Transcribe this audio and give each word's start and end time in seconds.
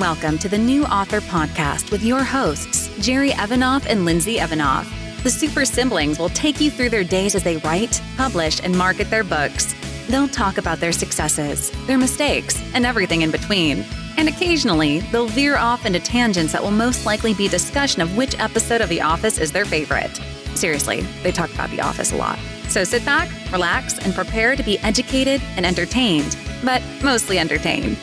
Welcome 0.00 0.38
to 0.38 0.48
the 0.48 0.56
New 0.56 0.86
Author 0.86 1.20
Podcast 1.20 1.90
with 1.90 2.02
your 2.02 2.24
hosts, 2.24 2.88
Jerry 3.00 3.32
Evanoff 3.32 3.84
and 3.84 4.06
Lindsay 4.06 4.38
Evanoff. 4.38 4.88
The 5.22 5.28
super 5.28 5.66
siblings 5.66 6.18
will 6.18 6.30
take 6.30 6.58
you 6.58 6.70
through 6.70 6.88
their 6.88 7.04
days 7.04 7.34
as 7.34 7.42
they 7.42 7.58
write, 7.58 8.00
publish, 8.16 8.62
and 8.62 8.74
market 8.74 9.10
their 9.10 9.22
books. 9.22 9.74
They'll 10.08 10.26
talk 10.26 10.56
about 10.56 10.80
their 10.80 10.92
successes, 10.92 11.70
their 11.86 11.98
mistakes, 11.98 12.62
and 12.72 12.86
everything 12.86 13.20
in 13.20 13.30
between. 13.30 13.84
And 14.16 14.26
occasionally, 14.26 15.00
they'll 15.12 15.26
veer 15.26 15.58
off 15.58 15.84
into 15.84 16.00
tangents 16.00 16.54
that 16.54 16.62
will 16.62 16.70
most 16.70 17.04
likely 17.04 17.34
be 17.34 17.46
discussion 17.46 18.00
of 18.00 18.16
which 18.16 18.40
episode 18.40 18.80
of 18.80 18.88
The 18.88 19.02
Office 19.02 19.36
is 19.36 19.52
their 19.52 19.66
favorite. 19.66 20.16
Seriously, 20.54 21.02
they 21.22 21.30
talk 21.30 21.52
about 21.52 21.68
The 21.68 21.82
Office 21.82 22.12
a 22.12 22.16
lot. 22.16 22.38
So 22.68 22.84
sit 22.84 23.04
back, 23.04 23.28
relax, 23.52 23.98
and 23.98 24.14
prepare 24.14 24.56
to 24.56 24.62
be 24.62 24.78
educated 24.78 25.42
and 25.56 25.66
entertained, 25.66 26.38
but 26.64 26.82
mostly 27.02 27.38
entertained. 27.38 27.98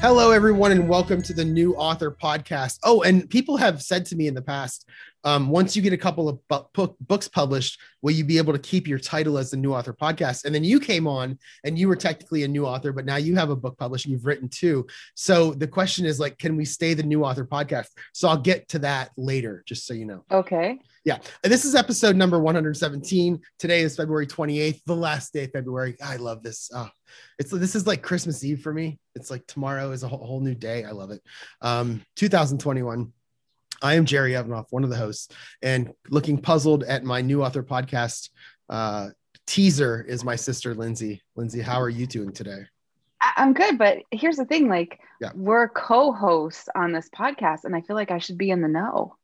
Hello, 0.00 0.30
everyone, 0.30 0.70
and 0.70 0.88
welcome 0.88 1.20
to 1.22 1.32
the 1.32 1.44
New 1.44 1.74
Author 1.74 2.12
Podcast. 2.12 2.78
Oh, 2.84 3.02
and 3.02 3.28
people 3.28 3.56
have 3.56 3.82
said 3.82 4.06
to 4.06 4.16
me 4.16 4.28
in 4.28 4.34
the 4.34 4.40
past, 4.40 4.88
um, 5.24 5.48
once 5.48 5.74
you 5.74 5.82
get 5.82 5.92
a 5.92 5.98
couple 5.98 6.28
of 6.28 6.38
bu- 6.48 6.94
books 7.00 7.26
published, 7.26 7.80
will 8.00 8.12
you 8.12 8.24
be 8.24 8.38
able 8.38 8.52
to 8.52 8.60
keep 8.60 8.86
your 8.86 9.00
title 9.00 9.36
as 9.38 9.50
the 9.50 9.56
New 9.56 9.74
Author 9.74 9.92
Podcast? 9.92 10.44
And 10.44 10.54
then 10.54 10.62
you 10.62 10.78
came 10.78 11.08
on, 11.08 11.36
and 11.64 11.76
you 11.76 11.88
were 11.88 11.96
technically 11.96 12.44
a 12.44 12.48
new 12.48 12.64
author, 12.64 12.92
but 12.92 13.06
now 13.06 13.16
you 13.16 13.34
have 13.34 13.50
a 13.50 13.56
book 13.56 13.76
published 13.76 14.04
and 14.04 14.12
you've 14.12 14.24
written 14.24 14.48
two. 14.48 14.86
So 15.16 15.52
the 15.52 15.66
question 15.66 16.06
is, 16.06 16.20
like, 16.20 16.38
can 16.38 16.56
we 16.56 16.64
stay 16.64 16.94
the 16.94 17.02
New 17.02 17.24
Author 17.24 17.44
Podcast? 17.44 17.88
So 18.14 18.28
I'll 18.28 18.38
get 18.38 18.68
to 18.68 18.78
that 18.78 19.10
later, 19.16 19.64
just 19.66 19.84
so 19.84 19.94
you 19.94 20.04
know. 20.06 20.24
Okay. 20.30 20.78
Yeah. 21.04 21.18
This 21.42 21.64
is 21.64 21.74
episode 21.74 22.16
number 22.16 22.38
117. 22.38 23.40
Today 23.58 23.80
is 23.82 23.96
February 23.96 24.26
28th, 24.26 24.82
the 24.84 24.96
last 24.96 25.32
day 25.32 25.44
of 25.44 25.52
February. 25.52 25.96
I 26.02 26.16
love 26.16 26.42
this. 26.42 26.70
Oh, 26.74 26.88
it's 27.38 27.50
this 27.50 27.74
is 27.74 27.86
like 27.86 28.02
Christmas 28.02 28.44
Eve 28.44 28.60
for 28.60 28.72
me. 28.72 28.98
It's 29.14 29.30
like 29.30 29.46
tomorrow 29.46 29.92
is 29.92 30.02
a 30.02 30.08
whole, 30.08 30.24
whole 30.24 30.40
new 30.40 30.54
day. 30.54 30.84
I 30.84 30.90
love 30.90 31.10
it. 31.10 31.22
Um, 31.62 32.02
2021. 32.16 33.12
I 33.80 33.94
am 33.94 34.06
Jerry 34.06 34.32
Evanoff, 34.32 34.66
one 34.70 34.82
of 34.82 34.90
the 34.90 34.96
hosts, 34.96 35.28
and 35.62 35.92
looking 36.10 36.38
puzzled 36.40 36.82
at 36.82 37.04
my 37.04 37.20
new 37.20 37.44
author 37.44 37.62
podcast 37.62 38.30
uh, 38.68 39.10
teaser 39.46 40.02
is 40.02 40.24
my 40.24 40.34
sister 40.34 40.74
Lindsay. 40.74 41.22
Lindsay, 41.36 41.60
how 41.60 41.80
are 41.80 41.88
you 41.88 42.06
doing 42.06 42.32
today? 42.32 42.62
I'm 43.36 43.52
good, 43.52 43.78
but 43.78 43.98
here's 44.10 44.36
the 44.36 44.44
thing: 44.46 44.68
like, 44.68 44.98
Yeah. 45.20 45.30
we're 45.34 45.68
co-hosts 45.68 46.68
on 46.74 46.90
this 46.92 47.08
podcast, 47.08 47.64
and 47.64 47.74
I 47.76 47.82
feel 47.82 47.94
like 47.94 48.10
I 48.10 48.18
should 48.18 48.36
be 48.38 48.50
in 48.50 48.62
the 48.62 48.68
know. 48.68 49.14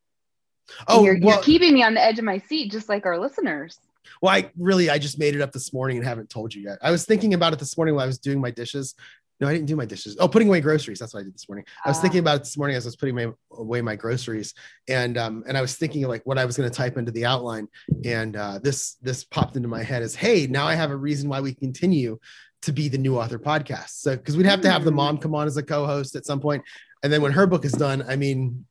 Oh, 0.88 1.04
you're, 1.04 1.18
well, 1.20 1.34
you're 1.36 1.42
keeping 1.42 1.74
me 1.74 1.82
on 1.82 1.94
the 1.94 2.02
edge 2.02 2.18
of 2.18 2.24
my 2.24 2.38
seat, 2.38 2.70
just 2.72 2.88
like 2.88 3.06
our 3.06 3.18
listeners. 3.18 3.78
well, 4.22 4.34
I 4.34 4.50
really 4.58 4.90
I 4.90 4.98
just 4.98 5.18
made 5.18 5.34
it 5.34 5.40
up 5.40 5.52
this 5.52 5.72
morning 5.72 5.96
and 5.98 6.06
haven't 6.06 6.30
told 6.30 6.54
you 6.54 6.62
yet. 6.62 6.78
I 6.82 6.90
was 6.90 7.04
thinking 7.04 7.34
about 7.34 7.52
it 7.52 7.58
this 7.58 7.76
morning 7.76 7.94
while 7.94 8.04
I 8.04 8.06
was 8.06 8.18
doing 8.18 8.40
my 8.40 8.50
dishes. 8.50 8.94
No, 9.40 9.48
I 9.48 9.52
didn't 9.52 9.66
do 9.66 9.74
my 9.74 9.84
dishes. 9.84 10.16
Oh, 10.20 10.28
putting 10.28 10.46
away 10.46 10.60
groceries. 10.60 11.00
That's 11.00 11.12
what 11.12 11.20
I 11.20 11.24
did 11.24 11.34
this 11.34 11.48
morning. 11.48 11.64
I 11.84 11.88
was 11.90 11.98
Ah. 11.98 12.02
thinking 12.02 12.20
about 12.20 12.36
it 12.36 12.38
this 12.44 12.56
morning 12.56 12.76
as 12.76 12.86
I 12.86 12.88
was 12.88 12.96
putting 12.96 13.16
my, 13.16 13.32
away 13.52 13.82
my 13.82 13.96
groceries, 13.96 14.54
and 14.88 15.18
um, 15.18 15.42
and 15.48 15.58
I 15.58 15.60
was 15.60 15.74
thinking 15.76 16.06
like 16.06 16.22
what 16.24 16.38
I 16.38 16.44
was 16.44 16.56
going 16.56 16.70
to 16.70 16.74
type 16.74 16.96
into 16.96 17.10
the 17.10 17.26
outline, 17.26 17.66
and 18.04 18.36
uh, 18.36 18.60
this 18.62 18.94
this 19.02 19.24
popped 19.24 19.56
into 19.56 19.68
my 19.68 19.82
head 19.82 20.02
as, 20.02 20.14
hey, 20.14 20.46
now 20.46 20.66
I 20.66 20.74
have 20.76 20.90
a 20.92 20.96
reason 20.96 21.28
why 21.28 21.40
we 21.40 21.52
continue 21.52 22.18
to 22.62 22.72
be 22.72 22.88
the 22.88 22.96
new 22.96 23.18
author 23.18 23.38
podcast. 23.38 23.90
So 24.00 24.16
because 24.16 24.36
we'd 24.36 24.46
have 24.46 24.60
to 24.62 24.70
have 24.70 24.84
the 24.84 24.90
Hmm. 24.90 24.96
mom 24.96 25.18
come 25.18 25.34
on 25.34 25.46
as 25.48 25.56
a 25.56 25.62
co-host 25.62 26.14
at 26.14 26.24
some 26.24 26.40
point, 26.40 26.62
and 27.02 27.12
then 27.12 27.20
when 27.20 27.32
her 27.32 27.46
book 27.46 27.64
is 27.64 27.72
done, 27.72 28.04
I 28.08 28.14
mean, 28.16 28.64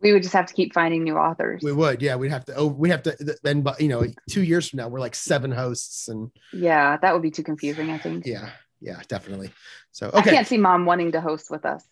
We 0.00 0.12
would 0.12 0.22
just 0.22 0.34
have 0.34 0.46
to 0.46 0.54
keep 0.54 0.74
finding 0.74 1.02
new 1.02 1.16
authors. 1.16 1.62
we 1.62 1.72
would, 1.72 2.02
yeah, 2.02 2.16
we'd 2.16 2.30
have 2.30 2.44
to. 2.46 2.54
Oh, 2.56 2.66
we 2.66 2.90
have 2.90 3.02
to. 3.04 3.36
Then, 3.42 3.62
but 3.62 3.80
you 3.80 3.88
know, 3.88 4.04
two 4.28 4.42
years 4.42 4.68
from 4.68 4.78
now, 4.78 4.88
we're 4.88 5.00
like 5.00 5.14
seven 5.14 5.50
hosts, 5.50 6.08
and 6.08 6.30
yeah, 6.52 6.96
that 6.98 7.12
would 7.12 7.22
be 7.22 7.30
too 7.30 7.42
confusing. 7.42 7.90
I 7.90 7.98
think. 7.98 8.26
yeah, 8.26 8.50
yeah, 8.80 9.00
definitely. 9.08 9.50
So 9.92 10.08
okay. 10.08 10.18
I 10.18 10.22
can't 10.22 10.46
see 10.46 10.58
mom 10.58 10.84
wanting 10.84 11.12
to 11.12 11.20
host 11.20 11.50
with 11.50 11.64
us. 11.64 11.84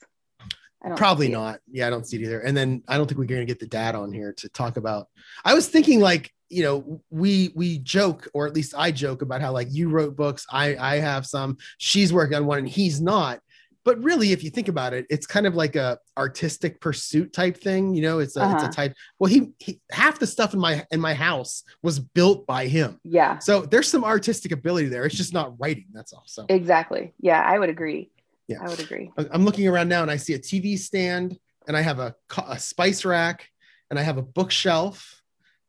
I 0.85 0.89
don't 0.89 0.99
Probably 0.99 1.27
see 1.27 1.33
it. 1.33 1.37
not. 1.37 1.61
Yeah, 1.71 1.87
I 1.87 1.91
don't 1.91 2.07
see 2.07 2.17
it 2.17 2.23
either. 2.23 2.41
And 2.41 2.57
then 2.57 2.83
I 2.89 2.97
don't 2.97 3.07
think 3.07 3.19
we're 3.19 3.27
going 3.27 3.41
to 3.41 3.47
get 3.47 3.61
the 3.61 3.67
dad 3.67 3.95
on 3.95 4.13
here 4.13 4.33
to 4.39 4.49
talk 4.49 4.77
about. 4.77 5.07
I 5.45 5.55
was 5.55 5.69
thinking 5.69 6.01
like, 6.01 6.33
you 6.49 6.65
know, 6.65 7.03
we 7.09 7.53
we 7.55 7.79
joke, 7.79 8.29
or 8.35 8.47
at 8.47 8.55
least 8.55 8.75
I 8.77 8.91
joke 8.91 9.23
about 9.23 9.41
how 9.41 9.53
like 9.53 9.69
you 9.71 9.89
wrote 9.89 10.17
books, 10.17 10.45
I 10.51 10.77
I 10.77 10.97
have 10.97 11.25
some, 11.25 11.57
she's 11.79 12.13
working 12.13 12.37
on 12.37 12.47
one, 12.47 12.59
and 12.59 12.69
he's 12.69 13.01
not. 13.01 13.41
But 13.85 14.03
really, 14.03 14.33
if 14.33 14.45
you 14.45 14.51
think 14.51 14.69
about 14.69 14.93
it, 14.95 15.07
it's 15.11 15.27
kind 15.27 15.47
of 15.47 15.55
like 15.57 15.75
a 15.75 15.99
artistic 16.17 16.81
pursuit 16.81 17.33
type 17.33 17.57
thing. 17.57 17.95
You 17.95 18.03
know, 18.03 18.19
it's 18.21 18.37
a 18.37 18.45
it's 18.45 18.55
Uh-huh. 18.55 18.67
a 18.69 18.73
type. 18.73 18.95
Well, 19.19 19.31
he, 19.31 19.53
he 19.59 19.81
half 19.91 20.19
the 20.19 20.27
stuff 20.27 20.55
in 20.55 20.61
my 20.61 20.87
in 20.91 21.01
my 21.01 21.15
house 21.15 21.65
was 21.83 21.99
built 21.99 22.47
by 22.47 22.67
him. 22.69 23.01
Yeah, 23.03 23.39
So 23.39 23.63
there's 23.63 23.89
some 23.89 24.05
artistic 24.05 24.53
ability 24.53 24.89
there. 24.89 25.05
It's 25.05 25.17
just 25.17 25.33
not 25.35 25.59
writing. 25.61 25.87
That's 25.93 26.13
all. 26.13 26.23
So 26.27 26.47
exactly. 26.49 27.13
Yeah, 27.21 27.43
I 27.43 27.59
would 27.59 27.71
agree. 27.71 28.11
Yeah. 28.49 28.59
I 28.61 28.69
would 28.69 28.81
agree. 28.81 29.11
I'm 29.17 29.45
looking 29.45 29.67
around 29.67 29.89
now 29.89 30.03
and 30.03 30.11
I 30.11 30.17
see 30.17 30.35
a 30.35 30.39
TV 30.39 30.79
stand 30.79 31.39
and 31.67 31.77
I 31.77 31.81
have 31.81 31.99
a, 32.01 32.15
a 32.49 32.59
spice 32.59 33.05
rack 33.05 33.49
and 33.91 33.99
I 33.99 34.03
have 34.03 34.19
a 34.19 34.23
bookshelf 34.23 35.22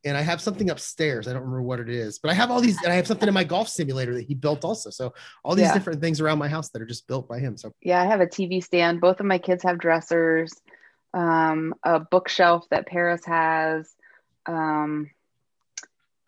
and 0.05 0.17
I 0.17 0.21
have 0.21 0.41
something 0.41 0.69
upstairs. 0.69 1.27
I 1.27 1.33
don't 1.33 1.41
remember 1.43 1.61
what 1.61 1.79
it 1.79 1.89
is, 1.89 2.19
but 2.19 2.29
I 2.31 2.33
have 2.33 2.51
all 2.51 2.59
these 2.61 2.81
and 2.83 2.91
I 2.91 2.95
have 2.95 3.07
something 3.07 3.27
in 3.27 3.33
my 3.33 3.43
golf 3.43 3.69
simulator 3.69 4.13
that 4.15 4.25
he 4.27 4.35
built 4.35 4.63
also. 4.65 4.89
So 4.89 5.13
all 5.43 5.55
these 5.55 5.67
Yeah. 5.67 5.73
different 5.73 6.01
things 6.01 6.19
around 6.19 6.39
my 6.39 6.47
house 6.47 6.69
that 6.69 6.81
are 6.81 6.85
just 6.85 7.07
built 7.07 7.27
by 7.27 7.39
him. 7.39 7.57
So 7.57 7.71
Yeah, 7.81 8.01
I 8.01 8.05
have 8.05 8.21
a 8.21 8.27
TV 8.27 8.61
stand. 8.63 9.01
Both 9.01 9.19
of 9.19 9.25
my 9.25 9.37
kids 9.37 9.63
have 9.63 9.77
dressers. 9.79 10.53
Um, 11.13 11.75
a 11.83 11.99
bookshelf 11.99 12.65
that 12.71 12.87
Paris 12.87 13.23
has. 13.25 13.93
Um, 14.45 15.09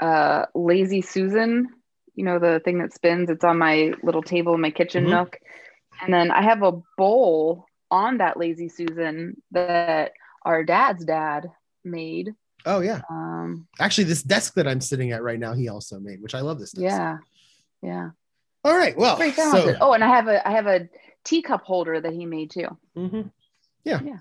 uh, 0.01 0.45
Lazy 0.53 1.01
Susan, 1.01 1.67
you 2.15 2.23
know 2.25 2.39
the 2.39 2.61
thing 2.63 2.79
that 2.79 2.93
spins. 2.93 3.29
It's 3.29 3.43
on 3.43 3.57
my 3.57 3.93
little 4.03 4.23
table 4.23 4.53
in 4.55 4.61
my 4.61 4.71
kitchen 4.71 5.05
Mhm. 5.05 5.09
nook. 5.09 5.39
And 6.01 6.13
then 6.13 6.31
I 6.31 6.41
have 6.43 6.63
a 6.63 6.81
bowl 6.97 7.65
on 7.89 8.17
that 8.17 8.37
Lazy 8.37 8.69
Susan 8.69 9.41
that 9.51 10.11
our 10.43 10.63
dad's 10.63 11.05
dad 11.05 11.49
made. 11.83 12.33
Oh 12.65 12.79
yeah. 12.81 13.01
Um, 13.09 13.67
Actually, 13.79 14.05
this 14.05 14.23
desk 14.23 14.53
that 14.55 14.67
I'm 14.67 14.81
sitting 14.81 15.11
at 15.11 15.23
right 15.23 15.39
now, 15.39 15.53
he 15.53 15.69
also 15.69 15.99
made, 15.99 16.21
which 16.21 16.35
I 16.35 16.41
love 16.41 16.59
this 16.59 16.71
desk. 16.71 16.83
yeah, 16.83 17.17
yeah, 17.81 18.09
All 18.63 18.75
right. 18.75 18.97
Well, 18.97 19.17
so 19.31 19.75
oh, 19.81 19.93
and 19.93 20.03
I 20.03 20.07
have 20.07 20.27
a 20.27 20.47
I 20.47 20.51
have 20.51 20.67
a 20.67 20.89
teacup 21.23 21.63
holder 21.63 21.99
that 21.99 22.13
he 22.13 22.25
made 22.25 22.51
too. 22.51 22.67
mhm. 22.95 23.31
yeah. 23.83 23.99
Yeah. 24.03 24.17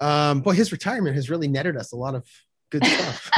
Um, 0.00 0.40
boy, 0.40 0.52
his 0.52 0.72
retirement 0.72 1.14
has 1.16 1.28
really 1.28 1.48
netted 1.48 1.76
us 1.76 1.92
a 1.92 1.96
lot 1.96 2.14
of 2.14 2.26
good 2.70 2.84
stuff. 2.86 3.30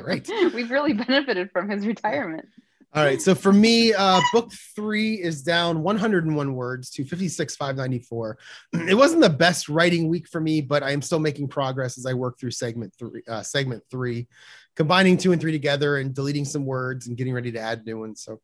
Great. 0.00 0.28
We've 0.54 0.70
really 0.70 0.94
benefited 0.94 1.50
from 1.52 1.68
his 1.68 1.86
retirement. 1.86 2.48
All 2.94 3.02
right. 3.02 3.20
So 3.20 3.34
for 3.34 3.52
me, 3.52 3.92
uh, 3.92 4.20
book 4.32 4.52
three 4.76 5.14
is 5.14 5.42
down 5.42 5.82
101 5.82 6.54
words 6.54 6.90
to 6.90 7.04
56,594. 7.04 8.38
It 8.88 8.94
wasn't 8.94 9.22
the 9.22 9.30
best 9.30 9.68
writing 9.68 10.08
week 10.08 10.28
for 10.28 10.40
me, 10.40 10.60
but 10.60 10.84
I 10.84 10.92
am 10.92 11.02
still 11.02 11.18
making 11.18 11.48
progress 11.48 11.98
as 11.98 12.06
I 12.06 12.14
work 12.14 12.38
through 12.38 12.52
segment 12.52 12.94
three, 12.96 13.22
uh, 13.26 13.42
segment 13.42 13.82
three, 13.90 14.28
combining 14.76 15.16
two 15.16 15.32
and 15.32 15.40
three 15.40 15.50
together 15.50 15.96
and 15.96 16.14
deleting 16.14 16.44
some 16.44 16.64
words 16.64 17.08
and 17.08 17.16
getting 17.16 17.34
ready 17.34 17.50
to 17.50 17.58
add 17.58 17.84
new 17.84 17.98
ones. 17.98 18.22
So 18.22 18.40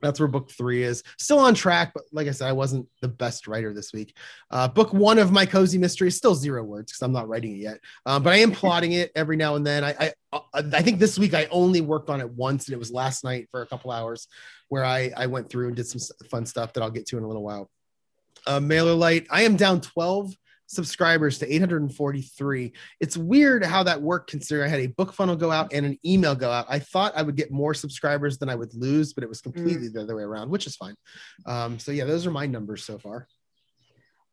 that's 0.00 0.20
where 0.20 0.28
book 0.28 0.50
three 0.50 0.82
is. 0.82 1.02
Still 1.18 1.38
on 1.38 1.54
track, 1.54 1.92
but 1.94 2.04
like 2.12 2.28
I 2.28 2.30
said, 2.32 2.48
I 2.48 2.52
wasn't 2.52 2.88
the 3.00 3.08
best 3.08 3.46
writer 3.46 3.72
this 3.72 3.92
week. 3.92 4.16
Uh, 4.50 4.68
book 4.68 4.92
one 4.92 5.18
of 5.18 5.32
my 5.32 5.46
cozy 5.46 5.78
mystery 5.78 6.08
is 6.08 6.16
still 6.16 6.34
zero 6.34 6.62
words 6.62 6.92
because 6.92 7.02
I'm 7.02 7.12
not 7.12 7.28
writing 7.28 7.52
it 7.52 7.58
yet, 7.58 7.80
um, 8.06 8.22
but 8.22 8.32
I 8.32 8.36
am 8.36 8.52
plotting 8.52 8.92
it 8.92 9.12
every 9.14 9.36
now 9.36 9.56
and 9.56 9.66
then. 9.66 9.84
I, 9.84 9.94
I 9.98 10.12
uh, 10.32 10.62
I 10.72 10.82
think 10.82 10.98
this 10.98 11.18
week 11.18 11.34
I 11.34 11.46
only 11.50 11.80
worked 11.80 12.10
on 12.10 12.20
it 12.20 12.30
once, 12.30 12.66
and 12.66 12.74
it 12.74 12.78
was 12.78 12.90
last 12.90 13.24
night 13.24 13.48
for 13.50 13.62
a 13.62 13.66
couple 13.66 13.90
hours, 13.90 14.28
where 14.68 14.84
I 14.84 15.12
I 15.16 15.26
went 15.26 15.48
through 15.48 15.68
and 15.68 15.76
did 15.76 15.86
some 15.86 16.00
fun 16.28 16.46
stuff 16.46 16.72
that 16.72 16.82
I'll 16.82 16.90
get 16.90 17.06
to 17.08 17.18
in 17.18 17.24
a 17.24 17.26
little 17.26 17.44
while. 17.44 17.70
Uh, 18.46 18.60
MailerLite, 18.60 19.26
I 19.30 19.42
am 19.42 19.56
down 19.56 19.80
12 19.80 20.34
subscribers 20.66 21.38
to 21.38 21.52
843. 21.52 22.72
It's 23.00 23.16
weird 23.16 23.64
how 23.64 23.82
that 23.82 24.00
worked 24.00 24.30
considering 24.30 24.66
I 24.66 24.68
had 24.68 24.80
a 24.80 24.88
BookFunnel 24.88 25.38
go 25.38 25.50
out 25.50 25.72
and 25.72 25.86
an 25.86 25.98
email 26.04 26.34
go 26.34 26.50
out. 26.50 26.66
I 26.68 26.78
thought 26.78 27.12
I 27.16 27.22
would 27.22 27.36
get 27.36 27.50
more 27.50 27.74
subscribers 27.74 28.38
than 28.38 28.48
I 28.48 28.54
would 28.54 28.74
lose, 28.74 29.12
but 29.12 29.24
it 29.24 29.28
was 29.28 29.40
completely 29.40 29.88
the 29.88 30.02
other 30.02 30.16
way 30.16 30.22
around, 30.22 30.50
which 30.50 30.66
is 30.66 30.76
fine. 30.76 30.94
Um, 31.46 31.78
so 31.78 31.92
yeah, 31.92 32.04
those 32.04 32.26
are 32.26 32.30
my 32.30 32.46
numbers 32.46 32.84
so 32.84 32.98
far. 32.98 33.28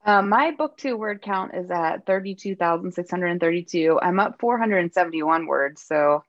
Uh, 0.03 0.21
my 0.21 0.51
book 0.51 0.77
two 0.77 0.97
word 0.97 1.21
count 1.21 1.53
is 1.53 1.69
at 1.69 2.05
32,632. 2.07 3.99
I'm 4.01 4.19
up 4.19 4.37
471 4.39 5.45
words. 5.45 5.83
So 5.83 6.23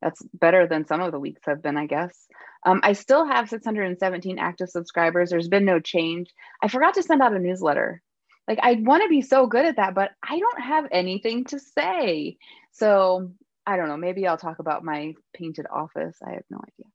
that's 0.00 0.22
better 0.32 0.66
than 0.66 0.86
some 0.86 1.00
of 1.00 1.12
the 1.12 1.18
weeks 1.18 1.42
have 1.44 1.62
been, 1.62 1.76
I 1.76 1.86
guess. 1.86 2.26
Um, 2.64 2.80
I 2.82 2.92
still 2.92 3.26
have 3.26 3.48
617 3.48 4.38
active 4.38 4.68
subscribers. 4.68 5.30
There's 5.30 5.48
been 5.48 5.64
no 5.64 5.80
change. 5.80 6.32
I 6.62 6.68
forgot 6.68 6.94
to 6.94 7.02
send 7.02 7.22
out 7.22 7.34
a 7.34 7.38
newsletter. 7.38 8.02
Like, 8.48 8.58
I 8.62 8.74
want 8.80 9.02
to 9.02 9.08
be 9.08 9.20
so 9.20 9.46
good 9.46 9.66
at 9.66 9.76
that, 9.76 9.94
but 9.94 10.10
I 10.22 10.38
don't 10.38 10.60
have 10.62 10.88
anything 10.90 11.44
to 11.46 11.60
say. 11.60 12.38
So 12.72 13.32
I 13.66 13.76
don't 13.76 13.88
know. 13.88 13.98
Maybe 13.98 14.26
I'll 14.26 14.38
talk 14.38 14.58
about 14.58 14.82
my 14.82 15.14
painted 15.34 15.66
office. 15.70 16.16
I 16.26 16.30
have 16.32 16.44
no 16.48 16.58
idea. 16.58 16.90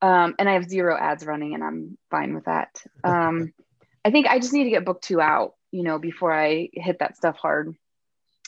Um, 0.00 0.34
and 0.38 0.48
I 0.48 0.54
have 0.54 0.68
zero 0.68 0.96
ads 0.98 1.26
running, 1.26 1.54
and 1.54 1.62
I'm 1.62 1.98
fine 2.10 2.34
with 2.34 2.46
that. 2.46 2.82
Um, 3.04 3.52
I 4.04 4.10
think 4.10 4.26
I 4.26 4.38
just 4.38 4.52
need 4.52 4.64
to 4.64 4.70
get 4.70 4.84
book 4.84 5.02
two 5.02 5.20
out, 5.20 5.54
you 5.70 5.82
know, 5.82 5.98
before 5.98 6.32
I 6.32 6.70
hit 6.72 6.98
that 7.00 7.16
stuff 7.16 7.36
hard. 7.36 7.74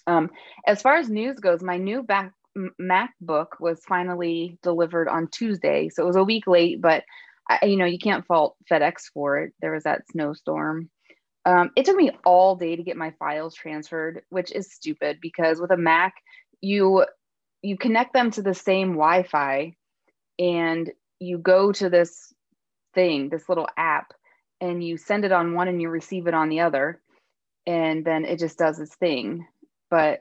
Um, 0.06 0.30
as 0.66 0.82
far 0.82 0.96
as 0.96 1.10
news 1.10 1.38
goes, 1.38 1.62
my 1.62 1.76
new 1.76 2.02
back 2.02 2.32
MacBook 2.80 3.60
was 3.60 3.84
finally 3.86 4.58
delivered 4.62 5.08
on 5.08 5.28
Tuesday, 5.28 5.88
so 5.88 6.02
it 6.02 6.06
was 6.06 6.16
a 6.16 6.24
week 6.24 6.46
late, 6.46 6.80
but 6.80 7.04
I, 7.48 7.66
you 7.66 7.76
know, 7.76 7.84
you 7.84 7.98
can't 7.98 8.26
fault 8.26 8.56
FedEx 8.70 9.10
for 9.12 9.38
it. 9.38 9.52
There 9.60 9.72
was 9.72 9.84
that 9.84 10.08
snowstorm. 10.10 10.90
Um, 11.46 11.70
it 11.76 11.84
took 11.84 11.96
me 11.96 12.10
all 12.24 12.56
day 12.56 12.74
to 12.74 12.82
get 12.82 12.96
my 12.96 13.12
files 13.20 13.54
transferred, 13.54 14.22
which 14.30 14.50
is 14.50 14.72
stupid 14.72 15.18
because 15.22 15.60
with 15.60 15.70
a 15.70 15.76
Mac, 15.76 16.14
you 16.60 17.06
you 17.62 17.78
connect 17.78 18.12
them 18.12 18.30
to 18.32 18.42
the 18.42 18.54
same 18.54 18.92
Wi-Fi, 18.92 19.74
and 20.38 20.90
you 21.20 21.38
go 21.38 21.72
to 21.72 21.88
this 21.88 22.32
thing, 22.94 23.28
this 23.28 23.48
little 23.48 23.68
app, 23.76 24.12
and 24.60 24.84
you 24.84 24.96
send 24.96 25.24
it 25.24 25.32
on 25.32 25.54
one 25.54 25.68
and 25.68 25.80
you 25.80 25.88
receive 25.88 26.26
it 26.26 26.34
on 26.34 26.48
the 26.48 26.60
other, 26.60 27.00
and 27.64 28.04
then 28.04 28.24
it 28.24 28.40
just 28.40 28.58
does 28.58 28.80
its 28.80 28.96
thing. 28.96 29.46
But 29.88 30.20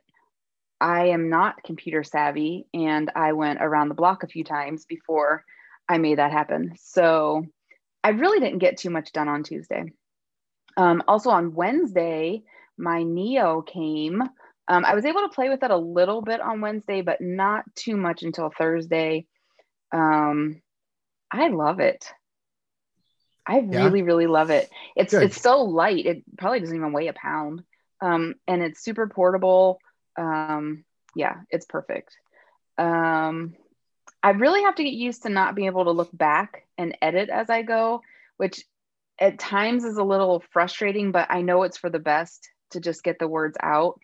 I 0.80 1.08
am 1.08 1.30
not 1.30 1.64
computer 1.64 2.04
savvy, 2.04 2.68
and 2.72 3.12
I 3.16 3.34
went 3.34 3.64
around 3.64 3.90
the 3.90 3.96
block 3.96 4.22
a 4.22 4.28
few 4.28 4.44
times 4.44 4.86
before 4.86 5.44
I 5.90 5.98
made 5.98 6.20
that 6.20 6.32
happen. 6.32 6.74
So 6.80 7.46
I 8.04 8.10
really 8.10 8.40
didn't 8.40 8.60
get 8.60 8.78
too 8.78 8.92
much 8.92 9.12
done 9.12 9.28
on 9.28 9.42
Tuesday. 9.42 9.86
Um, 10.78 11.04
also 11.08 11.30
on 11.30 11.54
Wednesday, 11.54 12.44
my 12.78 13.04
Neo 13.04 13.62
came. 13.62 14.22
Um, 14.68 14.84
I 14.84 14.96
was 14.96 15.06
able 15.06 15.22
to 15.22 15.30
play 15.30 15.50
with 15.50 15.64
it 15.64 15.72
a 15.72 15.78
little 15.78 16.22
bit 16.22 16.42
on 16.42 16.62
Wednesday, 16.62 17.02
but 17.02 17.22
not 17.22 17.64
too 17.76 17.96
much 17.96 18.24
until 18.24 18.52
Thursday. 18.58 19.28
Um, 19.92 20.62
I 21.32 21.48
love 21.50 21.80
it. 21.80 22.10
I 23.48 23.60
yeah. 23.60 23.84
really, 23.84 24.02
really 24.02 24.28
love 24.28 24.50
it. 24.50 24.70
It's 24.96 25.14
Good. 25.14 25.24
it's 25.24 25.42
so 25.42 25.62
light. 25.62 26.06
It 26.06 26.24
probably 26.38 26.60
doesn't 26.60 26.76
even 26.76 26.94
weigh 26.94 27.08
a 27.08 27.14
pound. 27.14 27.64
Um, 28.02 28.36
and 28.48 28.62
it's 28.62 28.84
super 28.84 29.08
portable. 29.08 29.80
Um, 30.18 30.84
yeah, 31.16 31.36
it's 31.50 31.66
perfect. 31.66 32.18
Um, 32.78 33.56
I 34.24 34.32
really 34.32 34.64
have 34.64 34.76
to 34.76 34.84
get 34.84 34.94
used 34.94 35.24
to 35.24 35.30
not 35.30 35.56
being 35.56 35.68
able 35.68 35.86
to 35.86 35.92
look 35.92 36.10
back 36.12 36.68
and 36.78 36.98
edit 37.02 37.30
as 37.30 37.50
I 37.50 37.62
go, 37.62 38.02
which 38.38 38.66
at 39.20 39.40
times 39.40 39.84
is 39.84 39.98
a 39.98 40.04
little 40.04 40.44
frustrating, 40.52 41.12
but 41.12 41.28
I 41.30 41.42
know 41.42 41.64
it's 41.64 41.78
for 41.78 41.90
the 41.90 42.00
best 42.00 42.50
to 42.72 42.80
just 42.80 43.04
get 43.04 43.20
the 43.20 43.28
words 43.28 43.58
out. 43.62 44.00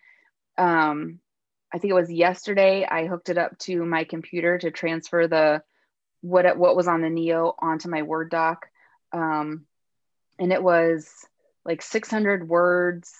Um, 0.56 1.20
I 1.72 1.78
think 1.78 1.90
it 1.90 1.94
was 1.94 2.12
yesterday 2.12 2.86
I 2.88 3.06
hooked 3.06 3.28
it 3.28 3.38
up 3.38 3.58
to 3.60 3.84
my 3.84 4.04
computer 4.04 4.58
to 4.58 4.70
transfer 4.70 5.26
the 5.26 5.62
what 6.20 6.56
what 6.56 6.76
was 6.76 6.86
on 6.86 7.02
the 7.02 7.10
Neo 7.10 7.54
onto 7.58 7.88
my 7.88 8.02
Word 8.02 8.30
doc, 8.30 8.66
um, 9.12 9.66
and 10.38 10.52
it 10.52 10.62
was 10.62 11.10
like 11.64 11.82
600 11.82 12.48
words, 12.48 13.12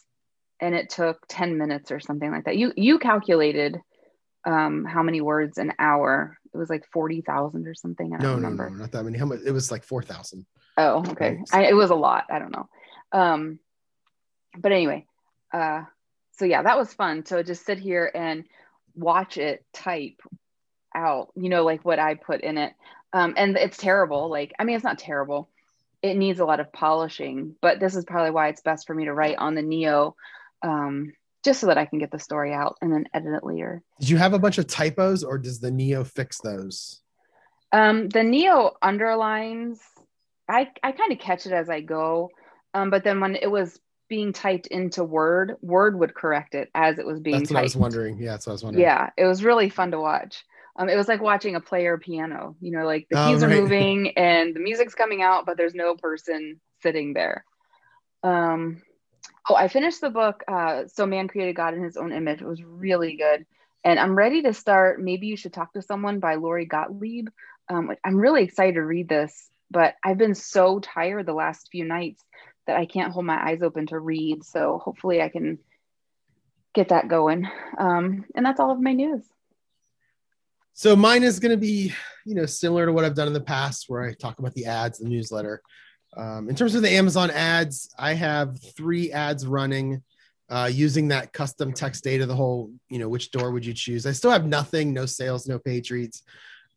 and 0.60 0.74
it 0.74 0.90
took 0.90 1.18
10 1.28 1.58
minutes 1.58 1.90
or 1.90 2.00
something 2.00 2.30
like 2.30 2.44
that. 2.44 2.56
You 2.56 2.72
you 2.76 2.98
calculated 2.98 3.80
um, 4.46 4.84
how 4.84 5.02
many 5.02 5.20
words 5.20 5.58
an 5.58 5.72
hour? 5.78 6.38
It 6.54 6.58
was 6.58 6.70
like 6.70 6.86
40,000 6.92 7.66
or 7.66 7.74
something. 7.74 8.12
I 8.12 8.18
don't 8.18 8.22
no, 8.22 8.34
remember. 8.34 8.68
No, 8.68 8.76
no, 8.76 8.82
not 8.82 8.92
that 8.92 9.04
many. 9.04 9.18
How 9.18 9.24
much? 9.24 9.40
It 9.44 9.52
was 9.52 9.70
like 9.70 9.84
4,000. 9.84 10.44
Oh, 10.76 11.04
okay. 11.10 11.42
I, 11.52 11.66
it 11.66 11.74
was 11.74 11.90
a 11.90 11.94
lot. 11.94 12.26
I 12.30 12.38
don't 12.38 12.52
know. 12.52 12.68
Um, 13.12 13.58
but 14.56 14.72
anyway, 14.72 15.06
uh, 15.52 15.84
so 16.32 16.44
yeah, 16.44 16.62
that 16.62 16.78
was 16.78 16.92
fun. 16.92 17.24
So 17.24 17.42
just 17.42 17.64
sit 17.64 17.78
here 17.78 18.10
and 18.14 18.44
watch 18.94 19.38
it 19.38 19.64
type 19.72 20.20
out, 20.94 21.32
you 21.36 21.48
know, 21.48 21.64
like 21.64 21.84
what 21.84 21.98
I 21.98 22.14
put 22.14 22.42
in 22.42 22.58
it. 22.58 22.74
Um, 23.12 23.34
and 23.36 23.56
it's 23.56 23.76
terrible. 23.76 24.28
Like, 24.28 24.52
I 24.58 24.64
mean, 24.64 24.76
it's 24.76 24.84
not 24.84 24.98
terrible. 24.98 25.48
It 26.02 26.16
needs 26.16 26.40
a 26.40 26.44
lot 26.44 26.60
of 26.60 26.72
polishing, 26.72 27.54
but 27.60 27.78
this 27.78 27.94
is 27.94 28.04
probably 28.04 28.30
why 28.30 28.48
it's 28.48 28.62
best 28.62 28.86
for 28.86 28.94
me 28.94 29.04
to 29.04 29.14
write 29.14 29.38
on 29.38 29.54
the 29.54 29.62
Neo, 29.62 30.16
um, 30.62 31.12
just 31.44 31.60
so 31.60 31.66
that 31.66 31.78
I 31.78 31.86
can 31.86 31.98
get 31.98 32.10
the 32.10 32.18
story 32.18 32.52
out 32.52 32.76
and 32.80 32.92
then 32.92 33.08
edit 33.14 33.34
it 33.34 33.44
later. 33.44 33.82
Did 34.00 34.08
you 34.08 34.16
have 34.16 34.32
a 34.32 34.38
bunch 34.38 34.58
of 34.58 34.66
typos 34.66 35.24
or 35.24 35.38
does 35.38 35.60
the 35.60 35.70
Neo 35.70 36.04
fix 36.04 36.40
those? 36.40 37.00
Um, 37.72 38.08
the 38.08 38.22
Neo 38.22 38.72
underlines 38.82 39.80
I, 40.48 40.70
I 40.82 40.92
kind 40.92 41.12
of 41.12 41.18
catch 41.18 41.46
it 41.46 41.52
as 41.52 41.70
I 41.70 41.80
go. 41.80 42.30
Um, 42.74 42.90
but 42.90 43.04
then 43.04 43.20
when 43.20 43.36
it 43.36 43.50
was 43.50 43.78
being 44.08 44.32
typed 44.32 44.66
into 44.66 45.04
Word, 45.04 45.56
Word 45.62 45.98
would 45.98 46.14
correct 46.14 46.54
it 46.54 46.70
as 46.74 46.98
it 46.98 47.06
was 47.06 47.20
being 47.20 47.36
typed. 47.36 47.48
that's 47.48 47.48
typed. 47.48 47.54
what 47.54 47.60
I 47.60 47.64
was 47.64 47.76
wondering. 47.76 48.18
Yeah, 48.18 48.30
that's 48.32 48.46
what 48.46 48.52
I 48.52 48.54
was 48.54 48.64
wondering. 48.64 48.82
Yeah, 48.82 49.10
it 49.16 49.24
was 49.24 49.44
really 49.44 49.70
fun 49.70 49.90
to 49.92 50.00
watch. 50.00 50.44
Um, 50.76 50.88
it 50.88 50.96
was 50.96 51.08
like 51.08 51.20
watching 51.20 51.54
a 51.54 51.60
player 51.60 51.98
piano. 51.98 52.56
You 52.60 52.72
know, 52.72 52.84
like 52.84 53.06
the 53.10 53.22
oh, 53.22 53.28
keys 53.28 53.42
oh, 53.42 53.46
right. 53.46 53.56
are 53.56 53.60
moving 53.60 54.10
and 54.16 54.54
the 54.54 54.60
music's 54.60 54.94
coming 54.94 55.22
out, 55.22 55.46
but 55.46 55.56
there's 55.56 55.74
no 55.74 55.96
person 55.96 56.60
sitting 56.82 57.14
there. 57.14 57.44
Um, 58.22 58.82
oh, 59.48 59.54
I 59.54 59.68
finished 59.68 60.00
the 60.00 60.10
book. 60.10 60.42
Uh, 60.48 60.84
so 60.86 61.06
Man 61.06 61.28
created 61.28 61.56
God 61.56 61.74
in 61.74 61.82
His 61.82 61.96
Own 61.96 62.12
Image. 62.12 62.40
It 62.40 62.46
was 62.46 62.62
really 62.62 63.16
good, 63.16 63.46
and 63.84 63.98
I'm 63.98 64.14
ready 64.14 64.42
to 64.42 64.52
start. 64.52 65.00
Maybe 65.00 65.26
you 65.26 65.36
should 65.36 65.52
talk 65.52 65.72
to 65.72 65.82
someone 65.82 66.20
by 66.20 66.36
Lori 66.36 66.66
Gottlieb. 66.66 67.28
Um, 67.68 67.94
I'm 68.04 68.16
really 68.16 68.44
excited 68.44 68.74
to 68.74 68.82
read 68.82 69.08
this 69.08 69.50
but 69.72 69.94
I've 70.04 70.18
been 70.18 70.34
so 70.34 70.78
tired 70.78 71.26
the 71.26 71.32
last 71.32 71.68
few 71.72 71.84
nights 71.84 72.22
that 72.66 72.76
I 72.76 72.84
can't 72.84 73.12
hold 73.12 73.24
my 73.24 73.42
eyes 73.42 73.62
open 73.62 73.86
to 73.86 73.98
read. 73.98 74.44
So 74.44 74.80
hopefully 74.84 75.22
I 75.22 75.30
can 75.30 75.58
get 76.74 76.90
that 76.90 77.08
going. 77.08 77.48
Um, 77.78 78.26
and 78.36 78.44
that's 78.44 78.60
all 78.60 78.70
of 78.70 78.80
my 78.80 78.92
news. 78.92 79.22
So 80.74 80.94
mine 80.94 81.22
is 81.22 81.40
going 81.40 81.50
to 81.50 81.58
be, 81.58 81.92
you 82.24 82.34
know, 82.34 82.46
similar 82.46 82.86
to 82.86 82.92
what 82.92 83.04
I've 83.04 83.14
done 83.14 83.26
in 83.26 83.34
the 83.34 83.40
past, 83.40 83.86
where 83.88 84.02
I 84.02 84.12
talk 84.12 84.38
about 84.38 84.54
the 84.54 84.66
ads, 84.66 84.98
the 84.98 85.08
newsletter. 85.08 85.62
Um, 86.16 86.48
in 86.48 86.54
terms 86.54 86.74
of 86.74 86.82
the 86.82 86.90
Amazon 86.90 87.30
ads, 87.30 87.92
I 87.98 88.14
have 88.14 88.58
three 88.76 89.12
ads 89.12 89.46
running 89.46 90.02
uh, 90.50 90.68
using 90.70 91.08
that 91.08 91.32
custom 91.32 91.72
text 91.72 92.04
data. 92.04 92.26
The 92.26 92.34
whole, 92.34 92.70
you 92.90 92.98
know, 92.98 93.08
which 93.08 93.30
door 93.30 93.50
would 93.50 93.64
you 93.64 93.72
choose? 93.72 94.06
I 94.06 94.12
still 94.12 94.30
have 94.30 94.46
nothing, 94.46 94.92
no 94.92 95.06
sales, 95.06 95.46
no 95.48 95.58
page 95.58 95.90
reads. 95.90 96.22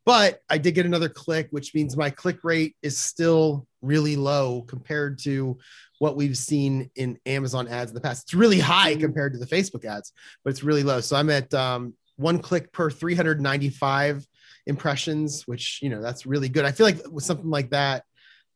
But 0.05 0.39
I 0.49 0.57
did 0.59 0.75
get 0.75 0.85
another 0.85 1.09
click, 1.09 1.47
which 1.49 1.73
means 1.73 1.97
my 1.97 2.09
click 2.09 2.43
rate 2.43 2.75
is 2.83 2.97
still 2.97 3.67
really 3.81 4.15
low 4.15 4.61
compared 4.61 5.19
to 5.19 5.57
what 5.99 6.15
we've 6.15 6.37
seen 6.37 6.89
in 6.95 7.17
Amazon 7.25 7.67
ads 7.67 7.91
in 7.91 7.95
the 7.95 8.01
past. 8.01 8.23
It's 8.23 8.33
really 8.33 8.59
high 8.59 8.93
mm-hmm. 8.93 9.01
compared 9.01 9.33
to 9.33 9.39
the 9.39 9.47
Facebook 9.47 9.83
ads, 9.83 10.13
but 10.43 10.51
it's 10.51 10.63
really 10.63 10.83
low. 10.83 11.01
So 11.01 11.15
I'm 11.15 11.29
at 11.29 11.53
um, 11.53 11.95
one 12.17 12.39
click 12.39 12.71
per 12.71 12.91
395 12.91 14.25
impressions, 14.67 15.47
which 15.47 15.79
you 15.81 15.89
know 15.89 16.01
that's 16.01 16.25
really 16.25 16.49
good. 16.49 16.65
I 16.65 16.71
feel 16.71 16.85
like 16.85 16.99
with 17.09 17.23
something 17.23 17.49
like 17.49 17.71
that, 17.71 18.03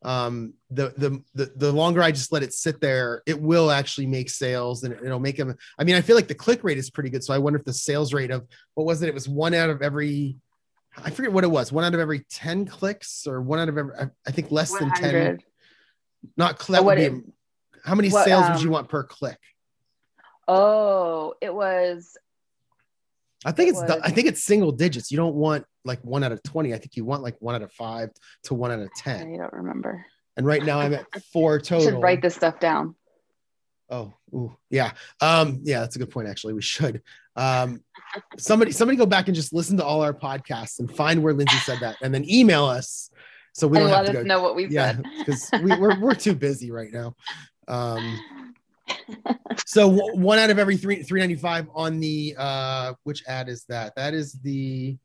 um, 0.01 0.53
the, 0.69 0.93
the 0.97 1.21
the 1.33 1.51
the 1.55 1.71
longer 1.71 2.01
I 2.01 2.11
just 2.11 2.31
let 2.31 2.43
it 2.43 2.53
sit 2.53 2.79
there, 2.79 3.21
it 3.25 3.39
will 3.39 3.69
actually 3.69 4.07
make 4.07 4.29
sales 4.29 4.83
and 4.83 4.93
it'll 4.93 5.19
make 5.19 5.37
them. 5.37 5.55
I 5.77 5.83
mean, 5.83 5.95
I 5.95 6.01
feel 6.01 6.15
like 6.15 6.27
the 6.27 6.35
click 6.35 6.63
rate 6.63 6.77
is 6.77 6.89
pretty 6.89 7.09
good. 7.09 7.23
So 7.23 7.33
I 7.33 7.37
wonder 7.37 7.59
if 7.59 7.65
the 7.65 7.73
sales 7.73 8.13
rate 8.13 8.31
of 8.31 8.47
what 8.75 8.85
was 8.85 9.01
it? 9.01 9.09
It 9.09 9.13
was 9.13 9.27
one 9.27 9.53
out 9.53 9.69
of 9.69 9.81
every 9.81 10.37
I 10.97 11.09
forget 11.09 11.31
what 11.31 11.43
it 11.43 11.51
was. 11.51 11.71
One 11.71 11.83
out 11.83 11.93
of 11.93 11.99
every 11.99 12.25
10 12.29 12.65
clicks 12.65 13.27
or 13.27 13.41
one 13.41 13.59
out 13.59 13.69
of 13.69 13.77
every, 13.77 13.93
I 14.27 14.31
think 14.31 14.51
less 14.51 14.71
100. 14.71 15.01
than 15.01 15.11
10. 15.11 15.39
Not 16.37 16.57
click. 16.57 16.81
How 17.85 17.95
many 17.95 18.09
what, 18.09 18.25
sales 18.25 18.45
um, 18.45 18.53
would 18.53 18.61
you 18.61 18.69
want 18.69 18.89
per 18.89 19.03
click? 19.03 19.39
Oh, 20.47 21.35
it 21.41 21.53
was. 21.53 22.17
I 23.45 23.51
think 23.51 23.69
it 23.69 23.71
it's, 23.71 23.81
was, 23.81 23.99
I 24.03 24.11
think 24.11 24.27
it's 24.27 24.43
single 24.43 24.71
digits. 24.71 25.11
You 25.11 25.17
don't 25.17 25.35
want 25.35 25.65
like 25.85 26.01
one 26.03 26.23
out 26.23 26.31
of 26.31 26.43
20. 26.43 26.73
I 26.73 26.77
think 26.77 26.95
you 26.95 27.05
want 27.05 27.23
like 27.23 27.37
one 27.39 27.55
out 27.55 27.61
of 27.61 27.71
five 27.71 28.09
to 28.43 28.53
one 28.53 28.71
out 28.71 28.79
of 28.79 28.89
10. 28.95 29.33
I 29.33 29.37
don't 29.37 29.53
remember. 29.53 30.05
And 30.35 30.45
right 30.45 30.63
now 30.63 30.79
I'm 30.79 30.93
at 30.93 31.05
four 31.33 31.59
total. 31.59 31.85
should 31.85 32.01
write 32.01 32.21
this 32.21 32.35
stuff 32.35 32.59
down. 32.59 32.95
Oh, 33.89 34.13
ooh, 34.33 34.55
yeah. 34.69 34.91
Um, 35.19 35.61
yeah, 35.63 35.79
that's 35.79 35.95
a 35.95 35.99
good 35.99 36.11
point. 36.11 36.27
Actually, 36.27 36.53
we 36.53 36.61
should. 36.61 37.01
Um, 37.35 37.83
somebody, 38.37 38.71
somebody 38.71 38.97
go 38.97 39.07
back 39.07 39.27
and 39.27 39.35
just 39.35 39.51
listen 39.51 39.77
to 39.77 39.85
all 39.85 40.01
our 40.01 40.13
podcasts 40.13 40.79
and 40.79 40.93
find 40.95 41.23
where 41.23 41.33
Lindsay 41.33 41.57
said 41.57 41.79
that, 41.79 41.95
and 42.03 42.13
then 42.13 42.29
email 42.29 42.65
us 42.65 43.09
so 43.53 43.67
we 43.67 43.79
don't 43.79 43.89
have 43.89 44.05
to 44.05 44.13
go, 44.13 44.21
know 44.21 44.41
what 44.41 44.55
we've 44.55 44.71
yeah, 44.71 44.93
because 45.17 45.49
we, 45.63 45.71
are 45.71 45.79
we're, 45.79 45.99
we're 45.99 46.15
too 46.15 46.35
busy 46.35 46.71
right 46.71 46.91
now. 46.91 47.15
Um, 47.67 48.19
so 49.65 49.87
one 49.87 50.39
out 50.39 50.49
of 50.49 50.59
every 50.59 50.77
three 50.77 51.03
395 51.03 51.67
on 51.73 51.99
the 51.99 52.35
uh, 52.37 52.93
which 53.03 53.23
ad 53.27 53.49
is 53.49 53.65
that? 53.69 53.95
That 53.95 54.13
is 54.13 54.33
the 54.33 54.97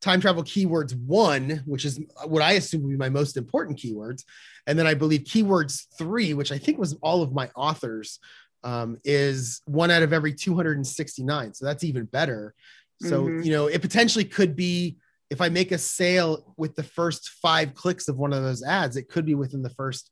time 0.00 0.20
travel 0.20 0.42
keywords 0.42 0.94
one, 0.94 1.62
which 1.66 1.84
is 1.84 2.00
what 2.26 2.42
I 2.42 2.52
assume 2.52 2.82
would 2.82 2.90
be 2.90 2.96
my 2.96 3.08
most 3.08 3.36
important 3.36 3.78
keywords. 3.78 4.24
And 4.66 4.78
then 4.78 4.86
I 4.86 4.94
believe 4.94 5.22
keywords 5.22 5.86
three, 5.98 6.34
which 6.34 6.52
I 6.52 6.58
think 6.58 6.78
was 6.78 6.94
all 7.02 7.22
of 7.22 7.32
my 7.32 7.50
authors, 7.56 8.18
um, 8.64 8.98
is 9.04 9.62
one 9.66 9.90
out 9.90 10.02
of 10.02 10.12
every 10.12 10.34
269. 10.34 11.54
So 11.54 11.64
that's 11.64 11.84
even 11.84 12.04
better. 12.04 12.54
So, 13.02 13.24
mm-hmm. 13.24 13.42
you 13.42 13.52
know, 13.52 13.66
it 13.66 13.82
potentially 13.82 14.24
could 14.24 14.56
be 14.56 14.98
if 15.30 15.40
I 15.40 15.48
make 15.48 15.72
a 15.72 15.78
sale 15.78 16.54
with 16.56 16.74
the 16.76 16.82
first 16.82 17.30
five 17.42 17.74
clicks 17.74 18.08
of 18.08 18.16
one 18.16 18.32
of 18.32 18.42
those 18.42 18.62
ads, 18.62 18.96
it 18.96 19.08
could 19.08 19.26
be 19.26 19.34
within 19.34 19.62
the 19.62 19.70
first, 19.70 20.10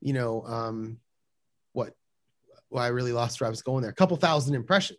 you 0.00 0.12
know, 0.12 0.44
um, 0.46 0.98
well, 2.76 2.84
I 2.84 2.88
really 2.88 3.12
lost 3.12 3.40
where 3.40 3.46
I 3.46 3.50
was 3.50 3.62
going 3.62 3.80
there, 3.80 3.90
a 3.90 3.94
couple 3.94 4.18
thousand 4.18 4.54
impressions, 4.54 4.98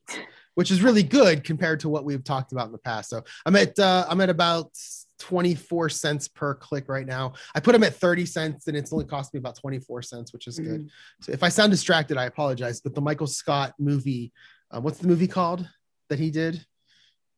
which 0.55 0.71
is 0.71 0.81
really 0.81 1.03
good 1.03 1.43
compared 1.43 1.79
to 1.81 1.89
what 1.89 2.05
we've 2.05 2.23
talked 2.23 2.51
about 2.51 2.65
in 2.65 2.71
the 2.71 2.79
past. 2.79 3.11
So 3.11 3.21
I'm 3.45 3.55
at, 3.55 3.77
uh, 3.77 4.03
I'm 4.09 4.19
at 4.19 4.31
about 4.31 4.71
24 5.19 5.89
cents 5.89 6.27
per 6.27 6.55
click 6.55 6.89
right 6.89 7.05
now. 7.05 7.33
I 7.53 7.59
put 7.59 7.73
them 7.73 7.83
at 7.83 7.93
30 7.93 8.25
cents 8.25 8.67
and 8.67 8.75
it's 8.75 8.91
only 8.91 9.05
cost 9.05 9.31
me 9.31 9.37
about 9.37 9.59
24 9.59 10.01
cents, 10.01 10.33
which 10.33 10.47
is 10.47 10.59
mm-hmm. 10.59 10.71
good. 10.71 10.89
So 11.21 11.31
if 11.33 11.43
I 11.43 11.49
sound 11.49 11.69
distracted, 11.69 12.17
I 12.17 12.25
apologize. 12.25 12.81
But 12.81 12.95
the 12.95 13.01
Michael 13.01 13.27
Scott 13.27 13.75
movie, 13.77 14.33
uh, 14.71 14.81
what's 14.81 14.97
the 14.97 15.07
movie 15.07 15.27
called 15.27 15.69
that 16.09 16.17
he 16.17 16.31
did? 16.31 16.65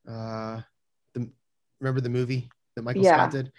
Uh, 0.10 0.62
the, 1.16 1.30
remember 1.82 2.00
the 2.00 2.10
movie 2.10 2.50
that 2.78 2.84
Michael 2.84 3.04
yeah. 3.04 3.18
Scott 3.18 3.32
did? 3.32 3.52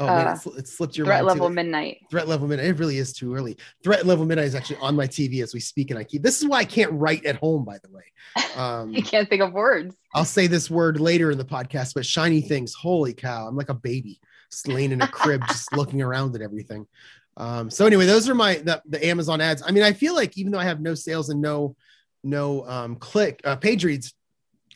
Oh 0.00 0.06
man, 0.06 0.28
Uh, 0.28 0.38
it, 0.46 0.58
it 0.60 0.68
slipped 0.68 0.96
your 0.96 1.04
Threat 1.04 1.26
level 1.26 1.50
midnight. 1.50 1.98
Threat 2.10 2.26
level 2.26 2.48
midnight. 2.48 2.66
It 2.66 2.78
really 2.78 2.96
is 2.96 3.12
too 3.12 3.34
early. 3.34 3.58
Threat 3.84 4.06
level 4.06 4.24
midnight 4.24 4.46
is 4.46 4.54
actually 4.54 4.78
on 4.80 4.96
my 4.96 5.06
TV 5.06 5.42
as 5.42 5.52
we 5.52 5.60
speak, 5.60 5.90
and 5.90 5.98
I 5.98 6.04
keep. 6.04 6.22
This 6.22 6.40
is 6.40 6.48
why 6.48 6.58
I 6.58 6.64
can't 6.64 6.90
write 6.92 7.26
at 7.26 7.36
home. 7.36 7.66
By 7.66 7.76
the 7.82 7.90
way, 7.90 8.04
um, 8.56 8.94
I 8.96 9.02
can't 9.02 9.28
think 9.28 9.42
of 9.42 9.52
words. 9.52 9.94
I'll 10.14 10.24
say 10.24 10.46
this 10.46 10.70
word 10.70 10.98
later 10.98 11.30
in 11.30 11.36
the 11.36 11.44
podcast. 11.44 11.92
But 11.94 12.06
shiny 12.06 12.40
things. 12.40 12.72
Holy 12.72 13.12
cow! 13.12 13.46
I'm 13.46 13.56
like 13.56 13.68
a 13.68 13.74
baby, 13.74 14.18
just 14.50 14.66
laying 14.66 14.90
in 14.90 15.02
a 15.02 15.08
crib, 15.08 15.42
just 15.46 15.70
looking 15.76 16.00
around 16.00 16.34
at 16.34 16.40
everything. 16.40 16.86
Um, 17.36 17.68
so 17.68 17.84
anyway, 17.84 18.06
those 18.06 18.26
are 18.26 18.34
my 18.34 18.54
the, 18.56 18.82
the 18.88 19.04
Amazon 19.06 19.42
ads. 19.42 19.62
I 19.66 19.70
mean, 19.70 19.82
I 19.82 19.92
feel 19.92 20.14
like 20.14 20.38
even 20.38 20.50
though 20.50 20.58
I 20.58 20.64
have 20.64 20.80
no 20.80 20.94
sales 20.94 21.28
and 21.28 21.42
no 21.42 21.76
no 22.24 22.66
um, 22.66 22.96
click 22.96 23.42
uh, 23.44 23.56
page 23.56 23.84
reads, 23.84 24.14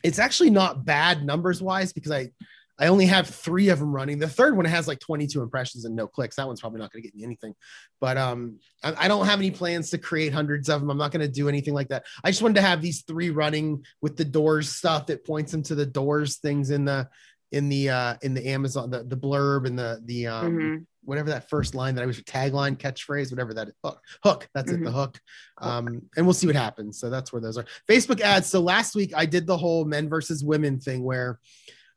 it's 0.03 0.19
actually 0.19 0.51
not 0.51 0.85
bad 0.85 1.25
numbers 1.25 1.63
wise 1.63 1.93
because 1.93 2.11
I 2.11 2.29
I 2.77 2.87
only 2.87 3.05
have 3.05 3.27
three 3.27 3.69
of 3.69 3.79
them 3.79 3.93
running. 3.93 4.19
The 4.19 4.27
third 4.27 4.55
one 4.55 4.65
has 4.65 4.87
like 4.87 4.99
22 4.99 5.41
impressions 5.41 5.85
and 5.85 5.95
no 5.95 6.07
clicks. 6.07 6.35
That 6.35 6.47
one's 6.47 6.59
probably 6.59 6.79
not 6.79 6.91
going 6.91 7.01
to 7.03 7.07
get 7.07 7.15
me 7.15 7.23
anything. 7.23 7.55
But 8.01 8.17
um, 8.17 8.59
I, 8.83 9.05
I 9.05 9.07
don't 9.07 9.25
have 9.25 9.39
any 9.39 9.51
plans 9.51 9.89
to 9.91 9.97
create 9.97 10.33
hundreds 10.33 10.67
of 10.67 10.81
them. 10.81 10.89
I'm 10.89 10.97
not 10.97 11.11
going 11.11 11.25
to 11.25 11.31
do 11.31 11.47
anything 11.47 11.73
like 11.73 11.87
that. 11.89 12.05
I 12.23 12.31
just 12.31 12.41
wanted 12.41 12.55
to 12.55 12.61
have 12.61 12.81
these 12.81 13.03
three 13.03 13.29
running 13.29 13.83
with 14.01 14.17
the 14.17 14.25
doors 14.25 14.69
stuff 14.69 15.05
that 15.07 15.25
points 15.25 15.51
them 15.51 15.63
to 15.63 15.75
the 15.75 15.85
doors 15.85 16.37
things 16.37 16.69
in 16.69 16.85
the 16.85 17.07
in 17.51 17.69
the 17.69 17.89
uh 17.89 18.15
in 18.23 18.33
the 18.33 18.45
Amazon 18.47 18.89
the 18.89 19.03
the 19.03 19.15
blurb 19.15 19.67
and 19.67 19.77
the 19.77 20.01
the 20.05 20.25
um 20.27 20.57
Mhm. 20.57 20.85
whatever 21.03 21.29
that 21.29 21.47
first 21.47 21.75
line 21.75 21.93
that 21.95 22.01
I 22.01 22.07
was 22.07 22.19
tagline, 22.21 22.75
catchphrase, 22.75 23.31
whatever 23.31 23.53
that 23.53 23.67
is. 23.67 23.75
Hook, 23.83 24.01
hook. 24.23 24.49
That's 24.55 24.71
it, 24.71 24.83
the 24.83 24.89
Mhm. 24.89 24.93
hook. 24.93 25.19
Um, 25.61 26.01
and 26.17 26.25
we'll 26.25 26.33
see 26.33 26.47
what 26.47 26.55
happens. 26.55 26.99
So 26.99 27.09
that's 27.11 27.31
where 27.31 27.41
those 27.41 27.57
are. 27.57 27.65
Facebook 27.87 28.19
ads. 28.19 28.49
So 28.49 28.59
last 28.59 28.95
week 28.95 29.13
I 29.15 29.25
did 29.27 29.45
the 29.45 29.55
whole 29.55 29.85
men 29.85 30.09
versus 30.09 30.43
women 30.43 30.79
thing 30.79 31.03
where 31.03 31.39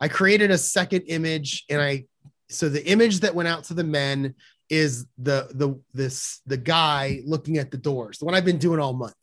I 0.01 0.09
created 0.09 0.51
a 0.51 0.59
second 0.59 1.03
image 1.03 1.65
and 1.69 1.81
I 1.81 2.05
so 2.51 2.69
the 2.69 2.87
image 2.87 3.21
that 3.21 3.35
went 3.35 3.49
out 3.49 3.65
to 3.65 3.75
the 3.75 3.85
men 3.85 4.35
is 4.71 5.07
the 5.19 5.49
the 5.53 5.79
this 5.93 6.41
the 6.47 6.57
guy 6.57 7.21
looking 7.25 7.59
at 7.59 7.71
the 7.71 7.77
doors, 7.77 8.19
the 8.19 8.25
one 8.25 8.35
I've 8.35 8.45
been 8.45 8.59
doing 8.59 8.81
all 8.81 8.93
month. 8.93 9.15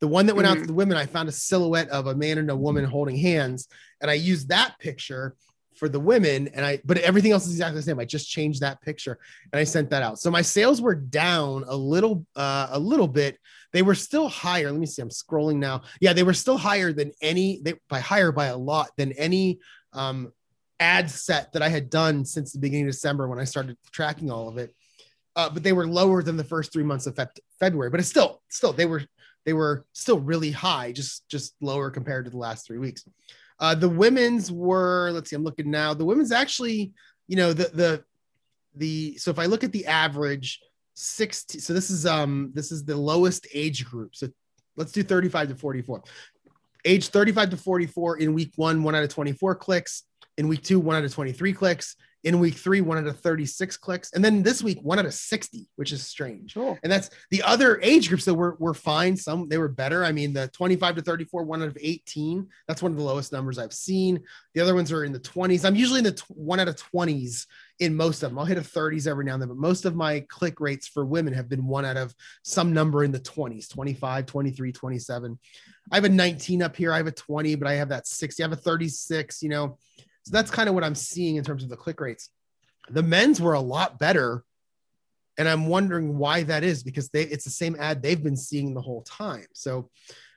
The 0.00 0.08
one 0.08 0.26
that 0.26 0.34
went 0.34 0.48
out 0.48 0.54
to 0.58 0.64
Mhm. 0.64 0.66
the 0.66 0.74
women, 0.74 0.96
I 0.96 1.06
found 1.06 1.28
a 1.28 1.32
silhouette 1.32 1.88
of 1.88 2.08
a 2.08 2.14
man 2.14 2.38
and 2.38 2.50
a 2.50 2.56
woman 2.56 2.84
holding 2.84 3.16
hands, 3.16 3.68
and 4.00 4.10
I 4.10 4.14
used 4.14 4.48
that 4.48 4.78
picture 4.78 5.34
for 5.76 5.88
the 5.88 5.98
women 6.00 6.48
and 6.48 6.64
I 6.64 6.80
but 6.84 6.98
everything 6.98 7.32
else 7.32 7.46
is 7.46 7.52
exactly 7.52 7.78
the 7.80 7.82
same. 7.82 7.98
I 7.98 8.04
just 8.04 8.28
changed 8.28 8.60
that 8.60 8.80
picture 8.80 9.18
and 9.52 9.58
I 9.58 9.64
sent 9.64 9.90
that 9.90 10.02
out. 10.02 10.20
So 10.20 10.30
my 10.30 10.42
sales 10.42 10.80
were 10.80 10.94
down 10.94 11.64
a 11.66 11.76
little 11.76 12.24
uh 12.36 12.68
a 12.70 12.78
little 12.78 13.08
bit. 13.08 13.38
They 13.72 13.82
were 13.82 13.96
still 13.96 14.28
higher. 14.28 14.70
Let 14.70 14.78
me 14.78 14.86
see. 14.86 15.02
I'm 15.02 15.08
scrolling 15.08 15.56
now. 15.56 15.82
Yeah, 16.00 16.12
they 16.12 16.22
were 16.22 16.32
still 16.34 16.58
higher 16.58 16.92
than 16.92 17.10
any 17.20 17.60
they 17.64 17.74
by 17.88 17.98
higher 18.00 18.30
by 18.30 18.46
a 18.46 18.56
lot 18.56 18.90
than 18.96 19.10
any 19.12 19.58
um 19.94 20.32
ad 20.80 21.10
set 21.10 21.52
that 21.52 21.62
I 21.62 21.68
had 21.68 21.90
done 21.90 22.24
since 22.24 22.52
the 22.52 22.58
beginning 22.58 22.86
of 22.86 22.92
December 22.92 23.28
when 23.28 23.38
I 23.38 23.44
started 23.44 23.76
tracking 23.92 24.30
all 24.30 24.48
of 24.48 24.58
it. 24.58 24.74
Uh, 25.36 25.50
but 25.50 25.62
they 25.62 25.72
were 25.72 25.86
lower 25.86 26.22
than 26.22 26.36
the 26.36 26.44
first 26.44 26.72
three 26.72 26.84
months 26.84 27.06
of 27.06 27.14
Feb- 27.14 27.40
February. 27.58 27.90
But 27.90 28.00
it's 28.00 28.08
still, 28.08 28.42
still 28.48 28.72
they 28.72 28.86
were 28.86 29.02
they 29.44 29.52
were 29.52 29.84
still 29.92 30.20
really 30.20 30.50
high, 30.50 30.92
just 30.92 31.28
just 31.28 31.54
lower 31.60 31.90
compared 31.90 32.24
to 32.24 32.30
the 32.30 32.38
last 32.38 32.66
three 32.66 32.78
weeks. 32.78 33.04
Uh, 33.60 33.74
the 33.74 33.88
women's 33.88 34.50
were, 34.50 35.10
let's 35.12 35.30
see, 35.30 35.36
I'm 35.36 35.44
looking 35.44 35.70
now. 35.70 35.94
The 35.94 36.04
women's 36.04 36.32
actually, 36.32 36.92
you 37.28 37.36
know, 37.36 37.52
the 37.52 37.70
the 37.74 38.04
the 38.74 39.16
so 39.18 39.30
if 39.30 39.38
I 39.38 39.46
look 39.46 39.64
at 39.64 39.72
the 39.72 39.86
average 39.86 40.60
60, 40.94 41.58
so 41.60 41.72
this 41.72 41.90
is 41.90 42.06
um 42.06 42.50
this 42.54 42.72
is 42.72 42.84
the 42.84 42.96
lowest 42.96 43.46
age 43.52 43.84
group. 43.84 44.14
So 44.14 44.28
let's 44.76 44.92
do 44.92 45.02
35 45.02 45.48
to 45.48 45.54
44. 45.56 46.02
Age 46.84 47.08
35 47.08 47.50
to 47.50 47.56
44 47.56 48.18
in 48.18 48.34
week 48.34 48.52
one, 48.56 48.82
one 48.82 48.94
out 48.94 49.04
of 49.04 49.10
24 49.10 49.54
clicks. 49.56 50.02
In 50.36 50.48
week 50.48 50.62
two, 50.62 50.80
one 50.80 50.96
out 50.96 51.04
of 51.04 51.12
23 51.12 51.52
clicks. 51.52 51.96
In 52.24 52.40
week 52.40 52.54
three, 52.54 52.80
one 52.80 52.98
out 52.98 53.06
of 53.06 53.20
36 53.20 53.76
clicks. 53.76 54.12
And 54.12 54.24
then 54.24 54.42
this 54.42 54.62
week, 54.62 54.78
one 54.80 54.98
out 54.98 55.04
of 55.04 55.12
60, 55.12 55.68
which 55.76 55.92
is 55.92 56.06
strange. 56.06 56.54
Cool. 56.54 56.78
And 56.82 56.90
that's 56.90 57.10
the 57.30 57.42
other 57.42 57.78
age 57.82 58.08
groups 58.08 58.24
that 58.24 58.34
were, 58.34 58.56
were 58.58 58.74
fine. 58.74 59.16
Some 59.16 59.48
they 59.48 59.58
were 59.58 59.68
better. 59.68 60.04
I 60.04 60.12
mean, 60.12 60.32
the 60.32 60.48
25 60.48 60.96
to 60.96 61.02
34, 61.02 61.44
one 61.44 61.62
out 61.62 61.68
of 61.68 61.78
18. 61.80 62.48
That's 62.66 62.82
one 62.82 62.92
of 62.92 62.98
the 62.98 63.04
lowest 63.04 63.30
numbers 63.30 63.58
I've 63.58 63.74
seen. 63.74 64.22
The 64.54 64.60
other 64.60 64.74
ones 64.74 64.90
are 64.90 65.04
in 65.04 65.12
the 65.12 65.20
20s. 65.20 65.64
I'm 65.64 65.76
usually 65.76 65.98
in 65.98 66.04
the 66.04 66.12
tw- 66.12 66.30
one 66.30 66.60
out 66.60 66.68
of 66.68 66.76
20s 66.76 67.46
in 67.80 67.96
most 67.96 68.22
of 68.22 68.30
them. 68.30 68.38
I'll 68.38 68.44
hit 68.44 68.58
a 68.58 68.60
30s 68.60 69.06
every 69.06 69.24
now 69.24 69.34
and 69.34 69.42
then, 69.42 69.48
but 69.48 69.56
most 69.56 69.84
of 69.84 69.96
my 69.96 70.20
click 70.28 70.60
rates 70.60 70.86
for 70.86 71.04
women 71.04 71.32
have 71.32 71.48
been 71.48 71.66
one 71.66 71.84
out 71.84 71.96
of 71.96 72.14
some 72.42 72.72
number 72.72 73.04
in 73.04 73.10
the 73.10 73.20
20s 73.20 73.68
25, 73.68 74.26
23, 74.26 74.72
27. 74.72 75.38
I 75.90 75.94
have 75.94 76.04
a 76.04 76.08
19 76.08 76.62
up 76.62 76.76
here. 76.76 76.92
I 76.92 76.98
have 76.98 77.06
a 77.06 77.12
20, 77.12 77.56
but 77.56 77.68
I 77.68 77.74
have 77.74 77.88
that 77.88 78.06
60. 78.06 78.42
I 78.42 78.44
have 78.44 78.52
a 78.52 78.56
36, 78.56 79.42
you 79.42 79.48
know. 79.48 79.78
So 80.22 80.30
that's 80.30 80.50
kind 80.50 80.68
of 80.68 80.74
what 80.74 80.84
I'm 80.84 80.94
seeing 80.94 81.36
in 81.36 81.44
terms 81.44 81.64
of 81.64 81.68
the 81.68 81.76
click 81.76 82.00
rates. 82.00 82.30
The 82.90 83.02
men's 83.02 83.40
were 83.40 83.54
a 83.54 83.60
lot 83.60 83.98
better. 83.98 84.44
And 85.36 85.48
I'm 85.48 85.66
wondering 85.66 86.16
why 86.16 86.44
that 86.44 86.62
is 86.62 86.84
because 86.84 87.08
they 87.08 87.22
it's 87.22 87.44
the 87.44 87.50
same 87.50 87.76
ad 87.80 88.02
they've 88.02 88.22
been 88.22 88.36
seeing 88.36 88.72
the 88.72 88.80
whole 88.80 89.02
time. 89.02 89.46
So 89.52 89.90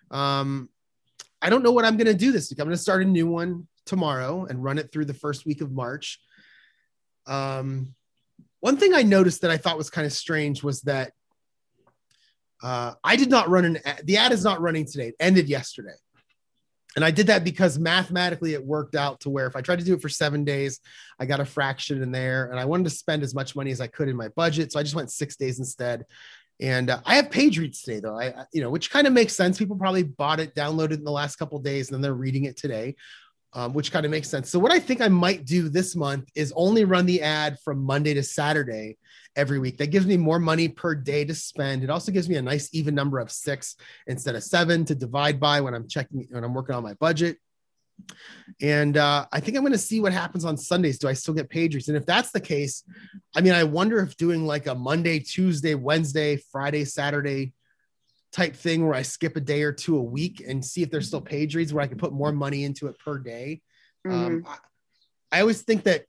um 0.09 0.69
I 1.39 1.51
don't 1.51 1.61
know 1.61 1.71
what 1.71 1.85
I'm 1.85 1.97
going 1.97 2.07
to 2.07 2.15
do 2.15 2.31
this 2.31 2.49
week. 2.49 2.59
I'm 2.59 2.65
going 2.65 2.75
to 2.75 2.81
start 2.81 3.03
a 3.03 3.05
new 3.05 3.27
one 3.27 3.67
tomorrow 3.85 4.45
and 4.49 4.63
run 4.63 4.79
it 4.79 4.91
through 4.91 5.05
the 5.05 5.13
first 5.13 5.45
week 5.45 5.61
of 5.61 5.71
March. 5.71 6.19
Um, 7.27 7.93
one 8.59 8.77
thing 8.77 8.93
I 8.93 9.03
noticed 9.03 9.41
that 9.41 9.51
I 9.51 9.57
thought 9.57 9.77
was 9.77 9.89
kind 9.89 10.05
of 10.05 10.13
strange 10.13 10.63
was 10.63 10.81
that 10.81 11.11
uh, 12.63 12.93
I 13.03 13.15
did 13.15 13.29
not 13.29 13.49
run 13.49 13.65
an 13.65 13.79
ad. 13.85 14.01
The 14.05 14.17
ad 14.17 14.31
is 14.31 14.43
not 14.43 14.61
running 14.61 14.85
today. 14.85 15.09
It 15.09 15.15
ended 15.19 15.47
yesterday. 15.47 15.93
And 16.95 17.05
I 17.05 17.11
did 17.11 17.27
that 17.27 17.43
because 17.43 17.77
mathematically 17.77 18.53
it 18.53 18.65
worked 18.65 18.95
out 18.95 19.19
to 19.19 19.29
where 19.29 19.45
if 19.45 19.55
I 19.55 19.61
tried 19.61 19.77
to 19.77 19.85
do 19.85 19.93
it 19.93 20.01
for 20.01 20.09
seven 20.09 20.43
days, 20.43 20.79
I 21.19 21.27
got 21.27 21.39
a 21.39 21.45
fraction 21.45 22.01
in 22.01 22.11
there 22.11 22.49
and 22.49 22.59
I 22.59 22.65
wanted 22.65 22.85
to 22.85 22.89
spend 22.89 23.21
as 23.21 23.35
much 23.35 23.55
money 23.55 23.69
as 23.69 23.79
I 23.79 23.85
could 23.85 24.09
in 24.09 24.15
my 24.15 24.29
budget. 24.29 24.71
So 24.71 24.79
I 24.79 24.83
just 24.83 24.95
went 24.95 25.11
six 25.11 25.35
days 25.35 25.59
instead. 25.59 26.05
And 26.59 26.89
uh, 26.89 26.99
I 27.05 27.17
have 27.17 27.29
page 27.29 27.59
reads 27.59 27.83
today, 27.83 27.99
though. 27.99 28.19
I, 28.19 28.45
you 28.51 28.61
know, 28.61 28.71
which 28.71 28.89
kind 28.89 29.05
of 29.05 29.13
makes 29.13 29.35
sense. 29.35 29.59
People 29.59 29.75
probably 29.75 30.01
bought 30.01 30.39
it, 30.39 30.55
downloaded 30.55 30.93
it 30.93 30.99
in 30.99 31.03
the 31.03 31.11
last 31.11 31.35
couple 31.35 31.59
days, 31.59 31.87
and 31.87 31.93
then 31.93 32.01
they're 32.01 32.15
reading 32.15 32.45
it 32.45 32.57
today, 32.57 32.95
um, 33.57 33.73
which 33.73 33.91
kind 33.91 34.05
of 34.05 34.11
makes 34.11 34.29
sense. 34.29 34.51
So 34.51 34.59
what 34.59 34.71
I 34.71 34.79
think 34.79 35.01
I 35.01 35.07
might 35.07 35.43
do 35.43 35.67
this 35.67 35.95
month 35.95 36.29
is 36.35 36.53
only 36.55 36.85
run 36.85 37.07
the 37.07 37.23
ad 37.23 37.57
from 37.65 37.83
Monday 37.83 38.13
to 38.13 38.21
Saturday 38.21 38.97
every 39.35 39.57
week. 39.57 39.79
That 39.79 39.87
gives 39.87 40.05
me 40.05 40.15
more 40.15 40.37
money 40.37 40.67
per 40.67 40.93
day 40.93 41.25
to 41.25 41.33
spend. 41.33 41.83
It 41.83 41.89
also 41.89 42.11
gives 42.11 42.29
me 42.29 42.35
a 42.35 42.41
nice 42.41 42.69
even 42.71 42.93
number 42.93 43.17
of 43.17 43.31
six 43.31 43.75
instead 44.05 44.35
of 44.35 44.43
seven 44.43 44.85
to 44.85 44.93
divide 44.93 45.39
by 45.39 45.61
when 45.61 45.73
I'm 45.73 45.87
checking 45.87 46.27
when 46.29 46.43
I'm 46.43 46.53
working 46.53 46.75
on 46.75 46.83
my 46.83 46.93
budget. 46.93 47.37
And 48.61 48.95
uh, 48.95 49.25
I 49.31 49.39
think 49.39 49.57
I'm 49.57 49.63
going 49.63 49.73
to 49.73 49.79
see 49.79 50.01
what 50.01 50.13
happens 50.13 50.45
on 50.45 50.55
Sundays. 50.55 50.99
Do 50.99 51.07
I 51.07 51.13
still 51.13 51.33
get 51.33 51.49
page 51.49 51.73
reads? 51.73 51.87
And 51.87 51.97
if 51.97 52.05
that's 52.05 52.29
the 52.29 52.39
case, 52.39 52.83
I 53.35 53.41
mean, 53.41 53.53
I 53.53 53.63
wonder 53.63 53.97
if 53.97 54.15
doing 54.17 54.45
like 54.45 54.67
a 54.67 54.75
Monday, 54.75 55.17
Tuesday, 55.17 55.73
Wednesday, 55.73 56.37
Friday, 56.51 56.85
Saturday 56.85 57.53
type 58.37 58.55
thing 58.55 58.85
where 58.85 58.93
I 58.93 59.01
skip 59.01 59.35
a 59.35 59.39
day 59.41 59.63
or 59.63 59.73
two 59.73 59.97
a 59.97 60.01
week 60.01 60.43
and 60.47 60.63
see 60.63 60.83
if 60.83 60.91
there's 60.91 61.07
still 61.07 61.21
page 61.21 61.55
reads 61.55 61.73
where 61.73 61.83
I 61.83 61.87
can 61.87 61.97
put 61.97 62.13
more 62.13 62.31
money 62.31 62.65
into 62.65 62.85
it 62.87 62.99
per 62.99 63.17
day. 63.17 63.61
Um, 64.07 64.43
Mhm. 64.43 64.47
I, 64.47 64.57
I 65.37 65.41
always 65.41 65.63
think 65.63 65.83
that 65.85 66.05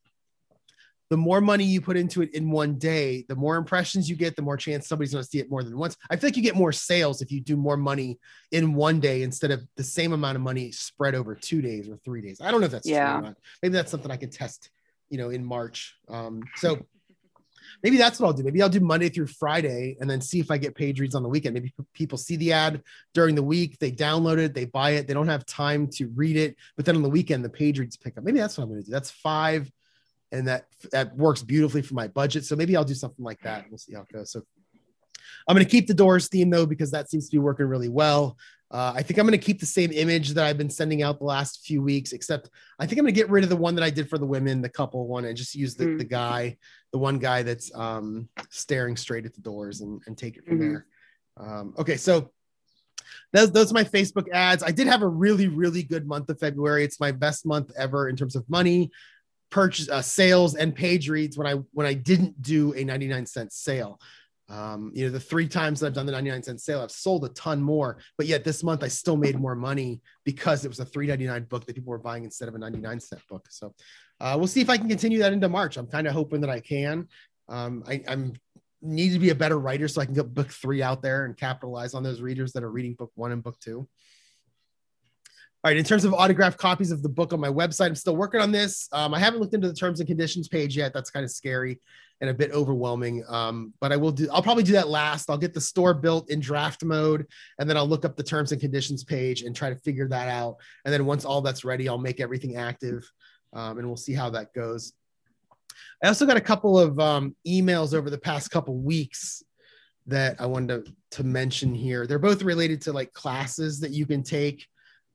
the 1.08 1.16
more 1.16 1.40
money 1.40 1.64
you 1.64 1.80
put 1.80 1.96
into 1.96 2.20
it 2.20 2.34
in 2.34 2.50
one 2.50 2.74
day, 2.74 3.24
the 3.28 3.34
more 3.34 3.56
impressions 3.56 4.10
you 4.10 4.14
get, 4.14 4.36
the 4.36 4.42
more 4.42 4.58
chance 4.58 4.86
somebody's 4.86 5.12
going 5.12 5.24
to 5.24 5.30
see 5.30 5.38
it 5.38 5.48
more 5.50 5.64
than 5.64 5.78
once. 5.78 5.96
I 6.10 6.16
feel 6.16 6.28
like 6.28 6.36
you 6.36 6.42
get 6.42 6.54
more 6.54 6.70
sales 6.70 7.22
if 7.22 7.32
you 7.32 7.40
do 7.40 7.56
more 7.56 7.78
money 7.78 8.18
in 8.52 8.74
one 8.74 9.00
day 9.00 9.22
instead 9.22 9.50
of 9.50 9.66
the 9.76 9.82
same 9.82 10.12
amount 10.12 10.36
of 10.36 10.42
money 10.42 10.70
spread 10.70 11.14
over 11.14 11.34
two 11.34 11.62
days 11.62 11.88
or 11.88 11.96
three 12.04 12.20
days. 12.20 12.42
I 12.42 12.50
don't 12.50 12.60
know 12.60 12.66
if 12.66 12.72
that's 12.72 12.86
Yeah. 12.86 13.08
true 13.12 13.20
or 13.20 13.22
not. 13.22 13.36
Maybe 13.62 13.72
that's 13.72 13.90
something 13.90 14.10
I 14.10 14.18
can 14.18 14.28
test, 14.28 14.68
you 15.08 15.16
know, 15.16 15.30
in 15.30 15.46
March. 15.46 15.96
Um, 16.08 16.42
so 16.56 16.86
maybe 17.82 17.96
that's 17.96 18.18
what 18.18 18.26
I'll 18.26 18.32
do. 18.32 18.42
Maybe 18.42 18.62
I'll 18.62 18.68
do 18.68 18.80
Monday 18.80 19.08
through 19.08 19.26
Friday 19.28 19.96
and 20.00 20.08
then 20.08 20.20
see 20.20 20.40
if 20.40 20.50
I 20.50 20.58
get 20.58 20.74
page 20.74 21.00
reads 21.00 21.14
on 21.14 21.22
the 21.22 21.28
weekend. 21.28 21.54
Maybe 21.54 21.72
people 21.94 22.18
see 22.18 22.36
the 22.36 22.52
ad 22.52 22.82
during 23.14 23.34
the 23.34 23.42
week, 23.42 23.78
they 23.78 23.90
download 23.92 24.38
it, 24.38 24.54
they 24.54 24.64
buy 24.64 24.90
it, 24.90 25.06
they 25.06 25.14
don't 25.14 25.28
have 25.28 25.46
time 25.46 25.88
to 25.92 26.08
read 26.08 26.36
it, 26.36 26.56
but 26.76 26.84
then 26.84 26.96
on 26.96 27.02
the 27.02 27.08
weekend 27.08 27.44
the 27.44 27.50
page 27.50 27.78
reads 27.78 27.96
pick 27.96 28.16
up. 28.18 28.24
Maybe 28.24 28.38
that's 28.38 28.56
what 28.56 28.64
I'm 28.64 28.70
going 28.70 28.80
to 28.80 28.86
do. 28.86 28.92
That's 28.92 29.10
five, 29.10 29.70
and 30.32 30.48
that 30.48 30.66
that 30.92 31.16
works 31.16 31.42
beautifully 31.42 31.82
for 31.82 31.94
my 31.94 32.08
budget. 32.08 32.44
So 32.44 32.56
maybe 32.56 32.76
I'll 32.76 32.84
do 32.84 32.94
something 32.94 33.24
like 33.24 33.40
that. 33.42 33.66
We'll 33.70 33.78
see 33.78 33.94
how 33.94 34.02
it 34.02 34.12
goes. 34.12 34.30
So 34.32 34.42
I'm 35.46 35.54
going 35.54 35.64
to 35.64 35.70
keep 35.70 35.86
the 35.86 35.94
doors 35.94 36.28
theme 36.28 36.50
though 36.50 36.66
because 36.66 36.90
that 36.90 37.10
seems 37.10 37.26
to 37.28 37.32
be 37.32 37.38
working 37.38 37.66
really 37.66 37.88
well. 37.88 38.36
Uh, 38.70 38.92
I 38.94 39.02
think 39.02 39.18
I'm 39.18 39.26
going 39.26 39.38
to 39.38 39.44
keep 39.44 39.60
the 39.60 39.66
same 39.66 39.90
image 39.92 40.30
that 40.30 40.44
I've 40.44 40.58
been 40.58 40.68
sending 40.68 41.02
out 41.02 41.18
the 41.18 41.24
last 41.24 41.64
few 41.64 41.80
weeks, 41.82 42.12
except 42.12 42.50
I 42.78 42.84
think 42.86 42.98
I'm 42.98 43.04
going 43.04 43.14
to 43.14 43.18
get 43.20 43.30
rid 43.30 43.42
of 43.42 43.48
the 43.50 43.56
one 43.56 43.74
that 43.76 43.82
I 43.84 43.88
did 43.88 44.10
for 44.10 44.18
the 44.18 44.26
women, 44.26 44.60
the 44.60 44.68
couple 44.68 45.06
one, 45.06 45.24
and 45.24 45.36
just 45.36 45.54
use 45.54 45.74
the, 45.74 45.86
Mm. 45.86 45.98
the 45.98 46.04
guy, 46.04 46.58
the 46.92 46.98
one 46.98 47.18
guy 47.18 47.42
that's 47.42 47.74
um, 47.74 48.28
staring 48.50 48.96
straight 48.96 49.24
at 49.24 49.34
the 49.34 49.40
doors 49.40 49.80
and, 49.80 50.02
and 50.06 50.18
take 50.18 50.36
it 50.36 50.44
from 50.46 50.58
Mhm. 50.58 50.60
there. 50.60 50.86
Um, 51.38 51.74
okay, 51.78 51.96
so 51.96 52.30
those, 53.32 53.50
those 53.52 53.70
are 53.70 53.74
my 53.74 53.84
Facebook 53.84 54.28
ads. 54.32 54.62
I 54.62 54.70
did 54.70 54.86
have 54.86 55.00
a 55.02 55.08
really, 55.08 55.48
really 55.48 55.82
good 55.82 56.06
month 56.06 56.28
of 56.28 56.38
February. 56.38 56.84
It's 56.84 57.00
my 57.00 57.10
best 57.12 57.46
month 57.46 57.72
ever 57.76 58.08
in 58.10 58.16
terms 58.16 58.36
of 58.36 58.48
money, 58.50 58.90
purchase, 59.50 59.88
uh, 59.88 60.02
sales, 60.02 60.54
and 60.56 60.74
page 60.74 61.08
reads. 61.08 61.38
When 61.38 61.46
I 61.46 61.54
when 61.72 61.86
I 61.86 61.94
didn't 61.94 62.42
do 62.42 62.74
a 62.74 62.84
99 62.84 63.24
cent 63.24 63.50
sale, 63.52 63.98
um, 64.48 64.90
you 64.94 65.04
know, 65.04 65.10
the 65.10 65.20
three 65.20 65.46
times 65.46 65.80
that 65.80 65.88
I've 65.88 65.92
done 65.92 66.06
the 66.06 66.12
99 66.12 66.42
cent 66.42 66.60
sale, 66.60 66.80
I've 66.80 66.90
sold 66.90 67.24
a 67.24 67.28
ton 67.30 67.60
more. 67.60 67.98
But 68.16 68.26
yet 68.26 68.44
this 68.44 68.62
month 68.62 68.82
I 68.82 68.88
still 68.88 69.16
made 69.16 69.38
more 69.38 69.54
money 69.54 70.00
because 70.24 70.64
it 70.64 70.68
was 70.68 70.80
a 70.80 70.86
3.99 70.86 71.48
book 71.48 71.66
that 71.66 71.74
people 71.74 71.90
were 71.90 71.98
buying 71.98 72.24
instead 72.24 72.48
of 72.48 72.54
a 72.54 72.58
99 72.58 73.00
cent 73.00 73.22
book. 73.28 73.46
So 73.50 73.74
uh, 74.20 74.34
we'll 74.38 74.46
see 74.46 74.60
if 74.60 74.70
I 74.70 74.78
can 74.78 74.88
continue 74.88 75.18
that 75.18 75.32
into 75.32 75.48
March. 75.48 75.76
I'm 75.76 75.86
kind 75.86 76.06
of 76.06 76.14
hoping 76.14 76.40
that 76.40 76.50
I 76.50 76.60
can. 76.60 77.08
Um, 77.48 77.84
I, 77.86 78.02
I'm 78.08 78.34
need 78.80 79.12
to 79.12 79.18
be 79.18 79.30
a 79.30 79.34
better 79.34 79.58
writer 79.58 79.88
so 79.88 80.00
I 80.00 80.04
can 80.04 80.14
get 80.14 80.32
book 80.32 80.50
three 80.50 80.82
out 80.82 81.02
there 81.02 81.24
and 81.24 81.36
capitalize 81.36 81.94
on 81.94 82.02
those 82.02 82.20
readers 82.20 82.52
that 82.52 82.62
are 82.62 82.70
reading 82.70 82.94
book 82.94 83.10
one 83.14 83.32
and 83.32 83.42
book 83.42 83.58
two. 83.60 83.88
All 85.64 85.70
right, 85.70 85.76
in 85.76 85.84
terms 85.84 86.04
of 86.04 86.14
autographed 86.14 86.56
copies 86.56 86.92
of 86.92 87.02
the 87.02 87.08
book 87.08 87.32
on 87.32 87.40
my 87.40 87.48
website, 87.48 87.86
I'm 87.86 87.96
still 87.96 88.14
working 88.14 88.40
on 88.40 88.52
this. 88.52 88.88
Um, 88.92 89.12
I 89.12 89.18
haven't 89.18 89.40
looked 89.40 89.54
into 89.54 89.66
the 89.66 89.74
terms 89.74 89.98
and 89.98 90.06
conditions 90.06 90.46
page 90.46 90.76
yet. 90.76 90.94
That's 90.94 91.10
kind 91.10 91.24
of 91.24 91.32
scary 91.32 91.80
and 92.20 92.30
a 92.30 92.34
bit 92.34 92.52
overwhelming. 92.52 93.24
Um, 93.28 93.72
but 93.80 93.92
I 93.92 93.96
will 93.96 94.12
do, 94.12 94.28
I'll 94.32 94.42
probably 94.42 94.62
do 94.62 94.72
that 94.72 94.88
last. 94.88 95.28
I'll 95.28 95.36
get 95.36 95.54
the 95.54 95.60
store 95.60 95.94
built 95.94 96.30
in 96.30 96.38
draft 96.38 96.84
mode 96.84 97.26
and 97.58 97.68
then 97.68 97.76
I'll 97.76 97.88
look 97.88 98.04
up 98.04 98.16
the 98.16 98.22
terms 98.22 98.52
and 98.52 98.60
conditions 98.60 99.02
page 99.02 99.42
and 99.42 99.54
try 99.54 99.68
to 99.68 99.76
figure 99.76 100.06
that 100.08 100.28
out. 100.28 100.58
And 100.84 100.94
then 100.94 101.06
once 101.06 101.24
all 101.24 101.40
that's 101.40 101.64
ready, 101.64 101.88
I'll 101.88 101.98
make 101.98 102.20
everything 102.20 102.54
active 102.54 103.10
um, 103.52 103.78
and 103.78 103.86
we'll 103.88 103.96
see 103.96 104.14
how 104.14 104.30
that 104.30 104.52
goes. 104.52 104.92
I 106.04 106.06
also 106.06 106.24
got 106.24 106.36
a 106.36 106.40
couple 106.40 106.78
of 106.78 107.00
um, 107.00 107.34
emails 107.46 107.94
over 107.94 108.10
the 108.10 108.18
past 108.18 108.52
couple 108.52 108.76
weeks 108.76 109.42
that 110.06 110.40
I 110.40 110.46
wanted 110.46 110.86
to, 110.86 110.92
to 111.18 111.24
mention 111.24 111.74
here. 111.74 112.06
They're 112.06 112.20
both 112.20 112.42
related 112.42 112.80
to 112.82 112.92
like 112.92 113.12
classes 113.12 113.80
that 113.80 113.90
you 113.90 114.06
can 114.06 114.22
take. 114.22 114.66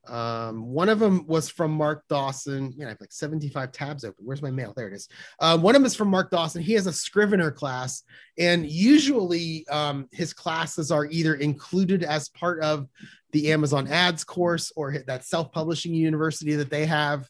Um, 0.08 0.66
one 0.68 0.90
of 0.90 1.00
them 1.00 1.26
was 1.28 1.50
from 1.50 1.72
Mark 1.72 2.04
Dawson. 2.10 2.74
Yeah, 2.76 2.88
I 2.88 2.90
have 2.90 3.02
like 3.02 3.14
75 3.14 3.72
tabs 3.72 4.04
open. 4.04 4.26
Where's 4.26 4.42
my 4.42 4.52
mail? 4.52 4.74
There 4.76 4.88
it 4.88 4.94
is. 4.94 5.08
Um, 5.40 5.62
one 5.62 5.76
of 5.76 5.82
them 5.82 5.86
is 5.86 5.96
from 5.96 6.10
Mark 6.10 6.30
Dawson. 6.30 6.62
He 6.62 6.74
has 6.74 6.88
a 6.88 6.94
Scrivener 6.94 7.52
class, 7.52 8.04
and 8.38 8.70
usually 8.70 9.66
um, 9.70 10.10
his 10.12 10.34
classes 10.34 10.92
are 10.92 11.06
either 11.06 11.36
included 11.36 12.04
as 12.04 12.30
part 12.30 12.62
of 12.62 12.88
the 13.32 13.52
Amazon 13.52 13.88
Ads 13.88 14.24
course 14.24 14.72
or 14.76 14.98
that 15.08 15.24
self 15.24 15.52
publishing 15.52 15.94
university 15.94 16.56
that 16.56 16.70
they 16.70 16.86
have 16.86 17.30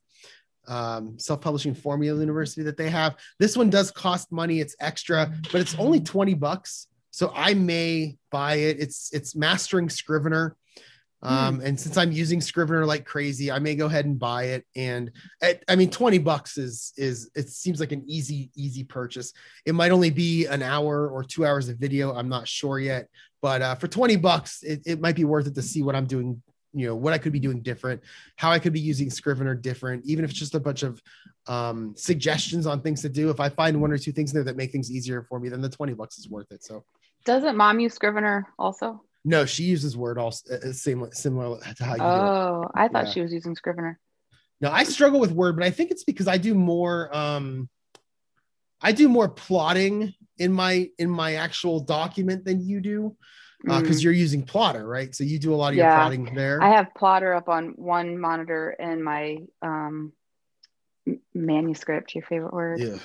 um, 0.68 1.18
self-publishing 1.20 1.75
formula 1.75 2.20
university 2.20 2.63
that 2.63 2.77
they 2.77 2.89
have. 2.89 3.15
This 3.39 3.58
one 3.58 3.70
does 3.70 3.92
cost 3.92 4.32
money. 4.32 4.60
It's 4.60 4.75
extra, 4.80 5.32
but 5.51 5.62
it's 5.62 5.75
only 5.75 6.00
20 6.00 6.34
bucks. 6.36 6.88
So 7.12 7.32
I 7.36 7.53
may 7.53 8.18
buy 8.32 8.56
it. 8.56 8.80
It's 8.80 9.13
it's 9.13 9.36
mastering 9.36 9.89
Scrivener. 9.89 10.56
Um, 11.24 11.56
hmm. 11.56 11.65
and 11.65 11.80
since 11.80 11.98
I'm 11.98 12.12
using 12.12 12.42
Scrivener 12.42 12.86
like 12.86 13.06
crazy, 13.06 13.50
I 13.50 13.58
may 13.58 13.75
go 13.75 13.86
ahead 13.86 14.06
and 14.06 14.20
buy 14.20 14.44
it. 14.44 14.65
And 14.75 15.10
at, 15.42 15.63
I 15.70 15.75
mean, 15.77 15.89
20 15.89 16.18
bucks 16.20 16.58
is 16.58 16.94
is 16.98 17.32
it 17.34 17.50
seems 17.50 17.80
like 17.80 17.94
an 17.94 18.03
easy, 18.08 18.51
easy 18.56 18.84
purchase. 18.84 19.34
It 19.65 19.74
might 19.74 19.92
only 19.92 20.10
be 20.10 20.46
an 20.46 20.62
hour 20.62 21.08
or 21.08 21.24
two 21.24 21.46
hours 21.46 21.70
of 21.70 21.77
video. 21.77 22.13
I'm 22.13 22.30
not 22.30 22.48
sure 22.48 22.77
yet, 22.77 23.08
but 23.42 23.62
uh, 23.62 23.75
for 23.75 23.88
20 23.88 24.18
bucks, 24.18 24.63
it, 24.63 24.82
it 24.86 25.00
might 25.00 25.15
be 25.15 25.24
worth 25.24 25.48
it 25.48 25.56
to 25.56 25.62
see 25.62 25.82
what 25.82 25.96
I'm 25.96 26.06
doing 26.06 26.42
you 26.74 26.88
know 26.88 26.96
what 26.96 27.13
I 27.13 27.18
could 27.18 27.32
be 27.32 27.39
doing 27.39 27.62
different, 27.62 28.01
how 28.36 28.51
I 28.51 28.60
could 28.60 28.74
be 28.74 28.80
using 28.80 29.10
Scrivener 29.10 29.56
different, 29.56 30.03
even 30.06 30.25
if 30.25 30.32
it's 30.32 30.39
just 30.39 30.56
a 30.56 30.60
bunch 30.60 30.84
of 30.84 31.01
um, 31.48 31.94
suggestions 31.96 32.65
on 32.65 32.82
things 32.82 33.01
to 33.03 33.10
do. 33.10 33.30
If 33.30 33.39
I 33.39 33.50
find 33.50 33.80
one 33.80 33.92
or 33.92 33.98
two 33.98 34.12
things 34.12 34.34
there 34.34 34.44
that 34.44 34.58
make 34.58 34.72
things 34.72 34.92
easier 34.92 35.24
for 35.30 35.39
me, 35.39 35.50
then 35.50 35.62
the 35.62 35.70
twenty 35.70 35.94
bucks 35.94 36.18
is 36.18 36.30
worth 36.30 36.51
it. 36.51 36.63
So, 36.63 36.84
doesn't 37.25 37.56
mom 37.56 37.80
use 37.80 37.94
Scrivener 37.94 38.48
also? 38.58 39.03
No, 39.25 39.46
she 39.46 39.63
uses 39.63 39.96
Word 39.96 40.18
also 40.18 40.53
uh, 40.53 40.70
uh, 40.70 40.74
same 40.74 41.08
similar 41.12 41.60
to 41.60 41.84
how 41.84 41.94
you. 41.94 42.00
Do 42.00 42.03
it. 42.03 42.10
Oh, 42.10 42.72
I 42.75 42.88
thought 42.88 43.08
yeah. 43.08 43.13
she 43.13 43.22
was 43.22 43.32
using 43.32 43.56
Scrivener. 43.56 44.00
No, 44.60 44.70
I 44.70 44.84
struggle 44.84 45.20
with 45.20 45.32
Word, 45.32 45.56
but 45.56 45.65
I 45.65 45.70
think 45.70 45.92
it's 45.92 46.03
because 46.03 46.27
I 46.27 46.38
do 46.38 46.53
more. 46.53 47.15
Um, 47.15 47.70
I 48.82 48.92
do 48.92 49.08
more 49.08 49.30
plotting 49.30 50.13
in 50.38 50.51
my 50.51 50.89
in 50.98 51.10
my 51.10 51.36
actual 51.36 51.80
document 51.80 52.44
than 52.46 52.62
you 52.62 52.82
do 52.82 53.15
because 53.63 53.82
uh, 53.82 53.92
mm. 53.92 54.03
you're 54.03 54.13
using 54.13 54.44
Plottr 54.44 54.86
right 54.86 55.15
so 55.15 55.24
you 55.24 55.39
do 55.39 55.53
a 55.53 55.56
lot 55.56 55.70
of 55.70 55.75
yeah. 55.75 55.89
your 55.89 56.00
plotting 56.00 56.36
there 56.36 56.62
i 56.62 56.70
have 56.70 56.88
Plottr 56.98 57.36
up 57.36 57.48
on 57.48 57.70
one 57.77 58.20
monitor 58.20 58.72
and 58.72 59.03
my 59.03 59.38
um, 59.62 60.12
manuscript 61.34 62.13
your 62.15 62.24
favorite 62.25 62.53
word 62.53 62.80
yeah. 62.80 62.98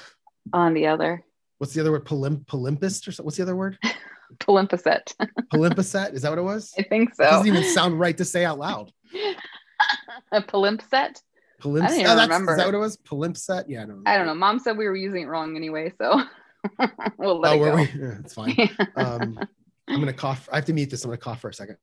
on 0.52 0.74
the 0.74 0.88
other 0.88 1.22
what's 1.58 1.74
the 1.74 1.80
other 1.80 1.92
word 1.92 2.04
Polymp- 2.04 2.52
or 2.52 3.12
something 3.12 3.24
what's 3.24 3.36
the 3.36 3.42
other 3.42 3.56
word 3.56 3.78
palimpsest 4.38 5.14
palimpsest 5.52 6.12
is 6.14 6.22
that 6.22 6.30
what 6.30 6.38
it 6.38 6.42
was 6.42 6.74
i 6.78 6.82
think 6.82 7.14
so 7.14 7.24
it 7.24 7.30
doesn't 7.30 7.46
even 7.46 7.64
sound 7.64 7.98
right 7.98 8.16
to 8.16 8.24
say 8.24 8.44
out 8.44 8.58
loud 8.58 8.92
a 10.32 10.42
palimpsest 10.42 11.22
Palimpsest. 11.60 11.82
I 11.82 11.88
don't 11.88 11.98
even 11.98 12.10
oh, 12.10 12.22
remember. 12.22 12.52
Is 12.52 12.58
that 12.58 12.66
what 12.66 12.74
it 12.74 12.78
was? 12.78 12.96
Palimpsest? 12.98 13.64
Yeah, 13.66 13.82
I 13.82 13.86
don't 13.86 14.04
know. 14.04 14.10
I 14.10 14.16
don't 14.16 14.26
know. 14.26 14.34
Mom 14.34 14.60
said 14.60 14.76
we 14.76 14.86
were 14.86 14.94
using 14.94 15.22
it 15.22 15.26
wrong 15.26 15.56
anyway, 15.56 15.92
so 15.98 16.22
we'll 17.18 17.40
let 17.40 17.58
oh, 17.58 17.64
it 17.64 17.70
go. 17.70 17.74
We? 17.74 17.82
Yeah, 18.00 18.18
it's 18.20 18.34
fine. 18.34 18.56
Um, 18.94 19.40
I'm 19.88 19.98
gonna 19.98 20.12
cough. 20.12 20.48
I 20.52 20.56
have 20.56 20.66
to 20.66 20.72
mute 20.72 20.90
this. 20.90 21.04
I'm 21.04 21.10
gonna 21.10 21.18
cough 21.18 21.40
for 21.40 21.50
a 21.50 21.54
second. 21.54 21.78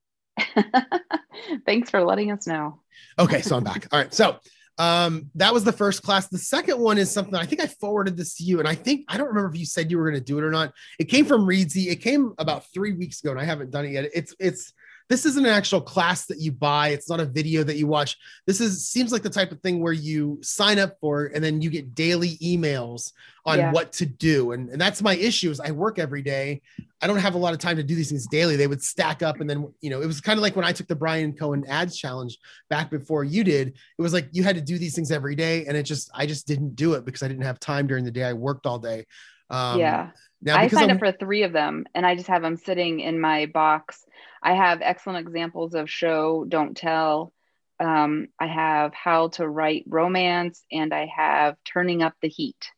Thanks 1.66 1.90
for 1.90 2.02
letting 2.04 2.32
us 2.32 2.48
know. 2.48 2.80
Okay, 3.20 3.42
so 3.42 3.58
I'm 3.58 3.64
back. 3.64 3.88
All 3.92 4.00
right, 4.00 4.14
so 4.14 4.40
um, 4.78 5.30
that 5.36 5.54
was 5.54 5.64
the 5.64 5.72
first 5.72 6.04
class. 6.04 6.28
The 6.28 6.38
second 6.38 6.80
one 6.80 6.98
is 6.98 7.10
something 7.10 7.36
I 7.36 7.46
think 7.46 7.62
I 7.62 7.68
forwarded 7.68 8.18
this 8.18 8.36
to 8.36 8.44
you, 8.44 8.60
and 8.60 8.68
I 8.68 8.76
think 8.76 9.06
I 9.08 9.18
don't 9.18 9.28
remember 9.28 9.50
if 9.50 9.58
you 9.58 9.66
said 9.66 9.90
you 9.90 9.98
were 9.98 10.10
going 10.10 10.20
to 10.20 10.26
do 10.26 10.38
it 10.38 10.44
or 10.44 10.52
not. 10.52 10.74
It 11.00 11.06
came 11.06 11.26
from 11.26 11.46
Reedsy. 11.46 11.88
It 11.88 11.98
came 11.98 12.34
about 12.38 12.66
three 12.74 12.94
weeks 12.94 13.22
ago, 13.22 13.32
and 13.32 13.40
I 13.40 13.46
haven't 13.46 13.72
done 13.72 13.86
it 13.86 13.92
yet. 13.92 14.10
It's 14.14 14.36
it's 14.40 14.74
this 15.08 15.26
isn't 15.26 15.46
an 15.46 15.52
actual 15.52 15.82
class 15.82 16.26
that 16.26 16.40
you 16.40 16.52
buy. 16.52 16.90
It's 16.90 17.10
not 17.10 17.20
a 17.20 17.26
video 17.26 17.64
that 17.64 17.78
you 17.78 17.86
watch. 17.86 18.18
This 18.48 18.60
is 18.60 18.88
seems 18.88 19.12
like 19.12 19.22
the 19.22 19.30
type 19.30 19.52
of 19.52 19.60
thing 19.62 19.80
where 19.80 19.94
you 19.94 20.40
sign 20.42 20.80
up 20.80 20.98
for 21.00 21.26
and 21.28 21.44
then 21.44 21.62
you 21.62 21.70
get 21.70 21.94
daily 21.94 22.38
emails 22.38 23.12
on 23.46 23.60
yeah. 23.60 23.72
what 23.72 23.92
to 23.94 24.08
do. 24.08 24.54
And, 24.54 24.70
and 24.70 24.82
that's 24.82 25.04
my 25.04 25.16
issue 25.16 25.52
is 25.52 25.60
i 25.60 25.70
work 25.70 26.00
every 26.00 26.24
day. 26.24 26.62
I 27.02 27.08
don't 27.08 27.20
have 27.20 27.36
a 27.36 27.38
lot 27.38 27.54
of 27.54 27.60
time 27.60 27.78
to 27.78 27.84
do 27.84 27.94
these 27.94 28.10
things 28.10 28.26
daily. 28.26 28.56
They 28.56 28.66
would 28.66 28.82
stack 28.82 29.22
up 29.22 29.40
and 29.42 29.50
then 29.50 29.72
you 29.82 29.92
know 29.92 30.02
it 30.02 30.08
was 30.08 30.22
kind 30.22 30.40
of 30.40 30.42
like 30.42 30.56
when 30.56 30.66
i 30.66 30.72
took 30.72 30.88
the 30.88 30.96
Bryan 30.96 31.34
Cohen 31.34 31.64
ads 31.68 31.98
challenge 31.98 32.40
back 32.70 32.90
before 32.90 33.24
you 33.24 33.44
did 33.44 33.68
it 33.68 34.02
was 34.02 34.14
like 34.14 34.28
you 34.32 34.44
had 34.44 34.56
to 34.56 34.62
do 34.62 34.80
these 34.80 34.96
things 34.96 35.12
every 35.12 35.36
day 35.36 35.66
and 35.66 35.78
it 35.78 35.84
just 35.84 36.10
i 36.16 36.26
just 36.26 36.48
didn't 36.48 36.76
do 36.76 36.94
it 36.94 37.06
because 37.06 37.22
i 37.22 37.28
didn't 37.28 37.44
have 37.44 37.60
time 37.60 37.86
during 37.86 38.06
the 38.06 38.12
day. 38.12 38.24
I 38.24 38.34
worked 38.34 38.66
all 38.66 38.80
day. 38.80 39.06
Um, 39.52 39.80
yeah 39.80 40.10
now 40.46 40.58
i 40.58 40.68
signed 40.68 40.92
I'm, 40.92 40.98
up 40.98 41.00
for 41.00 41.12
three 41.12 41.44
of 41.44 41.52
them 41.52 41.86
and 41.94 42.06
i 42.06 42.16
just 42.16 42.28
have 42.28 42.42
them 42.42 42.56
sitting 42.56 43.02
in 43.02 43.20
my 43.20 43.48
box 43.48 44.06
I 44.46 44.54
have 44.54 44.84
excellent 44.84 45.28
examples 45.28 45.74
of 45.74 45.90
show, 45.90 46.46
don't 46.48 46.78
tell. 46.78 47.34
Um, 47.80 48.28
I 48.40 48.46
have 48.46 48.94
how 48.94 49.30
to 49.30 49.48
write 49.48 49.86
romance, 49.88 50.64
and 50.72 50.94
I 50.94 51.08
have 51.08 51.58
turning 51.66 52.04
up 52.04 52.14
the 52.22 52.30
heat. 52.30 52.70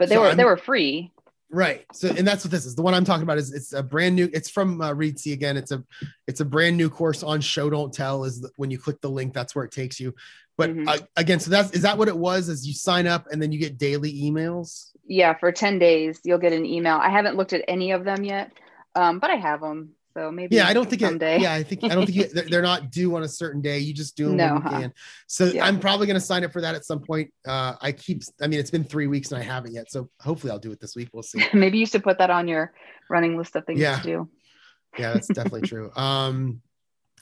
But 0.00 0.08
they 0.08 0.16
so 0.16 0.22
were 0.22 0.28
I'm, 0.30 0.36
they 0.36 0.44
were 0.44 0.56
free. 0.56 1.12
Right. 1.50 1.86
So, 1.94 2.08
and 2.08 2.26
that's 2.26 2.44
what 2.44 2.50
this 2.50 2.66
is. 2.66 2.74
The 2.74 2.82
one 2.82 2.92
I'm 2.94 3.04
talking 3.04 3.22
about 3.22 3.38
is 3.38 3.54
it's 3.54 3.72
a 3.72 3.82
brand 3.82 4.14
new. 4.14 4.28
It's 4.34 4.50
from 4.50 4.80
uh, 4.82 4.92
Reedsy 4.92 5.32
again. 5.32 5.56
It's 5.56 5.72
a 5.72 5.82
it's 6.26 6.40
a 6.40 6.44
brand 6.44 6.76
new 6.76 6.90
course 6.90 7.22
on 7.22 7.40
show 7.40 7.70
don't 7.70 7.92
tell. 7.92 8.24
Is 8.24 8.42
the, 8.42 8.50
when 8.56 8.70
you 8.70 8.78
click 8.78 9.00
the 9.00 9.08
link, 9.08 9.32
that's 9.32 9.54
where 9.54 9.64
it 9.64 9.70
takes 9.70 9.98
you. 9.98 10.14
But 10.58 10.70
mm-hmm. 10.70 10.88
uh, 10.88 10.98
again, 11.16 11.40
so 11.40 11.50
that's 11.50 11.70
is 11.70 11.82
that 11.82 11.96
what 11.96 12.08
it 12.08 12.16
was? 12.16 12.50
Is 12.50 12.66
you 12.66 12.74
sign 12.74 13.06
up 13.06 13.26
and 13.30 13.40
then 13.40 13.50
you 13.50 13.58
get 13.58 13.78
daily 13.78 14.12
emails? 14.12 14.90
Yeah, 15.06 15.34
for 15.38 15.50
ten 15.50 15.78
days 15.78 16.20
you'll 16.22 16.38
get 16.38 16.52
an 16.52 16.66
email. 16.66 16.96
I 16.96 17.08
haven't 17.08 17.36
looked 17.36 17.54
at 17.54 17.64
any 17.66 17.92
of 17.92 18.04
them 18.04 18.24
yet, 18.24 18.52
um, 18.94 19.18
but 19.18 19.30
I 19.30 19.36
have 19.36 19.62
them. 19.62 19.94
So 20.18 20.32
maybe 20.32 20.56
yeah, 20.56 20.66
I 20.66 20.72
don't 20.72 20.90
think 20.90 21.00
someday. 21.00 21.36
It, 21.36 21.42
yeah, 21.42 21.52
I 21.52 21.62
think 21.62 21.84
I 21.84 21.94
don't 21.94 22.04
think 22.04 22.18
it, 22.18 22.50
they're 22.50 22.60
not 22.60 22.90
due 22.90 23.14
on 23.14 23.22
a 23.22 23.28
certain 23.28 23.60
day. 23.60 23.78
You 23.78 23.94
just 23.94 24.16
do 24.16 24.26
them 24.26 24.36
no, 24.36 24.54
when 24.54 24.56
you 24.56 24.62
huh? 24.62 24.80
can. 24.80 24.94
So 25.28 25.44
yeah. 25.44 25.64
I'm 25.64 25.78
probably 25.78 26.08
going 26.08 26.18
to 26.18 26.20
sign 26.20 26.42
up 26.44 26.52
for 26.52 26.60
that 26.60 26.74
at 26.74 26.84
some 26.84 26.98
point. 26.98 27.32
Uh, 27.46 27.74
I 27.80 27.92
keep. 27.92 28.22
I 28.42 28.48
mean, 28.48 28.58
it's 28.58 28.70
been 28.70 28.82
three 28.82 29.06
weeks 29.06 29.30
and 29.30 29.40
I 29.40 29.44
haven't 29.44 29.74
yet. 29.74 29.92
So 29.92 30.10
hopefully 30.18 30.50
I'll 30.50 30.58
do 30.58 30.72
it 30.72 30.80
this 30.80 30.96
week. 30.96 31.10
We'll 31.12 31.22
see. 31.22 31.44
maybe 31.54 31.78
you 31.78 31.86
should 31.86 32.02
put 32.02 32.18
that 32.18 32.30
on 32.30 32.48
your 32.48 32.72
running 33.08 33.38
list 33.38 33.54
of 33.54 33.64
things 33.64 33.78
yeah. 33.78 34.00
to 34.00 34.02
do. 34.02 34.28
Yeah, 34.98 35.12
that's 35.12 35.28
definitely 35.28 35.60
true. 35.68 35.92
Um, 35.94 36.62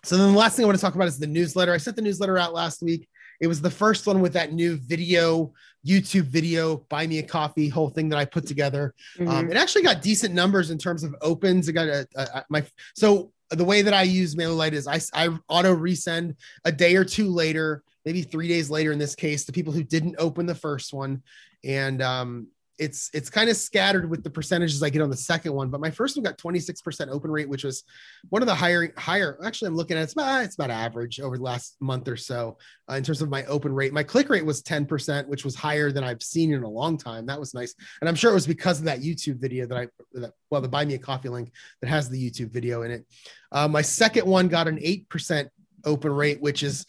so 0.02 0.16
then 0.16 0.32
the 0.32 0.38
last 0.38 0.56
thing 0.56 0.64
I 0.64 0.66
want 0.66 0.78
to 0.78 0.82
talk 0.82 0.94
about 0.94 1.08
is 1.08 1.18
the 1.18 1.26
newsletter. 1.26 1.74
I 1.74 1.76
sent 1.76 1.96
the 1.96 2.02
newsletter 2.02 2.38
out 2.38 2.54
last 2.54 2.82
week. 2.82 3.10
It 3.40 3.46
was 3.46 3.60
the 3.60 3.70
first 3.70 4.06
one 4.06 4.20
with 4.20 4.32
that 4.34 4.52
new 4.52 4.76
video, 4.76 5.52
YouTube 5.86 6.24
video, 6.24 6.78
buy 6.88 7.06
me 7.06 7.18
a 7.18 7.22
coffee 7.22 7.68
whole 7.68 7.90
thing 7.90 8.08
that 8.08 8.18
I 8.18 8.24
put 8.24 8.46
together. 8.46 8.94
Um, 9.20 9.26
mm-hmm. 9.26 9.36
Um, 9.36 9.50
it 9.50 9.56
actually 9.56 9.82
got 9.82 10.02
decent 10.02 10.34
numbers 10.34 10.70
in 10.70 10.78
terms 10.78 11.04
of 11.04 11.14
opens. 11.20 11.68
It 11.68 11.74
got 11.74 11.88
a, 11.88 12.06
a, 12.16 12.22
a 12.22 12.44
my 12.48 12.64
so 12.94 13.32
the 13.50 13.64
way 13.64 13.82
that 13.82 13.94
I 13.94 14.02
use 14.02 14.34
MailerLite 14.34 14.72
is 14.72 14.88
I, 14.88 15.00
I 15.14 15.28
auto 15.48 15.74
resend 15.74 16.34
a 16.64 16.72
day 16.72 16.96
or 16.96 17.04
two 17.04 17.28
later, 17.28 17.82
maybe 18.04 18.22
three 18.22 18.48
days 18.48 18.70
later 18.70 18.92
in 18.92 18.98
this 18.98 19.14
case, 19.14 19.44
to 19.44 19.52
people 19.52 19.72
who 19.72 19.84
didn't 19.84 20.16
open 20.18 20.46
the 20.46 20.54
first 20.54 20.92
one. 20.92 21.22
And 21.64 22.02
um, 22.02 22.48
it's 22.78 23.10
it's 23.14 23.30
kind 23.30 23.48
of 23.48 23.56
scattered 23.56 24.08
with 24.08 24.22
the 24.22 24.30
percentages 24.30 24.82
I 24.82 24.90
get 24.90 25.02
on 25.02 25.10
the 25.10 25.16
second 25.16 25.54
one, 25.54 25.70
but 25.70 25.80
my 25.80 25.90
first 25.90 26.16
one 26.16 26.24
got 26.24 26.38
26% 26.38 27.08
open 27.08 27.30
rate, 27.30 27.48
which 27.48 27.64
was 27.64 27.84
one 28.28 28.42
of 28.42 28.46
the 28.46 28.54
higher 28.54 28.92
higher. 28.96 29.38
Actually, 29.44 29.68
I'm 29.68 29.76
looking 29.76 29.96
at 29.96 30.02
it's 30.02 30.12
about 30.12 30.44
it's 30.44 30.54
about 30.56 30.70
average 30.70 31.20
over 31.20 31.36
the 31.36 31.42
last 31.42 31.76
month 31.80 32.08
or 32.08 32.16
so 32.16 32.58
uh, 32.90 32.94
in 32.94 33.02
terms 33.02 33.22
of 33.22 33.30
my 33.30 33.44
open 33.46 33.72
rate. 33.72 33.92
My 33.92 34.02
click 34.02 34.28
rate 34.28 34.44
was 34.44 34.62
10%, 34.62 35.26
which 35.26 35.44
was 35.44 35.54
higher 35.54 35.90
than 35.90 36.04
I've 36.04 36.22
seen 36.22 36.52
in 36.52 36.62
a 36.62 36.68
long 36.68 36.98
time. 36.98 37.26
That 37.26 37.40
was 37.40 37.54
nice, 37.54 37.74
and 38.00 38.08
I'm 38.08 38.14
sure 38.14 38.30
it 38.30 38.34
was 38.34 38.46
because 38.46 38.78
of 38.78 38.84
that 38.84 39.00
YouTube 39.00 39.40
video 39.40 39.66
that 39.66 39.78
I 39.78 39.88
that, 40.12 40.32
well 40.50 40.60
the 40.60 40.68
buy 40.68 40.84
me 40.84 40.94
a 40.94 40.98
coffee 40.98 41.28
link 41.28 41.52
that 41.80 41.88
has 41.88 42.08
the 42.08 42.30
YouTube 42.30 42.50
video 42.50 42.82
in 42.82 42.90
it. 42.90 43.06
Uh, 43.52 43.68
my 43.68 43.82
second 43.82 44.26
one 44.26 44.48
got 44.48 44.68
an 44.68 44.78
8% 44.78 45.48
open 45.84 46.12
rate, 46.12 46.40
which 46.40 46.62
is 46.62 46.84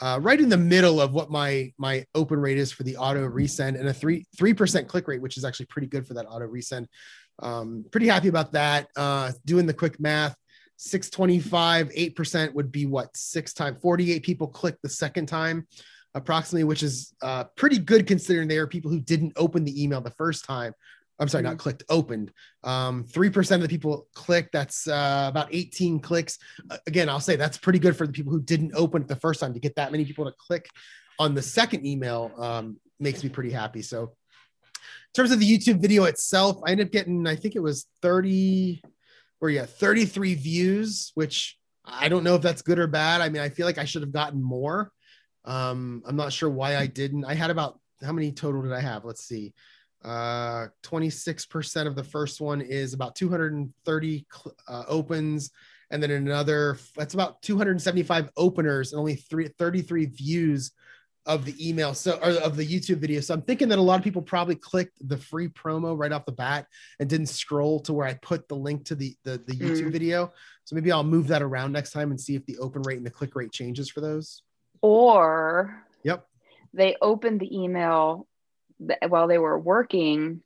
uh, 0.00 0.18
right 0.22 0.40
in 0.40 0.48
the 0.48 0.56
middle 0.56 1.00
of 1.00 1.12
what 1.12 1.30
my 1.30 1.72
my 1.78 2.04
open 2.14 2.38
rate 2.38 2.58
is 2.58 2.70
for 2.70 2.82
the 2.84 2.96
auto 2.96 3.28
resend 3.28 3.78
and 3.78 3.88
a 3.88 3.92
three 3.92 4.26
three 4.36 4.54
percent 4.54 4.88
click 4.88 5.08
rate, 5.08 5.20
which 5.20 5.36
is 5.36 5.44
actually 5.44 5.66
pretty 5.66 5.88
good 5.88 6.06
for 6.06 6.14
that 6.14 6.26
auto 6.26 6.46
resend. 6.46 6.86
Um, 7.40 7.84
pretty 7.90 8.08
happy 8.08 8.28
about 8.28 8.52
that. 8.52 8.88
Uh, 8.96 9.32
doing 9.44 9.66
the 9.66 9.74
quick 9.74 10.00
math, 10.00 10.36
625, 10.76 11.90
8% 11.90 12.54
would 12.54 12.72
be 12.72 12.86
what 12.86 13.16
six 13.16 13.52
times 13.52 13.78
48 13.80 14.22
people 14.22 14.48
click 14.48 14.76
the 14.82 14.88
second 14.88 15.26
time. 15.26 15.66
approximately, 16.14 16.64
which 16.64 16.82
is 16.82 17.14
uh, 17.22 17.44
pretty 17.56 17.78
good 17.78 18.06
considering 18.06 18.48
they 18.48 18.58
are 18.58 18.66
people 18.66 18.90
who 18.90 19.00
didn't 19.00 19.32
open 19.36 19.62
the 19.64 19.82
email 19.82 20.00
the 20.00 20.10
first 20.10 20.44
time. 20.44 20.72
I'm 21.18 21.28
sorry, 21.28 21.42
mm-hmm. 21.42 21.52
not 21.52 21.58
clicked, 21.58 21.82
opened. 21.88 22.32
Um, 22.62 23.04
3% 23.04 23.54
of 23.56 23.62
the 23.62 23.68
people 23.68 24.06
clicked. 24.14 24.52
That's 24.52 24.86
uh, 24.86 25.26
about 25.28 25.48
18 25.50 26.00
clicks. 26.00 26.38
Uh, 26.70 26.78
again, 26.86 27.08
I'll 27.08 27.20
say 27.20 27.36
that's 27.36 27.58
pretty 27.58 27.78
good 27.78 27.96
for 27.96 28.06
the 28.06 28.12
people 28.12 28.32
who 28.32 28.40
didn't 28.40 28.72
open 28.74 29.02
it 29.02 29.08
the 29.08 29.16
first 29.16 29.40
time 29.40 29.54
to 29.54 29.60
get 29.60 29.76
that 29.76 29.90
many 29.90 30.04
people 30.04 30.24
to 30.26 30.32
click 30.38 30.68
on 31.18 31.34
the 31.34 31.42
second 31.42 31.84
email 31.84 32.32
um, 32.38 32.76
makes 33.00 33.22
me 33.24 33.30
pretty 33.30 33.50
happy. 33.50 33.82
So, 33.82 34.02
in 34.74 35.12
terms 35.14 35.32
of 35.32 35.40
the 35.40 35.58
YouTube 35.58 35.80
video 35.80 36.04
itself, 36.04 36.60
I 36.64 36.70
ended 36.70 36.86
up 36.86 36.92
getting, 36.92 37.26
I 37.26 37.34
think 37.34 37.56
it 37.56 37.62
was 37.62 37.86
30 38.02 38.82
or 39.40 39.50
yeah, 39.50 39.66
33 39.66 40.34
views, 40.34 41.12
which 41.14 41.58
I 41.84 42.08
don't 42.08 42.24
know 42.24 42.34
if 42.34 42.42
that's 42.42 42.62
good 42.62 42.78
or 42.78 42.86
bad. 42.86 43.20
I 43.20 43.28
mean, 43.28 43.42
I 43.42 43.48
feel 43.48 43.66
like 43.66 43.78
I 43.78 43.84
should 43.84 44.02
have 44.02 44.12
gotten 44.12 44.42
more. 44.42 44.92
Um, 45.44 46.02
I'm 46.06 46.16
not 46.16 46.32
sure 46.32 46.50
why 46.50 46.76
I 46.76 46.86
didn't. 46.86 47.24
I 47.24 47.34
had 47.34 47.50
about 47.50 47.80
how 48.02 48.12
many 48.12 48.32
total 48.32 48.62
did 48.62 48.72
I 48.72 48.80
have? 48.80 49.04
Let's 49.04 49.24
see. 49.24 49.54
Uh, 50.04 50.68
26% 50.84 51.86
of 51.86 51.96
the 51.96 52.04
first 52.04 52.40
one 52.40 52.60
is 52.60 52.94
about 52.94 53.16
230 53.16 54.26
uh, 54.68 54.84
opens, 54.86 55.50
and 55.90 56.02
then 56.02 56.10
another 56.10 56.78
that's 56.96 57.14
about 57.14 57.42
275 57.42 58.30
openers 58.36 58.92
and 58.92 59.00
only 59.00 59.16
three, 59.16 59.48
33 59.58 60.06
views 60.06 60.72
of 61.26 61.44
the 61.44 61.68
email 61.68 61.92
so 61.92 62.18
or 62.22 62.30
of 62.40 62.56
the 62.56 62.66
YouTube 62.66 62.98
video. 62.98 63.20
So 63.20 63.34
I'm 63.34 63.42
thinking 63.42 63.68
that 63.68 63.78
a 63.78 63.82
lot 63.82 63.98
of 63.98 64.04
people 64.04 64.22
probably 64.22 64.54
clicked 64.54 64.96
the 65.08 65.16
free 65.16 65.48
promo 65.48 65.98
right 65.98 66.12
off 66.12 66.24
the 66.24 66.32
bat 66.32 66.66
and 67.00 67.08
didn't 67.08 67.26
scroll 67.26 67.80
to 67.80 67.92
where 67.92 68.06
I 68.06 68.14
put 68.14 68.48
the 68.48 68.54
link 68.54 68.84
to 68.86 68.94
the 68.94 69.14
the, 69.24 69.42
the 69.46 69.54
YouTube 69.54 69.88
mm. 69.88 69.92
video. 69.92 70.32
So 70.64 70.76
maybe 70.76 70.92
I'll 70.92 71.04
move 71.04 71.26
that 71.28 71.42
around 71.42 71.72
next 71.72 71.90
time 71.90 72.10
and 72.10 72.20
see 72.20 72.36
if 72.36 72.46
the 72.46 72.58
open 72.58 72.82
rate 72.82 72.98
and 72.98 73.06
the 73.06 73.10
click 73.10 73.34
rate 73.34 73.50
changes 73.50 73.90
for 73.90 74.00
those. 74.00 74.42
Or 74.80 75.84
yep, 76.04 76.24
they 76.72 76.96
opened 77.02 77.40
the 77.40 77.58
email 77.58 78.27
while 79.08 79.28
they 79.28 79.38
were 79.38 79.58
working 79.58 80.42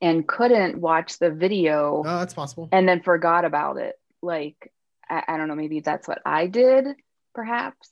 and 0.00 0.26
couldn't 0.26 0.78
watch 0.80 1.18
the 1.18 1.30
video. 1.30 2.02
Oh, 2.06 2.18
that's 2.18 2.34
possible. 2.34 2.68
And 2.72 2.88
then 2.88 3.02
forgot 3.02 3.44
about 3.44 3.76
it. 3.78 3.96
Like 4.22 4.72
I, 5.08 5.22
I 5.28 5.36
don't 5.36 5.48
know, 5.48 5.54
maybe 5.54 5.80
that's 5.80 6.08
what 6.08 6.20
I 6.24 6.46
did, 6.46 6.86
perhaps. 7.34 7.90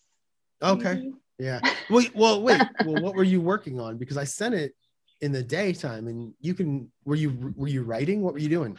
Okay. 0.63 0.95
Maybe. 0.95 1.13
Yeah. 1.39 1.61
Wait, 1.91 2.15
well, 2.17 2.43
wait. 2.43 2.63
well, 2.85 3.03
what 3.03 3.15
were 3.15 3.23
you 3.23 3.41
working 3.41 3.79
on? 3.79 3.99
Because 3.99 4.17
I 4.17 4.25
sent 4.25 4.55
it 4.55 4.75
in 5.21 5.33
the 5.33 5.43
daytime, 5.43 6.09
and 6.09 6.33
you 6.41 6.55
can. 6.55 6.91
Were 7.05 7.15
you 7.15 7.55
were 7.55 7.69
you 7.69 7.83
writing? 7.83 8.23
What 8.23 8.33
were 8.33 8.41
you 8.41 8.49
doing? 8.49 8.79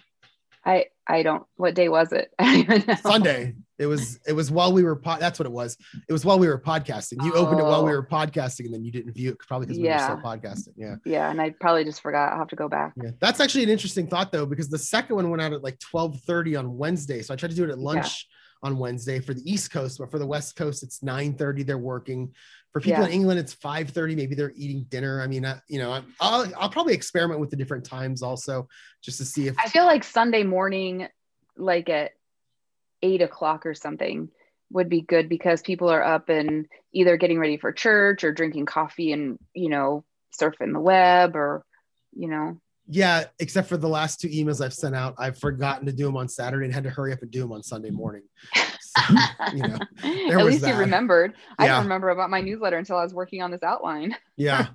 I 0.65 0.85
I 1.05 1.23
don't. 1.23 1.43
What 1.55 1.75
day 1.75 1.87
was 1.87 2.11
it? 2.11 2.31
Sunday. 3.01 3.55
It 3.79 3.85
was 3.85 4.19
it 4.27 4.33
was 4.33 4.49
while 4.49 4.73
we 4.73 4.83
were 4.83 4.95
pod, 4.95 5.19
that's 5.19 5.37
what 5.37 5.45
it 5.45 5.51
was. 5.51 5.77
It 6.09 6.13
was 6.13 6.25
while 6.25 6.39
we 6.39 6.47
were 6.47 6.59
podcasting. 6.59 7.23
You 7.23 7.33
oh. 7.35 7.45
opened 7.45 7.59
it 7.59 7.63
while 7.63 7.85
we 7.85 7.91
oh. 7.91 7.95
were 7.95 8.05
podcasting, 8.05 8.65
and 8.65 8.73
then 8.73 8.83
you 8.83 8.91
didn't 8.91 9.13
view 9.13 9.31
it 9.31 9.39
probably 9.39 9.67
because 9.67 9.79
we 9.79 9.85
yeah. 9.85 10.13
were 10.13 10.19
still 10.19 10.31
podcasting. 10.31 10.73
Yeah. 10.75 10.95
Yeah, 11.05 11.29
and 11.29 11.41
I 11.41 11.51
probably 11.51 11.83
just 11.83 12.01
forgot. 12.01 12.33
I'll 12.33 12.39
have 12.39 12.47
to 12.49 12.55
go 12.55 12.67
back. 12.67 12.93
Yeah, 13.01 13.11
that's 13.19 13.39
actually 13.39 13.63
an 13.63 13.69
interesting 13.69 14.07
thought 14.07 14.31
though, 14.31 14.45
because 14.45 14.69
the 14.69 14.79
second 14.79 15.15
one 15.15 15.29
went 15.29 15.41
out 15.41 15.53
at 15.53 15.63
like 15.63 15.79
twelve 15.79 16.19
thirty 16.21 16.55
on 16.55 16.77
Wednesday, 16.77 17.21
so 17.21 17.33
I 17.33 17.37
tried 17.37 17.49
to 17.49 17.55
do 17.55 17.63
it 17.63 17.69
at 17.69 17.79
lunch. 17.79 18.05
Yeah 18.05 18.33
on 18.63 18.77
Wednesday 18.77 19.19
for 19.19 19.33
the 19.33 19.51
East 19.51 19.71
Coast, 19.71 19.99
but 19.99 20.09
for 20.09 20.19
the 20.19 20.25
West 20.25 20.55
Coast, 20.55 20.83
it's 20.83 20.99
9:30. 20.99 21.65
They're 21.65 21.77
working. 21.77 22.33
For 22.73 22.81
people 22.81 23.01
yeah. 23.01 23.07
in 23.07 23.13
England, 23.13 23.39
it's 23.39 23.55
5:30. 23.55 24.15
Maybe 24.15 24.35
they're 24.35 24.53
eating 24.55 24.85
dinner. 24.89 25.21
I 25.21 25.27
mean, 25.27 25.45
I, 25.45 25.59
you 25.67 25.79
know, 25.79 26.03
I'll 26.19 26.51
I'll 26.57 26.69
probably 26.69 26.93
experiment 26.93 27.39
with 27.39 27.49
the 27.49 27.55
different 27.55 27.85
times 27.85 28.21
also, 28.21 28.67
just 29.01 29.17
to 29.19 29.25
see 29.25 29.47
if 29.47 29.55
I 29.63 29.69
feel 29.69 29.85
like 29.85 30.03
Sunday 30.03 30.43
morning, 30.43 31.07
like 31.55 31.89
at 31.89 32.13
eight 33.01 33.21
o'clock 33.21 33.65
or 33.65 33.73
something, 33.73 34.29
would 34.71 34.89
be 34.89 35.01
good 35.01 35.29
because 35.29 35.61
people 35.61 35.89
are 35.89 36.03
up 36.03 36.29
and 36.29 36.67
either 36.93 37.17
getting 37.17 37.39
ready 37.39 37.57
for 37.57 37.71
church 37.71 38.23
or 38.23 38.33
drinking 38.33 38.65
coffee 38.65 39.11
and 39.11 39.37
you 39.53 39.69
know 39.69 40.03
surfing 40.39 40.73
the 40.73 40.79
web 40.79 41.35
or 41.35 41.63
you 42.13 42.27
know 42.27 42.59
yeah, 42.89 43.25
except 43.39 43.67
for 43.67 43.75
the 43.75 43.89
last 43.89 44.21
two 44.21 44.29
emails 44.29 44.63
I've 44.63 44.73
sent 44.73 44.95
out, 44.95 45.15
I've 45.17 45.37
forgotten 45.37 45.85
to 45.87 45.91
do 45.91 46.05
them 46.05 46.15
on 46.15 46.29
Saturday 46.29 46.65
and 46.65 46.73
had 46.73 46.85
to 46.85 46.89
hurry 46.89 47.11
up 47.11 47.21
and 47.21 47.29
do 47.29 47.41
them 47.41 47.51
on 47.51 47.61
Sunday 47.61 47.89
morning. 47.89 48.23
You 49.53 49.61
know, 49.61 49.77
at 50.39 50.45
least 50.45 50.61
that. 50.61 50.73
you 50.73 50.79
remembered. 50.79 51.33
Yeah. 51.37 51.53
I 51.57 51.67
don't 51.67 51.83
remember 51.83 52.09
about 52.09 52.29
my 52.29 52.41
newsletter 52.41 52.77
until 52.77 52.97
I 52.97 53.03
was 53.03 53.13
working 53.13 53.41
on 53.41 53.49
this 53.49 53.63
outline. 53.63 54.15
yeah. 54.35 54.67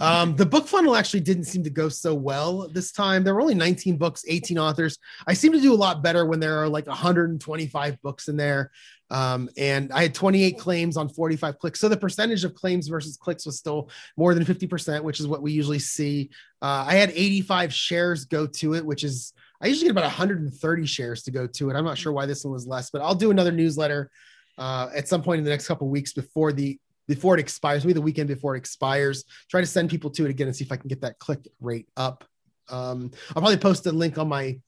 Um, 0.00 0.34
the 0.36 0.46
BookFunnel 0.46 0.98
actually 0.98 1.20
didn't 1.20 1.44
seem 1.44 1.62
to 1.64 1.70
go 1.70 1.88
so 1.88 2.14
well 2.14 2.68
this 2.68 2.92
time. 2.92 3.24
There 3.24 3.34
were 3.34 3.42
only 3.42 3.54
19 3.54 3.98
books, 3.98 4.24
18 4.26 4.58
authors. 4.58 4.98
I 5.26 5.34
seem 5.34 5.52
to 5.52 5.60
do 5.60 5.72
a 5.72 5.76
lot 5.76 6.02
better 6.02 6.24
when 6.24 6.40
there 6.40 6.58
are 6.62 6.68
like 6.68 6.86
125 6.86 8.02
books 8.02 8.28
in 8.28 8.36
there. 8.36 8.70
Um, 9.10 9.48
and 9.56 9.92
I 9.92 10.02
had 10.02 10.14
28 10.14 10.58
claims 10.58 10.96
on 10.96 11.08
45 11.08 11.58
clicks. 11.58 11.80
So 11.80 11.88
the 11.88 11.96
percentage 11.96 12.44
of 12.44 12.54
claims 12.54 12.88
versus 12.88 13.16
clicks 13.16 13.46
was 13.46 13.58
still 13.58 13.90
more 14.16 14.34
than 14.34 14.44
50%, 14.44 15.02
which 15.02 15.20
is 15.20 15.28
what 15.28 15.42
we 15.42 15.52
usually 15.52 15.78
see. 15.78 16.30
Uh, 16.60 16.84
I 16.88 16.94
had 16.94 17.10
85 17.10 17.72
shares 17.72 18.24
go 18.24 18.46
to 18.46 18.74
it, 18.74 18.84
which 18.84 19.04
is, 19.04 19.32
I 19.60 19.66
usually 19.66 19.86
get 19.86 19.92
about 19.92 20.04
130 20.04 20.86
shares 20.86 21.22
to 21.24 21.30
go 21.30 21.46
to 21.46 21.70
it. 21.70 21.76
I'm 21.76 21.84
not 21.84 21.98
sure 21.98 22.12
why 22.12 22.26
this 22.26 22.44
one 22.44 22.52
was 22.52 22.66
less, 22.66 22.90
but 22.90 23.02
I'll 23.02 23.14
do 23.14 23.30
another 23.30 23.52
newsletter 23.52 24.10
uh, 24.58 24.88
at 24.94 25.08
some 25.08 25.22
point 25.22 25.38
in 25.38 25.44
the 25.44 25.50
next 25.50 25.66
couple 25.66 25.88
weeks 25.88 26.12
before 26.12 26.52
the 26.52 26.78
before 27.08 27.34
it 27.34 27.40
expires, 27.40 27.84
maybe 27.84 27.92
the 27.92 28.00
weekend 28.00 28.28
before 28.28 28.56
it 28.56 28.58
expires. 28.58 29.24
Try 29.48 29.60
to 29.60 29.66
send 29.66 29.90
people 29.90 30.10
to 30.10 30.24
it 30.24 30.30
again 30.30 30.48
and 30.48 30.56
see 30.56 30.64
if 30.64 30.72
I 30.72 30.76
can 30.76 30.88
get 30.88 31.00
that 31.02 31.20
click 31.20 31.46
rate 31.60 31.86
up. 31.96 32.24
Um, 32.68 33.12
I'll 33.28 33.42
probably 33.42 33.56
post 33.58 33.86
a 33.86 33.92
link 33.92 34.18
on 34.18 34.28
my 34.28 34.58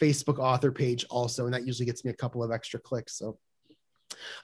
Facebook 0.00 0.38
author 0.38 0.72
page 0.72 1.04
also, 1.10 1.44
and 1.44 1.52
that 1.52 1.66
usually 1.66 1.84
gets 1.84 2.02
me 2.02 2.10
a 2.10 2.14
couple 2.14 2.42
of 2.42 2.50
extra 2.50 2.80
clicks. 2.80 3.18
So 3.18 3.38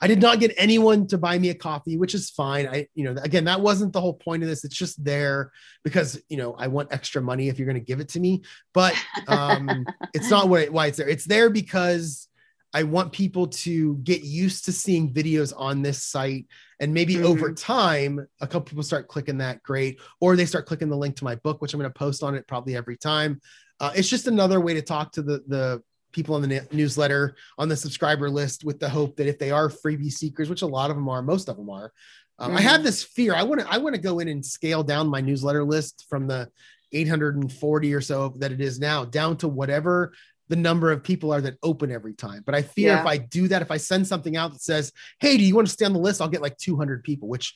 I 0.01 0.07
did 0.07 0.21
not 0.21 0.41
get 0.41 0.55
anyone 0.57 1.07
to 1.09 1.19
buy 1.19 1.39
me 1.39 1.51
a 1.51 1.55
coffee, 1.55 1.99
which 1.99 2.15
is 2.15 2.31
fine. 2.31 2.67
I, 2.67 2.89
you 2.95 3.05
know, 3.05 3.21
again, 3.23 3.45
that 3.45 3.61
wasn't 3.61 3.93
the 3.93 4.01
whole 4.01 4.15
point 4.15 4.43
of 4.43 4.49
this. 4.49 4.65
It's 4.65 4.77
just 4.77 5.03
there 5.05 5.53
because, 5.85 6.21
you 6.29 6.37
know, 6.37 6.55
I 6.55 6.69
want 6.69 6.93
extra 6.93 7.23
money 7.23 7.49
if 7.49 7.59
you're 7.59 7.67
going 7.67 7.81
to 7.81 7.85
give 7.85 8.01
it 8.01 8.09
to 8.11 8.21
me, 8.21 8.43
but 8.75 8.95
um, 9.27 9.87
it's 10.15 10.31
not 10.31 10.49
what, 10.49 10.71
why 10.71 10.87
it's 10.87 10.99
there. 10.99 11.09
It's 11.09 11.25
there 11.25 11.51
because 11.51 12.29
I 12.75 12.83
want 12.83 13.13
people 13.13 13.47
to 13.47 13.97
get 13.99 14.23
used 14.23 14.67
to 14.67 14.73
seeing 14.73 15.13
videos 15.13 15.53
on 15.57 15.83
this 15.83 16.03
site. 16.03 16.47
And 16.81 16.93
maybe 16.93 17.15
mm-hmm. 17.15 17.27
over 17.27 17.53
time, 17.53 18.27
a 18.41 18.47
couple 18.47 18.69
people 18.69 18.83
start 18.83 19.09
clicking 19.09 19.39
that 19.39 19.63
great, 19.63 20.01
or 20.21 20.37
they 20.37 20.47
start 20.47 20.67
clicking 20.67 20.89
the 20.89 20.97
link 20.97 21.17
to 21.17 21.25
my 21.25 21.35
book, 21.37 21.61
which 21.61 21.73
I'm 21.73 21.81
going 21.81 21.91
to 21.91 21.99
post 21.99 22.23
on 22.23 22.35
it 22.35 22.47
probably 22.47 22.77
every 22.77 22.97
time. 22.97 23.41
Uh, 23.81 23.93
it's 23.95 24.09
just 24.09 24.27
another 24.27 24.61
way 24.61 24.75
to 24.75 24.83
talk 24.83 25.13
to 25.13 25.23
the, 25.23 25.43
the 25.47 25.83
people 26.13 26.35
on 26.35 26.43
the 26.43 26.67
newsletter 26.73 27.37
on 27.59 27.69
the 27.69 27.77
subscriber 27.77 28.31
list 28.31 28.65
with 28.65 28.81
the 28.81 28.89
hope 28.89 29.17
that 29.17 29.29
if 29.29 29.39
they 29.39 29.51
are 29.51 29.69
freebie 29.69 30.11
seekers, 30.11 30.49
which 30.49 30.63
a 30.63 30.67
lot 30.67 30.91
of 30.91 30.97
them 30.97 31.09
are, 31.09 31.23
most 31.23 31.49
of 31.49 31.57
them 31.57 31.71
are. 31.71 31.93
Um, 32.39 32.51
mm-hmm. 32.51 32.59
I 32.59 32.61
have 32.63 32.83
this 32.83 33.03
fear. 33.03 33.35
I 33.35 33.43
want 33.43 33.61
to 33.61 33.69
I 33.69 33.79
want 33.79 33.95
to 33.95 34.01
go 34.01 34.19
in 34.21 34.29
and 34.29 34.45
scale 34.45 34.83
down 34.83 35.09
my 35.09 35.21
newsletter 35.21 35.65
list 35.65 36.07
from 36.09 36.27
the 36.27 36.49
840 36.93 37.95
or 37.95 38.01
so 38.01 38.35
that 38.39 38.53
it 38.53 38.61
is 38.61 38.79
now 38.79 39.05
down 39.05 39.37
to 39.39 39.49
whatever 39.49 40.13
the 40.49 40.57
number 40.57 40.91
of 40.91 41.03
people 41.03 41.33
are 41.33 41.43
that 41.43 41.59
open 41.63 41.91
every 41.91 42.15
time. 42.15 42.43
But 42.45 42.55
I 42.55 42.63
fear 42.63 42.89
yeah. 42.89 43.01
if 43.01 43.07
I 43.07 43.19
do 43.19 43.49
that, 43.49 43.61
if 43.61 43.71
I 43.71 43.77
send 43.77 44.07
something 44.07 44.37
out 44.37 44.53
that 44.53 44.63
says, 44.63 44.93
"Hey, 45.21 45.37
do 45.37 45.45
you 45.45 45.55
want 45.55 45.67
to 45.67 45.73
stay 45.73 45.85
on 45.85 45.93
the 45.93 45.99
list?" 45.99 46.21
I'll 46.21 46.29
get 46.29 46.43
like 46.43 46.57
200 46.57 47.05
people, 47.05 47.29
which 47.29 47.55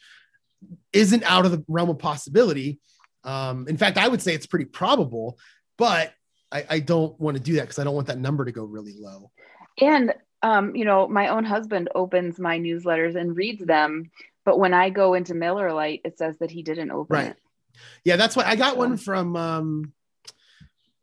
isn't 0.93 1.23
out 1.25 1.47
of 1.47 1.53
the 1.53 1.65
realm 1.69 1.91
of 1.91 1.99
possibility. 1.99 2.81
Um, 3.25 3.67
in 3.69 3.77
fact, 3.77 3.99
I 3.99 4.09
would 4.09 4.21
say 4.21 4.35
it's 4.35 4.47
pretty 4.47 4.67
probable, 4.67 5.39
but 5.79 6.13
I, 6.53 6.65
I 6.69 6.81
don't 6.81 7.19
want 7.21 7.37
to 7.37 7.43
do 7.43 7.55
that 7.55 7.63
because 7.63 7.79
I 7.79 7.85
don't 7.85 7.95
want 7.95 8.07
that 8.09 8.19
number 8.19 8.45
to 8.45 8.53
go 8.53 8.65
really 8.65 8.95
low. 8.99 9.31
And 9.81 10.15
um, 10.43 10.75
you 10.75 10.85
know, 10.85 11.09
my 11.09 11.29
own 11.29 11.45
husband 11.45 11.89
opens 11.95 12.39
my 12.39 12.59
newsletters 12.59 13.15
and 13.15 13.37
reads 13.37 13.65
them, 13.65 14.11
but 14.45 14.59
when 14.59 14.75
I 14.75 14.91
go 14.91 15.15
into 15.15 15.35
MailerLite, 15.35 16.01
it 16.05 16.19
says 16.19 16.37
that 16.39 16.51
he 16.51 16.63
didn't 16.63 16.91
open 16.91 17.17
right. 17.17 17.27
it. 17.29 17.37
Yeah, 18.05 18.17
that's 18.17 18.37
why 18.37 18.45
I 18.45 18.57
got 18.57 18.77
one 18.77 18.97
from 18.97 19.37
um 19.37 19.93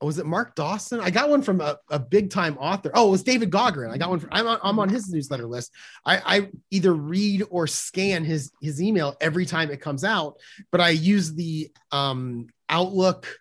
was 0.02 0.18
it 0.18 0.26
Mark 0.26 0.56
Dawson? 0.56 1.02
I 1.02 1.10
got 1.10 1.30
one 1.30 1.42
from 1.42 1.60
a, 1.60 1.78
a 1.90 2.00
big 2.00 2.30
time 2.30 2.58
author. 2.58 2.90
Oh, 2.94 3.10
it 3.10 3.12
was 3.12 3.24
David 3.24 3.52
Gaughran. 3.52 3.92
I 3.92 3.98
got 3.98 4.10
one 4.10 4.20
from 4.20 4.30
I'm 4.32 4.48
on, 4.48 4.60
I'm 4.64 4.80
on 4.80 4.88
his 4.88 5.10
newsletter 5.10 5.46
list. 5.46 5.72
I, 6.06 6.38
I 6.38 6.50
either 6.72 6.94
read 6.94 7.44
or 7.50 7.68
scan 7.68 8.24
his 8.24 8.52
his 8.62 8.82
email 8.82 9.16
every 9.20 9.46
time 9.46 9.72
it 9.72 9.82
comes 9.82 10.04
out, 10.04 10.38
but 10.72 10.80
I 10.80 10.90
use 10.90 11.34
the 11.34 11.72
um 11.92 12.48
Outlook 12.70 13.40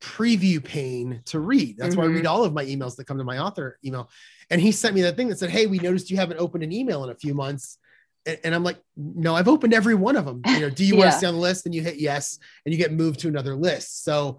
preview 0.00 0.62
pane 0.62 1.22
to 1.26 1.40
read. 1.40 1.76
That's 1.76 1.90
mm-hmm. 1.90 2.00
why 2.00 2.04
I 2.06 2.08
read 2.08 2.24
mm-hmm. 2.24 2.26
all 2.28 2.44
of 2.44 2.52
my 2.52 2.64
emails 2.64 2.96
that 2.96 3.06
come 3.06 3.18
to 3.18 3.24
my 3.24 3.38
author 3.38 3.78
email. 3.84 4.10
And 4.50 4.60
he 4.60 4.72
sent 4.72 4.94
me 4.94 5.02
that 5.02 5.16
thing 5.16 5.28
that 5.28 5.38
said, 5.38 5.50
Hey, 5.50 5.66
we 5.66 5.78
noticed 5.78 6.10
you 6.10 6.16
haven't 6.16 6.38
opened 6.38 6.64
an 6.64 6.72
email 6.72 7.04
in 7.04 7.10
a 7.10 7.14
few 7.14 7.34
months. 7.34 7.78
And, 8.26 8.38
and 8.44 8.54
I'm 8.54 8.62
like, 8.62 8.78
No, 8.96 9.34
I've 9.34 9.48
opened 9.48 9.74
every 9.74 9.94
one 9.94 10.16
of 10.16 10.24
them. 10.24 10.42
You 10.46 10.60
know, 10.60 10.70
do 10.70 10.84
you 10.84 10.94
yeah. 10.96 11.00
want 11.00 11.12
to 11.12 11.18
stay 11.18 11.26
on 11.26 11.34
the 11.34 11.40
list? 11.40 11.66
And 11.66 11.74
you 11.74 11.82
hit 11.82 11.96
yes, 11.96 12.38
and 12.64 12.72
you 12.72 12.78
get 12.78 12.92
moved 12.92 13.20
to 13.20 13.28
another 13.28 13.54
list. 13.54 14.04
So 14.04 14.38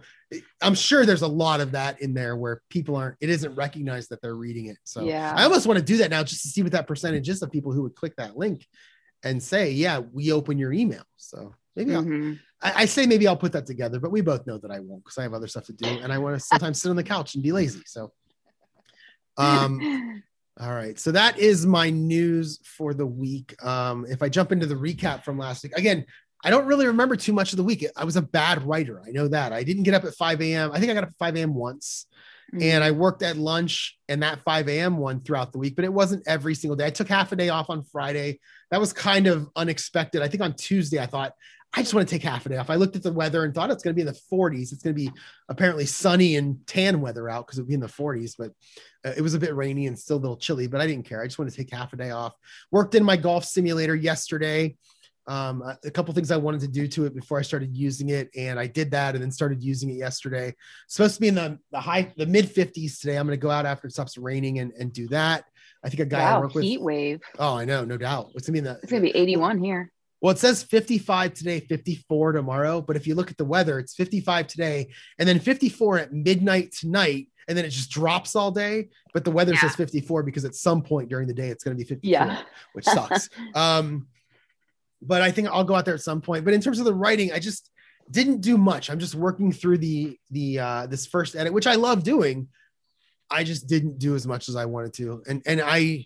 I'm 0.61 0.75
sure 0.75 1.05
there's 1.05 1.23
a 1.23 1.27
lot 1.27 1.59
of 1.59 1.71
that 1.71 2.01
in 2.01 2.13
there 2.13 2.35
where 2.35 2.61
people 2.69 2.95
aren't, 2.95 3.17
it 3.19 3.29
isn't 3.29 3.55
recognized 3.55 4.11
that 4.11 4.21
they're 4.21 4.35
reading 4.35 4.67
it. 4.67 4.77
So 4.83 5.03
yeah. 5.03 5.33
I 5.35 5.43
almost 5.43 5.65
want 5.65 5.79
to 5.79 5.85
do 5.85 5.97
that 5.97 6.11
now 6.11 6.23
just 6.23 6.43
to 6.43 6.47
see 6.49 6.61
what 6.61 6.71
that 6.73 6.87
percentage 6.87 7.27
is 7.29 7.41
of 7.41 7.51
people 7.51 7.71
who 7.71 7.81
would 7.83 7.95
click 7.95 8.15
that 8.17 8.37
link 8.37 8.65
and 9.23 9.41
say, 9.41 9.71
Yeah, 9.71 9.99
we 9.99 10.31
open 10.31 10.57
your 10.57 10.71
email. 10.71 11.03
So 11.17 11.55
maybe 11.75 11.91
mm-hmm. 11.91 12.33
I, 12.61 12.73
I, 12.75 12.85
say 12.85 13.05
maybe 13.05 13.27
I'll 13.27 13.37
put 13.37 13.53
that 13.53 13.65
together, 13.65 13.99
but 13.99 14.11
we 14.11 14.21
both 14.21 14.45
know 14.45 14.57
that 14.57 14.71
I 14.71 14.79
won't 14.79 15.03
because 15.03 15.17
I 15.17 15.23
have 15.23 15.33
other 15.33 15.47
stuff 15.47 15.65
to 15.65 15.73
do 15.73 15.87
and 15.87 16.11
I 16.11 16.17
want 16.17 16.35
to 16.35 16.39
sometimes 16.45 16.81
sit 16.81 16.89
on 16.89 16.95
the 16.95 17.03
couch 17.03 17.35
and 17.35 17.43
be 17.43 17.51
lazy. 17.51 17.81
So, 17.85 18.11
um, 19.37 20.23
all 20.59 20.73
right. 20.73 20.99
So 20.99 21.11
that 21.13 21.39
is 21.39 21.65
my 21.65 21.89
news 21.89 22.59
for 22.63 22.93
the 22.93 23.05
week. 23.05 23.55
Um, 23.63 24.05
if 24.09 24.21
I 24.21 24.29
jump 24.29 24.51
into 24.51 24.65
the 24.65 24.75
recap 24.75 25.23
from 25.23 25.37
last 25.37 25.63
week, 25.63 25.77
again, 25.77 26.05
I 26.43 26.49
don't 26.49 26.65
really 26.65 26.87
remember 26.87 27.15
too 27.15 27.33
much 27.33 27.53
of 27.53 27.57
the 27.57 27.63
week. 27.63 27.85
I 27.95 28.05
was 28.05 28.15
a 28.15 28.21
bad 28.21 28.63
writer. 28.63 29.01
I 29.05 29.11
know 29.11 29.27
that. 29.27 29.51
I 29.51 29.63
didn't 29.63 29.83
get 29.83 29.93
up 29.93 30.05
at 30.05 30.15
5 30.15 30.41
a.m. 30.41 30.71
I 30.71 30.79
think 30.79 30.91
I 30.91 30.93
got 30.93 31.03
up 31.03 31.09
at 31.09 31.17
5 31.17 31.35
a.m. 31.37 31.53
once. 31.53 32.07
Mm-hmm. 32.53 32.63
And 32.63 32.83
I 32.83 32.91
worked 32.91 33.21
at 33.21 33.37
lunch 33.37 33.97
and 34.07 34.23
that 34.23 34.41
5 34.41 34.69
a.m. 34.69 34.97
one 34.97 35.19
throughout 35.19 35.51
the 35.51 35.59
week, 35.59 35.75
but 35.75 35.85
it 35.85 35.93
wasn't 35.93 36.27
every 36.27 36.55
single 36.55 36.75
day. 36.75 36.87
I 36.87 36.89
took 36.89 37.07
half 37.07 37.31
a 37.31 37.35
day 37.35 37.49
off 37.49 37.69
on 37.69 37.83
Friday. 37.83 38.39
That 38.71 38.79
was 38.79 38.91
kind 38.91 39.27
of 39.27 39.49
unexpected. 39.55 40.21
I 40.21 40.27
think 40.27 40.41
on 40.41 40.55
Tuesday, 40.55 40.99
I 40.99 41.05
thought, 41.05 41.33
I 41.73 41.82
just 41.82 41.93
want 41.93 42.08
to 42.08 42.13
take 42.13 42.23
half 42.23 42.45
a 42.45 42.49
day 42.49 42.58
off. 42.58 42.71
I 42.71 42.75
looked 42.75 42.95
at 42.95 43.03
the 43.03 43.13
weather 43.13 43.43
and 43.43 43.53
thought 43.53 43.69
it's 43.69 43.84
going 43.84 43.93
to 43.93 43.95
be 43.95 44.01
in 44.01 44.12
the 44.12 44.19
40s. 44.32 44.73
It's 44.73 44.82
going 44.82 44.95
to 44.95 45.01
be 45.01 45.12
apparently 45.49 45.86
sunny 45.86 46.36
and 46.36 46.65
tan 46.65 46.99
weather 46.99 47.29
out 47.29 47.45
because 47.45 47.60
it 47.60 47.62
would 47.62 47.67
be 47.67 47.75
in 47.75 47.79
the 47.79 47.88
40s, 47.88 48.36
but 48.38 48.51
uh, 49.05 49.13
it 49.15 49.21
was 49.21 49.36
a 49.36 49.39
bit 49.39 49.55
rainy 49.55 49.86
and 49.86 49.97
still 49.97 50.17
a 50.17 50.19
little 50.19 50.38
chilly, 50.38 50.65
but 50.65 50.82
I 50.82 50.88
didn't 50.88 51.08
care. 51.08 51.21
I 51.21 51.27
just 51.27 51.38
want 51.38 51.51
to 51.51 51.55
take 51.55 51.71
half 51.71 51.93
a 51.93 51.97
day 51.97 52.10
off. 52.10 52.34
Worked 52.71 52.95
in 52.95 53.03
my 53.03 53.17
golf 53.17 53.45
simulator 53.45 53.95
yesterday. 53.95 54.77
Um, 55.27 55.62
a 55.62 55.91
couple 55.91 56.12
things 56.15 56.32
I 56.32 56.38
wanted 56.38 56.62
to 56.62 56.67
do 56.67 56.88
to 56.88 57.05
it 57.05 57.13
before 57.13 57.38
I 57.38 57.43
started 57.43 57.77
using 57.77 58.10
it, 58.10 58.32
and 58.36 58.60
I 58.60 58.65
did 58.65 58.89
that, 58.91 59.13
and 59.13 59.23
then 59.23 59.29
started 59.29 59.62
using 59.62 59.91
it 59.91 59.97
yesterday. 59.97 60.55
supposed 60.88 61.15
to 61.15 61.21
be 61.21 61.27
in 61.27 61.36
the, 61.36 61.60
the 61.71 61.79
high, 61.79 62.12
the 62.17 62.25
mid 62.25 62.45
50s 62.51 62.99
today. 62.99 63.15
I'm 63.15 63.27
going 63.27 63.39
to 63.39 63.41
go 63.41 63.51
out 63.51 63.67
after 63.67 63.86
it 63.86 63.91
stops 63.91 64.17
raining 64.17 64.58
and, 64.58 64.71
and 64.79 64.91
do 64.91 65.08
that. 65.10 65.43
I 65.84 65.89
think 65.89 65.99
a 65.99 66.05
guy 66.05 66.23
wow, 66.23 66.38
I 66.38 66.39
work 66.39 66.55
with. 66.55 66.63
Heat 66.63 66.82
wave. 66.82 67.21
Oh, 67.38 67.55
I 67.55 67.65
know, 67.65 67.86
no 67.86 67.95
doubt. 67.95 68.32
It's 68.34 68.47
gonna 68.47 68.55
be 68.55 68.60
the. 68.62 68.79
It's 68.82 68.91
gonna 68.91 69.03
be 69.03 69.15
81 69.15 69.60
here. 69.60 69.91
Well, 70.21 70.32
it 70.32 70.38
says 70.38 70.63
55 70.63 71.34
today, 71.34 71.60
54 71.62 72.34
tomorrow. 72.34 72.82
But 72.82 72.95
if 72.95 73.08
you 73.08 73.15
look 73.15 73.32
at 73.32 73.38
the 73.38 73.45
weather, 73.45 73.79
it's 73.79 73.95
55 73.95 74.47
today 74.47 74.89
and 75.17 75.27
then 75.27 75.39
54 75.39 75.99
at 75.99 76.13
midnight 76.13 76.73
tonight. 76.73 77.27
And 77.47 77.58
then 77.58 77.65
it 77.65 77.69
just 77.69 77.89
drops 77.89 78.36
all 78.36 78.51
day. 78.51 78.89
But 79.13 79.23
the 79.23 79.32
weather 79.32 79.53
yeah. 79.53 79.62
says 79.62 79.75
54 79.75 80.23
because 80.23 80.45
at 80.45 80.55
some 80.55 80.82
point 80.82 81.10
during 81.10 81.27
the 81.27 81.34
day 81.34 81.49
it's 81.49 81.63
going 81.63 81.75
to 81.75 81.84
be 81.84 81.88
54, 81.88 82.10
yeah. 82.10 82.41
which 82.73 82.86
sucks. 82.86 83.29
um, 83.55 84.08
but 85.01 85.21
I 85.21 85.32
think 85.32 85.47
I'll 85.47 85.63
go 85.63 85.75
out 85.75 85.86
there 85.86 85.93
at 85.93 86.01
some 86.01 86.21
point. 86.21 86.45
But 86.45 86.53
in 86.53 86.62
terms 86.62 86.79
of 86.79 86.86
the 86.86 86.93
writing, 86.93 87.32
I 87.32 87.39
just 87.39 87.71
didn't 88.12 88.41
do 88.41 88.58
much. 88.58 88.89
I'm 88.89 88.99
just 88.99 89.15
working 89.15 89.51
through 89.51 89.77
the 89.77 90.17
the 90.32 90.60
uh 90.60 90.88
this 90.88 91.05
first 91.05 91.36
edit, 91.36 91.53
which 91.53 91.67
I 91.67 91.75
love 91.75 92.03
doing. 92.03 92.49
I 93.32 93.43
just 93.43 93.67
didn't 93.67 93.99
do 93.99 94.15
as 94.15 94.27
much 94.27 94.49
as 94.49 94.55
I 94.55 94.65
wanted 94.65 94.93
to. 94.95 95.23
And 95.27 95.41
and 95.45 95.62
I 95.63 96.05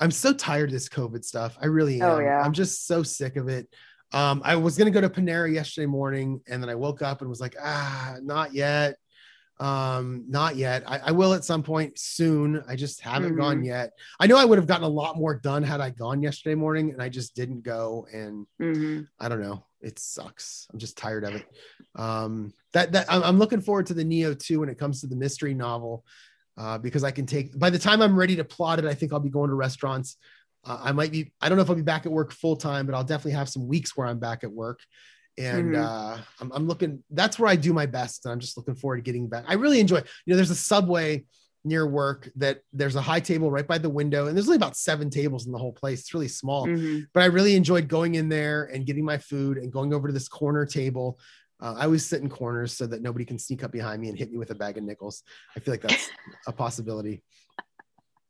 I'm 0.00 0.10
so 0.10 0.32
tired 0.32 0.68
of 0.68 0.72
this 0.72 0.88
COVID 0.88 1.24
stuff. 1.24 1.56
I 1.60 1.66
really 1.66 2.00
oh, 2.02 2.06
am. 2.06 2.16
Oh, 2.16 2.20
yeah. 2.20 2.40
I'm 2.40 2.52
just 2.52 2.86
so 2.86 3.02
sick 3.02 3.36
of 3.36 3.48
it. 3.48 3.68
Um, 4.12 4.40
I 4.44 4.56
was 4.56 4.78
gonna 4.78 4.90
go 4.90 5.00
to 5.00 5.08
Panera 5.08 5.52
yesterday 5.52 5.86
morning, 5.86 6.40
and 6.46 6.62
then 6.62 6.70
I 6.70 6.74
woke 6.74 7.02
up 7.02 7.20
and 7.20 7.30
was 7.30 7.40
like, 7.40 7.56
ah, 7.62 8.16
not 8.22 8.54
yet. 8.54 8.96
Um, 9.58 10.26
not 10.28 10.56
yet. 10.56 10.82
I, 10.86 10.98
I 10.98 11.10
will 11.12 11.32
at 11.32 11.44
some 11.44 11.62
point 11.62 11.98
soon. 11.98 12.62
I 12.68 12.76
just 12.76 13.00
haven't 13.00 13.30
mm-hmm. 13.30 13.40
gone 13.40 13.64
yet. 13.64 13.92
I 14.20 14.26
know 14.26 14.36
I 14.36 14.44
would 14.44 14.58
have 14.58 14.66
gotten 14.66 14.84
a 14.84 14.88
lot 14.88 15.16
more 15.16 15.34
done 15.34 15.62
had 15.62 15.80
I 15.80 15.90
gone 15.90 16.22
yesterday 16.22 16.54
morning, 16.54 16.90
and 16.90 17.02
I 17.02 17.08
just 17.08 17.34
didn't 17.34 17.62
go. 17.62 18.06
And 18.12 18.46
mm-hmm. 18.60 19.02
I 19.18 19.28
don't 19.28 19.40
know. 19.40 19.64
It 19.80 19.98
sucks. 19.98 20.66
I'm 20.72 20.78
just 20.78 20.98
tired 20.98 21.24
of 21.24 21.34
it. 21.36 21.46
Um, 21.94 22.52
that 22.72 22.92
that 22.92 23.06
I'm 23.08 23.38
looking 23.38 23.60
forward 23.60 23.86
to 23.86 23.94
the 23.94 24.04
Neo 24.04 24.34
2 24.34 24.60
when 24.60 24.68
it 24.68 24.78
comes 24.78 25.00
to 25.00 25.06
the 25.06 25.16
mystery 25.16 25.54
novel 25.54 26.04
uh, 26.58 26.78
because 26.78 27.04
I 27.04 27.10
can 27.10 27.26
take 27.26 27.58
by 27.58 27.70
the 27.70 27.78
time 27.78 28.00
I'm 28.00 28.16
ready 28.16 28.36
to 28.36 28.44
plot 28.44 28.78
it, 28.78 28.84
I 28.84 28.94
think 28.94 29.12
I'll 29.12 29.20
be 29.20 29.30
going 29.30 29.50
to 29.50 29.54
restaurants. 29.54 30.16
Uh, 30.64 30.78
I 30.82 30.92
might 30.92 31.12
be, 31.12 31.32
I 31.40 31.48
don't 31.48 31.56
know 31.56 31.62
if 31.62 31.70
I'll 31.70 31.76
be 31.76 31.82
back 31.82 32.06
at 32.06 32.12
work 32.12 32.32
full 32.32 32.56
time, 32.56 32.86
but 32.86 32.94
I'll 32.94 33.04
definitely 33.04 33.32
have 33.32 33.48
some 33.48 33.68
weeks 33.68 33.96
where 33.96 34.06
I'm 34.06 34.18
back 34.18 34.42
at 34.42 34.50
work. 34.50 34.80
And 35.38 35.74
mm-hmm. 35.74 35.84
uh, 35.84 36.18
I'm, 36.40 36.52
I'm 36.52 36.66
looking, 36.66 37.04
that's 37.10 37.38
where 37.38 37.48
I 37.48 37.56
do 37.56 37.72
my 37.72 37.86
best. 37.86 38.24
And 38.24 38.32
I'm 38.32 38.40
just 38.40 38.56
looking 38.56 38.74
forward 38.74 38.96
to 38.96 39.02
getting 39.02 39.28
back. 39.28 39.44
I 39.46 39.54
really 39.54 39.80
enjoy, 39.80 39.98
you 39.98 40.04
know, 40.26 40.36
there's 40.36 40.50
a 40.50 40.56
subway 40.56 41.24
near 41.66 41.86
work 41.86 42.30
that 42.36 42.60
there's 42.72 42.96
a 42.96 43.00
high 43.00 43.20
table 43.20 43.50
right 43.50 43.66
by 43.66 43.76
the 43.76 43.90
window 43.90 44.26
and 44.26 44.36
there's 44.36 44.46
only 44.46 44.56
about 44.56 44.76
seven 44.76 45.10
tables 45.10 45.46
in 45.46 45.52
the 45.52 45.58
whole 45.58 45.72
place 45.72 45.98
it's 45.98 46.14
really 46.14 46.28
small 46.28 46.64
mm-hmm. 46.64 47.00
but 47.12 47.24
i 47.24 47.26
really 47.26 47.56
enjoyed 47.56 47.88
going 47.88 48.14
in 48.14 48.28
there 48.28 48.70
and 48.72 48.86
getting 48.86 49.04
my 49.04 49.18
food 49.18 49.58
and 49.58 49.72
going 49.72 49.92
over 49.92 50.06
to 50.06 50.14
this 50.14 50.28
corner 50.28 50.64
table 50.64 51.18
uh, 51.60 51.74
I 51.78 51.84
always 51.84 52.04
sit 52.04 52.22
in 52.22 52.28
corners 52.28 52.72
so 52.72 52.86
that 52.86 53.02
nobody 53.02 53.24
can 53.24 53.38
sneak 53.38 53.64
up 53.64 53.72
behind 53.72 54.02
me 54.02 54.08
and 54.08 54.18
hit 54.18 54.30
me 54.30 54.38
with 54.38 54.50
a 54.50 54.54
bag 54.54 54.76
of 54.76 54.84
nickels. 54.84 55.22
I 55.56 55.60
feel 55.60 55.72
like 55.72 55.82
that's 55.82 56.10
a 56.46 56.52
possibility. 56.52 57.22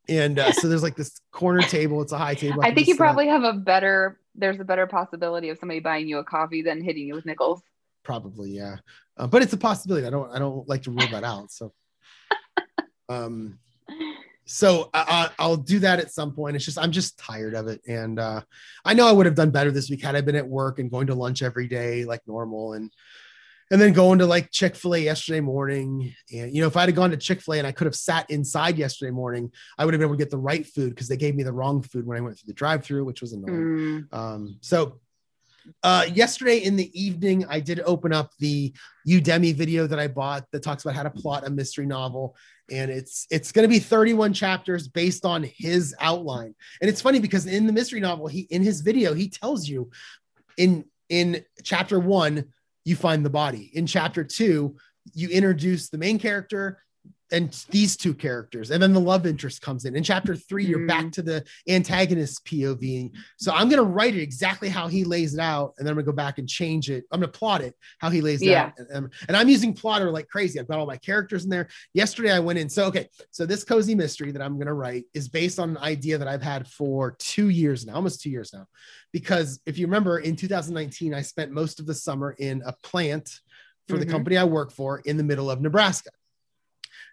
And 0.09 0.39
uh, 0.39 0.53
so 0.53 0.69
there's 0.69 0.85
like 0.85 0.95
this 0.95 1.21
corner 1.33 1.63
table. 1.63 2.01
It's 2.03 2.13
a 2.13 2.19
high 2.19 2.35
table. 2.35 2.63
I, 2.63 2.69
I 2.69 2.75
think 2.75 2.87
you 2.87 2.97
probably 2.97 3.27
have 3.27 3.43
a 3.43 3.53
better. 3.53 4.21
There's 4.37 4.61
a 4.61 4.65
better 4.65 4.87
possibility 4.87 5.49
of 5.49 5.59
somebody 5.59 5.81
buying 5.81 6.09
you 6.09 6.19
a 6.19 6.25
coffee 6.25 6.63
than 6.63 6.81
hitting 6.81 7.09
you 7.09 7.15
with 7.15 7.27
nickels. 7.27 7.63
Probably, 8.05 8.51
yeah. 8.51 8.77
Uh, 9.17 9.27
but 9.27 9.43
it's 9.43 9.53
a 9.53 9.57
possibility. 9.57 10.07
I 10.07 10.11
don't. 10.11 10.31
I 10.31 10.39
don't 10.39 10.69
like 10.69 10.85
to 10.85 10.93
rule 10.93 11.09
that 11.11 11.25
out. 11.25 11.51
So, 11.51 11.73
um, 13.09 13.59
so 14.47 14.91
I, 14.95 15.31
will 15.41 15.57
do 15.57 15.81
that 15.81 15.99
at 15.99 16.13
some 16.13 16.33
point. 16.33 16.57
It's 16.57 16.65
just 16.65 16.79
I'm 16.79 16.93
just 16.93 17.19
tired 17.19 17.55
of 17.55 17.67
it, 17.67 17.81
and 17.87 18.19
uh, 18.19 18.43
I 18.85 18.95
know 18.95 19.09
I 19.09 19.13
would 19.13 19.27
have 19.27 19.35
done 19.35 19.51
better 19.51 19.71
this 19.71 19.91
week 19.91 20.03
had 20.03 20.15
I 20.15 20.21
been 20.21 20.37
at 20.37 20.49
work 20.49 20.79
and 20.79 20.91
going 20.91 21.09
to 21.09 21.15
lunch 21.15 21.43
every 21.43 21.67
day 21.67 22.05
like 22.05 22.21
normal, 22.27 22.75
and 22.75 22.93
and 23.71 23.81
then 23.81 23.93
going 23.93 24.21
to 24.21 24.27
like 24.27 24.53
Chick 24.53 24.77
Fil 24.77 24.95
A 24.95 24.99
yesterday 24.99 25.41
morning. 25.41 26.15
And 26.33 26.55
you 26.55 26.61
know, 26.61 26.69
if 26.69 26.77
I 26.77 26.83
had 26.83 26.95
gone 26.95 27.11
to 27.11 27.17
Chick 27.17 27.41
Fil 27.41 27.55
A 27.55 27.59
and 27.59 27.67
I 27.67 27.73
could 27.73 27.87
have 27.87 27.97
sat 27.97 28.31
inside 28.31 28.79
yesterday 28.79 29.11
morning, 29.11 29.51
I 29.77 29.85
would 29.85 29.95
have 29.95 29.99
been 29.99 30.07
able 30.07 30.17
to 30.17 30.23
get 30.23 30.31
the 30.31 30.39
right 30.39 30.65
food 30.65 30.91
because 30.91 31.09
they 31.09 31.17
gave 31.17 31.35
me 31.35 31.43
the 31.43 31.53
wrong 31.53 31.83
food 31.83 32.07
when 32.07 32.17
I 32.17 32.21
went 32.21 32.39
through 32.39 32.47
the 32.47 32.55
drive-through, 32.55 33.05
which 33.05 33.21
was 33.21 33.33
annoying. 33.33 34.07
Mm. 34.13 34.17
Um, 34.17 34.59
so 34.61 35.01
uh, 35.83 36.07
yesterday 36.13 36.59
in 36.59 36.77
the 36.77 36.91
evening, 37.01 37.45
I 37.49 37.61
did 37.61 37.81
open 37.81 38.13
up 38.13 38.31
the 38.39 38.73
Udemy 39.09 39.55
video 39.55 39.87
that 39.87 39.99
I 39.99 40.09
bought 40.09 40.45
that 40.53 40.63
talks 40.63 40.85
about 40.85 40.95
how 40.95 41.03
to 41.03 41.11
plot 41.11 41.47
a 41.47 41.51
mystery 41.51 41.87
novel, 41.87 42.37
and 42.71 42.91
it's 42.91 43.27
it's 43.31 43.53
going 43.53 43.65
to 43.65 43.69
be 43.69 43.79
31 43.79 44.33
chapters 44.33 44.89
based 44.89 45.25
on 45.25 45.45
his 45.57 45.95
outline. 46.01 46.55
And 46.81 46.89
it's 46.89 47.01
funny 47.01 47.19
because 47.19 47.47
in 47.47 47.67
the 47.67 47.73
mystery 47.73 48.01
novel, 48.01 48.27
he 48.27 48.41
in 48.51 48.63
his 48.63 48.81
video 48.81 49.15
he 49.15 49.29
tells 49.29 49.69
you 49.69 49.91
in 50.57 50.85
in 51.09 51.45
chapter 51.63 51.99
one 51.99 52.47
you 52.85 52.97
find 52.97 53.25
the 53.25 53.31
body. 53.31 53.71
In 53.75 53.87
chapter 53.87 54.25
two, 54.25 54.77
you 55.15 55.29
introduce 55.29 55.89
the 55.89 55.99
main 55.99 56.19
character 56.19 56.83
and 57.33 57.65
these 57.71 57.97
two 57.97 58.15
characters 58.15 58.71
and 58.71 58.83
then 58.83 58.93
the 58.93 59.01
love 59.01 59.27
interest 59.27 59.61
comes 59.61 59.85
in. 59.85 59.97
In 59.97 60.03
chapter 60.03 60.37
three 60.37 60.65
you're 60.65 60.81
mm. 60.81 60.89
back 60.89 61.11
to 61.13 61.23
the 61.23 61.45
antagonist 61.69 62.45
pov 62.45 63.11
so 63.39 63.53
i'm 63.53 63.69
going 63.69 63.83
to 63.83 63.89
write 63.89 64.15
it 64.15 64.23
exactly 64.23 64.69
how 64.69 64.87
he 64.87 65.05
lays 65.05 65.35
it 65.35 65.41
out 65.41 65.75
and 65.79 65.87
then 65.87 65.93
i'm 65.93 65.97
going 65.97 66.07
to 66.07 66.13
go 66.13 66.17
back 66.17 66.39
and 66.39 66.49
change 66.49 66.91
it. 66.91 67.05
I'm 67.11 67.21
going 67.21 67.31
to 67.31 67.39
plot 67.39 67.61
it 67.63 67.75
how 67.99 68.11
he 68.11 68.21
lays 68.21 68.43
it 68.43 68.47
yeah. 68.47 68.67
out. 68.67 68.73
And, 68.79 69.13
and, 69.29 69.37
i'm 69.37 69.49
using 69.49 69.75
Plottr 69.75 70.13
like 70.13 70.29
crazy. 70.29 70.59
I've 70.59 70.69
got 70.69 70.79
all 70.79 70.87
my 70.87 70.97
characters 70.97 71.45
in 71.45 71.51
there. 71.51 71.69
Yesterday 71.95 72.33
i 72.33 72.39
went 72.39 72.59
in. 72.59 72.69
So 72.69 72.85
okay. 72.87 73.09
So 73.31 73.47
this 73.47 73.65
cozy 73.65 73.95
mystery 73.95 74.31
that 74.33 74.43
i'm 74.43 74.55
going 74.55 74.67
to 74.67 74.75
write 74.75 75.05
is 75.15 75.29
based 75.29 75.59
on 75.59 75.71
an 75.71 75.79
idea 75.79 76.19
that 76.19 76.29
i've 76.29 76.43
had 76.43 76.69
for 76.69 77.17
two 77.19 77.49
years 77.49 77.87
now 77.87 77.95
almost 77.95 78.21
two 78.21 78.31
years 78.31 78.53
now. 78.53 78.67
Because 79.13 79.61
if 79.67 79.79
you 79.79 79.87
remember 79.87 80.19
in 80.19 80.37
2019 80.37 81.15
i 81.15 81.23
spent 81.23 81.51
most 81.51 81.81
of 81.81 81.87
the 81.87 81.95
summer 81.95 82.33
in 82.39 82.63
a 82.67 82.73
plant 82.83 83.41
for 83.89 83.95
mm-hmm. 83.95 84.05
the 84.05 84.13
company 84.13 84.37
i 84.37 84.45
work 84.45 84.71
for 84.71 85.01
in 85.01 85.17
the 85.17 85.25
middle 85.25 85.51
of 85.51 85.61
nebraska 85.61 86.11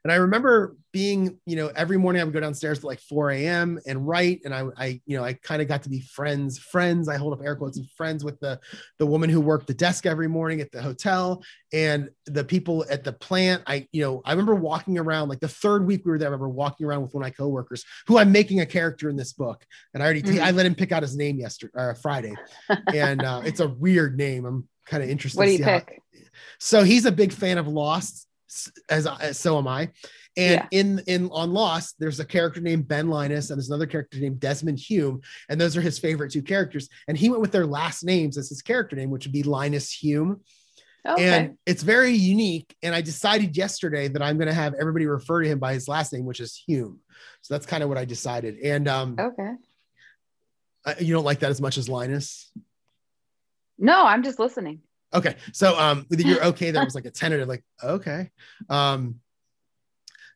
and 0.04 0.12
I 0.12 0.16
remember 0.16 0.76
being, 0.92 1.40
you 1.46 1.56
know, 1.56 1.68
every 1.76 1.98
morning 1.98 2.22
I 2.22 2.26
would 2.26 2.34
go 2.34 2.42
downstairs 2.42 2.80
at 2.80 2.84
like 2.84 3.00
4 3.00 3.32
a.m. 3.32 3.80
and 3.88 4.06
write. 4.06 4.42
And 4.44 4.54
I, 4.54 4.66
I, 4.78 5.02
you 5.06 5.18
know, 5.18 5.24
I 5.24 5.34
kind 5.34 5.62
of 5.62 5.70
got 5.70 5.84
to 5.84 5.90
be 5.90 6.02
friends, 6.02 6.60
friends. 6.60 7.08
I 7.08 7.16
hold 7.16 7.34
up 7.34 7.44
air 7.44 7.56
quotes 7.56 7.78
and 7.78 7.90
friends 7.92 8.24
with 8.24 8.38
the 8.42 8.60
the 9.00 9.06
woman 9.06 9.30
who 9.30 9.40
worked 9.40 9.68
the 9.68 9.74
desk 9.74 10.06
every 10.06 10.28
morning 10.28 10.60
at 10.60 10.72
the 10.72 10.82
hotel 10.82 11.42
and 11.72 12.10
the 12.26 12.44
people 12.44 12.86
at 12.90 13.06
the 13.06 13.14
plant. 13.14 13.64
I, 13.66 13.88
you 13.94 14.04
know, 14.04 14.22
I 14.26 14.32
remember 14.32 14.56
walking 14.56 14.98
around 14.98 15.30
like 15.30 15.40
the 15.40 15.48
third 15.48 15.88
week 15.88 16.04
we 16.06 16.12
were 16.12 16.20
there. 16.20 16.28
I 16.28 16.32
remember 16.32 16.50
walking 16.50 16.86
around 16.86 17.04
with 17.04 17.14
one 17.14 17.24
of 17.24 17.26
my 17.26 17.32
coworkers 17.32 17.86
who 18.08 18.18
I'm 18.18 18.34
making 18.34 18.60
a 18.60 18.66
character 18.66 19.10
in 19.10 19.16
this 19.16 19.32
book. 19.32 19.66
And 19.94 20.04
I 20.04 20.06
already, 20.06 20.22
mm-hmm. 20.22 20.44
I 20.44 20.52
let 20.52 20.66
him 20.66 20.76
pick 20.76 20.92
out 20.92 21.02
his 21.02 21.16
name 21.16 21.40
yesterday, 21.40 21.74
uh, 21.78 21.94
Friday. 21.94 22.36
and 22.94 23.22
uh, 23.22 23.42
it's 23.46 23.62
a 23.62 23.70
weird 23.70 24.18
name. 24.18 24.46
I'm 24.46 24.68
kind 24.86 25.02
of 25.02 25.10
interested. 25.10 25.40
What 25.40 25.46
do 25.46 25.54
you 25.54 25.64
pick? 25.64 26.02
How, 26.14 26.20
so 26.60 26.84
he's 26.84 27.06
a 27.06 27.12
big 27.12 27.32
fan 27.32 27.58
of 27.58 27.68
Lost 27.68 28.28
as, 28.90 29.08
as 29.08 29.40
so 29.40 29.58
am 29.58 29.68
I. 29.68 29.90
And 30.36 30.66
yeah. 30.72 30.80
in 30.80 31.02
in 31.06 31.30
on 31.30 31.54
Lost, 31.54 31.96
there's 32.00 32.20
a 32.20 32.26
character 32.26 32.60
named 32.60 32.88
Ben 32.88 33.08
Linus 33.08 33.50
and 33.50 33.58
there's 33.58 33.70
another 33.70 33.86
character 33.86 34.20
named 34.20 34.40
Desmond 34.40 34.80
Hume, 34.80 35.22
and 35.48 35.62
those 35.62 35.78
are 35.78 35.82
his 35.82 36.00
favorite 36.00 36.32
two 36.32 36.42
characters. 36.42 36.90
And 37.08 37.16
he 37.16 37.30
went 37.30 37.42
with 37.42 37.52
their 37.52 37.68
last 37.68 38.04
names 38.04 38.38
as 38.38 38.50
his 38.50 38.62
character 38.62 38.96
name, 38.96 39.12
which 39.12 39.26
would 39.26 39.34
be 39.34 39.44
Linus 39.44 39.92
Hume. 39.92 40.42
Okay. 41.06 41.24
And 41.24 41.58
it's 41.66 41.84
very 41.84 42.14
unique. 42.14 42.76
And 42.82 42.96
I 42.96 43.02
decided 43.02 43.58
yesterday 43.58 44.08
that 44.08 44.22
I'm 44.22 44.38
going 44.38 44.48
to 44.48 44.54
have 44.54 44.74
everybody 44.74 45.06
refer 45.06 45.44
to 45.44 45.50
him 45.50 45.60
by 45.60 45.74
his 45.74 45.88
last 45.88 46.14
name, 46.14 46.26
which 46.26 46.40
is 46.40 46.56
Hume. 46.56 47.02
So 47.42 47.54
that's 47.54 47.66
kind 47.66 47.84
of 47.84 47.90
what 47.90 47.98
I 47.98 48.06
decided. 48.06 48.58
And 48.60 48.88
um, 48.88 49.16
okay, 49.20 49.52
you 51.00 51.14
don't 51.14 51.26
like 51.26 51.40
that 51.40 51.52
as 51.52 51.62
much 51.62 51.78
as 51.78 51.90
Linus? 51.90 52.52
No, 53.78 54.06
I'm 54.06 54.24
just 54.24 54.40
listening. 54.40 54.82
Okay. 55.14 55.36
So 55.52 55.78
um 55.80 56.06
you're 56.10 56.44
okay. 56.46 56.72
There 56.72 56.84
was 56.84 56.96
like 56.96 57.06
a 57.06 57.12
tentative, 57.12 57.48
like, 57.48 57.64
okay. 57.84 58.32
Um 58.70 59.20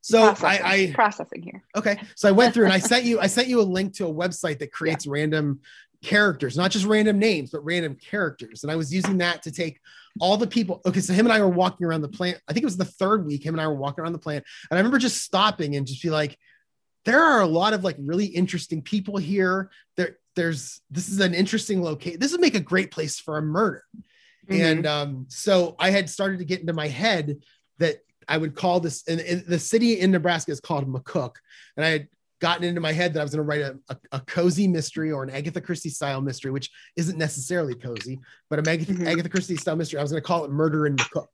so 0.01 0.33
processing. 0.33 0.65
I, 0.65 0.73
I 0.73 0.91
processing 0.93 1.41
here. 1.41 1.63
Okay. 1.75 1.99
So 2.15 2.29
I 2.29 2.31
went 2.31 2.53
through 2.53 2.65
and 2.65 2.73
I 2.73 2.79
sent 2.91 3.05
you 3.05 3.19
I 3.19 3.27
sent 3.27 3.47
you 3.47 3.59
a 3.59 3.63
link 3.63 3.95
to 3.95 4.07
a 4.07 4.13
website 4.13 4.59
that 4.59 4.71
creates 4.71 5.05
yeah. 5.05 5.13
random 5.13 5.59
characters, 6.03 6.57
not 6.57 6.71
just 6.71 6.85
random 6.85 7.19
names, 7.19 7.51
but 7.51 7.63
random 7.65 7.95
characters. 7.95 8.63
And 8.63 8.71
I 8.71 8.75
was 8.75 8.93
using 8.93 9.17
that 9.17 9.43
to 9.43 9.51
take 9.51 9.79
all 10.19 10.37
the 10.37 10.47
people. 10.47 10.81
Okay, 10.85 10.99
so 10.99 11.13
him 11.13 11.25
and 11.25 11.33
I 11.33 11.41
were 11.41 11.49
walking 11.49 11.85
around 11.85 12.01
the 12.01 12.09
plant. 12.09 12.39
I 12.47 12.53
think 12.53 12.63
it 12.63 12.67
was 12.67 12.77
the 12.77 12.85
third 12.85 13.25
week. 13.25 13.45
Him 13.45 13.53
and 13.53 13.61
I 13.61 13.67
were 13.67 13.75
walking 13.75 14.03
around 14.03 14.13
the 14.13 14.19
plant, 14.19 14.45
and 14.69 14.77
I 14.77 14.79
remember 14.79 14.99
just 14.99 15.23
stopping 15.23 15.75
and 15.75 15.87
just 15.87 16.01
be 16.01 16.09
like, 16.09 16.37
there 17.05 17.21
are 17.21 17.41
a 17.41 17.47
lot 17.47 17.73
of 17.73 17.83
like 17.83 17.95
really 17.99 18.25
interesting 18.25 18.81
people 18.81 19.17
here. 19.17 19.71
There, 19.95 20.17
there's 20.35 20.81
this 20.91 21.09
is 21.09 21.19
an 21.19 21.33
interesting 21.33 21.81
location. 21.81 22.19
This 22.19 22.31
would 22.31 22.41
make 22.41 22.55
a 22.55 22.59
great 22.59 22.91
place 22.91 23.19
for 23.19 23.37
a 23.37 23.41
murder. 23.41 23.83
Mm-hmm. 24.49 24.61
And 24.61 24.85
um, 24.85 25.25
so 25.29 25.75
I 25.79 25.91
had 25.91 26.09
started 26.09 26.39
to 26.39 26.45
get 26.45 26.61
into 26.61 26.73
my 26.73 26.87
head 26.87 27.37
that 27.79 27.97
I 28.27 28.37
would 28.37 28.55
call 28.55 28.79
this, 28.79 29.03
and, 29.07 29.19
the 29.47 29.59
city 29.59 29.99
in 29.99 30.11
Nebraska 30.11 30.51
is 30.51 30.59
called 30.59 30.91
McCook. 30.91 31.35
And 31.75 31.85
I 31.85 31.89
had 31.89 32.07
gotten 32.39 32.63
into 32.63 32.81
my 32.81 32.91
head 32.91 33.13
that 33.13 33.19
I 33.19 33.23
was 33.23 33.33
going 33.33 33.43
to 33.45 33.49
write 33.49 33.61
a, 33.61 33.79
a, 33.89 34.17
a, 34.17 34.19
cozy 34.21 34.67
mystery 34.67 35.11
or 35.11 35.23
an 35.23 35.29
Agatha 35.29 35.59
Christie 35.59 35.89
style 35.89 36.21
mystery, 36.21 36.51
which 36.51 36.69
isn't 36.95 37.17
necessarily 37.17 37.73
cozy, 37.73 38.19
but 38.49 38.59
a 38.59 38.69
Agatha, 38.69 38.93
mm-hmm. 38.93 39.07
Agatha 39.07 39.29
Christie 39.29 39.55
style 39.55 39.75
mystery. 39.75 39.99
I 39.99 40.03
was 40.03 40.11
going 40.11 40.21
to 40.21 40.27
call 40.27 40.45
it 40.45 40.51
Murder 40.51 40.85
in 40.85 40.95
McCook. 40.95 41.27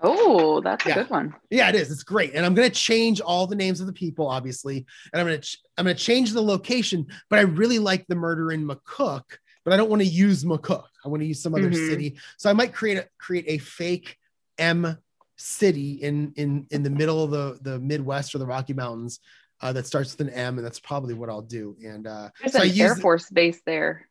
Oh, 0.00 0.60
that's 0.60 0.86
yeah. 0.86 0.92
a 0.92 0.94
good 0.96 1.10
one. 1.10 1.34
Yeah, 1.50 1.68
it 1.70 1.74
is. 1.74 1.90
It's 1.90 2.04
great. 2.04 2.34
And 2.34 2.46
I'm 2.46 2.54
going 2.54 2.68
to 2.68 2.74
change 2.74 3.20
all 3.20 3.46
the 3.46 3.56
names 3.56 3.80
of 3.80 3.86
the 3.86 3.92
people, 3.92 4.28
obviously. 4.28 4.86
And 5.12 5.20
I'm 5.20 5.26
going 5.26 5.40
to, 5.40 5.46
ch- 5.46 5.58
I'm 5.76 5.84
going 5.84 5.96
to 5.96 6.02
change 6.02 6.32
the 6.32 6.42
location, 6.42 7.06
but 7.30 7.38
I 7.38 7.42
really 7.42 7.78
like 7.78 8.06
the 8.06 8.14
murder 8.14 8.52
in 8.52 8.66
McCook, 8.66 9.24
but 9.64 9.72
I 9.72 9.76
don't 9.76 9.90
want 9.90 10.02
to 10.02 10.08
use 10.08 10.44
McCook. 10.44 10.84
I 11.08 11.10
want 11.10 11.22
to 11.22 11.26
use 11.26 11.42
some 11.42 11.54
other 11.54 11.70
mm-hmm. 11.70 11.88
city. 11.88 12.16
So 12.36 12.50
I 12.50 12.52
might 12.52 12.72
create 12.72 12.98
a, 12.98 13.08
create 13.18 13.46
a 13.48 13.58
fake 13.58 14.18
M 14.58 14.98
city 15.36 15.92
in, 15.94 16.32
in, 16.36 16.66
in 16.70 16.82
the 16.82 16.90
middle 16.90 17.22
of 17.24 17.30
the, 17.30 17.58
the 17.62 17.78
Midwest 17.78 18.34
or 18.34 18.38
the 18.38 18.46
Rocky 18.46 18.74
Mountains 18.74 19.20
uh, 19.60 19.72
that 19.72 19.86
starts 19.86 20.16
with 20.16 20.28
an 20.28 20.34
M. 20.34 20.58
And 20.58 20.64
that's 20.66 20.80
probably 20.80 21.14
what 21.14 21.28
I'll 21.28 21.42
do. 21.42 21.76
And 21.82 22.06
uh, 22.06 22.30
there's 22.40 22.52
so 22.52 22.62
an 22.62 22.80
Air 22.80 22.96
Force 22.96 23.30
base 23.30 23.60
there 23.64 24.08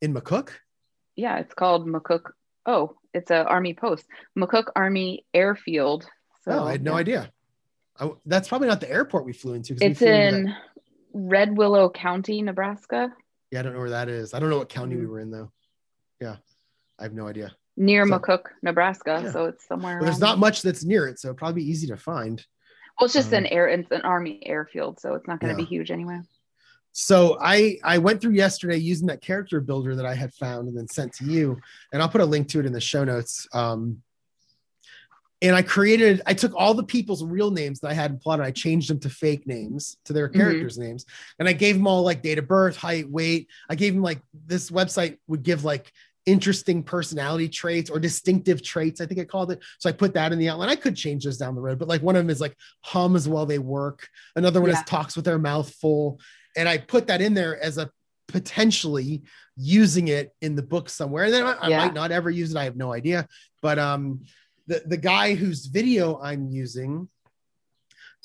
in 0.00 0.14
McCook. 0.14 0.50
Yeah. 1.14 1.38
It's 1.38 1.54
called 1.54 1.86
McCook. 1.86 2.30
Oh, 2.64 2.96
it's 3.14 3.30
a 3.30 3.44
army 3.44 3.74
post, 3.74 4.04
McCook 4.36 4.66
Army 4.74 5.24
Airfield. 5.32 6.04
So, 6.44 6.52
oh, 6.52 6.64
I 6.64 6.72
had 6.72 6.82
no 6.82 6.92
yeah. 6.92 6.98
idea. 6.98 7.32
I, 7.98 8.10
that's 8.26 8.48
probably 8.48 8.68
not 8.68 8.80
the 8.80 8.90
airport 8.90 9.24
we 9.24 9.32
flew 9.32 9.54
into. 9.54 9.76
It's 9.80 9.98
flew 9.98 10.08
in 10.08 10.34
into 10.34 10.56
Red 11.12 11.56
Willow 11.56 11.88
County, 11.88 12.42
Nebraska. 12.42 13.12
Yeah, 13.50 13.60
I 13.60 13.62
don't 13.62 13.72
know 13.72 13.78
where 13.78 13.90
that 13.90 14.08
is. 14.08 14.34
I 14.34 14.38
don't 14.38 14.50
know 14.50 14.58
what 14.58 14.68
county 14.68 14.96
mm-hmm. 14.96 15.04
we 15.04 15.10
were 15.10 15.20
in 15.20 15.30
though. 15.30 15.50
Yeah, 16.20 16.36
I 16.98 17.02
have 17.02 17.12
no 17.12 17.28
idea. 17.28 17.54
Near 17.76 18.06
so, 18.06 18.18
McCook, 18.18 18.44
Nebraska. 18.62 19.20
Yeah. 19.24 19.30
So 19.32 19.44
it's 19.46 19.66
somewhere. 19.66 19.96
Well, 19.96 20.06
there's 20.06 20.20
not 20.20 20.38
much 20.38 20.62
that's 20.62 20.84
near 20.84 21.06
it, 21.06 21.18
so 21.18 21.34
probably 21.34 21.62
be 21.62 21.70
easy 21.70 21.86
to 21.88 21.96
find. 21.96 22.44
Well, 22.98 23.04
it's 23.04 23.14
just 23.14 23.32
um, 23.32 23.44
an 23.44 23.46
air, 23.46 23.68
it's 23.68 23.90
an 23.90 24.02
army 24.02 24.40
airfield, 24.46 24.98
so 25.00 25.14
it's 25.14 25.28
not 25.28 25.40
going 25.40 25.54
to 25.54 25.60
yeah. 25.60 25.66
be 25.66 25.68
huge 25.68 25.90
anyway. 25.90 26.20
So 26.92 27.36
I 27.38 27.76
I 27.84 27.98
went 27.98 28.22
through 28.22 28.32
yesterday 28.32 28.78
using 28.78 29.08
that 29.08 29.20
character 29.20 29.60
builder 29.60 29.94
that 29.96 30.06
I 30.06 30.14
had 30.14 30.32
found 30.32 30.68
and 30.68 30.76
then 30.76 30.88
sent 30.88 31.12
to 31.16 31.26
you, 31.26 31.58
and 31.92 32.00
I'll 32.00 32.08
put 32.08 32.22
a 32.22 32.24
link 32.24 32.48
to 32.48 32.60
it 32.60 32.66
in 32.66 32.72
the 32.72 32.80
show 32.80 33.04
notes. 33.04 33.46
Um, 33.52 34.02
and 35.42 35.54
I 35.54 35.60
created, 35.60 36.22
I 36.24 36.32
took 36.32 36.54
all 36.54 36.72
the 36.72 36.82
people's 36.82 37.22
real 37.22 37.50
names 37.50 37.80
that 37.80 37.90
I 37.90 37.94
had 37.94 38.10
in 38.10 38.18
plot 38.18 38.38
and 38.38 38.46
I 38.46 38.50
changed 38.50 38.88
them 38.88 38.98
to 39.00 39.10
fake 39.10 39.46
names, 39.46 39.98
to 40.06 40.14
their 40.14 40.28
mm-hmm. 40.28 40.40
characters' 40.40 40.78
mm-hmm. 40.78 40.88
names. 40.88 41.04
And 41.38 41.46
I 41.46 41.52
gave 41.52 41.76
them 41.76 41.86
all 41.86 42.02
like 42.02 42.22
date 42.22 42.38
of 42.38 42.48
birth, 42.48 42.76
height, 42.76 43.10
weight. 43.10 43.48
I 43.68 43.74
gave 43.74 43.92
them 43.92 44.02
like 44.02 44.22
this 44.46 44.70
website 44.70 45.18
would 45.26 45.42
give 45.42 45.64
like 45.64 45.92
interesting 46.26 46.82
personality 46.82 47.48
traits 47.48 47.88
or 47.88 47.98
distinctive 47.98 48.62
traits, 48.62 49.00
I 49.00 49.06
think 49.06 49.20
I 49.20 49.24
called 49.24 49.52
it. 49.52 49.60
So 49.78 49.88
I 49.88 49.92
put 49.92 50.14
that 50.14 50.32
in 50.32 50.38
the 50.38 50.48
outline. 50.48 50.68
I 50.68 50.76
could 50.76 50.96
change 50.96 51.24
those 51.24 51.38
down 51.38 51.54
the 51.54 51.60
road, 51.60 51.78
but 51.78 51.88
like 51.88 52.02
one 52.02 52.16
of 52.16 52.20
them 52.20 52.30
is 52.30 52.40
like 52.40 52.56
hums 52.82 53.28
while 53.28 53.46
they 53.46 53.58
work. 53.58 54.08
Another 54.34 54.60
one 54.60 54.70
yeah. 54.70 54.78
is 54.78 54.84
talks 54.84 55.16
with 55.16 55.24
their 55.24 55.38
mouth 55.38 55.72
full 55.74 56.20
and 56.56 56.68
I 56.68 56.78
put 56.78 57.06
that 57.08 57.20
in 57.20 57.34
there 57.34 57.62
as 57.62 57.78
a 57.78 57.90
potentially 58.28 59.22
using 59.56 60.08
it 60.08 60.32
in 60.40 60.56
the 60.56 60.62
book 60.62 60.88
somewhere. 60.88 61.24
And 61.24 61.34
then 61.34 61.46
I, 61.46 61.56
I 61.60 61.68
might 61.68 61.94
not 61.94 62.10
ever 62.10 62.30
use 62.30 62.50
it. 62.50 62.56
I 62.56 62.64
have 62.64 62.76
no 62.76 62.92
idea. 62.92 63.28
But 63.62 63.78
um, 63.78 64.22
the 64.66 64.82
the 64.84 64.96
guy 64.96 65.34
whose 65.34 65.66
video 65.66 66.18
I'm 66.20 66.48
using 66.48 67.08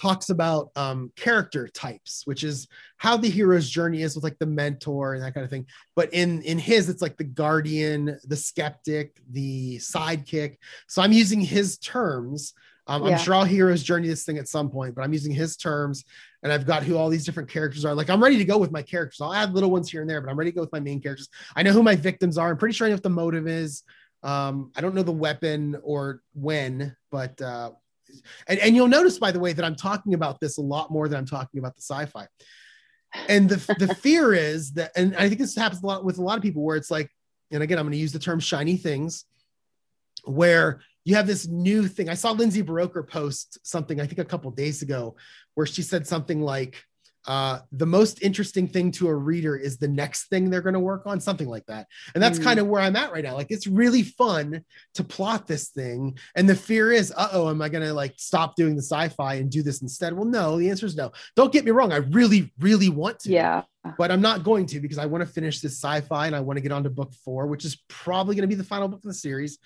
talks 0.02 0.30
about 0.30 0.72
um, 0.76 1.12
character 1.16 1.68
types, 1.68 2.24
which 2.26 2.44
is 2.44 2.68
how 2.98 3.16
the 3.16 3.30
hero's 3.30 3.70
journey 3.70 4.02
is 4.02 4.16
with 4.16 4.24
like 4.24 4.40
the 4.40 4.46
mentor 4.46 5.14
and 5.14 5.24
that 5.24 5.34
kind 5.36 5.44
of 5.44 5.50
thing. 5.50 5.68
But 5.96 6.12
in 6.14 6.42
in 6.42 6.58
his, 6.58 6.90
it's 6.90 7.02
like 7.02 7.18
the 7.18 7.24
guardian, 7.24 8.18
the 8.24 8.36
skeptic, 8.36 9.22
the 9.30 9.78
sidekick. 9.78 10.58
So 10.88 11.04
I'm 11.04 11.12
using 11.12 11.40
his 11.40 11.78
terms. 11.78 12.54
Um, 12.88 13.06
yeah. 13.06 13.12
I'm 13.12 13.20
sure 13.20 13.36
I'll 13.36 13.44
hero's 13.44 13.84
journey 13.84 14.08
this 14.08 14.26
thing 14.26 14.40
at 14.40 14.48
some 14.48 14.72
point, 14.72 14.96
but 14.96 15.04
I'm 15.04 15.14
using 15.14 15.32
his 15.32 15.56
terms 15.56 16.04
and 16.42 16.52
I've 16.52 16.66
got 16.66 16.82
who 16.82 16.98
all 16.98 17.10
these 17.10 17.24
different 17.24 17.48
characters 17.48 17.86
are. 17.86 17.94
Like 17.94 18.10
I'm 18.10 18.24
ready 18.24 18.40
to 18.40 18.46
go 18.46 18.58
with 18.58 18.72
my 18.72 18.82
characters. 18.82 19.22
I'll 19.22 19.34
add 19.34 19.54
little 19.54 19.70
ones 19.70 19.90
here 19.90 20.02
and 20.02 20.10
there, 20.10 20.20
but 20.20 20.32
I'm 20.32 20.38
ready 20.38 20.52
to 20.52 20.56
go 20.56 20.62
with 20.62 20.72
my 20.72 20.80
main 20.80 21.00
characters. 21.00 21.30
I 21.56 21.62
know 21.62 21.74
who 21.74 21.84
my 21.84 21.96
victims 21.96 22.40
are. 22.40 22.50
I'm 22.50 22.58
pretty 22.58 22.74
sure 22.74 22.88
I 22.88 22.90
know 22.90 22.96
what 22.96 23.04
the 23.04 23.10
motive 23.10 23.48
is. 23.48 23.84
Um, 24.24 24.72
I 24.76 24.82
don't 24.82 24.96
know 24.96 25.04
the 25.04 25.12
weapon 25.12 25.78
or 25.84 26.22
when, 26.34 26.96
but 27.12 27.40
uh, 27.40 27.72
and, 28.48 28.60
and 28.60 28.76
you'll 28.76 28.88
notice 28.88 29.20
by 29.20 29.32
the 29.32 29.40
way 29.40 29.54
that 29.54 29.66
I'm 29.66 29.76
talking 29.76 30.14
about 30.14 30.40
this 30.40 30.58
a 30.58 30.62
lot 30.62 30.92
more 30.92 31.08
than 31.08 31.18
I'm 31.20 31.26
talking 31.26 31.60
about 31.60 31.76
the 31.76 31.82
sci-fi. 31.82 32.28
And 33.28 33.50
the 33.50 33.58
the 33.78 33.94
fear 34.02 34.34
is 34.34 34.74
that, 34.74 34.92
and 34.96 35.16
I 35.16 35.28
think 35.28 35.40
this 35.40 35.56
happens 35.56 35.84
a 35.84 35.86
lot 35.86 36.04
with 36.04 36.18
a 36.18 36.22
lot 36.22 36.38
of 36.38 36.44
people 36.44 36.64
where 36.64 36.78
it's 36.78 36.92
like, 36.92 37.10
and 37.52 37.62
again, 37.62 37.78
I'm 37.78 37.86
going 37.86 37.94
to 37.94 37.98
use 37.98 38.14
the 38.14 38.20
term 38.20 38.40
shiny 38.40 38.78
things, 38.78 39.26
where 40.24 40.82
you 41.04 41.16
have 41.16 41.28
this 41.28 41.48
new 41.48 41.88
thing. 41.88 42.10
I 42.10 42.14
saw 42.14 42.32
Lindsay 42.32 42.64
Buroker 42.64 43.08
post 43.08 43.60
something, 43.64 44.00
I 44.00 44.06
think 44.06 44.20
a 44.20 44.26
couple 44.26 44.52
days 44.52 44.82
ago, 44.82 45.16
where 45.56 45.66
she 45.66 45.82
said 45.82 46.08
something 46.08 46.42
like, 46.42 46.84
uh, 47.28 47.60
the 47.72 47.86
most 47.86 48.22
interesting 48.22 48.68
thing 48.68 48.92
to 48.92 49.08
a 49.08 49.16
reader 49.16 49.56
is 49.56 49.78
the 49.78 49.88
next 49.88 50.28
thing 50.28 50.50
they're 50.50 50.62
going 50.62 50.74
to 50.74 50.80
work 50.80 51.04
on, 51.06 51.20
something 51.20 51.48
like 51.48 51.66
that. 51.68 51.88
And 52.14 52.24
that's 52.24 52.40
mm. 52.40 52.44
kind 52.44 52.60
of 52.60 52.68
where 52.68 52.82
I'm 52.82 52.96
at 52.96 53.12
right 53.12 53.24
now. 53.24 53.36
Like, 53.36 53.52
it's 53.52 53.68
really 53.68 54.04
fun 54.04 54.64
to 54.96 55.04
plot 55.04 55.48
this 55.48 55.70
thing. 55.70 56.18
And 56.36 56.50
the 56.50 56.56
fear 56.56 56.92
is, 56.92 57.14
uh 57.16 57.30
oh, 57.32 57.50
am 57.50 57.62
I 57.62 57.70
going 57.70 57.86
to 57.86 57.94
like 57.94 58.14
stop 58.18 58.56
doing 58.56 58.76
the 58.76 58.82
sci 58.82 59.10
fi 59.10 59.36
and 59.36 59.52
do 59.52 59.62
this 59.62 59.82
instead? 59.82 60.14
Well, 60.14 60.26
no, 60.26 60.58
the 60.58 60.70
answer 60.70 60.86
is 60.86 60.96
no. 60.96 61.12
Don't 61.36 61.54
get 61.54 61.66
me 61.66 61.72
wrong. 61.72 61.92
I 61.92 61.98
really, 61.98 62.52
really 62.60 62.90
want 62.90 63.20
to. 63.20 63.30
Yeah. 63.30 63.64
But 63.98 64.12
I'm 64.12 64.22
not 64.22 64.44
going 64.44 64.68
to 64.68 64.80
because 64.80 65.00
I 65.00 65.08
want 65.08 65.26
to 65.26 65.32
finish 65.32 65.60
this 65.60 65.82
sci 65.82 66.02
fi 66.02 66.28
and 66.28 66.36
I 66.36 66.40
want 66.40 66.58
to 66.58 66.62
get 66.62 66.72
on 66.72 66.84
to 66.84 66.90
book 66.90 67.14
four, 67.26 67.48
which 67.48 67.66
is 67.66 67.82
probably 67.88 68.36
going 68.36 68.44
to 68.44 68.48
be 68.48 68.56
the 68.56 68.64
final 68.64 68.88
book 68.88 69.00
of 69.00 69.08
the 69.08 69.14
series 69.14 69.58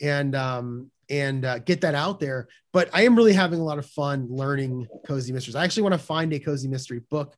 and 0.00 0.34
um, 0.34 0.90
and 1.08 1.44
uh, 1.44 1.58
get 1.58 1.82
that 1.82 1.94
out 1.94 2.20
there. 2.20 2.48
But 2.72 2.90
I 2.92 3.02
am 3.04 3.16
really 3.16 3.32
having 3.32 3.60
a 3.60 3.64
lot 3.64 3.78
of 3.78 3.86
fun 3.86 4.28
learning 4.30 4.86
cozy 5.06 5.32
mysteries. 5.32 5.56
I 5.56 5.64
actually 5.64 5.84
want 5.84 5.94
to 5.94 5.98
find 5.98 6.32
a 6.32 6.38
cozy 6.38 6.68
mystery 6.68 7.00
book 7.10 7.36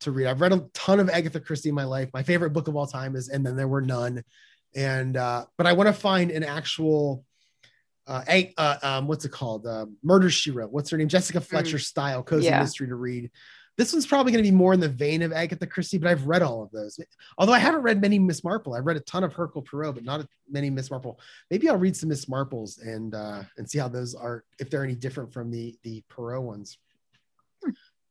to 0.00 0.10
read. 0.10 0.26
I've 0.26 0.40
read 0.40 0.52
a 0.52 0.66
ton 0.74 1.00
of 1.00 1.10
Agatha 1.10 1.40
Christie 1.40 1.68
in 1.70 1.74
my 1.74 1.84
life. 1.84 2.08
My 2.14 2.22
favorite 2.22 2.50
book 2.50 2.68
of 2.68 2.76
all 2.76 2.86
time 2.86 3.16
is 3.16 3.28
And 3.28 3.44
Then 3.44 3.56
There 3.56 3.68
Were 3.68 3.82
None. 3.82 4.22
And 4.76 5.16
uh, 5.16 5.46
but 5.56 5.66
I 5.66 5.72
want 5.72 5.88
to 5.88 5.92
find 5.92 6.30
an 6.30 6.44
actual 6.44 7.24
uh, 8.06 8.24
a, 8.28 8.54
uh, 8.56 8.76
um, 8.82 9.06
what's 9.06 9.26
it 9.26 9.32
called? 9.32 9.66
Uh, 9.66 9.86
Murder 10.02 10.30
She 10.30 10.50
Wrote. 10.50 10.72
What's 10.72 10.90
her 10.90 10.96
name? 10.96 11.08
Jessica 11.08 11.40
mm. 11.40 11.44
Fletcher 11.44 11.78
style 11.78 12.22
cozy 12.22 12.46
yeah. 12.46 12.60
mystery 12.60 12.88
to 12.88 12.94
read 12.94 13.30
this 13.78 13.92
one's 13.92 14.06
probably 14.06 14.32
going 14.32 14.44
to 14.44 14.50
be 14.50 14.54
more 14.54 14.74
in 14.74 14.80
the 14.80 14.88
vein 14.88 15.22
of 15.22 15.32
Agatha 15.32 15.66
Christie, 15.66 15.98
but 15.98 16.10
I've 16.10 16.26
read 16.26 16.42
all 16.42 16.64
of 16.64 16.70
those. 16.72 16.98
Although 17.38 17.52
I 17.52 17.60
haven't 17.60 17.82
read 17.82 18.00
many 18.00 18.18
Miss 18.18 18.42
Marple. 18.42 18.74
I've 18.74 18.84
read 18.84 18.96
a 18.96 19.00
ton 19.00 19.22
of 19.22 19.32
Hercule 19.32 19.62
Poirot, 19.62 19.94
but 19.94 20.04
not 20.04 20.26
many 20.50 20.68
Miss 20.68 20.90
Marple. 20.90 21.20
Maybe 21.48 21.68
I'll 21.68 21.76
read 21.76 21.96
some 21.96 22.08
Miss 22.08 22.26
Marples 22.26 22.82
and 22.82 23.14
uh, 23.14 23.44
and 23.56 23.70
see 23.70 23.78
how 23.78 23.88
those 23.88 24.16
are, 24.16 24.44
if 24.58 24.68
they're 24.68 24.82
any 24.82 24.96
different 24.96 25.32
from 25.32 25.52
the 25.52 25.78
the 25.84 26.02
Poirot 26.08 26.42
ones. 26.42 26.76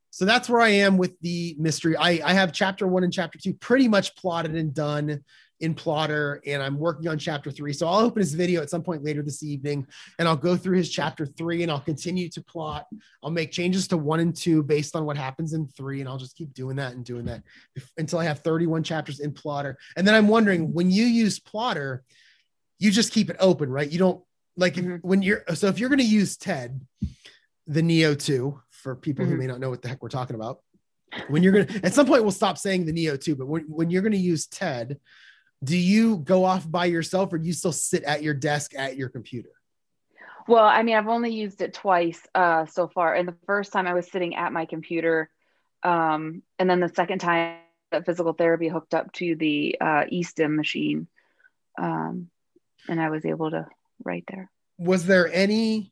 So 0.10 0.24
that's 0.26 0.50
where 0.50 0.62
I 0.62 0.70
am 0.70 0.98
with 0.98 1.20
the 1.20 1.56
mystery. 1.60 1.96
I, 1.98 2.22
I 2.24 2.34
have 2.34 2.52
chapter 2.54 2.88
one 2.88 3.04
and 3.04 3.12
chapter 3.12 3.38
two 3.38 3.54
pretty 3.54 3.90
much 3.90 4.16
plotted 4.16 4.56
and 4.56 4.74
done 4.74 5.24
in 5.60 5.74
Plottr 5.74 6.40
and 6.46 6.62
I'm 6.62 6.78
working 6.78 7.08
on 7.08 7.18
chapter 7.18 7.50
three. 7.50 7.74
So 7.74 7.88
I'll 7.88 8.00
open 8.00 8.20
his 8.20 8.34
video 8.34 8.62
at 8.62 8.70
some 8.70 8.84
point 8.84 9.04
later 9.04 9.24
this 9.24 9.42
evening 9.42 9.88
and 10.20 10.28
I'll 10.28 10.36
go 10.36 10.56
through 10.56 10.78
his 10.78 10.90
chapter 10.90 11.26
three 11.26 11.64
and 11.64 11.72
I'll 11.72 11.80
continue 11.80 12.30
to 12.30 12.42
plot. 12.42 12.86
I'll 13.24 13.32
make 13.32 13.52
changes 13.52 13.88
to 13.90 13.98
one 13.98 14.20
and 14.20 14.36
two 14.36 14.62
based 14.62 14.96
on 14.96 15.06
what 15.06 15.18
happens 15.18 15.54
in 15.54 15.68
three. 15.68 16.00
And 16.00 16.08
I'll 16.08 16.18
just 16.18 16.36
keep 16.36 16.54
doing 16.54 16.76
that 16.78 16.94
and 16.94 17.04
doing 17.04 17.26
that 17.26 17.44
until 17.98 18.20
I 18.20 18.26
have 18.26 18.40
31 18.40 18.84
chapters 18.84 19.20
in 19.20 19.32
Plottr. 19.34 19.76
And 19.96 20.08
then 20.08 20.14
I'm 20.14 20.28
wondering 20.28 20.74
when 20.74 20.92
you 20.92 21.06
use 21.06 21.40
Plottr, 21.40 22.02
you 22.80 22.92
just 22.92 23.12
keep 23.12 23.30
it 23.30 23.38
open, 23.40 23.70
right? 23.70 23.90
You 23.90 23.98
don't 23.98 24.24
like 24.56 24.76
mm-hmm. 24.76 25.08
when 25.08 25.22
you're 25.22 25.44
so 25.56 25.68
if 25.68 25.80
you're 25.80 25.90
going 25.90 26.00
to 26.00 26.06
use 26.06 26.38
Ted, 26.38 26.80
the 27.66 27.82
Neo 27.82 28.14
2 28.14 28.60
for 28.70 28.96
people 28.96 29.26
mm-hmm. 29.26 29.34
who 29.34 29.40
may 29.40 29.48
not 29.48 29.60
know 29.60 29.70
what 29.70 29.82
the 29.82 29.88
heck 29.88 30.02
we're 30.02 30.10
talking 30.10 30.36
about. 30.36 30.60
When 31.30 31.42
you're 31.42 31.54
going 31.54 31.68
to, 31.68 31.86
at 31.86 31.94
some 31.94 32.06
point, 32.06 32.24
we'll 32.24 32.32
stop 32.32 32.58
saying 32.58 32.86
the 32.86 32.92
Neo 32.92 33.16
2, 33.16 33.36
but 33.36 33.48
when, 33.48 33.64
when 33.70 33.90
you're 33.90 34.02
going 34.02 34.12
to 34.12 34.18
use 34.18 34.46
Ted, 34.46 35.00
do 35.64 35.78
you 35.78 36.18
go 36.18 36.46
off 36.46 36.70
by 36.70 36.86
yourself 36.86 37.34
or 37.34 37.38
do 37.38 37.48
you 37.48 37.54
still 37.54 37.72
sit 37.72 38.04
at 38.04 38.24
your 38.24 38.34
desk 38.34 38.74
at 38.76 38.96
your 38.96 39.10
computer? 39.10 39.50
Well, 40.48 40.64
I 40.64 40.84
mean, 40.84 40.96
I've 40.96 41.08
only 41.08 41.34
used 41.34 41.62
it 41.62 41.74
twice 41.74 42.22
uh, 42.34 42.66
so 42.68 42.88
far. 42.88 43.14
And 43.14 43.28
the 43.28 43.36
first 43.46 43.74
time 43.74 43.86
I 43.86 43.94
was 43.94 44.10
sitting 44.10 44.36
at 44.36 44.54
my 44.54 44.66
computer. 44.66 45.30
Um, 45.84 46.42
and 46.58 46.70
then 46.70 46.80
the 46.80 46.90
second 46.90 47.20
time 47.20 47.58
that 47.92 48.06
physical 48.06 48.34
therapy 48.34 48.68
hooked 48.68 48.94
up 48.94 49.12
to 49.14 49.36
the 49.36 49.78
uh, 49.80 50.06
eStim 50.12 50.56
machine. 50.56 51.08
Um, 51.78 52.30
and 52.88 53.02
I 53.02 53.10
was 53.10 53.26
able 53.26 53.52
to 53.52 53.68
write 54.04 54.24
there. 54.28 54.50
Was 54.78 55.06
there 55.06 55.32
any, 55.34 55.92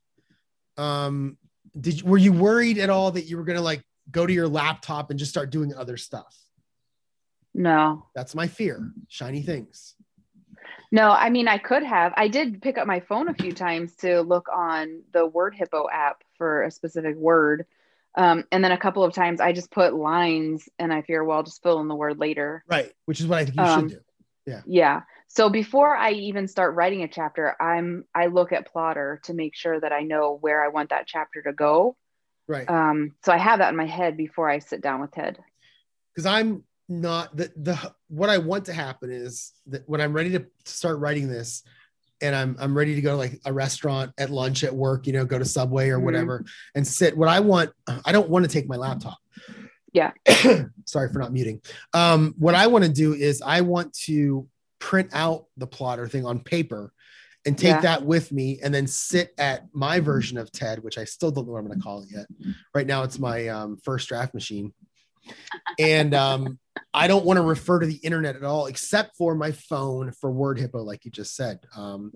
um, 0.78 1.38
did, 1.80 2.02
were 2.04 2.18
you 2.18 2.32
worried 2.32 2.78
at 2.78 2.90
all 2.90 3.12
that 3.12 3.26
you 3.26 3.38
were 3.38 3.44
going 3.44 3.58
to 3.58 3.64
like 3.64 3.84
go 4.10 4.26
to 4.26 4.32
your 4.32 4.48
laptop 4.48 5.10
and 5.10 5.20
just 5.20 5.32
start 5.32 5.50
doing 5.50 5.74
other 5.74 5.98
stuff? 5.98 6.36
No. 7.58 8.06
That's 8.14 8.36
my 8.36 8.48
fear. 8.48 8.92
Shiny 9.08 9.42
things. 9.42 9.96
No, 10.92 11.10
I 11.10 11.30
mean 11.30 11.48
I 11.48 11.58
could 11.58 11.84
have. 11.84 12.14
I 12.18 12.28
did 12.28 12.62
pick 12.62 12.78
up 12.78 12.86
my 12.86 13.00
phone 13.00 13.30
a 13.30 13.34
few 13.34 13.54
times 13.54 13.96
to 13.98 14.22
look 14.22 14.48
on 14.54 15.02
the 15.14 15.26
Word 15.26 15.56
Hippo 15.56 15.88
app 15.92 16.22
for 16.38 16.64
a 16.64 16.72
specific 16.72 17.16
word. 17.16 17.66
Um, 18.18 18.44
and 18.52 18.64
then 18.64 18.72
a 18.72 18.78
couple 18.78 19.04
of 19.04 19.14
times 19.14 19.40
I 19.42 19.52
just 19.54 19.72
put 19.72 19.94
lines 19.94 20.68
and 20.80 20.94
I 20.94 21.02
fear, 21.02 21.24
well, 21.24 21.38
I'll 21.38 21.44
just 21.44 21.64
fill 21.64 21.80
in 21.80 21.88
the 21.88 21.96
word 21.96 22.20
later. 22.20 22.64
Right. 22.68 22.92
Which 23.06 23.20
is 23.20 23.28
what 23.28 23.40
I 23.40 23.46
think 23.46 23.58
you 23.58 23.64
Um, 23.64 23.90
should 23.90 23.98
do. 23.98 24.04
Yeah. 24.52 24.62
Yeah. 24.66 25.02
So 25.28 25.50
before 25.50 25.96
I 25.96 26.12
even 26.12 26.48
start 26.48 26.76
writing 26.76 27.04
a 27.04 27.08
chapter, 27.08 27.56
I'm 27.62 28.06
I 28.14 28.28
look 28.28 28.52
at 28.52 28.72
Plottr 28.72 29.22
to 29.24 29.34
make 29.34 29.56
sure 29.56 29.80
that 29.80 29.92
I 29.94 30.02
know 30.02 30.38
where 30.40 30.64
I 30.64 30.68
want 30.68 30.90
that 30.92 31.08
chapter 31.08 31.42
to 31.44 31.54
go. 31.54 31.96
Right. 32.48 32.70
Um, 32.70 33.16
so 33.24 33.32
I 33.34 33.38
have 33.38 33.60
that 33.60 33.70
in 33.70 33.76
my 33.76 33.88
head 33.88 34.18
before 34.18 34.50
I 34.50 34.60
sit 34.60 34.82
down 34.82 35.02
with 35.02 35.12
Ted. 35.12 35.40
because 36.14 36.26
I'm 36.26 36.64
not 36.88 37.36
the 37.36 37.52
the 37.56 37.94
what 38.10 38.30
I 38.30 38.38
want 38.38 38.66
to 38.66 38.74
happen 38.74 39.12
is 39.12 39.54
that 39.68 39.88
when 39.88 40.02
I'm 40.02 40.14
ready 40.14 40.30
to 40.32 40.46
start 40.66 41.00
writing 41.00 41.28
this 41.28 41.64
and 42.22 42.36
I'm 42.36 42.56
I'm 42.60 42.78
ready 42.78 42.96
to 42.96 43.02
go 43.02 43.12
to 43.12 43.18
like 43.18 43.40
a 43.46 43.52
restaurant 43.54 44.12
at 44.18 44.30
lunch 44.30 44.64
at 44.64 44.74
work, 44.74 45.08
you 45.08 45.14
know, 45.14 45.26
go 45.26 45.40
to 45.40 45.46
Subway 45.46 45.90
or 45.90 46.00
Mhm. 46.00 46.04
whatever 46.04 46.46
and 46.76 46.88
sit. 46.88 47.18
What 47.18 47.28
I 47.30 47.40
want, 47.40 47.72
I 48.06 48.12
don't 48.12 48.30
want 48.30 48.46
to 48.46 48.50
take 48.52 48.68
my 48.68 48.76
laptop. 48.76 49.18
Yeah. 49.94 50.12
Sorry 50.86 51.12
for 51.12 51.20
not 51.20 51.34
muting. 51.34 51.62
Um, 51.94 52.36
what 52.38 52.54
I 52.56 52.68
want 52.68 52.84
to 52.86 52.92
do 52.92 53.14
is 53.14 53.42
I 53.42 53.62
want 53.62 53.94
to 54.06 54.48
print 54.80 55.10
out 55.14 55.46
the 55.58 55.68
Plottr 55.68 56.10
thing 56.10 56.26
on 56.26 56.40
paper 56.40 56.92
and 57.46 57.58
take 57.58 57.76
Yeah. 57.76 57.82
that 57.82 58.06
with 58.06 58.32
me 58.32 58.60
and 58.62 58.74
then 58.74 58.88
sit 58.88 59.34
at 59.38 59.68
my 59.74 60.00
version 60.00 60.38
of 60.38 60.52
TED, 60.52 60.84
which 60.84 60.98
I 60.98 61.04
still 61.06 61.32
don't 61.32 61.46
know 61.48 61.54
what 61.54 61.60
I'm 61.60 61.68
going 61.68 61.80
to 61.80 61.84
call 61.84 62.02
it 62.02 62.10
yet. 62.12 62.26
Right 62.74 62.88
now, 62.88 63.04
it's 63.04 63.20
my 63.20 63.48
um, 63.48 63.78
first 63.84 64.08
draft 64.10 64.34
machine. 64.34 64.74
And 65.80 66.14
um, 66.14 66.60
I 66.94 67.08
don't 67.08 67.26
want 67.26 67.38
to 67.38 67.44
refer 67.44 67.80
to 67.80 67.86
the 67.86 67.96
internet 67.98 68.36
at 68.36 68.44
all, 68.44 68.68
except 68.68 69.18
for 69.18 69.36
my 69.36 69.52
phone 69.52 70.12
for 70.14 70.32
Word 70.32 70.58
Hippo, 70.60 70.82
like 70.82 71.06
you 71.06 71.12
just 71.12 71.36
said. 71.36 71.60
Um, 71.76 72.12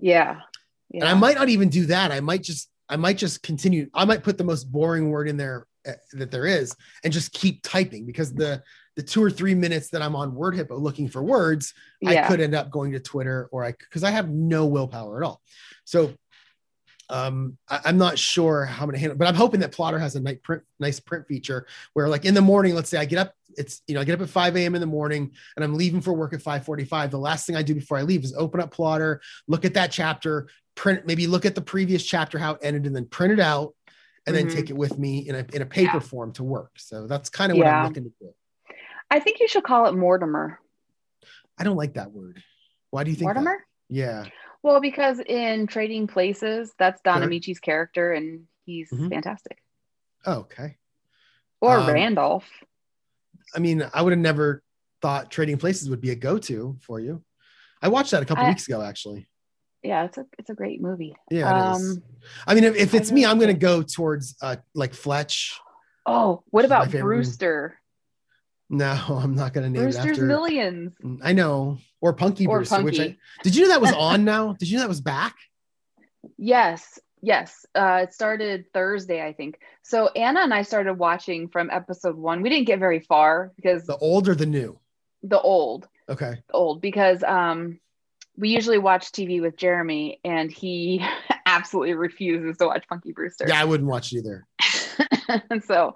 Yeah. 0.90 1.02
and 1.02 1.08
I 1.10 1.14
might 1.14 1.36
not 1.36 1.48
even 1.48 1.68
do 1.68 1.86
that. 1.86 2.10
I 2.10 2.20
might 2.20 2.42
just, 2.42 2.70
I 2.88 2.96
might 2.96 3.18
just 3.18 3.42
continue. 3.42 3.88
I 3.94 4.04
might 4.04 4.24
put 4.24 4.38
the 4.38 4.44
most 4.44 4.64
boring 4.72 5.10
word 5.10 5.28
in 5.28 5.36
there 5.36 5.66
uh, 5.86 5.92
that 6.14 6.30
there 6.30 6.46
is, 6.46 6.74
and 7.04 7.12
just 7.12 7.32
keep 7.32 7.62
typing 7.62 8.04
because 8.06 8.34
the 8.34 8.62
the 8.96 9.02
two 9.02 9.22
or 9.22 9.30
three 9.30 9.54
minutes 9.54 9.88
that 9.90 10.02
I'm 10.02 10.16
on 10.16 10.34
Word 10.34 10.56
Hippo 10.56 10.76
looking 10.76 11.08
for 11.08 11.22
words, 11.22 11.72
I 12.04 12.16
could 12.28 12.40
end 12.40 12.54
up 12.54 12.70
going 12.70 12.92
to 12.92 13.00
Twitter 13.00 13.48
or 13.52 13.64
I 13.64 13.72
because 13.72 14.02
I 14.02 14.10
have 14.10 14.28
no 14.28 14.66
willpower 14.66 15.22
at 15.22 15.26
all. 15.26 15.40
So 15.84 16.12
um, 17.10 17.58
I, 17.68 17.80
am 17.88 17.98
not 17.98 18.18
sure 18.18 18.64
how 18.64 18.84
I'm 18.84 18.88
gonna 18.88 18.98
handle, 18.98 19.18
but 19.18 19.26
I'm 19.26 19.34
hoping 19.34 19.60
that 19.60 19.72
Plottr 19.72 20.00
has 20.00 20.14
a 20.14 20.20
nice 20.20 20.38
print, 20.42 20.62
nice 20.78 21.00
print 21.00 21.26
feature 21.26 21.66
where, 21.92 22.08
like 22.08 22.24
in 22.24 22.34
the 22.34 22.40
morning, 22.40 22.74
let's 22.74 22.88
say 22.88 22.98
I 22.98 23.04
get 23.04 23.18
up, 23.18 23.34
it's 23.56 23.82
you 23.86 23.94
know 23.94 24.00
I 24.00 24.04
get 24.04 24.14
up 24.14 24.20
at 24.20 24.28
5 24.28 24.56
a.m. 24.56 24.74
in 24.76 24.80
the 24.80 24.86
morning 24.86 25.32
and 25.56 25.64
I'm 25.64 25.74
leaving 25.74 26.00
for 26.00 26.12
work 26.12 26.32
at 26.32 26.40
5:45. 26.40 27.10
The 27.10 27.18
last 27.18 27.46
thing 27.46 27.56
I 27.56 27.62
do 27.62 27.74
before 27.74 27.98
I 27.98 28.02
leave 28.02 28.24
is 28.24 28.34
open 28.34 28.60
up 28.60 28.74
Plottr, 28.74 29.18
look 29.48 29.64
at 29.64 29.74
that 29.74 29.90
chapter, 29.90 30.48
print 30.76 31.04
maybe 31.04 31.26
look 31.26 31.44
at 31.44 31.56
the 31.56 31.60
previous 31.60 32.04
chapter 32.04 32.38
how 32.38 32.52
it 32.52 32.60
ended, 32.62 32.86
and 32.86 32.94
then 32.94 33.06
print 33.06 33.32
it 33.32 33.40
out, 33.40 33.74
and 34.26 34.34
then 34.34 34.46
Mhm. 34.46 34.52
take 34.54 34.70
it 34.70 34.76
with 34.76 34.96
me 34.96 35.28
in 35.28 35.34
a 35.34 35.44
in 35.52 35.62
a 35.62 35.66
paper 35.66 35.96
Yeah. 35.96 36.00
form 36.00 36.32
to 36.34 36.44
work. 36.44 36.72
So 36.78 37.08
that's 37.08 37.28
kind 37.28 37.50
of 37.50 37.58
what 37.58 37.66
I'm 37.66 37.84
looking 37.84 38.04
to 38.04 38.12
do. 38.20 38.32
I 39.10 39.18
think 39.18 39.40
you 39.40 39.48
should 39.48 39.64
call 39.64 39.86
it 39.86 39.92
Mortimer. 39.94 40.60
I 41.58 41.64
don't 41.64 41.76
like 41.76 41.94
that 41.94 42.12
word. 42.12 42.42
Why 42.90 43.02
do 43.02 43.10
you 43.10 43.16
think 43.16 43.34
that? 43.34 43.40
Mortimer? 43.40 43.66
Yeah. 43.88 44.26
Well, 44.62 44.80
because 44.80 45.20
in 45.20 45.66
Trading 45.66 46.06
Places, 46.06 46.74
that's 46.78 47.00
Don 47.02 47.18
Sure. 47.22 47.28
Ameche's 47.28 47.58
character, 47.60 48.12
and 48.12 48.46
he's 48.66 48.90
Mhm. 48.90 49.10
fantastic. 49.10 49.58
Oh, 50.26 50.40
okay. 50.40 50.76
Or 51.60 51.78
Um, 51.78 51.86
Randolph. 51.90 52.48
I 53.54 53.58
mean, 53.58 53.88
I 53.92 54.02
would 54.02 54.12
have 54.12 54.20
never 54.20 54.62
thought 55.00 55.30
Trading 55.30 55.56
Places 55.56 55.88
would 55.88 56.00
be 56.00 56.10
a 56.10 56.14
go-to 56.14 56.76
for 56.82 57.00
you. 57.00 57.24
I 57.82 57.88
watched 57.88 58.10
that 58.10 58.22
a 58.22 58.26
couple 58.26 58.44
I- 58.44 58.48
weeks 58.50 58.68
ago, 58.68 58.82
actually. 58.82 59.26
Yeah, 59.82 60.04
it's 60.04 60.18
a 60.18 60.26
it's 60.38 60.50
a 60.50 60.54
great 60.54 60.82
movie. 60.82 61.16
Yeah, 61.30 61.70
it 61.70 61.76
is. 61.76 61.96
Um, 61.96 62.02
I 62.46 62.54
mean, 62.54 62.64
if, 62.64 62.76
if 62.76 62.92
it's 62.92 63.10
me, 63.10 63.24
I'm 63.24 63.38
going 63.38 63.48
to 63.48 63.58
go 63.58 63.82
towards 63.82 64.36
uh, 64.42 64.56
like 64.74 64.92
Fletch. 64.92 65.58
Oh, 66.04 66.44
what 66.50 66.66
about. 66.66 66.90
Brewster? 66.90 67.79
No, 68.70 68.86
I'm 69.08 69.34
not 69.34 69.52
going 69.52 69.64
to 69.64 69.70
name 69.70 69.82
Brewster's 69.82 70.06
it 70.06 70.10
after. 70.12 70.26
Millions. 70.26 70.92
I 71.22 71.32
know, 71.32 71.78
or 72.00 72.12
Punky 72.14 72.46
Or 72.46 72.58
Brewster. 72.58 72.82
Which 72.82 72.98
I, 73.00 73.04
Punky. 73.04 73.18
did 73.42 73.56
you 73.56 73.62
know 73.64 73.68
that 73.70 73.80
was 73.80 73.92
on 73.92 74.24
now? 74.24 74.54
Did 74.54 74.70
you 74.70 74.76
know 74.76 74.82
that 74.84 74.88
was 74.88 75.00
back? 75.00 75.36
Yes, 76.38 76.98
yes. 77.22 77.66
Uh, 77.74 78.00
it 78.04 78.14
started 78.14 78.66
Thursday, 78.72 79.24
I 79.26 79.32
think. 79.32 79.58
So 79.82 80.08
Anna 80.08 80.40
and 80.40 80.54
I 80.54 80.62
started 80.62 80.94
watching 80.94 81.48
from 81.48 81.70
episode 81.70 82.16
one. 82.16 82.42
We 82.42 82.48
didn't 82.48 82.66
get 82.66 82.78
very 82.78 83.00
far 83.00 83.52
because 83.56 83.86
The 83.86 83.96
old 83.96 84.28
or 84.28 84.34
the 84.34 84.46
new? 84.46 84.78
the 85.22 85.40
old, 85.40 85.86
Okay. 86.08 86.36
the 86.48 86.54
old, 86.54 86.80
because 86.80 87.22
um, 87.22 87.78
we 88.38 88.48
usually 88.50 88.78
watch 88.78 89.12
TV 89.12 89.42
with 89.42 89.54
Jeremy, 89.56 90.18
and 90.24 90.50
he 90.50 91.04
absolutely 91.44 91.92
refuses 91.94 92.56
to 92.56 92.66
watch 92.66 92.86
Punky 92.88 93.12
Brewster. 93.12 93.44
Yeah, 93.46 93.60
I 93.60 93.64
wouldn't 93.64 93.88
watch 93.88 94.12
it 94.14 94.18
either. 94.18 94.46
so 95.66 95.94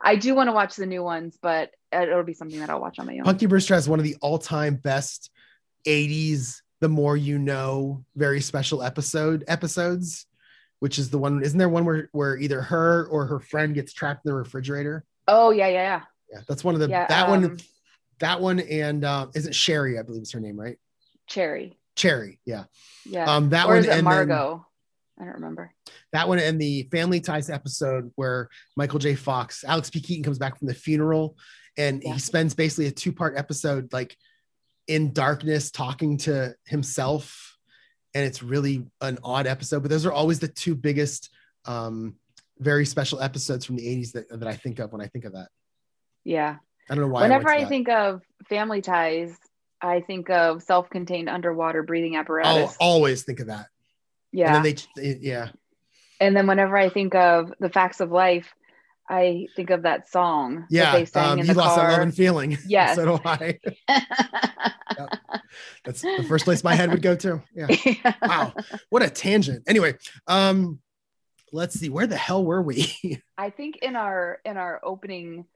I 0.00 0.16
do 0.16 0.34
want 0.34 0.48
to 0.48 0.52
watch 0.52 0.76
the 0.76 0.86
new 0.86 1.02
ones, 1.02 1.38
but 1.40 1.70
it'll 1.92 2.22
be 2.22 2.32
something 2.34 2.60
that 2.60 2.70
I'll 2.70 2.80
watch 2.80 2.98
on 2.98 3.06
my 3.06 3.18
own. 3.18 3.24
Punky 3.24 3.46
Brewster 3.46 3.74
has 3.74 3.88
one 3.88 3.98
of 3.98 4.04
the 4.04 4.16
all-time 4.22 4.76
best 4.76 5.30
80s 5.86 6.60
the 6.80 6.88
more 6.88 7.16
you 7.16 7.38
know 7.38 8.04
very 8.16 8.40
special 8.40 8.82
episode 8.82 9.44
episodes 9.48 10.26
which 10.80 10.98
is 10.98 11.10
the 11.10 11.18
one 11.18 11.42
isn't 11.42 11.58
there 11.58 11.68
one 11.68 11.84
where 11.84 12.08
where 12.12 12.36
either 12.36 12.60
her 12.60 13.06
or 13.06 13.26
her 13.26 13.38
friend 13.38 13.74
gets 13.74 13.92
trapped 13.92 14.24
in 14.24 14.30
the 14.30 14.34
refrigerator 14.36 15.04
oh 15.28 15.50
yeah, 15.50 15.68
yeah, 15.68 15.72
yeah. 15.72 16.00
yeah 16.32 16.40
that's 16.48 16.64
one 16.64 16.74
of 16.74 16.80
the 16.80 16.88
Yeah, 16.88 17.06
that 17.06 17.28
one 17.28 17.44
um, 17.44 17.56
that 18.18 18.40
one 18.40 18.60
and 18.60 19.04
um 19.04 19.30
is 19.34 19.46
it 19.46 19.54
sherry 19.54 19.98
i 19.98 20.02
believe 20.02 20.22
is 20.22 20.32
her 20.32 20.40
name 20.40 20.58
right 20.58 20.78
Cherry. 21.26 21.78
cherry 21.96 22.40
yeah 22.44 22.64
Yeah. 23.06 23.36
um 23.36 23.50
that 23.50 23.66
or 23.66 23.74
one 23.74 23.78
is 23.78 23.86
it 23.86 24.02
Margot? 24.02 24.66
I 25.20 25.24
don't 25.24 25.34
remember. 25.34 25.72
that 26.12 26.28
one 26.28 26.38
and 26.38 26.60
the 26.60 26.88
family 26.90 27.20
ties 27.20 27.50
episode 27.50 28.10
where 28.16 28.48
michael 28.76 28.98
j 28.98 29.14
fox 29.14 29.62
alex 29.64 29.90
p 29.90 30.00
keaton 30.00 30.24
comes 30.24 30.38
back 30.38 30.58
from 30.58 30.66
the 30.68 30.74
funeral 30.74 31.36
and 31.76 32.02
Yeah. 32.02 32.14
he 32.14 32.18
spends 32.20 32.54
basically 32.54 32.86
a 32.86 32.90
two-part 32.90 33.36
episode 33.36 33.92
like 33.92 34.16
in 34.88 35.12
darkness 35.12 35.70
talking 35.70 36.16
to 36.18 36.54
himself 36.66 37.56
and 38.14 38.24
it's 38.24 38.42
really 38.42 38.86
an 39.02 39.18
odd 39.22 39.46
episode 39.46 39.80
but 39.82 39.90
those 39.90 40.06
are 40.06 40.12
always 40.12 40.40
the 40.40 40.48
two 40.48 40.74
biggest 40.74 41.30
um 41.66 42.16
very 42.58 42.84
special 42.86 43.20
episodes 43.20 43.64
from 43.64 43.76
the 43.76 43.86
80s 43.86 44.12
that, 44.12 44.28
that 44.40 44.48
i 44.48 44.54
think 44.54 44.78
of 44.78 44.90
when 44.92 45.00
i 45.00 45.06
think 45.06 45.24
of 45.26 45.32
that 45.34 45.48
Yeah. 46.24 46.56
i 46.90 46.94
don't 46.94 47.04
know 47.04 47.12
why 47.12 47.22
Whenever 47.22 47.48
I, 47.48 47.52
I, 47.52 47.56
went 47.58 47.60
to 47.60 47.64
that. 47.64 47.68
think 47.70 47.88
of 47.88 48.22
family 48.48 48.80
ties, 48.82 49.36
I 49.82 50.00
think 50.00 50.28
of 50.30 50.62
self-contained 50.62 51.28
underwater 51.28 51.82
breathing 51.82 52.16
apparatus. 52.16 52.76
i'll 52.80 52.88
always 52.88 53.22
think 53.22 53.40
of 53.40 53.46
that 53.46 53.66
yeah. 54.32 54.56
and 54.56 54.64
then 54.64 54.76
they, 54.96 55.18
yeah. 55.20 55.48
And 56.20 56.36
then 56.36 56.46
whenever 56.46 56.76
I 56.76 56.88
think 56.90 57.14
of 57.14 57.52
the 57.60 57.70
facts 57.70 58.00
of 58.00 58.10
life, 58.10 58.54
I 59.10 59.48
think 59.56 59.70
of 59.70 59.82
that 59.82 60.08
song 60.08 60.66
yeah 60.70 60.92
that 60.92 60.98
they 60.98 61.04
sang 61.04 61.32
um, 61.32 61.38
in 61.40 61.46
you 61.46 61.52
the 61.52 61.58
lost 61.58 61.76
that 61.76 61.82
love 61.82 61.92
car. 61.94 62.00
and 62.02 62.14
feeling. 62.14 62.56
Yes. 62.66 62.94
so 62.94 63.04
do 63.04 63.20
i. 63.24 63.58
That's 65.84 66.02
the 66.02 66.24
first 66.28 66.44
place 66.44 66.62
my 66.62 66.74
head 66.74 66.90
would 66.90 67.02
go 67.02 67.16
to. 67.16 67.42
Yeah. 67.54 67.66
Wow. 68.22 68.54
What 68.90 69.02
a 69.02 69.10
tangent. 69.10 69.64
Anyway 69.66 69.94
um 70.28 70.78
let's 71.52 71.74
see. 71.78 71.88
Where 71.88 72.06
the 72.06 72.16
hell 72.16 72.44
were 72.44 72.62
we? 72.62 73.20
I 73.36 73.50
think 73.50 73.78
in 73.82 73.96
our 73.96 74.38
in 74.44 74.56
our 74.56 74.80
opening 74.84 75.46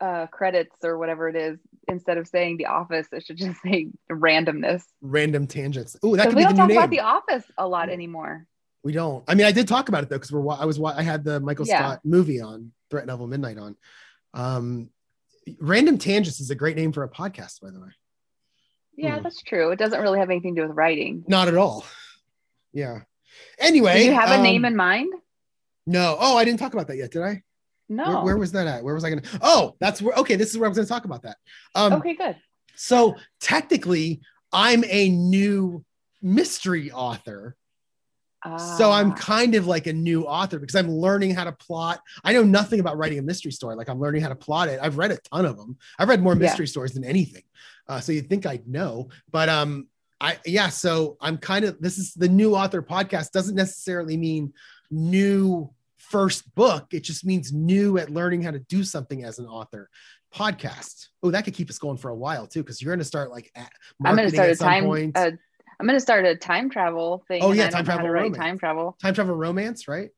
uh 0.00 0.26
credits 0.26 0.76
or 0.82 0.98
whatever 0.98 1.28
it 1.28 1.36
is, 1.36 1.58
instead 1.88 2.18
of 2.18 2.26
saying 2.26 2.56
the 2.56 2.66
office, 2.66 3.06
it 3.12 3.24
should 3.24 3.36
just 3.36 3.60
say 3.64 3.88
randomness. 4.10 4.82
random 5.00 5.46
tangents 5.46 5.96
oh 6.02 6.16
that 6.16 6.26
could 6.26 6.34
we 6.36 6.42
be 6.42 6.46
don't 6.46 6.56
talk 6.56 6.68
name 6.68 6.76
about 6.78 6.90
the 6.90 7.00
office 7.00 7.44
a 7.58 7.66
lot 7.66 7.88
anymore. 7.88 8.46
we 8.82 8.92
don't 8.92 9.24
i 9.28 9.34
mean 9.34 9.46
i 9.46 9.52
did 9.52 9.66
talk 9.68 9.88
about 9.88 10.02
it 10.02 10.08
though 10.10 10.16
because 10.16 10.32
we're 10.32 10.46
i 10.52 10.64
was 10.64 10.78
wa- 10.78 10.94
i 10.96 11.02
had 11.02 11.22
the 11.24 11.38
michael 11.40 11.66
Yeah. 11.66 11.78
scott 11.78 12.00
movie 12.04 12.40
on 12.40 12.72
threat 12.90 13.06
level 13.06 13.26
midnight 13.26 13.56
on 13.58 13.76
um 14.34 14.90
random 15.60 15.96
tangents 15.98 16.40
is 16.40 16.50
a 16.50 16.54
great 16.54 16.76
name 16.76 16.92
for 16.92 17.02
a 17.04 17.08
podcast 17.08 17.60
by 17.60 17.70
the 17.70 17.80
way 17.80 17.88
Yeah, 18.96 19.16
Hmm. 19.16 19.22
that's 19.22 19.42
true. 19.42 19.70
It 19.72 19.78
doesn't 19.78 20.00
really 20.00 20.18
have 20.18 20.30
anything 20.30 20.54
to 20.54 20.62
do 20.62 20.68
with 20.68 20.76
writing. 20.76 21.24
not 21.28 21.48
at 21.48 21.56
all 21.56 21.84
yeah 22.72 23.00
anyway 23.58 23.98
Do 24.00 24.04
you 24.06 24.14
have 24.14 24.30
a 24.30 24.36
um, 24.36 24.42
name 24.42 24.64
in 24.64 24.74
mind? 24.76 25.12
no 25.86 26.16
oh 26.18 26.36
i 26.36 26.44
didn't 26.44 26.58
talk 26.60 26.72
about 26.74 26.88
that 26.88 26.96
yet 26.96 27.10
did 27.12 27.22
i 27.22 27.42
No. 27.88 28.04
where, 28.16 28.24
where 28.24 28.36
was 28.38 28.52
that 28.52 28.66
at 28.66 28.82
where 28.82 28.94
was 28.94 29.04
i 29.04 29.10
gonna 29.10 29.22
oh 29.42 29.74
that's 29.80 30.00
where 30.00 30.14
okay 30.16 30.36
this 30.36 30.50
is 30.50 30.58
where 30.58 30.66
i 30.66 30.68
was 30.70 30.76
gonna 30.78 30.88
talk 30.88 31.04
about 31.04 31.22
that 31.22 31.36
um 31.74 31.92
okay, 31.94 32.14
good. 32.14 32.36
So 32.76 33.14
technically, 33.40 34.20
I'm 34.52 34.82
a 34.88 35.08
new 35.10 35.84
mystery 36.22 36.90
author. 36.90 37.56
So 38.58 38.90
I'm 38.90 39.12
Ah, 39.12 39.14
kind 39.14 39.54
of 39.54 39.66
like 39.66 39.86
a 39.86 39.92
new 39.92 40.24
author 40.24 40.58
because 40.58 40.74
I'm 40.74 40.90
learning 40.90 41.34
how 41.34 41.44
to 41.44 41.52
plot. 41.52 42.00
I 42.24 42.32
know 42.34 42.42
nothing 42.42 42.80
about 42.80 42.98
writing 42.98 43.18
a 43.18 43.22
mystery 43.22 43.52
story. 43.52 43.74
Like 43.74 43.88
I'm 43.88 43.98
learning 44.00 44.20
how 44.22 44.28
to 44.28 44.34
plot 44.34 44.68
it. 44.68 44.78
I've 44.82 44.98
read 44.98 45.12
a 45.12 45.16
ton 45.32 45.46
of 45.46 45.56
them. 45.56 45.78
I've 45.98 46.08
read 46.10 46.20
more 46.22 46.34
Yeah. 46.34 46.40
mystery 46.40 46.66
stories 46.66 46.92
than 46.92 47.04
anything. 47.04 47.44
Uh, 47.88 48.00
so 48.00 48.12
you'd 48.12 48.28
think 48.28 48.44
I'd 48.44 48.66
know, 48.68 49.08
but 49.30 49.48
um, 49.48 49.86
I 50.20 50.36
yeah. 50.44 50.68
So 50.68 51.16
I'm 51.22 51.38
kind 51.38 51.64
of 51.64 51.80
this 51.80 51.96
is 51.96 52.12
the 52.12 52.28
new 52.28 52.54
author 52.54 52.82
podcast. 52.82 53.30
Doesn't 53.30 53.54
necessarily 53.54 54.16
mean 54.18 54.52
new 54.90 55.70
first 56.10 56.54
book. 56.54 56.86
It 56.92 57.00
just 57.00 57.24
means 57.24 57.52
new 57.52 57.98
at 57.98 58.10
learning 58.10 58.42
how 58.42 58.50
to 58.50 58.60
do 58.60 58.84
something 58.84 59.24
as 59.24 59.38
an 59.38 59.46
author. 59.46 59.88
Podcast. 60.34 61.08
Oh, 61.22 61.30
that 61.30 61.44
could 61.44 61.54
keep 61.54 61.70
us 61.70 61.78
going 61.78 61.96
for 61.96 62.10
a 62.10 62.14
while 62.14 62.46
too, 62.46 62.62
because 62.62 62.82
you're 62.82 62.90
going 62.90 62.98
to 62.98 63.04
start 63.04 63.30
like 63.30 63.50
at 63.54 63.70
I'm 64.04 64.16
going 64.16 64.28
to 64.28 64.34
start 64.34 64.50
a 64.50 64.56
time. 64.56 65.12
Uh, 65.14 65.30
I'm 65.80 65.86
going 65.86 65.96
to 65.96 66.00
start 66.00 66.24
a 66.24 66.34
time 66.36 66.70
travel 66.70 67.24
thing. 67.28 67.42
Oh, 67.42 67.52
yeah, 67.52 67.68
time 67.68 67.84
don't 67.84 67.86
know 67.86 67.92
how 67.92 67.96
to 67.98 68.02
travel 68.02 68.10
romance. 68.10 68.36
Time 68.36 68.58
travel. 68.58 68.96
time 69.00 69.14
travel 69.14 69.34
romance, 69.36 69.88
right? 69.88 70.10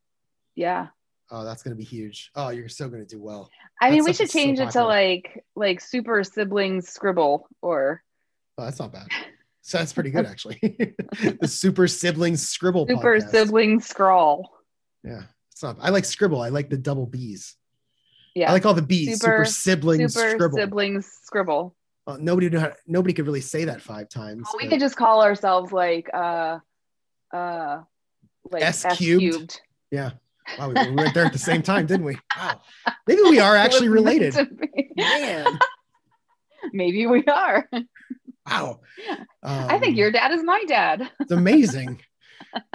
Yeah. 0.55 0.89
Oh, 1.31 1.45
that's 1.45 1.63
gonna 1.65 1.75
be 1.75 1.85
huge. 1.85 2.31
Oh, 2.37 2.51
you're 2.51 2.69
so 2.69 2.89
gonna 2.89 3.05
do 3.05 3.21
well. 3.21 3.51
I 3.81 3.91
mean, 3.91 4.05
we 4.05 4.13
should 4.13 4.27
is 4.27 4.33
so 4.33 4.39
change 4.39 4.61
it 4.61 4.71
to 4.71 4.85
like 4.85 5.45
like 5.57 5.81
super 5.81 6.23
siblings 6.23 6.89
scribble 6.89 7.49
or 7.61 8.03
Oh, 8.59 8.65
that's 8.65 8.79
not 8.79 8.93
bad. 8.93 9.09
So 9.63 9.79
that's 9.79 9.93
pretty 9.93 10.11
good 10.11 10.27
actually. 10.31 10.59
the 11.41 11.49
Super 11.49 11.89
Siblings 11.89 12.49
Scribble 12.49 12.87
super 12.87 13.19
podcast. 13.19 13.31
sibling 13.31 13.81
scrawl. 13.81 14.49
Yeah, 15.03 15.23
I 15.65 15.91
like 15.91 16.05
Scribble. 16.05 16.41
I 16.43 16.49
like 16.51 16.69
the 16.71 16.77
double 16.77 17.07
B's. 17.07 17.57
Yeah. 18.35 18.51
I 18.51 18.53
like 18.53 18.67
all 18.67 18.75
the 18.75 18.83
B's. 18.83 19.21
Super, 19.21 19.45
Super- 19.45 19.45
Siblings 19.47 20.15
super 20.15 20.31
Scribble. 20.31 20.59
siblings 20.59 21.07
scribble. 21.23 21.75
Well, 22.07 22.19
nobody 22.19 22.51
knew 22.51 22.61
how, 22.61 22.73
nobody 22.87 23.15
could 23.15 23.27
really 23.27 23.41
say 23.41 23.65
that 23.65 23.81
five 23.83 24.09
times. 24.09 24.47
Well, 24.53 24.63
we 24.63 24.69
could 24.69 24.79
just 24.81 24.95
call 24.97 25.23
ourselves 25.23 25.73
like 25.73 26.09
uh 26.15 26.59
uh 27.33 27.81
like 28.51 28.63
S 28.63 28.85
cubed? 28.97 29.61
yeah. 29.91 30.11
Wow, 30.59 30.69
we 30.69 30.75
we 30.91 31.03
right 31.03 31.13
there 31.15 31.25
at 31.25 31.33
the 31.33 31.39
same 31.39 31.63
time, 31.63 31.87
didn't 31.87 32.05
we? 32.07 32.17
Wow. 32.37 32.61
Maybe 33.09 33.23
we 33.23 33.41
are 33.41 33.57
actually 33.57 33.87
It 33.89 33.91
was 33.91 34.05
meant 34.05 34.23
related. 34.25 34.95
Man. 34.97 35.59
Maybe 36.73 37.07
we 37.07 37.25
are. 37.25 37.69
Wow. 38.49 38.81
I 39.43 39.79
think 39.79 39.93
Um, 39.93 39.95
your 39.95 40.13
dad 40.13 40.31
is 40.33 40.45
my 40.45 40.63
dad. 40.69 41.11
It's 41.21 41.33
amazing. 41.33 42.01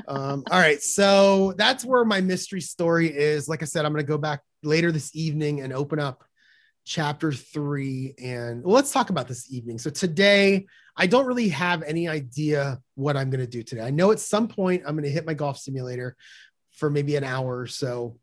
um, 0.07 0.43
all 0.49 0.59
right, 0.59 0.81
so 0.81 1.53
that's 1.57 1.85
where 1.85 2.05
my 2.05 2.21
mystery 2.21 2.61
story 2.61 3.07
is. 3.07 3.47
Like 3.47 3.61
I 3.61 3.65
said, 3.65 3.85
I'm 3.85 3.93
going 3.93 4.03
to 4.03 4.09
go 4.09 4.17
back 4.17 4.41
later 4.63 4.91
this 4.91 5.15
evening 5.15 5.61
and 5.61 5.73
open 5.73 5.99
up 5.99 6.23
chapter 6.85 7.31
three. 7.31 8.13
And 8.21 8.63
well, 8.63 8.75
let's 8.75 8.91
talk 8.91 9.09
about 9.09 9.27
this 9.27 9.51
evening. 9.51 9.77
So 9.77 9.89
today, 9.89 10.65
I 10.97 11.07
don't 11.07 11.25
really 11.25 11.49
have 11.49 11.83
any 11.83 12.07
idea 12.07 12.79
what 12.95 13.15
I'm 13.15 13.29
going 13.29 13.39
to 13.39 13.47
do 13.47 13.63
today. 13.63 13.81
I 13.81 13.91
know 13.91 14.11
at 14.11 14.19
some 14.19 14.47
point 14.47 14.83
I'm 14.85 14.95
going 14.95 15.05
to 15.05 15.11
hit 15.11 15.25
my 15.25 15.33
golf 15.33 15.57
simulator 15.57 16.15
for 16.71 16.89
maybe 16.89 17.15
an 17.15 17.23
hour 17.23 17.59
or 17.59 17.67
so. 17.67 18.17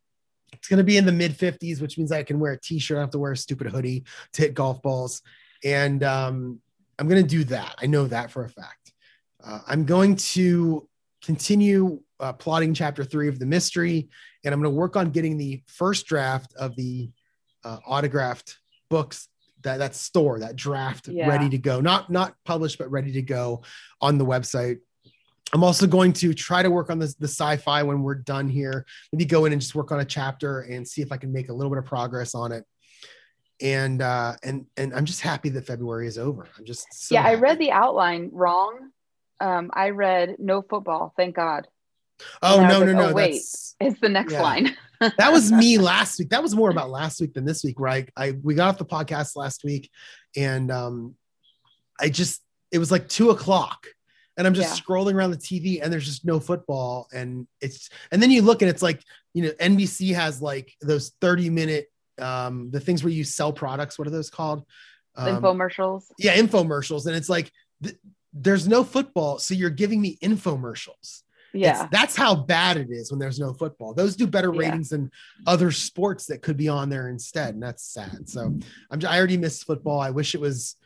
It's 0.53 0.69
going 0.69 0.79
to 0.79 0.85
be 0.85 0.97
in 0.97 1.07
the 1.07 1.13
mid 1.13 1.37
50s, 1.37 1.81
which 1.81 1.99
means 1.99 2.13
I 2.13 2.23
can 2.23 2.39
wear 2.39 2.53
a 2.53 2.61
t-shirt. 2.61 2.97
I 2.97 2.99
don't 2.99 3.05
have 3.05 3.13
to 3.13 3.19
wear 3.19 3.33
a 3.33 3.37
stupid 3.37 3.69
hoodie 3.69 4.05
to 4.33 4.43
hit 4.43 4.55
golf 4.55 4.83
balls. 4.83 5.23
And 5.65 6.03
um, 6.03 6.61
I'm 6.99 7.09
going 7.09 7.23
to 7.23 7.29
do 7.29 7.45
that. 7.45 7.77
I 7.81 7.87
know 7.87 8.07
that 8.07 8.31
for 8.31 8.45
a 8.45 8.49
fact. 8.49 8.93
Uh, 9.43 9.61
I'm 9.67 9.85
going 9.85 10.17
to 10.17 10.88
continue 11.23 12.01
uh, 12.21 12.33
plotting 12.33 12.75
chapter 12.75 13.05
three 13.05 13.29
of 13.29 13.39
the 13.39 13.47
mystery, 13.47 14.09
and 14.45 14.53
I'm 14.53 14.61
going 14.61 14.73
to 14.73 14.79
work 14.79 14.97
on 14.97 15.11
getting 15.11 15.37
the 15.37 15.63
first 15.67 16.07
draft 16.07 16.55
of 16.59 16.75
the 16.77 17.11
uh, 17.65 17.79
autographed 17.87 18.59
books 18.91 19.29
that 19.63 19.79
that 19.79 19.95
store 19.95 20.39
that 20.41 20.57
draft 20.57 21.09
Yeah. 21.09 21.29
ready 21.29 21.49
to 21.51 21.59
go. 21.59 21.81
Not 21.81 22.11
not 22.11 22.35
published 22.45 22.79
but 22.79 22.91
ready 22.91 23.13
to 23.13 23.23
go 23.23 23.63
on 24.01 24.19
the 24.19 24.25
website. 24.25 24.79
I'm 25.53 25.65
also 25.65 25.87
going 25.87 26.13
to 26.15 26.35
try 26.35 26.63
to 26.63 26.71
work 26.71 26.91
on 26.91 26.99
this 26.99 27.15
the 27.15 27.27
sci-fi 27.27 27.83
when 27.83 28.03
we're 28.03 28.15
done 28.17 28.49
here. 28.49 28.87
Maybe 29.13 29.25
go 29.25 29.47
in 29.47 29.53
and 29.53 29.61
just 29.61 29.75
work 29.75 29.91
on 29.91 30.01
a 30.01 30.05
chapter 30.05 30.61
and 30.61 30.87
see 30.87 31.03
if 31.03 31.11
i 31.11 31.17
can 31.17 31.33
make 31.33 31.49
a 31.49 31.53
little 31.53 31.71
bit 31.71 31.79
of 31.79 31.87
progress 31.87 32.35
on 32.35 32.53
it. 32.53 32.65
And 33.61 34.01
uh 34.01 34.37
and 34.45 34.67
and 34.77 34.95
i'm 34.95 35.05
just 35.05 35.21
happy 35.23 35.49
that 35.49 35.67
february 35.67 36.07
is 36.07 36.19
over. 36.19 36.47
I'm 36.57 36.65
just 36.65 36.87
so 36.93 37.15
yeah, 37.17 37.25
I 37.25 37.35
read 37.35 37.59
the 37.59 37.73
outline 37.73 38.31
wrong. 38.33 38.91
Um, 39.41 39.71
I 39.73 39.91
read 39.91 40.37
no 40.39 40.63
football, 40.63 41.13
thank 41.17 41.37
God. 41.37 41.67
oh 42.43 42.61
no 42.67 42.81
was 42.81 42.93
no 42.93 42.93
no 42.93 43.11
oh, 43.11 43.15
wait. 43.15 43.33
that's 43.35 43.77
It's 43.81 44.01
the 44.01 44.09
next 44.09 44.33
Yeah. 44.33 44.43
line. 44.43 44.77
that 45.01 45.33
was 45.33 45.53
me 45.63 45.79
last 45.79 46.19
week. 46.19 46.31
That 46.31 46.43
was 46.43 46.55
more 46.57 46.71
about 46.71 46.91
last 46.91 47.21
week 47.21 47.35
than 47.35 47.45
this 47.45 47.63
week, 47.63 47.79
right? 47.79 48.09
I 48.17 48.33
we 48.43 48.55
got 48.55 48.69
off 48.69 48.79
the 48.79 48.85
podcast 48.85 49.37
last 49.37 49.63
week, 49.65 49.91
and 50.37 50.71
um, 50.73 51.15
I 52.01 52.09
just 52.09 52.43
it 52.73 52.79
was 52.79 52.91
like 52.91 53.09
two 53.09 53.31
o'clock, 53.31 53.87
and 54.37 54.47
I'm 54.47 54.55
just 54.55 54.77
Yeah. 54.77 54.83
scrolling 54.85 55.15
around 55.15 55.31
the 55.31 55.37
TV, 55.39 55.81
and 55.83 55.93
there's 55.93 56.05
just 56.07 56.25
no 56.25 56.41
football, 56.41 57.07
and 57.13 57.47
it's 57.61 57.91
and 58.11 58.21
then 58.21 58.31
you 58.33 58.43
look 58.43 58.63
and 58.63 58.69
it's 58.71 58.83
like 58.83 59.03
you 59.35 59.45
know 59.45 59.51
NBC 59.61 60.15
has 60.15 60.43
like 60.43 60.73
those 60.81 61.13
30 61.21 61.51
minute 61.51 61.87
um 62.21 62.73
the 62.73 62.81
things 62.81 63.05
where 63.05 63.13
you 63.13 63.23
sell 63.23 63.53
products. 63.53 63.97
What 63.99 64.09
are 64.09 64.11
those 64.11 64.31
called? 64.31 64.65
Um, 65.17 65.41
Infomercials. 65.41 66.05
yeah, 66.19 66.37
infomercials, 66.37 67.07
and 67.07 67.15
it's 67.15 67.29
like 67.29 67.53
th- 67.85 67.95
there's 68.41 68.67
no 68.69 68.85
football, 68.85 69.39
so 69.39 69.55
you're 69.55 69.71
giving 69.71 70.01
me 70.01 70.19
infomercials. 70.23 71.23
Yeah. 71.53 71.71
It's- 71.71 71.89
that's 71.91 72.17
how 72.17 72.35
bad 72.35 72.77
it 72.77 72.89
is 72.91 73.11
when 73.11 73.19
there's 73.19 73.39
no 73.39 73.55
football. 73.55 73.95
Those 73.95 74.17
do 74.17 74.27
better 74.27 74.53
Yeah. 74.53 74.61
ratings 74.61 74.91
than 74.91 75.11
other 75.47 75.71
sports 75.73 76.27
that 76.27 76.43
could 76.43 76.57
be 76.57 76.69
on 76.69 76.89
there 76.91 77.09
instead, 77.09 77.55
and 77.55 77.63
that's 77.63 77.85
sad. 77.85 78.29
So 78.29 78.59
I'm 78.91 79.01
I 79.07 79.17
already 79.19 79.37
missed 79.39 79.65
football. 79.65 80.01
I 80.01 80.11
wish 80.11 80.35
it 80.35 80.41
was. 80.41 80.77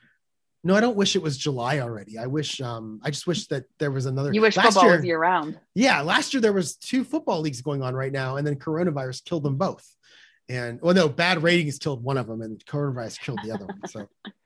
No, 0.64 0.76
I 0.76 0.80
don't 0.80 0.96
wish 0.96 1.16
it 1.16 1.22
was 1.22 1.36
July 1.36 1.80
already. 1.80 2.16
I 2.18 2.26
wish. 2.26 2.60
Um, 2.60 3.00
I 3.02 3.10
just 3.10 3.26
wish 3.26 3.48
that 3.48 3.64
there 3.80 3.90
was 3.90 4.06
another. 4.06 4.32
You 4.32 4.40
wish 4.40 4.56
last 4.56 4.66
football 4.74 4.84
year, 4.84 4.96
was 4.96 5.04
year 5.04 5.18
round. 5.18 5.58
Yeah, 5.74 6.00
last 6.02 6.32
year 6.32 6.40
there 6.40 6.52
was 6.52 6.76
two 6.76 7.02
football 7.02 7.40
leagues 7.40 7.60
going 7.62 7.82
on 7.82 7.94
right 7.94 8.12
now, 8.12 8.36
and 8.36 8.46
then 8.46 8.54
coronavirus 8.54 9.24
killed 9.24 9.42
them 9.42 9.56
both. 9.56 9.84
And 10.48 10.80
well, 10.80 10.94
no, 10.94 11.08
bad 11.08 11.42
ratings 11.42 11.78
killed 11.80 12.04
one 12.04 12.16
of 12.16 12.28
them, 12.28 12.42
and 12.42 12.64
coronavirus 12.66 13.18
killed 13.20 13.40
the 13.42 13.50
other 13.50 13.66
one. 13.66 13.80
So, 13.88 14.06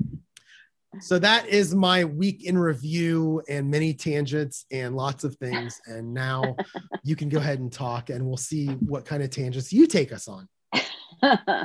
so 1.00 1.18
that 1.18 1.46
is 1.48 1.74
my 1.74 2.04
week 2.04 2.44
in 2.44 2.58
review 2.58 3.42
and 3.48 3.70
many 3.70 3.94
tangents 3.94 4.64
and 4.70 4.96
lots 4.96 5.24
of 5.24 5.36
things. 5.36 5.80
And 5.86 6.14
now 6.14 6.56
you 7.02 7.16
can 7.16 7.28
go 7.28 7.38
ahead 7.38 7.58
and 7.58 7.72
talk, 7.72 8.10
and 8.10 8.26
we'll 8.26 8.36
see 8.36 8.66
what 8.66 9.04
kind 9.04 9.22
of 9.22 9.30
tangents 9.30 9.72
you 9.72 9.86
take 9.86 10.12
us 10.12 10.28
on. 10.28 10.48
uh, 11.22 11.64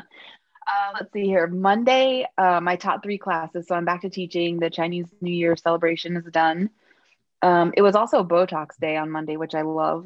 let's 0.93 1.11
see 1.13 1.25
here. 1.25 1.47
Monday, 1.47 2.25
uh, 2.37 2.61
my 2.61 2.75
top 2.75 3.03
three 3.03 3.17
classes. 3.17 3.67
So 3.67 3.75
I'm 3.75 3.85
back 3.85 4.01
to 4.01 4.09
teaching. 4.09 4.59
The 4.59 4.69
Chinese 4.69 5.07
New 5.21 5.33
Year 5.33 5.55
celebration 5.55 6.17
is 6.17 6.25
done. 6.31 6.69
Um, 7.41 7.73
it 7.75 7.81
was 7.81 7.95
also 7.95 8.23
Botox 8.23 8.77
Day 8.79 8.97
on 8.97 9.09
Monday, 9.09 9.37
which 9.37 9.55
I 9.55 9.63
love. 9.63 10.05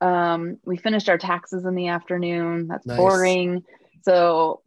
Um, 0.00 0.58
we 0.64 0.78
finished 0.78 1.08
our 1.08 1.18
taxes 1.18 1.66
in 1.66 1.74
the 1.74 1.88
afternoon. 1.88 2.68
That's 2.68 2.86
Nice. 2.86 2.96
boring. 2.96 3.64
So 4.02 4.62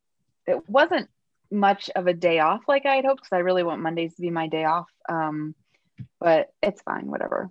it 0.45 0.67
wasn't 0.69 1.09
much 1.53 1.89
of 1.95 2.07
a 2.07 2.13
day 2.13 2.39
off 2.39 2.61
like 2.67 2.85
I 2.85 2.95
had 2.95 3.05
hoped 3.05 3.21
because 3.23 3.35
I 3.35 3.39
really 3.39 3.63
want 3.63 3.81
Mondays 3.81 4.15
to 4.15 4.21
be 4.21 4.29
my 4.29 4.47
day 4.47 4.65
off. 4.65 4.89
Um, 5.07 5.55
but 6.19 6.51
it's 6.61 6.81
fine, 6.81 7.09
whatever. 7.09 7.49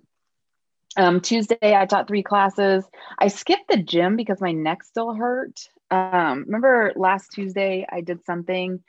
Um, 0.95 1.21
Tuesday, 1.21 1.75
I 1.75 1.85
taught 1.85 2.07
three 2.07 2.23
classes. 2.23 2.85
I 3.17 3.29
skipped 3.29 3.69
the 3.69 3.81
gym 3.81 4.15
because 4.15 4.39
my 4.41 4.51
neck 4.51 4.83
still 4.83 5.13
hurt. 5.13 5.67
Um, 5.89 6.43
remember 6.45 6.93
last 6.95 7.31
Tuesday 7.31 7.85
I 7.89 8.01
did 8.01 8.23
something. 8.25 8.83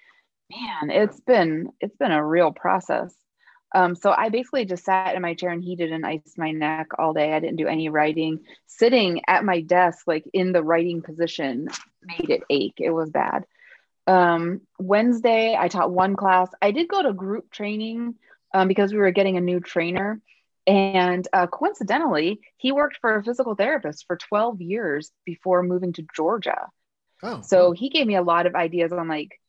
Man, 0.50 0.90
it's 0.90 1.20
been 1.20 1.70
it's 1.80 1.96
been 1.96 2.12
a 2.12 2.24
real 2.24 2.52
process. 2.52 3.14
Um, 3.74 3.96
so 3.96 4.12
I 4.16 4.28
basically 4.28 4.66
just 4.66 4.84
sat 4.84 5.16
in 5.16 5.22
my 5.22 5.34
chair 5.34 5.50
and 5.50 5.62
heated 5.62 5.90
and 5.90 6.06
iced 6.06 6.38
my 6.38 6.52
neck 6.52 6.90
all 6.96 7.12
day. 7.12 7.32
I 7.32 7.40
didn't 7.40 7.56
do 7.56 7.66
any 7.66 7.88
writing. 7.88 8.40
Sitting 8.66 9.22
at 9.26 9.44
my 9.44 9.62
desk, 9.62 10.06
like 10.06 10.24
in 10.32 10.52
the 10.52 10.62
writing 10.62 11.02
position, 11.02 11.68
made 12.02 12.30
it 12.30 12.42
ache. 12.48 12.78
It 12.78 12.90
was 12.90 13.10
bad. 13.10 13.44
Um, 14.06 14.60
Wednesday, 14.78 15.56
I 15.58 15.68
taught 15.68 15.90
one 15.90 16.16
class. 16.16 16.48
I 16.60 16.70
did 16.72 16.88
go 16.88 17.02
to 17.02 17.12
group 17.12 17.50
training 17.50 18.14
um, 18.52 18.68
because 18.68 18.92
we 18.92 18.98
were 18.98 19.10
getting 19.10 19.36
a 19.36 19.40
new 19.40 19.60
trainer. 19.60 20.20
And 20.66 21.26
uh, 21.32 21.46
coincidentally, 21.46 22.40
he 22.56 22.72
worked 22.72 22.98
for 23.00 23.16
a 23.16 23.24
physical 23.24 23.54
therapist 23.54 24.06
for 24.06 24.16
12 24.16 24.60
years 24.62 25.10
before 25.24 25.62
moving 25.62 25.92
to 25.94 26.06
Georgia. 26.14 26.68
Oh, 27.22 27.42
So 27.42 27.72
he 27.72 27.90
gave 27.90 28.06
me 28.06 28.16
a 28.16 28.22
lot 28.22 28.46
of 28.46 28.54
ideas 28.54 28.92
on 28.92 29.08
like 29.08 29.40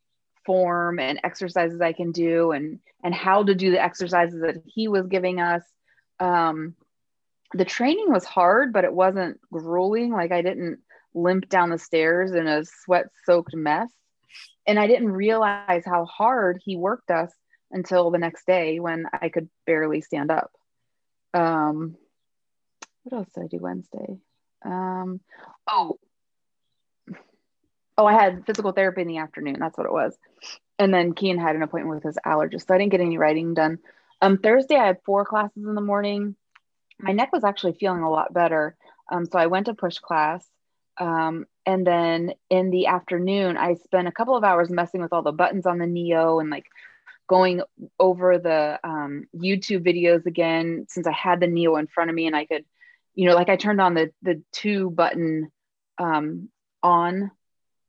form 0.46 1.00
and 1.00 1.20
exercises 1.24 1.82
I 1.82 1.94
can 1.94 2.12
do 2.12 2.52
and 2.52 2.80
and 3.04 3.14
how 3.14 3.44
to 3.44 3.56
do 3.56 3.72
the 3.72 3.82
exercises 3.84 4.42
that 4.42 4.58
he 4.66 4.88
was 4.88 5.08
giving 5.08 5.40
us. 5.40 5.64
Um, 6.20 6.76
the 7.54 7.66
training 7.66 8.12
was 8.12 8.26
hard, 8.26 8.74
but 8.74 8.84
it 8.84 8.94
wasn't 8.94 9.40
grueling. 9.52 10.12
Like 10.12 10.32
I 10.32 10.42
didn't 10.42 10.80
limp 11.14 11.48
down 11.50 11.70
the 11.70 11.78
stairs 11.78 12.32
in 12.32 12.48
a 12.48 12.64
sweat-soaked 12.66 13.56
mess, 13.56 13.90
and 14.66 14.80
I 14.80 14.88
didn't 14.88 15.12
realize 15.12 15.84
how 15.86 16.06
hard 16.06 16.62
he 16.64 16.76
worked 16.76 17.12
us 17.12 17.32
until 17.72 18.12
the 18.12 18.18
next 18.18 18.46
day 18.46 18.80
when 18.80 19.06
I 19.12 19.30
could 19.30 19.50
barely 19.66 20.02
stand 20.02 20.32
up. 20.32 20.52
Um, 21.34 21.96
what 23.04 23.20
else 23.20 23.30
did 23.34 23.44
I 23.44 23.48
do 23.48 23.60
Wednesday? 23.60 24.18
Um, 24.64 25.20
oh, 25.70 26.00
oh, 27.98 28.06
I 28.06 28.14
had 28.14 28.46
physical 28.46 28.72
therapy 28.72 29.02
in 29.02 29.08
the 29.08 29.18
afternoon. 29.18 29.58
That's 29.60 29.78
what 29.78 29.88
it 29.88 29.94
was. 29.94 30.18
And 30.80 30.94
then 30.94 31.14
Kean 31.14 31.38
had 31.38 31.56
an 31.56 31.64
appointment 31.64 31.96
with 31.96 32.04
his 32.04 32.18
allergist. 32.26 32.68
So 32.68 32.74
I 32.74 32.78
didn't 32.78 32.92
get 32.92 33.02
any 33.02 33.18
writing 33.18 33.54
done. 33.54 33.80
Um, 34.22 34.38
Thursday, 34.38 34.76
I 34.76 34.88
had 34.88 35.04
four 35.06 35.26
classes 35.26 35.64
in 35.64 35.76
the 35.76 35.82
morning. 35.82 36.36
My 37.00 37.12
neck 37.12 37.32
was 37.32 37.44
actually 37.44 37.74
feeling 37.74 38.02
a 38.02 38.10
lot 38.10 38.34
better. 38.34 38.76
Um, 39.12 39.26
so 39.26 39.38
I 39.38 39.48
went 39.48 39.68
to 39.68 39.74
push 39.74 40.00
class. 40.00 40.46
Um, 40.98 41.46
and 41.66 41.86
then 41.86 42.34
in 42.50 42.70
the 42.70 42.88
afternoon, 42.88 43.58
I 43.58 43.76
spent 43.76 44.08
a 44.08 44.12
couple 44.12 44.36
of 44.36 44.44
hours 44.44 44.70
messing 44.70 45.02
with 45.02 45.14
all 45.14 45.24
the 45.24 45.32
buttons 45.32 45.66
on 45.66 45.80
the 45.80 45.88
Neo 45.88 46.40
and 46.40 46.50
like 46.50 46.68
going 47.28 47.62
over 48.00 48.38
the 48.38 48.80
um, 48.84 49.26
YouTube 49.36 49.86
videos 49.86 50.26
again 50.26 50.86
since 50.90 51.08
I 51.08 51.12
had 51.12 51.40
the 51.40 51.48
Neo 51.48 51.76
in 51.78 51.88
front 51.88 52.10
of 52.10 52.16
me 52.16 52.28
and 52.28 52.36
I 52.36 52.46
could, 52.46 52.66
you 53.16 53.28
know, 53.28 53.36
like 53.36 53.50
I 53.50 53.56
turned 53.56 53.82
on 53.82 53.96
the 53.96 54.12
the 54.22 54.44
two 54.52 54.92
button 54.92 55.52
um, 55.98 56.50
on 56.84 57.32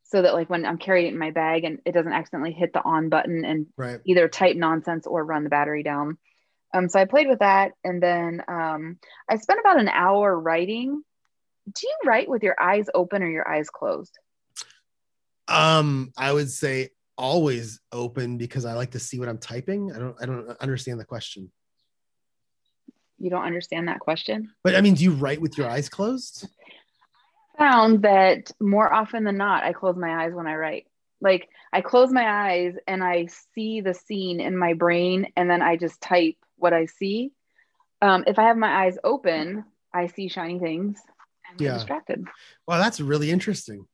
so 0.05 0.23
that 0.23 0.35
like 0.35 0.49
when 0.49 0.65
I'm 0.65 0.79
carrying 0.79 1.09
it 1.09 1.13
in 1.13 1.19
my 1.19 1.33
bag 1.33 1.65
and 1.65 1.81
it 1.85 1.93
doesn't 1.93 2.13
accidentally 2.13 2.53
hit 2.53 2.73
the 2.73 2.83
on 2.83 3.09
button 3.09 3.45
and 3.45 3.67
right. 3.77 4.01
either 4.05 4.29
type 4.29 4.57
nonsense 4.57 5.07
or 5.07 5.25
run 5.25 5.45
the 5.45 5.51
battery 5.51 5.83
down. 5.83 6.17
Um, 6.73 6.89
so 6.89 6.99
I 6.99 7.05
played 7.05 7.29
with 7.29 7.41
that 7.41 7.73
and 7.85 8.03
then 8.03 8.43
um, 8.49 8.99
I 9.29 9.37
spent 9.37 9.61
about 9.61 9.81
an 9.81 9.89
hour 9.89 10.39
writing 10.39 11.03
do 11.73 11.87
you 11.87 11.97
write 12.05 12.29
with 12.29 12.43
your 12.43 12.61
eyes 12.61 12.87
open 12.95 13.23
or 13.23 13.29
your 13.29 13.49
eyes 13.49 13.69
closed? 13.71 14.19
Um, 15.49 16.13
I 16.17 16.33
would 16.33 16.51
say 16.51 16.91
always 17.19 17.81
open 17.93 18.37
because 18.37 18.65
I 18.65 18.75
like 18.75 18.93
to 18.93 18.99
see 18.99 19.19
what 19.19 19.29
I'm 19.29 19.39
typing. 19.39 19.93
I 19.93 19.99
don't 19.99 20.17
I 20.21 20.27
don't 20.27 20.51
understand 20.61 21.01
the 21.01 21.05
question. 21.05 21.51
You 23.19 23.31
don't 23.31 23.45
understand 23.45 23.89
that 23.89 24.01
question? 24.01 24.53
But 24.63 24.77
I 24.77 24.81
mean, 24.81 24.95
do 24.95 25.05
you 25.05 25.13
write 25.13 25.41
with 25.41 25.57
your 25.57 25.69
eyes 25.69 25.89
closed? 25.89 26.49
I 27.55 27.59
found 27.59 28.03
that 28.03 28.53
more 28.61 28.93
often 28.93 29.25
than 29.25 29.39
not, 29.39 29.65
I 29.65 29.73
close 29.73 29.97
my 29.97 30.25
eyes 30.25 30.35
when 30.35 30.47
I 30.47 30.57
write. 30.57 30.87
Like 31.21 31.49
I 31.73 31.81
close 31.81 32.13
my 32.13 32.51
eyes 32.51 32.75
and 32.87 33.03
I 33.03 33.29
see 33.55 33.81
the 33.81 33.95
scene 33.95 34.41
in 34.41 34.57
my 34.57 34.75
brain, 34.75 35.33
and 35.37 35.49
then 35.49 35.63
I 35.63 35.77
just 35.77 36.01
type 36.01 36.37
what 36.57 36.73
I 36.73 36.87
see. 36.87 37.33
Um, 38.03 38.25
if 38.27 38.39
I 38.39 38.45
have 38.45 38.59
my 38.59 38.85
eyes 38.85 38.99
open, 39.03 39.65
I 39.95 40.09
see 40.09 40.29
shiny 40.29 40.59
things 40.59 41.01
Yeah. 41.59 41.75
distracted. 41.75 42.25
Wow, 42.67 42.79
that's 42.79 43.01
really 43.01 43.31
interesting. 43.31 43.87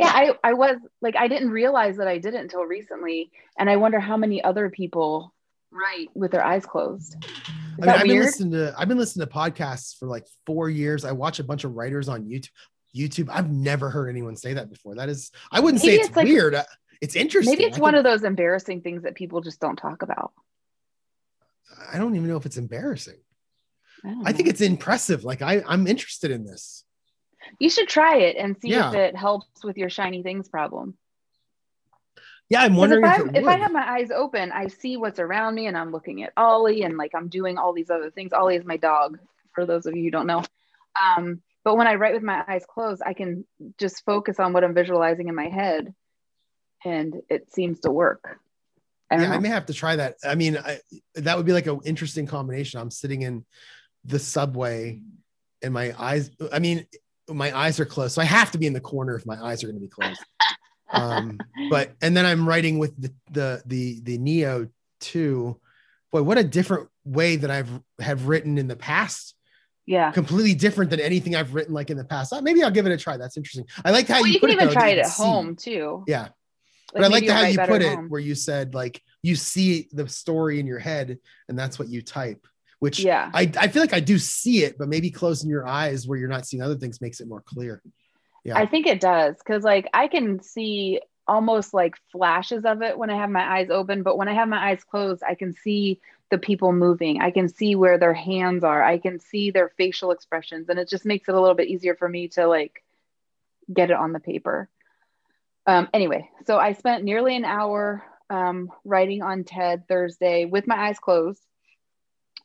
Yeah, 0.00 0.08
I, 0.12 0.32
I 0.42 0.52
was 0.54 0.76
like, 1.00 1.14
I 1.16 1.28
didn't 1.28 1.50
realize 1.50 1.96
that 1.98 2.08
I 2.08 2.18
did 2.18 2.34
it 2.34 2.40
until 2.40 2.64
recently. 2.64 3.30
And 3.58 3.70
I 3.70 3.76
wonder 3.76 4.00
how 4.00 4.16
many 4.16 4.42
other 4.42 4.68
people 4.68 5.32
write 5.70 6.08
with 6.14 6.32
their 6.32 6.44
eyes 6.44 6.66
closed. 6.66 7.14
Is 7.24 7.30
I 7.78 7.80
mean, 7.82 7.88
I've 7.90 8.02
been 8.02 8.18
listening 8.18 8.50
to 8.52 8.74
I've 8.76 8.88
been 8.88 8.98
listening 8.98 9.26
to 9.26 9.32
podcasts 9.32 9.96
for 9.96 10.06
like 10.06 10.26
four 10.44 10.68
years. 10.68 11.04
I 11.04 11.12
watch 11.12 11.38
a 11.38 11.44
bunch 11.44 11.62
of 11.64 11.74
writers 11.76 12.08
on 12.08 12.24
YouTube. 12.24 12.48
YouTube. 12.96 13.28
I've 13.30 13.50
never 13.50 13.88
heard 13.90 14.08
anyone 14.08 14.34
say 14.34 14.54
that 14.54 14.68
before. 14.68 14.96
That 14.96 15.08
is, 15.08 15.30
I 15.52 15.60
wouldn't 15.60 15.80
say 15.82 15.94
it's, 15.94 16.08
it's 16.08 16.16
like- 16.16 16.26
weird. 16.26 16.54
Uh, 16.56 16.64
It's 17.00 17.14
interesting. 17.14 17.52
Maybe 17.52 17.64
it's 17.64 17.78
I 17.78 17.80
one 17.80 17.92
think- 17.94 18.04
of 18.04 18.10
those 18.12 18.24
embarrassing 18.24 18.80
things 18.82 19.04
that 19.04 19.14
people 19.14 19.40
just 19.40 19.60
don't 19.60 19.76
talk 19.76 20.02
about. 20.02 20.32
I 21.92 21.98
don't 21.98 22.16
even 22.16 22.28
know 22.28 22.36
if 22.36 22.44
it's 22.46 22.56
embarrassing. 22.56 23.18
I, 24.04 24.16
I 24.26 24.32
think 24.32 24.48
it's 24.48 24.60
impressive. 24.60 25.24
Like 25.24 25.42
I, 25.42 25.62
I'm 25.66 25.86
interested 25.86 26.30
in 26.30 26.44
this. 26.44 26.84
you 27.58 27.70
should 27.70 27.88
try 27.88 28.16
it 28.18 28.36
and 28.36 28.56
see 28.60 28.70
Yeah. 28.70 28.88
if 28.88 28.94
it 28.94 29.16
helps 29.16 29.64
with 29.64 29.76
your 29.76 29.90
shiny 29.90 30.22
things 30.22 30.48
problem. 30.48 30.96
Yeah, 32.48 32.62
I'm 32.62 32.74
wondering 32.74 33.04
if, 33.04 33.20
if, 33.28 33.42
if 33.42 33.46
I 33.46 33.56
have 33.58 33.70
my 33.72 33.88
eyes 33.88 34.10
open, 34.10 34.50
I 34.50 34.66
see 34.66 34.96
what's 34.96 35.20
around 35.20 35.54
me 35.54 35.68
and 35.68 35.78
I'm 35.78 35.92
looking 35.92 36.24
at 36.24 36.32
Ollie 36.36 36.82
and 36.82 36.96
like 36.96 37.12
I'm 37.14 37.28
doing 37.28 37.58
all 37.58 37.72
these 37.72 37.90
other 37.90 38.10
things. 38.10 38.32
Ollie 38.32 38.56
is 38.56 38.64
my 38.64 38.76
dog, 38.76 39.20
for 39.54 39.64
those 39.66 39.86
of 39.86 39.94
you 39.96 40.02
who 40.02 40.10
don't 40.10 40.26
know. 40.26 40.42
Um, 41.00 41.42
but 41.62 41.76
when 41.76 41.86
I 41.86 41.94
write 41.94 42.14
with 42.14 42.24
my 42.24 42.42
eyes 42.48 42.64
closed, 42.68 43.02
I 43.06 43.12
can 43.14 43.44
just 43.78 44.04
focus 44.04 44.40
on 44.40 44.52
what 44.52 44.64
I'm 44.64 44.74
visualizing 44.74 45.28
in 45.28 45.34
my 45.36 45.48
head 45.48 45.94
and 46.84 47.14
it 47.28 47.52
seems 47.52 47.80
to 47.80 47.90
work. 47.92 48.40
I 49.10 49.22
yeah, 49.22 49.32
I 49.32 49.38
may 49.38 49.48
have 49.48 49.66
to 49.66 49.74
try 49.74 49.94
that. 49.96 50.16
I 50.24 50.34
mean, 50.34 50.56
I, 50.56 50.80
that 51.16 51.36
would 51.36 51.46
be 51.46 51.52
like 51.52 51.66
an 51.66 51.80
interesting 51.84 52.26
combination. 52.26 52.80
I'm 52.80 52.90
sitting 52.90 53.22
in 53.22 53.44
the 54.04 54.18
subway 54.18 55.00
and 55.62 55.74
my 55.74 55.94
eyes, 55.98 56.30
I 56.52 56.58
mean, 56.58 56.86
my 57.28 57.56
eyes 57.56 57.78
are 57.80 57.84
closed. 57.84 58.14
So 58.14 58.22
I 58.22 58.24
have 58.26 58.50
to 58.52 58.58
be 58.58 58.66
in 58.66 58.72
the 58.72 58.80
corner 58.80 59.14
if 59.16 59.26
my 59.26 59.36
eyes 59.42 59.62
are 59.62 59.66
going 59.66 59.76
to 59.76 59.80
be 59.80 59.88
closed. 59.88 60.20
Um, 60.92 61.38
but, 61.70 61.92
and 62.02 62.16
then 62.16 62.26
I'm 62.26 62.48
writing 62.48 62.78
with 62.78 63.00
the, 63.00 63.12
the, 63.30 63.62
the, 63.66 64.00
the 64.02 64.18
Neo 64.18 64.68
2. 65.00 65.56
Boy, 66.10 66.22
what 66.22 66.38
a 66.38 66.44
different 66.44 66.88
way 67.04 67.36
that 67.36 67.50
I've 67.50 67.70
have 68.00 68.26
written 68.26 68.58
in 68.58 68.66
the 68.66 68.74
past. 68.74 69.34
yeah. 69.86 70.10
Completely 70.10 70.54
different 70.54 70.90
than 70.90 70.98
anything 70.98 71.36
I've 71.36 71.54
written 71.54 71.72
like 71.72 71.90
in 71.90 71.96
the 71.96 72.04
past. 72.04 72.32
Uh, 72.32 72.40
Maybe 72.42 72.62
I'll 72.64 72.70
give 72.72 72.86
it 72.86 72.92
a 72.92 72.96
try. 72.96 73.16
That's 73.16 73.36
interesting. 73.36 73.66
I 73.84 73.92
like 73.92 74.08
how 74.08 74.16
Well, 74.16 74.26
you, 74.26 74.32
you 74.34 74.40
can 74.40 74.50
it, 74.50 74.54
even 74.54 74.66
though, 74.66 74.72
try 74.72 74.88
it 74.88 74.98
at 74.98 75.06
see. 75.06 75.22
home 75.22 75.54
too. 75.54 76.02
Yeah. 76.08 76.28
Like 76.92 77.02
but 77.02 77.04
I 77.04 77.06
like 77.06 77.28
how 77.28 77.42
you 77.46 77.58
put 77.58 77.82
it 77.82 77.94
home. 77.94 78.08
where 78.08 78.20
you 78.20 78.34
said 78.34 78.74
like 78.74 79.00
you 79.22 79.36
see 79.36 79.88
the 79.92 80.08
story 80.08 80.58
in 80.58 80.66
your 80.66 80.80
head 80.80 81.18
and 81.48 81.56
that's 81.56 81.78
what 81.78 81.88
you 81.88 82.02
type, 82.02 82.44
which 82.80 82.98
Yeah. 83.00 83.30
I, 83.32 83.50
I 83.56 83.68
feel 83.68 83.82
like 83.82 83.94
I 83.94 84.00
do 84.00 84.18
see 84.18 84.64
it, 84.64 84.76
but 84.76 84.88
maybe 84.88 85.10
closing 85.10 85.48
your 85.48 85.66
eyes 85.66 86.06
where 86.06 86.18
you're 86.18 86.28
not 86.28 86.46
seeing 86.46 86.62
other 86.62 86.76
things 86.76 87.00
makes 87.00 87.20
it 87.20 87.28
more 87.28 87.42
clear. 87.42 87.82
Yeah. 88.42 88.58
I 88.58 88.66
think 88.66 88.86
it 88.86 89.00
does 89.00 89.36
because 89.36 89.62
like 89.62 89.88
I 89.94 90.08
can 90.08 90.42
see 90.42 91.00
almost 91.28 91.72
like 91.72 91.94
flashes 92.10 92.64
of 92.64 92.82
it 92.82 92.98
when 92.98 93.10
I 93.10 93.16
have 93.16 93.30
my 93.30 93.58
eyes 93.58 93.70
open, 93.70 94.02
but 94.02 94.18
when 94.18 94.28
I 94.28 94.34
have 94.34 94.48
my 94.48 94.70
eyes 94.70 94.82
closed, 94.82 95.22
I 95.22 95.34
can 95.34 95.54
see 95.54 96.00
the 96.30 96.38
people 96.38 96.72
moving. 96.72 97.20
I 97.20 97.30
can 97.30 97.48
see 97.48 97.74
where 97.74 97.98
their 97.98 98.14
hands 98.14 98.64
are. 98.64 98.82
I 98.82 98.98
can 98.98 99.20
see 99.20 99.50
their 99.50 99.68
facial 99.76 100.10
expressions, 100.10 100.68
and 100.68 100.78
it 100.78 100.88
just 100.88 101.04
makes 101.04 101.28
it 101.28 101.34
a 101.34 101.40
little 101.40 101.54
bit 101.54 101.68
easier 101.68 101.94
for 101.94 102.08
me 102.08 102.28
to 102.28 102.46
like 102.46 102.82
get 103.72 103.90
it 103.90 103.96
on 103.96 104.12
the 104.12 104.20
paper. 104.20 104.68
Um, 105.66 105.88
anyway, 105.92 106.28
so 106.46 106.58
I 106.58 106.72
spent 106.72 107.04
nearly 107.04 107.36
an 107.36 107.44
hour 107.44 108.02
um, 108.30 108.72
writing 108.84 109.22
on 109.22 109.44
TED 109.44 109.86
Thursday 109.86 110.46
with 110.46 110.66
my 110.66 110.88
eyes 110.88 110.98
closed. 110.98 111.42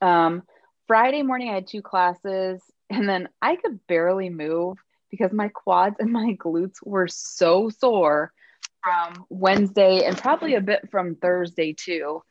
Um, 0.02 0.44
Friday 0.88 1.24
morning, 1.24 1.50
I 1.50 1.56
had 1.56 1.68
two 1.68 1.82
classes, 1.82 2.62
and 2.90 3.08
then 3.10 3.30
I 3.42 3.56
could 3.56 3.86
barely 3.88 4.30
move 4.30 4.78
because 5.10 5.32
my 5.32 5.50
quads 5.50 5.96
and 6.00 6.12
my 6.12 6.36
glutes 6.40 6.76
were 6.84 7.08
so 7.08 7.70
sore 7.70 8.32
from 8.84 9.26
Wednesday 9.30 10.04
and 10.06 10.18
probably 10.18 10.56
a 10.56 10.62
bit 10.62 10.92
from 10.92 11.16
Thursday 11.16 11.74
too. 11.74 12.22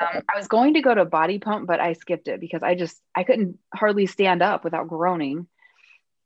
Um, 0.00 0.22
I 0.32 0.36
was 0.36 0.48
going 0.48 0.74
to 0.74 0.80
go 0.80 0.94
to 0.94 1.04
body 1.04 1.38
pump, 1.38 1.66
but 1.66 1.80
I 1.80 1.94
skipped 1.94 2.28
it 2.28 2.40
because 2.40 2.62
I 2.62 2.74
just 2.74 3.00
I 3.14 3.24
couldn't 3.24 3.58
hardly 3.74 4.06
stand 4.06 4.42
up 4.42 4.64
without 4.64 4.88
groaning. 4.88 5.46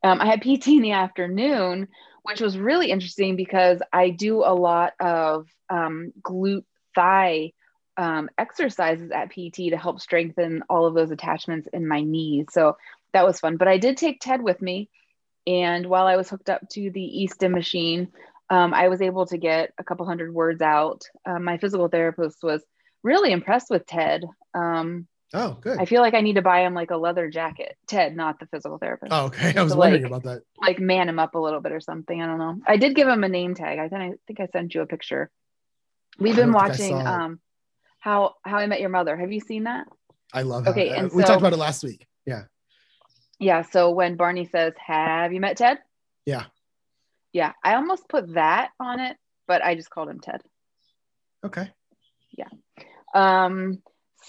Um, 0.04 0.20
I 0.20 0.26
had 0.26 0.42
PT 0.42 0.68
in 0.68 0.82
the 0.82 0.92
afternoon, 0.92 1.88
which 2.22 2.40
was 2.40 2.58
really 2.58 2.90
interesting 2.90 3.36
because 3.36 3.80
I 3.92 4.10
do 4.10 4.44
a 4.44 4.54
lot 4.54 4.92
of 5.00 5.48
um, 5.70 6.12
glute 6.22 6.64
thigh 6.94 7.52
um, 7.96 8.28
exercises 8.38 9.10
at 9.10 9.30
PT 9.30 9.70
to 9.70 9.76
help 9.76 10.00
strengthen 10.00 10.62
all 10.68 10.86
of 10.86 10.94
those 10.94 11.10
attachments 11.10 11.68
in 11.72 11.86
my 11.86 12.00
knees. 12.02 12.46
So 12.50 12.76
that 13.12 13.24
was 13.26 13.40
fun. 13.40 13.56
But 13.56 13.68
I 13.68 13.78
did 13.78 13.96
take 13.96 14.20
Ted 14.20 14.42
with 14.42 14.60
me. 14.62 14.88
And 15.46 15.86
while 15.86 16.06
I 16.06 16.16
was 16.16 16.30
hooked 16.30 16.48
up 16.48 16.68
to 16.70 16.90
the 16.90 17.28
eStim 17.28 17.50
machine, 17.52 18.08
um, 18.48 18.72
I 18.72 18.88
was 18.88 19.02
able 19.02 19.26
to 19.26 19.36
get 19.38 19.72
a 19.78 19.84
couple 19.84 20.06
hundred 20.06 20.32
words 20.32 20.62
out. 20.62 21.02
Um, 21.26 21.44
my 21.44 21.58
physical 21.58 21.88
therapist 21.88 22.42
was 22.42 22.62
really 23.02 23.32
impressed 23.32 23.68
with 23.68 23.84
Ted. 23.86 24.24
Um, 24.54 25.08
oh, 25.34 25.58
good. 25.60 25.78
I 25.78 25.84
feel 25.86 26.00
like 26.00 26.14
I 26.14 26.20
need 26.20 26.34
to 26.36 26.42
buy 26.42 26.60
him 26.60 26.74
like 26.74 26.90
a 26.92 26.96
leather 26.96 27.28
jacket. 27.28 27.76
Ted, 27.88 28.14
not 28.16 28.38
the 28.38 28.46
physical 28.46 28.78
therapist. 28.78 29.12
oh, 29.12 29.26
okay. 29.26 29.52
I 29.56 29.62
was 29.62 29.72
So, 29.72 29.78
wondering 29.78 30.02
like- 30.04 30.10
about 30.10 30.22
that. 30.24 30.42
Like 30.60 30.78
man 30.78 31.08
him 31.08 31.18
up 31.18 31.34
a 31.34 31.38
little 31.40 31.60
bit 31.60 31.72
or 31.72 31.80
something. 31.80 32.22
I 32.22 32.26
don't 32.26 32.38
know. 32.38 32.60
I 32.66 32.76
did 32.76 32.94
give 32.94 33.08
him 33.08 33.24
a 33.24 33.28
name 33.28 33.54
tag. 33.54 33.78
I 33.78 33.88
think 33.88 34.00
I 34.00 34.12
think 34.26 34.40
I 34.40 34.46
sent 34.52 34.74
you 34.74 34.82
a 34.82 34.86
picture. 34.86 35.28
We've 36.18 36.36
been 36.36 36.52
watching 36.52 36.94
um 37.04 37.40
how 38.02 38.34
how 38.44 38.58
I 38.58 38.66
met 38.66 38.80
your 38.80 38.90
mother. 38.90 39.16
Have 39.16 39.30
you 39.30 39.38
seen 39.38 39.64
that? 39.64 39.86
I 40.34 40.42
love 40.42 40.66
okay, 40.66 40.88
that. 40.88 40.96
Uh, 40.96 41.00
and 41.04 41.12
we 41.12 41.22
so- 41.22 41.28
talked 41.28 41.40
about 41.40 41.52
it 41.52 41.58
last 41.58 41.84
week. 41.84 42.04
Yeah. 42.26 42.42
Yeah. 43.38 43.62
So 43.62 43.90
when 43.92 44.16
Barney 44.16 44.44
says, 44.44 44.72
Have 44.84 45.32
you 45.32 45.40
met 45.40 45.56
Ted? 45.56 45.78
Yeah. 46.26 46.44
Yeah. 47.32 47.52
I 47.62 47.76
almost 47.76 48.08
put 48.08 48.34
that 48.34 48.70
on 48.80 48.98
it, 48.98 49.16
but 49.46 49.64
I 49.64 49.76
just 49.76 49.88
called 49.88 50.08
him 50.08 50.18
Ted. 50.18 50.42
Okay. 51.44 51.70
Yeah. 52.36 52.48
Um 53.14 53.82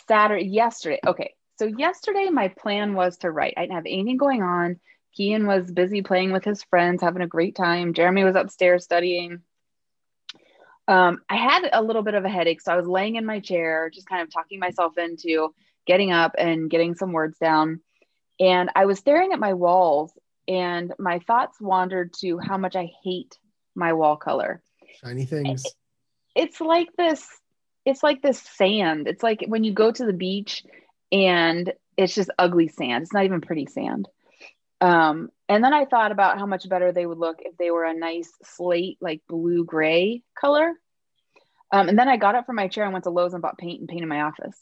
Saturday 0.07 0.45
yesterday. 0.45 0.99
Okay. 1.05 1.33
So 1.57 1.65
yesterday 1.65 2.29
my 2.29 2.49
plan 2.49 2.93
was 2.93 3.17
to 3.17 3.31
write. 3.31 3.55
I 3.57 3.61
didn't 3.61 3.75
have 3.75 3.85
anything 3.87 4.17
going 4.17 4.43
on. 4.43 4.79
Kian 5.17 5.47
was 5.47 5.71
busy 5.71 6.03
playing 6.03 6.31
with 6.31 6.43
his 6.43 6.63
friends, 6.63 7.01
having 7.01 7.23
a 7.23 7.27
great 7.27 7.55
time. 7.55 7.93
Jeremy 7.93 8.23
was 8.23 8.35
upstairs 8.35 8.83
studying. 8.83 9.41
Um, 10.87 11.19
I 11.29 11.37
had 11.37 11.69
a 11.71 11.81
little 11.81 12.03
bit 12.03 12.13
of 12.13 12.25
a 12.25 12.29
headache, 12.29 12.61
so 12.61 12.73
I 12.73 12.75
was 12.75 12.87
laying 12.87 13.15
in 13.15 13.25
my 13.25 13.39
chair, 13.39 13.89
just 13.89 14.07
kind 14.07 14.21
of 14.21 14.31
talking 14.31 14.59
myself 14.59 14.97
into 14.97 15.53
getting 15.85 16.11
up 16.11 16.35
and 16.37 16.69
getting 16.69 16.95
some 16.95 17.11
words 17.11 17.37
down. 17.37 17.79
And 18.39 18.69
I 18.75 18.85
was 18.85 18.99
staring 18.99 19.31
at 19.31 19.39
my 19.39 19.53
walls, 19.53 20.11
and 20.47 20.93
my 20.99 21.19
thoughts 21.19 21.59
wandered 21.61 22.13
to 22.21 22.37
how 22.39 22.57
much 22.57 22.75
I 22.75 22.91
hate 23.03 23.37
my 23.75 23.93
wall 23.93 24.17
color 24.17 24.61
Shiny 25.03 25.25
things. 25.25 25.65
it's 26.35 26.61
like 26.61 26.89
this 26.97 27.27
it's 27.85 28.03
like 28.03 28.21
this 28.21 28.39
sand 28.39 29.07
it's 29.07 29.23
like 29.23 29.43
when 29.47 29.63
you 29.63 29.73
go 29.73 29.91
to 29.91 30.05
the 30.05 30.13
beach 30.13 30.63
and 31.11 31.73
it's 31.97 32.13
just 32.13 32.29
ugly 32.37 32.67
sand 32.67 33.03
it's 33.03 33.13
not 33.13 33.25
even 33.25 33.41
pretty 33.41 33.65
sand 33.65 34.07
um, 34.83 35.29
and 35.49 35.63
then 35.63 35.73
i 35.73 35.85
thought 35.85 36.11
about 36.11 36.37
how 36.37 36.45
much 36.45 36.67
better 36.67 36.91
they 36.91 37.05
would 37.05 37.17
look 37.17 37.37
if 37.39 37.55
they 37.57 37.71
were 37.71 37.85
a 37.85 37.93
nice 37.93 38.31
slate 38.43 38.97
like 39.01 39.21
blue 39.27 39.65
gray 39.65 40.23
color 40.39 40.73
um, 41.71 41.89
and 41.89 41.97
then 41.97 42.07
i 42.07 42.17
got 42.17 42.35
up 42.35 42.45
from 42.45 42.55
my 42.55 42.67
chair 42.67 42.83
and 42.83 42.93
went 42.93 43.03
to 43.03 43.09
lowes 43.09 43.33
and 43.33 43.41
bought 43.41 43.57
paint 43.57 43.79
and 43.79 43.89
painted 43.89 44.07
my 44.07 44.21
office 44.21 44.57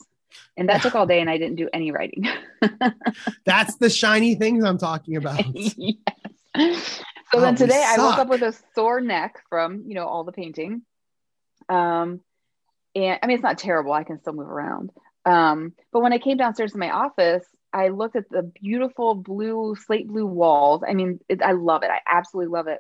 and 0.56 0.70
that 0.70 0.82
took 0.82 0.96
all 0.96 1.06
day 1.06 1.20
and 1.20 1.30
i 1.30 1.38
didn't 1.38 1.56
do 1.56 1.70
any 1.74 1.92
writing 1.92 2.28
That's 3.46 3.76
the 3.78 3.90
shiny 3.90 4.36
things 4.36 4.64
I'm 4.64 4.78
talking 4.78 5.16
about. 5.16 5.44
yes. 5.56 7.02
So 7.34 7.38
Oh, 7.40 7.42
then 7.42 7.56
today 7.56 7.84
I 7.86 7.98
woke 7.98 8.18
up 8.18 8.28
with 8.28 8.42
a 8.42 8.54
sore 8.76 9.00
neck 9.00 9.42
from, 9.50 9.86
you 9.88 9.96
know, 9.96 10.06
all 10.06 10.24
the 10.24 10.32
painting. 10.32 10.82
Um, 11.70 12.22
and 12.94 13.20
I 13.22 13.28
mean, 13.28 13.36
it's 13.36 13.44
not 13.44 13.58
terrible. 13.58 13.94
I 13.94 14.04
can 14.04 14.20
still 14.20 14.34
move 14.34 14.50
around. 14.50 14.92
Um, 15.26 15.74
but 15.94 16.02
when 16.02 16.12
I 16.12 16.18
came 16.18 16.38
downstairs 16.38 16.74
to 16.74 16.78
my 16.78 16.92
office, 16.92 17.46
I 17.74 17.90
looked 17.90 18.16
at 18.16 18.30
the 18.30 18.44
beautiful 18.44 19.16
blue, 19.16 19.76
slate 19.76 20.08
blue 20.08 20.26
walls. 20.26 20.84
I 20.88 20.94
mean, 20.94 21.20
it, 21.30 21.42
I 21.42 21.54
love 21.54 21.84
it. 21.84 21.92
I 21.92 22.00
absolutely 22.08 22.52
love 22.52 22.68
it. 22.68 22.80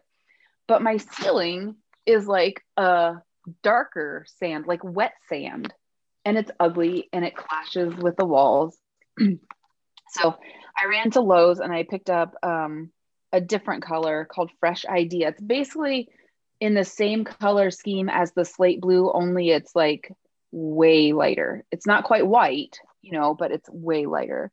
But 0.68 0.82
my 0.82 0.98
ceiling 0.98 1.76
is 2.06 2.28
like 2.28 2.64
a 2.78 3.16
darker 3.64 4.26
sand, 4.40 4.66
like 4.68 4.84
wet 4.84 5.14
sand. 5.30 5.74
And 6.24 6.38
it's 6.38 6.52
ugly 6.60 7.10
and 7.12 7.26
it 7.26 7.36
clashes 7.36 7.96
with 7.96 8.16
the 8.16 8.26
walls. 8.26 8.78
so 10.10 10.36
I 10.78 10.86
ran 10.88 11.12
to 11.12 11.22
Lowe's 11.22 11.60
and 11.60 11.74
I 11.74 11.84
picked 11.84 12.10
up 12.10 12.36
um, 12.44 12.92
a 13.32 13.42
different 13.42 13.84
color 13.84 14.28
called 14.30 14.52
Fresh 14.60 14.86
Idea. 14.86 15.30
It's 15.30 15.42
basically 15.42 16.10
in 16.60 16.76
the 16.76 16.86
same 16.86 17.24
color 17.24 17.72
scheme 17.72 18.08
as 18.08 18.32
the 18.34 18.46
slate 18.46 18.82
blue, 18.82 19.12
only 19.12 19.50
it's 19.50 19.76
like 19.76 20.12
way 20.52 21.12
lighter. 21.12 21.66
It's 21.72 21.88
not 21.88 22.04
quite 22.04 22.28
white, 22.28 22.78
you 23.02 23.14
know, 23.14 23.34
but 23.34 23.52
it's 23.52 23.70
way 23.70 24.06
lighter. 24.06 24.52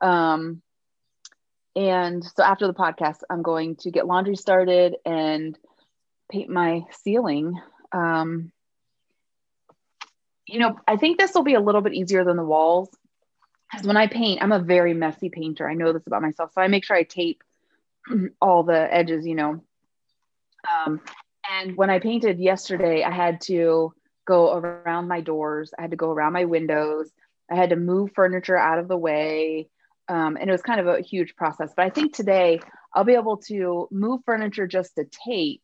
Um, 0.00 0.62
and 1.76 2.24
so 2.24 2.42
after 2.42 2.66
the 2.66 2.74
podcast, 2.74 3.20
I'm 3.28 3.42
going 3.42 3.76
to 3.76 3.90
get 3.90 4.06
laundry 4.06 4.36
started 4.36 4.96
and 5.04 5.58
paint 6.30 6.50
my 6.50 6.84
ceiling. 6.90 7.60
Um, 7.92 8.52
you 10.46 10.58
know, 10.58 10.76
I 10.86 10.96
think 10.96 11.18
this 11.18 11.34
will 11.34 11.44
be 11.44 11.54
a 11.54 11.60
little 11.60 11.80
bit 11.80 11.94
easier 11.94 12.24
than 12.24 12.36
the 12.36 12.44
walls 12.44 12.90
because 13.70 13.86
when 13.86 13.96
I 13.96 14.08
paint, 14.08 14.42
I'm 14.42 14.52
a 14.52 14.58
very 14.58 14.94
messy 14.94 15.28
painter. 15.28 15.68
I 15.68 15.74
know 15.74 15.92
this 15.92 16.06
about 16.06 16.22
myself. 16.22 16.52
So 16.52 16.60
I 16.60 16.68
make 16.68 16.84
sure 16.84 16.96
I 16.96 17.04
tape 17.04 17.42
all 18.40 18.64
the 18.64 18.92
edges, 18.92 19.26
you 19.26 19.34
know. 19.34 19.62
Um, 20.68 21.00
and 21.50 21.76
when 21.76 21.90
I 21.90 22.00
painted 22.00 22.38
yesterday, 22.38 23.02
I 23.02 23.10
had 23.10 23.40
to 23.42 23.94
go 24.26 24.54
around 24.56 25.08
my 25.08 25.20
doors, 25.20 25.72
I 25.76 25.82
had 25.82 25.90
to 25.90 25.96
go 25.96 26.10
around 26.10 26.32
my 26.32 26.44
windows, 26.44 27.10
I 27.50 27.56
had 27.56 27.70
to 27.70 27.76
move 27.76 28.12
furniture 28.14 28.56
out 28.56 28.78
of 28.78 28.88
the 28.88 28.96
way. 28.96 29.68
Um, 30.10 30.36
and 30.36 30.48
it 30.48 30.52
was 30.52 30.62
kind 30.62 30.80
of 30.80 30.86
a 30.86 31.00
huge 31.00 31.36
process. 31.36 31.72
But 31.74 31.86
I 31.86 31.90
think 31.90 32.14
today 32.14 32.60
I'll 32.94 33.04
be 33.04 33.14
able 33.14 33.38
to 33.48 33.88
move 33.90 34.20
furniture 34.26 34.66
just 34.66 34.96
to 34.96 35.04
tape, 35.04 35.62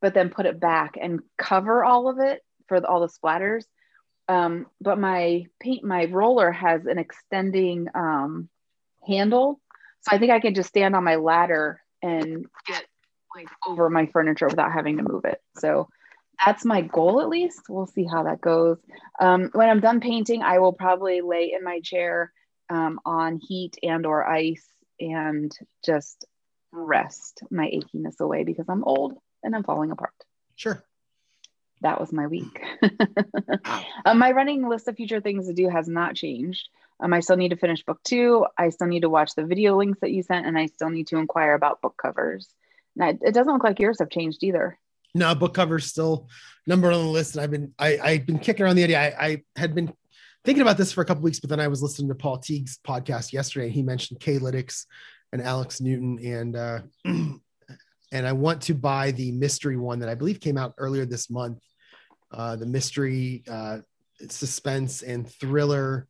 but 0.00 0.14
then 0.14 0.30
put 0.30 0.46
it 0.46 0.60
back 0.60 0.96
and 1.00 1.20
cover 1.36 1.84
all 1.84 2.08
of 2.08 2.18
it 2.20 2.40
for 2.68 2.84
all 2.86 3.00
the 3.00 3.08
splatters 3.08 3.64
um, 4.28 4.66
but 4.80 4.98
my 4.98 5.46
paint, 5.58 5.82
my 5.84 6.04
roller 6.04 6.52
has 6.52 6.84
an 6.84 6.98
extending 6.98 7.88
um, 7.94 8.48
handle. 9.06 9.60
So 10.02 10.14
I 10.14 10.18
think 10.18 10.30
I 10.30 10.40
can 10.40 10.54
just 10.54 10.68
stand 10.68 10.94
on 10.94 11.02
my 11.02 11.16
ladder 11.16 11.80
and 12.02 12.46
get 12.66 12.84
like 13.34 13.48
over 13.66 13.88
my 13.88 14.06
furniture 14.06 14.46
without 14.46 14.72
having 14.72 14.98
to 14.98 15.02
move 15.02 15.24
it. 15.24 15.40
So 15.56 15.88
that's 16.44 16.64
my 16.64 16.82
goal 16.82 17.20
at 17.20 17.28
least. 17.28 17.62
We'll 17.68 17.86
see 17.86 18.04
how 18.04 18.24
that 18.24 18.40
goes. 18.40 18.78
Um, 19.18 19.50
when 19.54 19.68
I'm 19.68 19.80
done 19.80 20.00
painting, 20.00 20.42
I 20.42 20.58
will 20.58 20.72
probably 20.72 21.20
lay 21.20 21.52
in 21.52 21.64
my 21.64 21.80
chair 21.80 22.32
um, 22.70 23.00
on 23.04 23.36
heat 23.36 23.76
and 23.82 24.06
or 24.06 24.26
ice 24.26 24.66
and 25.00 25.52
just 25.84 26.24
rest 26.72 27.42
my 27.50 27.66
achiness 27.66 28.20
away 28.20 28.44
because 28.44 28.66
I'm 28.68 28.84
old 28.84 29.14
and 29.42 29.54
I'm 29.54 29.64
falling 29.64 29.90
apart. 29.90 30.14
Sure 30.56 30.82
that 31.82 32.00
was 32.00 32.12
my 32.12 32.26
week. 32.26 32.62
um, 34.04 34.18
my 34.18 34.32
running 34.32 34.68
list 34.68 34.88
of 34.88 34.96
future 34.96 35.20
things 35.20 35.46
to 35.46 35.54
do 35.54 35.68
has 35.68 35.88
not 35.88 36.14
changed. 36.14 36.68
Um, 37.00 37.12
I 37.12 37.20
still 37.20 37.36
need 37.36 37.50
to 37.50 37.56
finish 37.56 37.84
book 37.84 38.00
two. 38.04 38.46
I 38.56 38.70
still 38.70 38.88
need 38.88 39.02
to 39.02 39.08
watch 39.08 39.34
the 39.34 39.44
video 39.44 39.76
links 39.76 40.00
that 40.00 40.10
you 40.10 40.22
sent, 40.22 40.46
and 40.46 40.58
I 40.58 40.66
still 40.66 40.90
need 40.90 41.06
to 41.08 41.18
inquire 41.18 41.54
about 41.54 41.80
book 41.80 41.94
covers. 42.00 42.48
Now, 42.96 43.10
it 43.10 43.34
doesn't 43.34 43.52
look 43.52 43.64
like 43.64 43.78
yours 43.78 44.00
have 44.00 44.10
changed 44.10 44.42
either. 44.42 44.78
No, 45.14 45.34
book 45.34 45.54
covers 45.54 45.86
still 45.86 46.28
number 46.66 46.90
on 46.90 47.04
the 47.04 47.10
list. 47.10 47.34
And 47.34 47.42
I've 47.42 47.50
been 47.50 47.72
I 47.78 47.98
I've 47.98 48.26
been 48.26 48.38
kicking 48.38 48.64
around 48.64 48.76
the 48.76 48.84
idea. 48.84 49.00
I, 49.00 49.26
I 49.26 49.42
had 49.56 49.74
been 49.74 49.92
thinking 50.48 50.62
about 50.62 50.78
this 50.78 50.92
for 50.92 51.02
a 51.02 51.04
couple 51.04 51.22
weeks, 51.22 51.40
but 51.40 51.50
then 51.50 51.60
I 51.60 51.68
was 51.68 51.82
listening 51.82 52.08
to 52.08 52.14
Paul 52.14 52.38
Teague's 52.38 52.78
podcast 52.82 53.34
yesterday. 53.34 53.66
And 53.66 53.74
he 53.74 53.82
mentioned 53.82 54.18
K-lytics 54.18 54.86
and 55.30 55.42
Alex 55.42 55.78
Newton, 55.78 56.18
and 56.24 56.56
uh, 56.56 56.80
and 57.04 58.26
I 58.26 58.32
want 58.32 58.62
to 58.62 58.72
buy 58.72 59.10
the 59.10 59.30
mystery 59.32 59.76
one 59.76 59.98
that 59.98 60.08
I 60.08 60.14
believe 60.14 60.40
came 60.40 60.56
out 60.56 60.72
earlier 60.78 61.04
this 61.04 61.28
month. 61.28 61.58
Uh, 62.32 62.56
the 62.56 62.64
mystery, 62.64 63.42
uh, 63.46 63.80
suspense, 64.30 65.02
and 65.02 65.30
thriller 65.30 66.08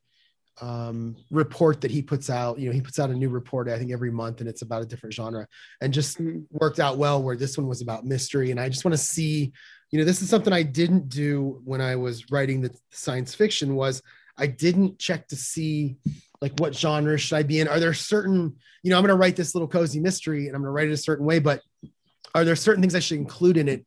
um, 0.61 1.17
report 1.33 1.81
that 1.81 1.91
he 1.91 2.01
puts 2.01 2.31
out. 2.31 2.61
You 2.61 2.69
know, 2.69 2.75
he 2.75 2.81
puts 2.81 3.01
out 3.01 3.11
a 3.11 3.15
new 3.15 3.31
report, 3.31 3.69
I 3.69 3.77
think, 3.77 3.91
every 3.91 4.13
month, 4.13 4.39
and 4.39 4.49
it's 4.49 4.63
about 4.63 4.83
a 4.83 4.87
different 4.87 5.15
genre, 5.15 5.49
and 5.81 5.93
just 5.93 6.17
mm-hmm. 6.17 6.43
worked 6.53 6.79
out 6.79 6.97
well. 6.97 7.21
Where 7.21 7.35
this 7.35 7.59
one 7.59 7.67
was 7.67 7.83
about 7.83 8.07
mystery, 8.07 8.53
and 8.53 8.61
I 8.61 8.69
just 8.69 8.85
want 8.85 8.95
to 8.95 9.03
see. 9.03 9.53
You 9.91 9.99
know, 9.99 10.05
this 10.05 10.23
is 10.23 10.29
something 10.29 10.53
I 10.53 10.63
didn't 10.63 11.09
do 11.09 11.61
when 11.65 11.81
I 11.81 11.97
was 11.97 12.31
writing 12.31 12.61
the 12.61 12.71
science 12.93 13.35
fiction. 13.35 13.75
Was 13.75 14.01
I 14.39 14.47
didn't 14.47 14.99
check 14.99 15.29
to 15.29 15.37
see 15.37 15.97
like 16.41 16.53
what 16.59 16.75
genre 16.75 17.19
should 17.19 17.37
I 17.37 17.43
be 17.43 17.61
in? 17.61 17.69
Are 17.69 17.81
there 17.81 17.95
certain, 17.95 18.57
you 18.83 18.91
know, 18.91 18.97
I'm 18.97 19.03
going 19.03 19.15
to 19.15 19.21
write 19.21 19.37
this 19.37 19.55
little 19.55 19.69
cozy 19.69 20.01
mystery 20.01 20.47
and 20.47 20.55
I'm 20.55 20.63
going 20.63 20.69
to 20.69 20.73
write 20.73 20.89
it 20.89 20.93
a 20.93 20.97
certain 20.97 21.27
way, 21.27 21.39
but 21.41 21.61
are 22.35 22.45
there 22.45 22.57
certain 22.57 22.81
things 22.81 22.95
I 22.95 23.01
should 23.01 23.19
include 23.19 23.57
in 23.57 23.69
it 23.69 23.85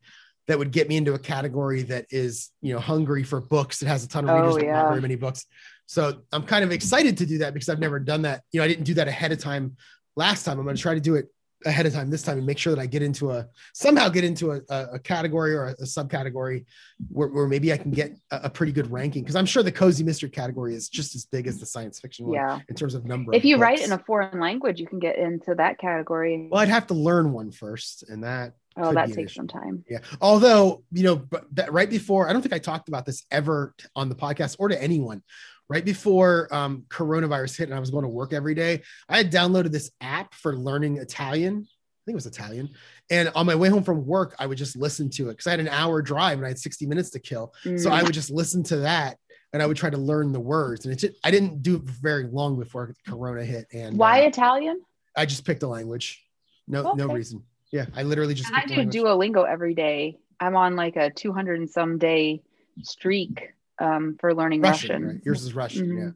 that 0.48 0.60
would 0.60 0.72
get 0.72 0.90
me 0.90 0.98
into 0.98 1.14
a 1.14 1.20
category 1.20 1.84
that 1.84 2.08
is, 2.10 2.50
you 2.62 2.74
know, 2.74 2.80
hungry 2.80 3.24
for 3.24 3.40
books. 3.40 3.82
It 3.82 3.88
has 3.88 4.04
a 4.04 4.08
ton 4.08 4.28
of 4.28 4.36
readers, 4.36 4.56
oh, 4.56 4.60
yeah. 4.60 4.82
not 4.82 4.90
very 4.90 5.02
many 5.02 5.16
books. 5.16 5.46
So 5.86 6.22
I'm 6.34 6.44
kind 6.44 6.64
of 6.64 6.72
excited 6.72 7.18
to 7.18 7.26
do 7.26 7.38
that 7.40 7.54
because 7.54 7.70
I've 7.70 7.80
never 7.80 8.00
done 8.00 8.24
that. 8.24 8.44
You 8.52 8.60
know, 8.60 8.66
I 8.66 8.68
didn't 8.68 8.86
do 8.86 8.96
that 8.96 9.08
ahead 9.08 9.32
of 9.32 9.40
time 9.40 9.78
last 10.16 10.44
time. 10.44 10.58
I'm 10.58 10.66
going 10.66 10.76
to 10.76 10.82
try 10.82 10.94
to 10.94 11.00
do 11.00 11.16
it 11.16 11.28
ahead 11.66 11.86
of 11.86 11.94
time 11.94 12.10
this 12.10 12.24
time 12.24 12.38
and 12.38 12.46
make 12.46 12.58
sure 12.58 12.74
that 12.74 12.82
I 12.82 12.86
get 12.86 13.02
into 13.02 13.32
a 13.32 13.48
somehow 13.74 14.10
get 14.10 14.24
into 14.24 14.52
a, 14.52 14.62
a 14.70 15.00
category 15.00 15.54
or 15.54 15.68
a, 15.68 15.72
a 15.72 15.84
subcategory 15.84 16.66
where, 17.10 17.28
where, 17.30 17.48
maybe 17.48 17.72
I 17.74 17.78
can 17.78 17.92
get 17.92 18.18
a, 18.32 18.42
a 18.44 18.50
pretty 18.50 18.72
good 18.72 18.92
ranking 18.92 19.24
because 19.24 19.36
I'm 19.36 19.46
sure 19.46 19.64
the 19.64 19.72
cozy 19.72 20.04
mystery 20.04 20.30
category 20.30 20.76
is 20.76 20.90
just 20.90 21.16
as 21.16 21.26
big 21.26 21.48
as 21.48 21.60
the 21.60 21.66
science 21.66 22.00
fiction 22.00 22.28
one 22.28 22.36
yeah. 22.36 22.60
in 22.70 22.76
terms 22.76 22.94
of 22.94 23.06
number. 23.06 23.34
If 23.34 23.46
you 23.46 23.56
books. 23.56 23.62
write 23.62 23.82
in 23.82 23.92
a 23.92 24.00
foreign 24.00 24.40
language, 24.40 24.80
you 24.80 24.88
can 24.88 25.00
get 25.00 25.18
into 25.18 25.56
that 25.56 25.80
category. 25.80 26.48
Well, 26.52 26.62
I'd 26.62 26.70
have 26.70 26.88
to 26.88 26.94
learn 26.94 27.34
one 27.34 27.52
first, 27.52 28.04
and 28.10 28.24
that 28.24 28.54
Oh, 28.78 28.94
that 28.94 29.12
takes 29.12 29.36
some 29.36 29.50
time. 29.50 29.84
Yeah. 29.90 30.00
Although, 30.22 30.84
you 30.94 31.04
know, 31.04 31.18
but 31.18 31.46
right 31.70 31.90
before, 31.90 32.30
I 32.30 32.34
don't 32.34 32.42
think 32.42 32.54
I 32.54 32.60
talked 32.60 32.88
about 32.88 33.06
this 33.06 33.26
ever 33.30 33.76
on 33.98 34.08
the 34.08 34.16
podcast 34.16 34.56
or 34.60 34.70
to 34.70 34.82
anyone 34.82 35.24
right 35.72 35.86
before 35.86 36.50
um, 36.52 36.84
coronavirus 36.90 37.58
hit 37.58 37.70
and 37.70 37.74
I 37.74 37.80
was 37.80 37.92
going 37.92 38.04
to 38.04 38.10
work 38.10 38.34
every 38.34 38.54
day, 38.54 38.82
I 39.08 39.16
had 39.16 39.32
downloaded 39.32 39.72
this 39.72 39.90
app 40.02 40.34
for 40.34 40.54
learning 40.54 40.98
Italian. 40.98 41.66
I 41.66 42.02
think 42.06 42.14
it 42.14 42.16
was 42.16 42.26
Italian. 42.26 42.70
And 43.10 43.32
on 43.36 43.46
my 43.46 43.56
way 43.56 43.70
home 43.70 43.84
from 43.84 44.06
work, 44.06 44.36
I 44.38 44.48
would 44.48 44.58
just 44.58 44.76
listen 44.76 45.10
to 45.12 45.30
it 45.30 45.34
because 45.34 45.48
I 45.48 45.52
had 45.52 45.62
an 45.62 45.70
hour 45.70 46.02
drive 46.02 46.40
and 46.40 46.46
I 46.46 46.50
had 46.50 46.60
60 46.60 46.86
minutes 46.88 47.10
to 47.12 47.20
kill. 47.20 47.54
Mm. 47.64 47.80
So 47.80 47.90
I 47.90 48.02
mm. 48.02 48.04
would 48.04 48.14
just 48.14 48.30
listen 48.30 48.64
to 48.64 48.78
that 48.78 49.18
and 49.54 49.64
I 49.64 49.66
would 49.66 49.78
try 49.78 49.90
to 49.90 49.98
learn 49.98 50.34
the 50.34 50.42
words. 50.42 50.84
And 50.84 50.94
it 50.94 50.98
just, 50.98 51.14
I 51.24 51.32
didn't 51.32 51.64
do 51.64 51.78
it 51.78 51.84
very 51.84 52.26
long 52.26 52.60
before 52.60 52.94
Corona 53.08 53.46
hit. 53.46 53.68
And 53.72 53.98
why 53.98 54.26
uh, 54.26 54.28
Italian? 54.28 54.82
I 55.16 55.26
just 55.26 55.46
picked 55.46 55.64
a 55.64 55.68
language. 55.68 56.22
No, 56.68 56.82
okay. 56.82 56.98
no 56.98 57.08
reason. 57.14 57.44
Yeah. 57.72 57.86
I 57.96 58.04
literally 58.04 58.34
just, 58.34 58.52
I 58.54 58.66
do 58.66 58.76
Duolingo 58.76 59.48
every 59.48 59.74
day. 59.74 60.18
I'm 60.38 60.58
on 60.58 60.76
like 60.76 60.98
a 60.98 61.12
200 61.12 61.60
and 61.60 61.70
some 61.70 61.98
day 61.98 62.42
streak 62.84 63.54
um, 63.82 64.18
for 64.20 64.34
learning 64.34 64.62
Russian. 64.62 64.92
Russian. 64.92 65.08
Right? 65.08 65.26
Yours 65.26 65.44
is 65.44 65.54
Russian. 65.54 65.88
Mm-hmm. 65.88 65.98
Yeah. 65.98 66.12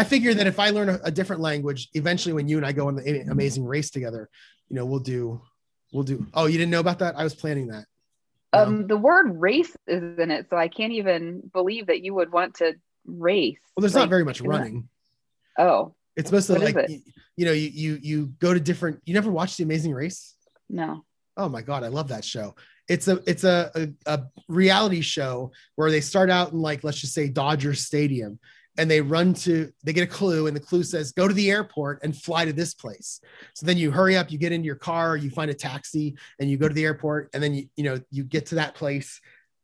I 0.00 0.02
figure 0.02 0.34
that 0.34 0.46
if 0.46 0.58
I 0.58 0.70
learn 0.70 0.88
a, 0.88 0.98
a, 1.04 1.10
different 1.10 1.40
language, 1.40 1.88
eventually 1.94 2.32
when 2.32 2.48
you 2.48 2.56
and 2.56 2.66
I 2.66 2.72
go 2.72 2.88
on 2.88 2.96
the 2.96 3.20
amazing 3.30 3.64
race 3.64 3.90
together, 3.90 4.28
you 4.68 4.74
know, 4.74 4.84
we'll 4.84 4.98
do, 4.98 5.40
we'll 5.92 6.02
do. 6.02 6.26
Oh, 6.34 6.46
you 6.46 6.58
didn't 6.58 6.72
know 6.72 6.80
about 6.80 6.98
that? 6.98 7.16
I 7.16 7.22
was 7.22 7.34
planning 7.34 7.68
that. 7.68 7.84
Um, 8.52 8.86
the 8.86 8.96
word 8.96 9.40
race 9.40 9.76
is 9.86 10.18
in 10.18 10.30
it, 10.30 10.46
so 10.48 10.56
I 10.56 10.68
can't 10.68 10.92
even 10.92 11.48
believe 11.52 11.88
that 11.88 12.02
you 12.02 12.14
would 12.14 12.32
want 12.32 12.54
to 12.56 12.74
race. 13.06 13.58
Well, 13.76 13.82
there's 13.82 13.94
like, 13.94 14.02
not 14.02 14.10
very 14.10 14.24
much 14.24 14.40
running. 14.40 14.88
Oh, 15.58 15.94
it's 16.16 16.30
mostly 16.30 16.58
like 16.58 16.76
it? 16.76 16.90
you, 16.90 17.00
you 17.36 17.44
know, 17.46 17.52
you 17.52 17.68
you 17.68 17.98
you 18.00 18.26
go 18.38 18.54
to 18.54 18.60
different. 18.60 19.00
You 19.06 19.14
never 19.14 19.30
watched 19.30 19.58
The 19.58 19.64
Amazing 19.64 19.92
Race? 19.92 20.36
No. 20.70 21.04
Oh 21.36 21.48
my 21.48 21.62
god, 21.62 21.82
I 21.82 21.88
love 21.88 22.08
that 22.08 22.24
show 22.24 22.54
it's 22.88 23.08
a 23.08 23.20
it's 23.26 23.44
a, 23.44 23.70
a, 23.74 23.88
a 24.06 24.22
reality 24.48 25.00
show 25.00 25.52
where 25.76 25.90
they 25.90 26.00
start 26.00 26.30
out 26.30 26.52
in 26.52 26.60
like 26.60 26.84
let's 26.84 27.00
just 27.00 27.14
say 27.14 27.28
Dodger 27.28 27.74
Stadium 27.74 28.38
and 28.76 28.90
they 28.90 29.00
run 29.00 29.34
to 29.34 29.70
they 29.84 29.92
get 29.92 30.02
a 30.02 30.10
clue 30.10 30.46
and 30.46 30.56
the 30.56 30.60
clue 30.60 30.82
says 30.82 31.12
go 31.12 31.28
to 31.28 31.34
the 31.34 31.50
airport 31.50 32.02
and 32.02 32.16
fly 32.16 32.44
to 32.44 32.52
this 32.52 32.74
place. 32.74 33.20
So 33.54 33.66
then 33.66 33.78
you 33.78 33.90
hurry 33.90 34.16
up 34.16 34.30
you 34.30 34.38
get 34.38 34.52
into 34.52 34.66
your 34.66 34.74
car 34.76 35.16
you 35.16 35.30
find 35.30 35.50
a 35.50 35.54
taxi 35.54 36.16
and 36.38 36.50
you 36.50 36.56
go 36.56 36.68
to 36.68 36.74
the 36.74 36.84
airport 36.84 37.30
and 37.32 37.42
then 37.42 37.54
you 37.54 37.66
you 37.76 37.84
know 37.84 38.00
you 38.10 38.24
get 38.24 38.46
to 38.46 38.56
that 38.56 38.74
place 38.74 39.20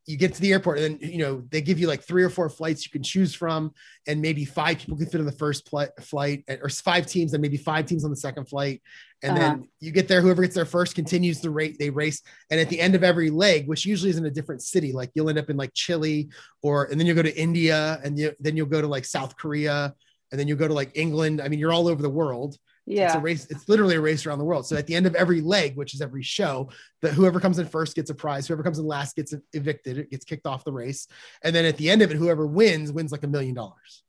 you 0.07 0.16
get 0.16 0.34
to 0.34 0.40
the 0.40 0.53
airport 0.53 0.78
and 0.78 0.98
then 1.01 1.11
you 1.11 1.18
know 1.18 1.42
they 1.51 1.61
give 1.61 1.78
you 1.78 1.86
like 1.86 2.03
three 2.03 2.22
or 2.22 2.30
four 2.30 2.48
flights 2.48 2.84
you 2.84 2.90
can 2.90 3.03
choose 3.03 3.34
from 3.34 3.72
and 4.07 4.20
maybe 4.20 4.44
five 4.44 4.78
people 4.78 4.96
can 4.96 5.07
fit 5.07 5.20
on 5.20 5.26
the 5.26 5.32
first 5.32 5.66
pl- 5.66 5.88
flight 6.01 6.42
or 6.62 6.68
five 6.68 7.07
teams 7.07 7.32
and 7.32 7.42
maybe 7.42 7.57
five 7.57 7.86
teams 7.86 8.05
on 8.05 8.11
the 8.11 8.16
second 8.16 8.46
flight. 8.46 8.82
And 9.22 9.32
uh-huh. 9.32 9.40
then 9.40 9.68
you 9.80 9.92
get 9.92 10.09
there 10.09 10.22
whoever 10.22 10.42
gets 10.42 10.55
there 10.55 10.64
first 10.64 10.94
continues 10.94 11.40
the 11.40 11.51
rate 11.51 11.78
they 11.78 11.90
race. 11.90 12.22
And 12.51 12.59
at 12.59 12.70
the 12.70 12.80
end 12.80 12.94
of 12.94 13.05
every 13.05 13.30
leg 13.30 13.68
which 13.68 13.84
usually 13.84 14.11
is 14.11 14.16
in 14.16 14.26
a 14.26 14.30
different 14.30 14.62
city 14.62 14.92
like 14.92 15.11
you'll 15.14 15.28
end 15.28 15.38
up 15.38 15.51
in 15.51 15.57
like 15.57 15.74
chile 15.74 16.30
or 16.62 16.84
and 16.84 16.98
then 16.98 17.07
you'll 17.07 17.16
go 17.16 17.22
to 17.22 17.40
india 17.40 18.01
and 18.03 18.18
you, 18.18 18.32
then 18.40 18.57
you'll 18.57 18.66
go 18.66 18.80
to 18.80 18.88
like 18.88 19.05
south 19.05 19.36
korea 19.36 19.94
and 20.30 20.40
then 20.40 20.48
you'll 20.48 20.59
go 20.59 20.68
to 20.68 20.74
like 20.74 20.92
england. 20.94 21.40
I 21.40 21.48
mean 21.48 21.59
you're 21.59 21.72
all 21.72 21.88
over 21.88 22.03
the 22.03 22.11
world 22.11 22.57
yeah. 22.91 23.07
It's 23.07 23.14
a 23.14 23.20
race. 23.20 23.47
It's 23.51 23.68
literally 23.68 23.97
a 23.97 24.01
race 24.01 24.26
around 24.26 24.38
the 24.38 24.45
world. 24.45 24.66
So 24.66 24.76
at 24.76 24.86
the 24.86 24.95
end 24.95 25.07
of 25.07 25.14
every 25.14 25.41
leg, 25.41 25.76
which 25.76 25.95
is 25.95 26.03
every 26.03 26.22
show, 26.22 26.70
that 27.03 27.12
whoever 27.12 27.41
comes 27.41 27.59
in 27.59 27.66
first 27.66 27.95
gets 27.95 28.11
a 28.11 28.14
prize. 28.14 28.47
Whoever 28.49 28.62
comes 28.62 28.78
in 28.78 28.86
last 28.86 29.16
gets 29.16 29.34
evicted. 29.53 29.99
It 29.99 30.11
gets 30.11 30.24
kicked 30.24 30.47
off 30.47 30.64
the 30.64 30.72
race. 30.72 31.07
And 31.45 31.55
then 31.55 31.64
at 31.64 31.76
the 31.76 31.88
end 31.88 32.03
of 32.03 32.11
it, 32.11 32.16
whoever 32.16 32.47
wins 32.47 32.93
wins 32.93 33.12
like 33.12 33.22
a 33.22 33.28
million 33.28 33.55
dollars. 33.55 34.03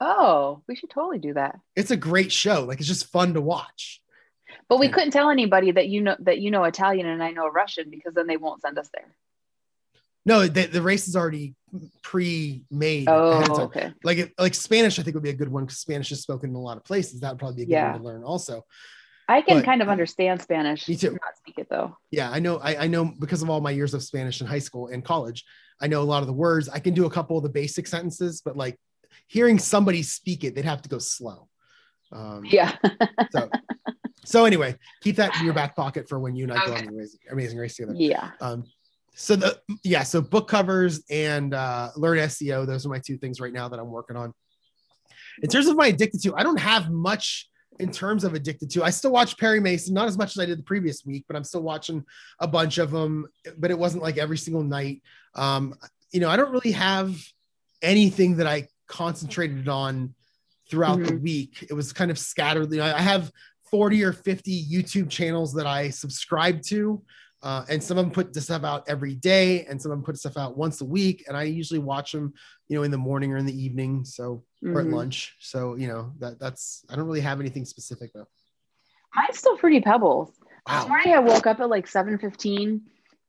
Oh, 0.00 0.62
we 0.68 0.76
should 0.76 0.90
totally 0.90 1.18
do 1.18 1.34
that. 1.34 1.58
It's 1.74 1.90
a 1.90 1.96
great 1.96 2.30
show. 2.30 2.64
Like 2.64 2.78
it's 2.78 2.88
just 2.88 3.10
fun 3.10 3.34
to 3.34 3.40
watch. 3.40 4.02
But 4.68 4.78
we 4.78 4.88
couldn't 4.88 5.12
tell 5.12 5.30
anybody 5.30 5.70
that 5.70 5.88
you 5.88 6.02
know 6.02 6.16
that 6.20 6.38
you 6.38 6.50
know 6.50 6.64
Italian 6.64 7.06
and 7.06 7.22
I 7.22 7.30
know 7.30 7.48
Russian 7.48 7.88
because 7.88 8.14
then 8.14 8.26
they 8.26 8.36
won't 8.36 8.62
send 8.62 8.78
us 8.78 8.90
there. 8.92 9.14
No, 10.26 10.46
the, 10.46 10.66
the 10.66 10.82
race 10.82 11.08
is 11.08 11.16
already 11.16 11.54
pre-made. 12.02 13.08
Oh, 13.08 13.62
okay. 13.62 13.92
Like 14.04 14.34
like 14.38 14.54
Spanish, 14.54 14.98
I 14.98 15.02
think 15.02 15.14
would 15.14 15.22
be 15.22 15.30
a 15.30 15.34
good 15.34 15.50
one 15.50 15.64
because 15.64 15.78
Spanish 15.78 16.10
is 16.12 16.20
spoken 16.20 16.50
in 16.50 16.56
a 16.56 16.60
lot 16.60 16.76
of 16.76 16.84
places. 16.84 17.20
That 17.20 17.30
would 17.30 17.38
probably 17.38 17.56
be 17.56 17.62
a 17.62 17.66
good 17.66 17.72
yeah. 17.72 17.92
one 17.92 18.00
to 18.00 18.06
learn 18.06 18.24
also. 18.24 18.64
I 19.28 19.40
can 19.40 19.58
But- 19.58 19.64
kind 19.64 19.82
of 19.82 19.88
understand 19.88 20.42
Spanish. 20.42 20.88
Me 20.88 20.96
too. 20.96 21.12
Not 21.12 21.36
speak 21.36 21.58
it 21.58 21.68
though. 21.70 21.96
Yeah, 22.10 22.30
I 22.30 22.40
know. 22.40 22.58
I, 22.58 22.84
I 22.84 22.86
know 22.86 23.04
because 23.18 23.42
of 23.42 23.50
all 23.50 23.60
my 23.60 23.70
years 23.70 23.94
of 23.94 24.02
Spanish 24.02 24.40
in 24.40 24.46
high 24.46 24.58
school 24.58 24.88
and 24.88 25.04
college. 25.04 25.44
I 25.80 25.88
know 25.88 26.00
a 26.00 26.04
lot 26.04 26.22
of 26.22 26.26
the 26.26 26.32
words. 26.32 26.68
I 26.68 26.78
can 26.78 26.94
do 26.94 27.06
a 27.06 27.10
couple 27.10 27.36
of 27.36 27.42
the 27.42 27.48
basic 27.50 27.86
sentences, 27.86 28.40
but 28.42 28.56
like 28.56 28.78
hearing 29.28 29.58
somebody 29.58 30.02
speak 30.02 30.42
it, 30.44 30.54
they'd 30.54 30.64
have 30.64 30.82
to 30.82 30.88
go 30.88 30.98
slow. 30.98 31.48
Um, 32.12 32.44
Yeah. 32.50 32.76
So, 33.30 33.50
so 34.24 34.44
anyway, 34.44 34.76
keep 35.02 35.16
that 35.16 35.36
in 35.38 35.44
your 35.44 35.54
back 35.54 35.76
pocket 35.76 36.08
for 36.08 36.18
when 36.18 36.34
you 36.34 36.44
and 36.44 36.52
I 36.52 36.64
go 36.66 36.74
on 36.74 36.84
the 36.84 36.90
amazing, 36.92 37.20
amazing 37.30 37.58
race 37.58 37.76
together. 37.76 37.94
yeah. 37.96 38.30
Um, 38.40 38.64
so 39.18 39.34
the 39.34 39.58
yeah, 39.82 40.02
so 40.02 40.20
book 40.20 40.46
covers 40.46 41.02
and 41.08 41.54
uh, 41.54 41.90
learn 41.96 42.18
SEO. 42.18 42.66
Those 42.66 42.84
are 42.84 42.90
my 42.90 42.98
two 42.98 43.16
things 43.16 43.40
right 43.40 43.52
now 43.52 43.66
that 43.66 43.80
I'm 43.80 43.88
working 43.88 44.14
on. 44.14 44.34
In 45.42 45.48
terms 45.48 45.68
of 45.68 45.76
my 45.76 45.86
addicted 45.86 46.22
to, 46.22 46.34
I 46.36 46.42
don't 46.42 46.60
have 46.60 46.90
much 46.90 47.48
in 47.80 47.90
terms 47.90 48.24
of 48.24 48.34
addicted 48.34 48.70
to. 48.72 48.84
I 48.84 48.90
still 48.90 49.10
watch 49.10 49.38
Perry 49.38 49.58
Mason, 49.58 49.94
not 49.94 50.06
as 50.06 50.18
much 50.18 50.36
as 50.36 50.38
I 50.38 50.44
did 50.44 50.58
the 50.58 50.64
previous 50.64 51.02
week, 51.06 51.24
but 51.26 51.34
I'm 51.34 51.44
still 51.44 51.62
watching 51.62 52.04
a 52.40 52.46
bunch 52.46 52.76
of 52.76 52.90
them. 52.90 53.26
But 53.56 53.70
it 53.70 53.78
wasn't 53.78 54.02
like 54.02 54.18
every 54.18 54.36
single 54.36 54.62
night. 54.62 55.02
Um, 55.34 55.74
you 56.12 56.20
know, 56.20 56.28
I 56.28 56.36
don't 56.36 56.52
really 56.52 56.72
have 56.72 57.16
anything 57.80 58.36
that 58.36 58.46
I 58.46 58.68
concentrated 58.86 59.66
on 59.66 60.14
throughout 60.70 61.02
the 61.02 61.16
week. 61.16 61.66
It 61.70 61.72
was 61.72 61.90
kind 61.90 62.10
of 62.10 62.18
scattered. 62.18 62.70
You 62.70 62.78
know, 62.78 62.84
I 62.84 63.00
have 63.00 63.32
40 63.70 64.04
or 64.04 64.12
50 64.12 64.66
YouTube 64.70 65.08
channels 65.08 65.54
that 65.54 65.66
I 65.66 65.88
subscribe 65.88 66.60
to. 66.64 67.02
Uh, 67.46 67.64
and 67.70 67.80
some 67.80 67.96
of 67.96 68.04
them 68.04 68.12
put 68.12 68.34
stuff 68.34 68.64
out 68.64 68.82
every 68.88 69.14
day, 69.14 69.64
and 69.66 69.80
some 69.80 69.92
of 69.92 69.98
them 69.98 70.04
put 70.04 70.18
stuff 70.18 70.36
out 70.36 70.56
once 70.56 70.80
a 70.80 70.84
week. 70.84 71.24
And 71.28 71.36
I 71.36 71.44
usually 71.44 71.78
watch 71.78 72.10
them, 72.10 72.34
you 72.66 72.76
know, 72.76 72.82
in 72.82 72.90
the 72.90 72.98
morning 72.98 73.32
or 73.32 73.36
in 73.36 73.46
the 73.46 73.56
evening, 73.56 74.04
so 74.04 74.42
or 74.64 74.80
at 74.80 74.88
Mhm. 74.88 74.92
lunch. 74.92 75.36
So 75.38 75.76
you 75.76 75.86
know 75.86 76.12
that 76.18 76.40
that's 76.40 76.84
I 76.90 76.96
don't 76.96 77.06
really 77.06 77.20
have 77.20 77.38
anything 77.38 77.64
specific 77.64 78.12
though. 78.12 78.26
Mine's 79.14 79.38
still 79.38 79.56
Fruity 79.56 79.80
Pebbles. 79.80 80.36
This 80.68 80.88
morning 80.88 81.14
I 81.14 81.20
woke 81.20 81.46
up 81.46 81.60
at 81.60 81.70
like 81.70 81.86
7:15 81.86 82.80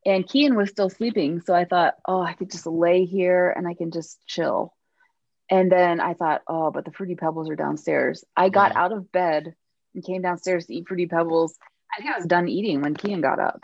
and 0.03 0.25
Kian 0.27 0.55
was 0.55 0.71
still 0.71 0.89
sleeping. 0.89 1.41
So 1.41 1.53
I 1.53 1.65
thought, 1.65 1.93
oh, 2.07 2.19
I 2.21 2.33
could 2.33 2.49
just 2.49 2.65
lay 2.65 3.05
here 3.05 3.51
and 3.51 3.67
I 3.67 3.75
can 3.75 3.91
just 3.91 4.19
chill. 4.25 4.73
And 5.51 5.71
then 5.71 5.99
I 6.01 6.15
thought, 6.15 6.41
oh, 6.47 6.71
but 6.71 6.85
the 6.85 6.91
Fruity 6.91 7.13
Pebbles 7.13 7.51
are 7.51 7.55
downstairs. 7.55 8.25
I 8.35 8.49
got 8.49 8.71
Yeah. 8.71 8.81
out 8.81 8.93
of 8.93 9.11
bed 9.11 9.53
and 9.93 10.03
came 10.03 10.23
downstairs 10.23 10.65
to 10.65 10.73
eat 10.73 10.87
Fruity 10.87 11.05
Pebbles. 11.05 11.55
I 11.95 12.01
think 12.01 12.11
I 12.11 12.17
was 12.17 12.25
done 12.25 12.47
eating 12.49 12.81
when 12.81 12.95
Kian 12.95 13.21
got 13.21 13.39
up. 13.39 13.63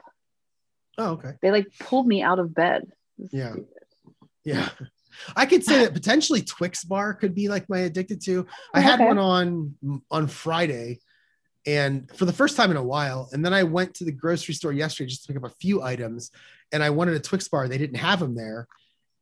Oh, 0.97 1.11
okay. 1.13 1.33
They 1.41 1.51
like 1.51 1.67
pulled 1.79 2.07
me 2.07 2.21
out 2.21 2.39
of 2.39 2.53
bed. 2.53 2.91
Yeah. 3.31 3.51
stupid. 3.51 3.67
Yeah. 4.43 4.69
I 5.35 5.45
could 5.45 5.63
say 5.63 5.83
that 5.83 5.93
potentially 5.93 6.41
Twix 6.41 6.83
bar 6.83 7.13
could 7.13 7.35
be 7.35 7.47
like 7.47 7.69
my 7.69 7.79
addicted 7.79 8.21
to. 8.25 8.47
I 8.73 8.79
had 8.81 8.95
Okay. 8.95 9.05
one 9.05 9.19
on 9.19 9.75
on 10.09 10.27
Friday 10.27 10.99
and 11.67 12.09
for 12.15 12.25
the 12.25 12.33
first 12.33 12.57
time 12.57 12.71
in 12.71 12.77
a 12.77 12.83
while. 12.83 13.29
And 13.31 13.45
then 13.45 13.53
I 13.53 13.63
went 13.63 13.93
to 13.95 14.05
the 14.05 14.11
grocery 14.11 14.53
store 14.55 14.73
yesterday 14.73 15.09
just 15.09 15.23
to 15.23 15.27
pick 15.33 15.41
up 15.41 15.49
a 15.49 15.55
few 15.61 15.81
items 15.83 16.31
and 16.71 16.83
I 16.83 16.89
wanted 16.89 17.13
a 17.13 17.19
Twix 17.19 17.47
bar. 17.47 17.67
They 17.67 17.77
didn't 17.77 17.97
have 17.97 18.19
them 18.19 18.35
there. 18.35 18.67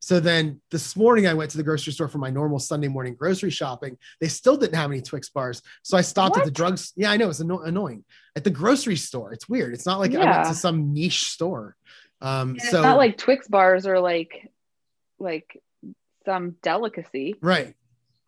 So 0.01 0.19
then 0.19 0.59
this 0.71 0.95
morning 0.95 1.27
I 1.27 1.35
went 1.35 1.51
to 1.51 1.57
the 1.57 1.63
grocery 1.63 1.93
store 1.93 2.07
for 2.07 2.17
my 2.17 2.31
normal 2.31 2.57
Sunday 2.57 2.87
morning 2.87 3.13
grocery 3.13 3.51
shopping. 3.51 3.97
They 4.19 4.27
still 4.27 4.57
didn't 4.57 4.75
have 4.75 4.89
any 4.89 5.01
Twix 5.01 5.29
bars. 5.29 5.61
So 5.83 5.95
I 5.95 6.01
stopped 6.01 6.37
at 6.37 6.43
the 6.43 6.51
drugs. 6.51 6.91
Yeah, 6.95 7.11
I 7.11 7.17
know 7.17 7.29
it's 7.29 7.39
anno- 7.39 7.61
annoying. 7.61 8.03
At 8.35 8.43
the 8.43 8.49
grocery 8.49 8.95
store. 8.95 9.31
It's 9.31 9.47
weird. 9.47 9.75
It's 9.75 9.85
not 9.85 9.99
like 9.99 10.15
I 10.15 10.17
went 10.17 10.47
to 10.47 10.55
some 10.55 10.91
niche 10.91 11.25
store. 11.25 11.75
Um, 12.19 12.57
so 12.57 12.65
it's 12.65 12.73
not 12.73 12.97
like 12.97 13.17
Twix 13.17 13.47
bars 13.47 13.85
are 13.85 13.99
like 13.99 14.51
like 15.19 15.61
some 16.25 16.55
delicacy. 16.63 17.35
Right. 17.39 17.75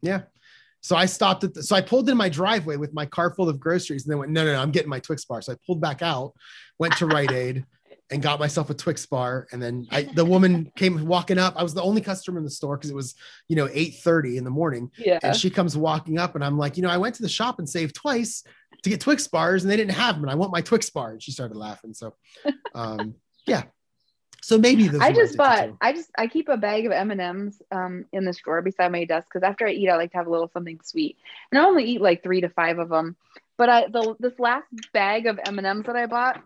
Yeah. 0.01 0.23
So 0.81 0.95
I 0.95 1.05
stopped 1.05 1.43
at 1.43 1.53
the, 1.53 1.63
so 1.63 1.75
I 1.75 1.81
pulled 1.81 2.09
in 2.09 2.17
my 2.17 2.29
driveway 2.29 2.75
with 2.75 2.93
my 2.93 3.05
car 3.05 3.33
full 3.33 3.49
of 3.49 3.59
groceries 3.59 4.03
and 4.03 4.11
then 4.11 4.19
went, 4.19 4.31
no, 4.31 4.45
no, 4.45 4.51
no, 4.53 4.61
I'm 4.61 4.71
getting 4.71 4.89
my 4.89 4.99
Twix 4.99 5.25
bar. 5.25 5.41
So 5.41 5.53
I 5.53 5.55
pulled 5.65 5.79
back 5.79 6.01
out, 6.01 6.33
went 6.77 6.97
to 6.97 7.07
Rite 7.07 7.31
Aid 7.31 7.65
and 8.11 8.21
got 8.21 8.39
myself 8.39 8.69
a 8.69 8.73
Twix 8.73 9.05
bar. 9.05 9.47
And 9.51 9.61
then 9.61 9.87
I, 9.91 10.03
the 10.15 10.25
woman 10.25 10.71
came 10.75 11.05
walking 11.05 11.37
up. 11.37 11.55
I 11.57 11.63
was 11.63 11.73
the 11.73 11.81
only 11.81 12.01
customer 12.01 12.37
in 12.37 12.43
the 12.43 12.49
store 12.49 12.77
because 12.77 12.89
it 12.89 12.95
was, 12.95 13.15
you 13.47 13.55
know, 13.55 13.69
8 13.71 13.95
30 13.95 14.37
in 14.37 14.43
the 14.43 14.49
morning. 14.49 14.91
Yeah. 14.97 15.19
And 15.23 15.35
she 15.35 15.49
comes 15.49 15.77
walking 15.77 16.17
up 16.17 16.35
and 16.35 16.43
I'm 16.43 16.57
like, 16.57 16.77
you 16.77 16.83
know, 16.83 16.89
I 16.89 16.97
went 16.97 17.15
to 17.15 17.21
the 17.21 17.29
shop 17.29 17.59
and 17.59 17.67
saved 17.67 17.95
twice 17.95 18.43
to 18.83 18.89
get 18.89 19.01
Twix 19.01 19.27
bars 19.27 19.63
and 19.63 19.71
they 19.71 19.77
didn't 19.77 19.95
have 19.95 20.15
them. 20.15 20.23
And 20.23 20.31
I 20.31 20.35
want 20.35 20.51
my 20.51 20.61
Twix 20.61 20.89
bar. 20.89 21.11
And 21.11 21.23
she 21.23 21.31
started 21.31 21.57
laughing. 21.57 21.93
So, 21.93 22.15
um, 22.75 23.15
yeah. 23.45 23.63
So 24.43 24.57
maybe 24.57 24.89
those 24.89 24.99
I 24.99 25.13
just 25.13 25.37
bought. 25.37 25.69
I 25.79 25.93
just 25.93 26.11
I 26.17 26.27
keep 26.27 26.49
a 26.49 26.57
bag 26.57 26.85
of 26.85 26.91
M 26.91 27.11
and 27.11 27.21
M's 27.21 27.61
um 27.71 28.03
in 28.11 28.25
this 28.25 28.39
drawer 28.39 28.61
beside 28.61 28.91
my 28.91 29.05
desk 29.05 29.29
because 29.31 29.41
after 29.41 29.65
I 29.65 29.71
eat, 29.71 29.87
I 29.87 29.95
like 29.95 30.11
to 30.11 30.17
have 30.17 30.27
a 30.27 30.29
little 30.29 30.49
something 30.49 30.81
sweet. 30.83 31.17
And 31.49 31.61
I 31.61 31.63
only 31.63 31.85
eat 31.85 32.01
like 32.01 32.23
three 32.23 32.41
to 32.41 32.49
five 32.49 32.77
of 32.77 32.89
them. 32.89 33.15
But 33.57 33.69
I 33.69 33.87
the 33.87 34.17
this 34.19 34.37
last 34.39 34.67
bag 34.91 35.27
of 35.27 35.39
M 35.45 35.59
and 35.59 35.67
M's 35.67 35.85
that 35.85 35.95
I 35.95 36.07
bought, 36.07 36.43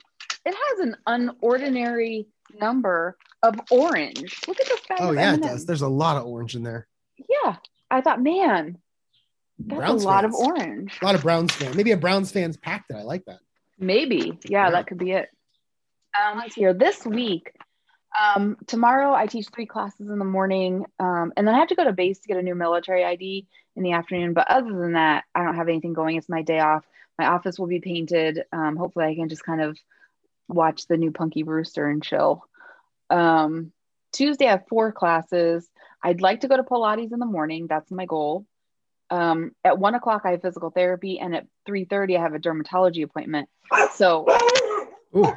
it 0.47 0.55
has 0.69 0.79
an 0.79 0.95
unordinary 1.07 2.25
number 2.59 3.17
of 3.43 3.59
orange. 3.71 4.35
Look 4.47 4.59
at 4.59 4.67
this 4.67 4.79
bag. 4.87 4.97
Oh 5.01 5.11
yeah, 5.11 5.33
M&Ms. 5.33 5.47
does. 5.49 5.65
There's 5.65 5.81
a 5.81 5.87
lot 5.87 6.17
of 6.17 6.25
orange 6.25 6.55
in 6.55 6.63
there. 6.63 6.87
Yeah, 7.17 7.55
I 7.91 8.01
thought, 8.01 8.21
man, 8.21 8.77
that's 9.59 9.79
Browns 9.79 10.03
a 10.03 10.07
lot 10.07 10.23
fans. 10.23 10.35
of 10.35 10.41
orange. 10.47 10.97
A 11.01 11.05
lot 11.05 11.15
of 11.15 11.21
Browns 11.21 11.51
fans. 11.53 11.75
Maybe 11.75 11.91
a 11.91 11.97
Browns 11.97 12.31
fans 12.31 12.57
packed 12.57 12.91
it. 12.91 12.95
I 12.95 13.03
like 13.03 13.25
that. 13.25 13.39
Maybe. 13.79 14.37
Yeah, 14.45 14.65
Yeah. 14.65 14.71
that 14.71 14.87
could 14.87 14.97
be 14.97 15.11
it. 15.11 15.29
Um, 16.19 16.37
let's 16.39 16.55
here. 16.55 16.73
This 16.73 17.05
week, 17.05 17.51
um, 18.19 18.57
tomorrow 18.65 19.13
I 19.13 19.27
teach 19.27 19.47
three 19.53 19.65
classes 19.67 20.09
in 20.09 20.17
the 20.19 20.25
morning, 20.25 20.85
um, 20.99 21.33
and 21.37 21.47
then 21.47 21.53
I 21.53 21.59
have 21.59 21.67
to 21.69 21.75
go 21.75 21.83
to 21.83 21.93
base 21.93 22.19
to 22.19 22.27
get 22.27 22.37
a 22.37 22.41
new 22.41 22.55
military 22.55 23.03
ID 23.03 23.45
in 23.75 23.83
the 23.83 23.91
afternoon. 23.91 24.33
But 24.33 24.49
other 24.49 24.69
than 24.71 24.93
that, 24.93 25.25
I 25.35 25.43
don't 25.43 25.55
have 25.55 25.67
anything 25.69 25.93
going. 25.93 26.15
It's 26.15 26.29
my 26.29 26.41
day 26.41 26.59
off. 26.59 26.85
My 27.19 27.27
office 27.27 27.59
will 27.59 27.67
be 27.67 27.79
painted. 27.79 28.43
Um, 28.51 28.75
hopefully, 28.77 29.05
I 29.05 29.15
can 29.15 29.29
just 29.29 29.43
kind 29.43 29.61
of 29.61 29.77
watch 30.47 30.87
the 30.87 30.97
new 30.97 31.11
Punky 31.11 31.43
Brewster 31.43 31.87
and 31.87 32.03
chill. 32.03 32.43
Um, 33.09 33.71
Tuesday, 34.13 34.47
I 34.47 34.51
have 34.51 34.67
four 34.69 34.91
classes. 34.91 35.67
I'd 36.03 36.21
like 36.21 36.41
to 36.41 36.47
go 36.47 36.57
to 36.57 36.63
Pilates 36.63 37.11
in 37.11 37.19
the 37.19 37.25
morning. 37.25 37.67
That's 37.67 37.91
my 37.91 38.05
goal. 38.05 38.45
Um, 39.09 39.51
at 39.63 39.77
one 39.79 39.95
o'clock, 39.95 40.23
I 40.25 40.31
have 40.31 40.41
physical 40.41 40.69
therapy, 40.69 41.19
and 41.19 41.35
at 41.35 41.47
three 41.65 41.85
thirty, 41.85 42.17
I 42.17 42.21
have 42.21 42.33
a 42.33 42.39
dermatology 42.39 43.03
appointment. 43.03 43.49
So, 43.93 44.25
Ooh, 45.15 45.31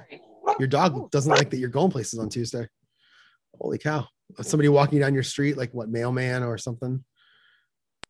your 0.58 0.68
dog 0.68 1.10
doesn't 1.10 1.30
like 1.30 1.50
that 1.50 1.58
you're 1.58 1.68
going 1.68 1.90
places 1.90 2.18
on 2.18 2.28
Tuesday. 2.28 2.66
Holy 3.60 3.78
cow. 3.78 4.06
Somebody 4.42 4.68
walking 4.68 5.00
down 5.00 5.14
your 5.14 5.22
street, 5.22 5.56
like 5.56 5.72
what, 5.72 5.88
mailman 5.88 6.42
or 6.42 6.58
something? 6.58 7.04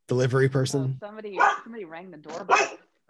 Delivery 0.09 0.49
So 0.49 0.53
person? 0.53 0.97
somebody 1.01 1.39
somebody 1.63 1.85
rang 1.85 2.11
the 2.11 2.17
doorbell. 2.17 2.57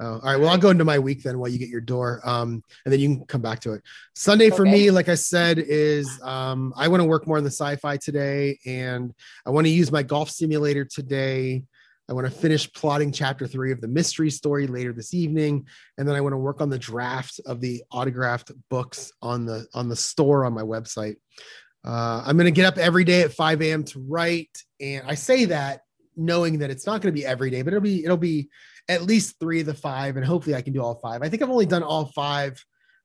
Oh, 0.00 0.14
all 0.14 0.20
right. 0.20 0.36
Well, 0.36 0.48
I'll 0.48 0.56
go 0.56 0.70
into 0.70 0.84
my 0.84 0.98
week 0.98 1.22
then 1.22 1.38
while 1.38 1.50
you 1.50 1.58
get 1.58 1.68
your 1.68 1.82
door. 1.82 2.22
Um, 2.24 2.64
and 2.86 2.92
then 2.92 3.00
you 3.00 3.16
can 3.16 3.26
come 3.26 3.42
back 3.42 3.60
to 3.60 3.74
it. 3.74 3.82
Sunday 4.14 4.48
for 4.48 4.62
Okay. 4.62 4.70
me, 4.70 4.90
like 4.90 5.10
I 5.10 5.14
said, 5.14 5.58
is 5.58 6.18
um, 6.22 6.72
I 6.74 6.88
want 6.88 7.02
to 7.02 7.04
work 7.04 7.26
more 7.26 7.36
on 7.36 7.44
the 7.44 7.50
sci-fi 7.50 7.98
today, 7.98 8.58
and 8.64 9.12
I 9.44 9.50
want 9.50 9.66
to 9.66 9.70
use 9.70 9.92
my 9.92 10.02
golf 10.02 10.30
simulator 10.30 10.86
today. 10.86 11.64
I 12.08 12.14
want 12.14 12.26
to 12.26 12.32
finish 12.32 12.72
plotting 12.72 13.12
chapter 13.12 13.46
three 13.46 13.72
of 13.72 13.82
the 13.82 13.88
mystery 13.88 14.30
story 14.30 14.66
later 14.66 14.94
this 14.94 15.12
evening, 15.12 15.66
and 15.98 16.08
then 16.08 16.16
I 16.16 16.22
want 16.22 16.32
to 16.32 16.38
work 16.38 16.62
on 16.62 16.70
the 16.70 16.78
draft 16.78 17.38
of 17.44 17.60
the 17.60 17.84
autographed 17.92 18.52
books 18.70 19.12
on 19.20 19.44
the 19.44 19.66
on 19.74 19.90
the 19.90 19.96
store 19.96 20.46
on 20.46 20.54
my 20.54 20.62
website. 20.62 21.16
Uh, 21.84 22.22
I'm 22.24 22.36
going 22.36 22.46
to 22.46 22.50
get 22.50 22.64
up 22.64 22.78
every 22.78 23.04
day 23.04 23.20
at 23.20 23.32
5 23.32 23.60
a.m. 23.62 23.84
to 23.84 24.00
write, 24.08 24.64
and 24.80 25.04
I 25.06 25.14
say 25.14 25.44
that 25.46 25.82
knowing 26.16 26.58
that 26.58 26.70
it's 26.70 26.86
not 26.86 27.00
going 27.02 27.14
to 27.14 27.18
be 27.18 27.26
every 27.26 27.50
day, 27.50 27.62
but 27.62 27.74
it'll 27.74 27.82
be 27.82 28.02
it'll 28.02 28.16
be 28.16 28.48
at 28.90 29.02
least 29.02 29.38
three 29.38 29.60
of 29.60 29.66
the 29.66 29.74
five, 29.74 30.16
and 30.16 30.26
hopefully 30.26 30.56
I 30.56 30.62
can 30.62 30.72
do 30.72 30.82
all 30.82 30.96
five. 30.96 31.22
I 31.22 31.28
think 31.28 31.42
I've 31.42 31.48
only 31.50 31.64
done 31.64 31.84
all 31.84 32.06
five 32.06 32.62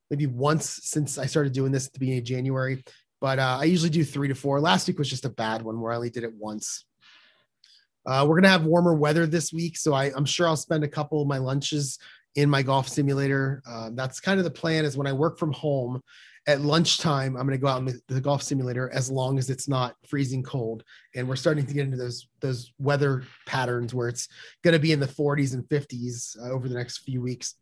maybe 0.09 0.25
once 0.25 0.79
since 0.83 1.19
I 1.19 1.27
started 1.27 1.53
doing 1.53 1.71
this 1.71 1.85
at 1.85 1.93
the 1.93 1.99
beginning 1.99 2.19
of 2.19 2.25
January, 2.25 2.83
but 3.21 3.37
uh, 3.37 3.59
I 3.61 3.65
usually 3.65 3.91
do 3.91 4.03
three 4.03 4.27
to 4.27 4.35
four. 4.35 4.59
Last 4.59 4.87
week 4.87 4.97
was 4.97 5.09
just 5.09 5.25
a 5.25 5.29
bad 5.29 5.61
one 5.61 5.79
where 5.79 5.91
I 5.91 5.95
only 5.95 6.09
did 6.09 6.23
it 6.23 6.33
once. 6.33 6.85
Uh, 8.03 8.25
we're 8.27 8.35
gonna 8.35 8.49
have 8.49 8.65
warmer 8.65 8.95
weather 8.95 9.27
this 9.27 9.53
week, 9.53 9.77
so 9.77 9.93
I, 9.93 10.11
I'm 10.15 10.25
sure 10.25 10.47
I'll 10.47 10.57
spend 10.57 10.83
a 10.83 10.87
couple 10.87 11.21
of 11.21 11.27
my 11.27 11.37
lunches 11.37 11.99
in 12.33 12.49
my 12.49 12.63
golf 12.63 12.89
simulator. 12.89 13.61
Uh, 13.67 13.91
that's 13.93 14.19
kind 14.19 14.39
of 14.39 14.43
the 14.43 14.51
plan. 14.51 14.85
Is 14.85 14.97
when 14.97 15.07
I 15.07 15.13
work 15.13 15.37
from 15.37 15.53
home 15.53 16.01
at 16.47 16.61
lunchtime, 16.61 17.35
I'm 17.35 17.47
gonna 17.47 17.57
go 17.57 17.67
out 17.67 17.79
in 17.79 18.01
the, 18.07 18.21
golf 18.21 18.43
simulator 18.43 18.89
as 18.93 19.09
long 19.09 19.39
as 19.39 19.49
it's 19.49 19.67
not 19.67 19.95
freezing 20.07 20.43
cold. 20.43 20.83
And 21.15 21.27
we're 21.27 21.35
starting 21.35 21.65
to 21.65 21.73
get 21.73 21.85
into 21.85 21.97
those 21.97 22.27
those 22.39 22.71
weather 22.79 23.23
patterns 23.45 23.93
where 23.93 24.07
it's 24.07 24.27
gonna 24.63 24.79
be 24.79 24.91
in 24.91 24.99
the 24.99 25.07
40s 25.07 25.53
and 25.53 25.63
50s 25.63 26.37
uh, 26.39 26.51
over 26.51 26.67
the 26.69 26.75
next 26.75 26.99
few 26.99 27.21
weeks. 27.21 27.55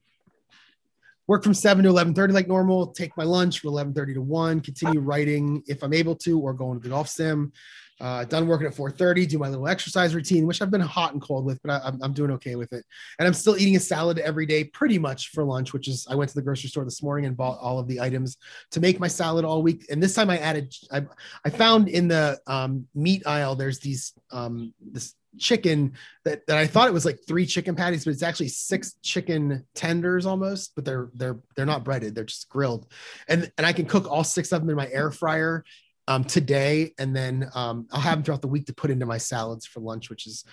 Work 1.28 1.44
from 1.44 1.54
7 1.54 1.86
to 1.86 1.90
11:30 1.90 2.34
like 2.34 2.50
normal. 2.50 2.88
Take 2.88 3.16
my 3.16 3.24
lunch 3.24 3.60
from 3.60 3.72
11:30 3.72 4.16
to 4.16 4.22
1. 4.22 4.60
Continue 4.60 5.00
writing 5.00 5.64
if 5.68 5.82
I'm 5.82 5.94
able 5.94 6.16
to, 6.18 6.40
or 6.40 6.54
going 6.54 6.80
to 6.80 6.84
the 6.84 6.90
golf 6.90 7.08
sim 7.08 7.54
Uh, 8.02 8.26
done 8.26 8.48
working 8.48 8.68
at 8.68 8.74
4:30. 8.74 9.28
Do 9.28 9.38
my 9.38 9.50
little 9.50 9.68
exercise 9.68 10.16
routine, 10.16 10.48
which 10.48 10.62
I've 10.62 10.72
been 10.72 10.82
hot 10.82 11.14
and 11.14 11.22
cold 11.22 11.46
with, 11.46 11.62
but 11.64 11.72
I, 11.72 11.88
am 11.88 12.00
I'm 12.02 12.14
doing 12.14 12.32
okay 12.32 12.56
with 12.56 12.74
it. 12.74 12.84
And 13.20 13.28
I'm 13.28 13.34
still 13.34 13.58
eating 13.58 13.76
a 13.76 13.80
salad 13.80 14.20
every 14.20 14.46
day, 14.46 14.64
pretty 14.64 14.98
much 14.98 15.30
for 15.30 15.44
lunch. 15.44 15.74
Which 15.74 15.88
is 15.88 16.08
I 16.10 16.16
went 16.16 16.30
to 16.30 16.36
the 16.36 16.42
grocery 16.42 16.70
store 16.70 16.86
this 16.86 17.04
morning 17.04 17.26
and 17.26 17.38
bought 17.38 17.60
all 17.60 17.80
of 17.80 17.88
the 17.88 18.02
items 18.02 18.38
to 18.72 18.80
make 18.80 19.00
my 19.00 19.08
salad 19.08 19.46
all 19.46 19.62
week. 19.62 19.86
And 19.90 20.02
this 20.02 20.16
time 20.16 20.30
I 20.30 20.38
added. 20.40 20.74
I, 20.92 21.06
I 21.46 21.50
found 21.50 21.88
in 21.88 22.08
the 22.08 22.40
um, 22.48 22.88
meat 22.96 23.26
aisle 23.28 23.56
there's 23.56 23.80
these 23.80 24.14
um, 24.32 24.74
this 24.82 25.16
chicken 25.38 25.94
that, 26.26 26.46
that 26.48 26.58
I 26.58 26.68
thought 26.68 26.88
it 26.88 26.94
was 26.94 27.06
like 27.06 27.20
three 27.28 27.46
chicken 27.46 27.76
patties, 27.76 28.06
but 28.06 28.12
it's 28.12 28.24
actually 28.24 28.50
six 28.50 28.96
chicken 29.02 29.66
tenders 29.74 30.26
almost, 30.26 30.74
but 30.76 30.86
they're 30.86 31.10
they're 31.14 31.40
they're 31.56 31.66
not 31.66 31.84
breaded, 31.84 32.16
they're 32.16 32.24
just 32.24 32.50
grilled. 32.50 32.88
And 33.28 33.52
and 33.58 33.66
I 33.66 33.74
can 33.74 33.86
cook 33.86 34.10
all 34.10 34.24
six 34.24 34.52
of 34.52 34.62
them 34.62 34.70
in 34.70 34.76
my 34.76 34.90
air 34.90 35.12
fryer 35.12 35.64
um, 36.08 36.24
today, 36.24 36.94
and 37.00 37.16
then 37.16 37.50
um, 37.56 37.88
I'll 37.92 38.02
have 38.02 38.18
them 38.18 38.24
throughout 38.24 38.42
the 38.42 38.48
week 38.48 38.66
to 38.66 38.74
put 38.74 38.92
into 38.92 39.06
my 39.06 39.18
salads 39.18 39.66
for 39.66 39.80
lunch, 39.80 40.10
which 40.10 40.28
is 40.28 40.44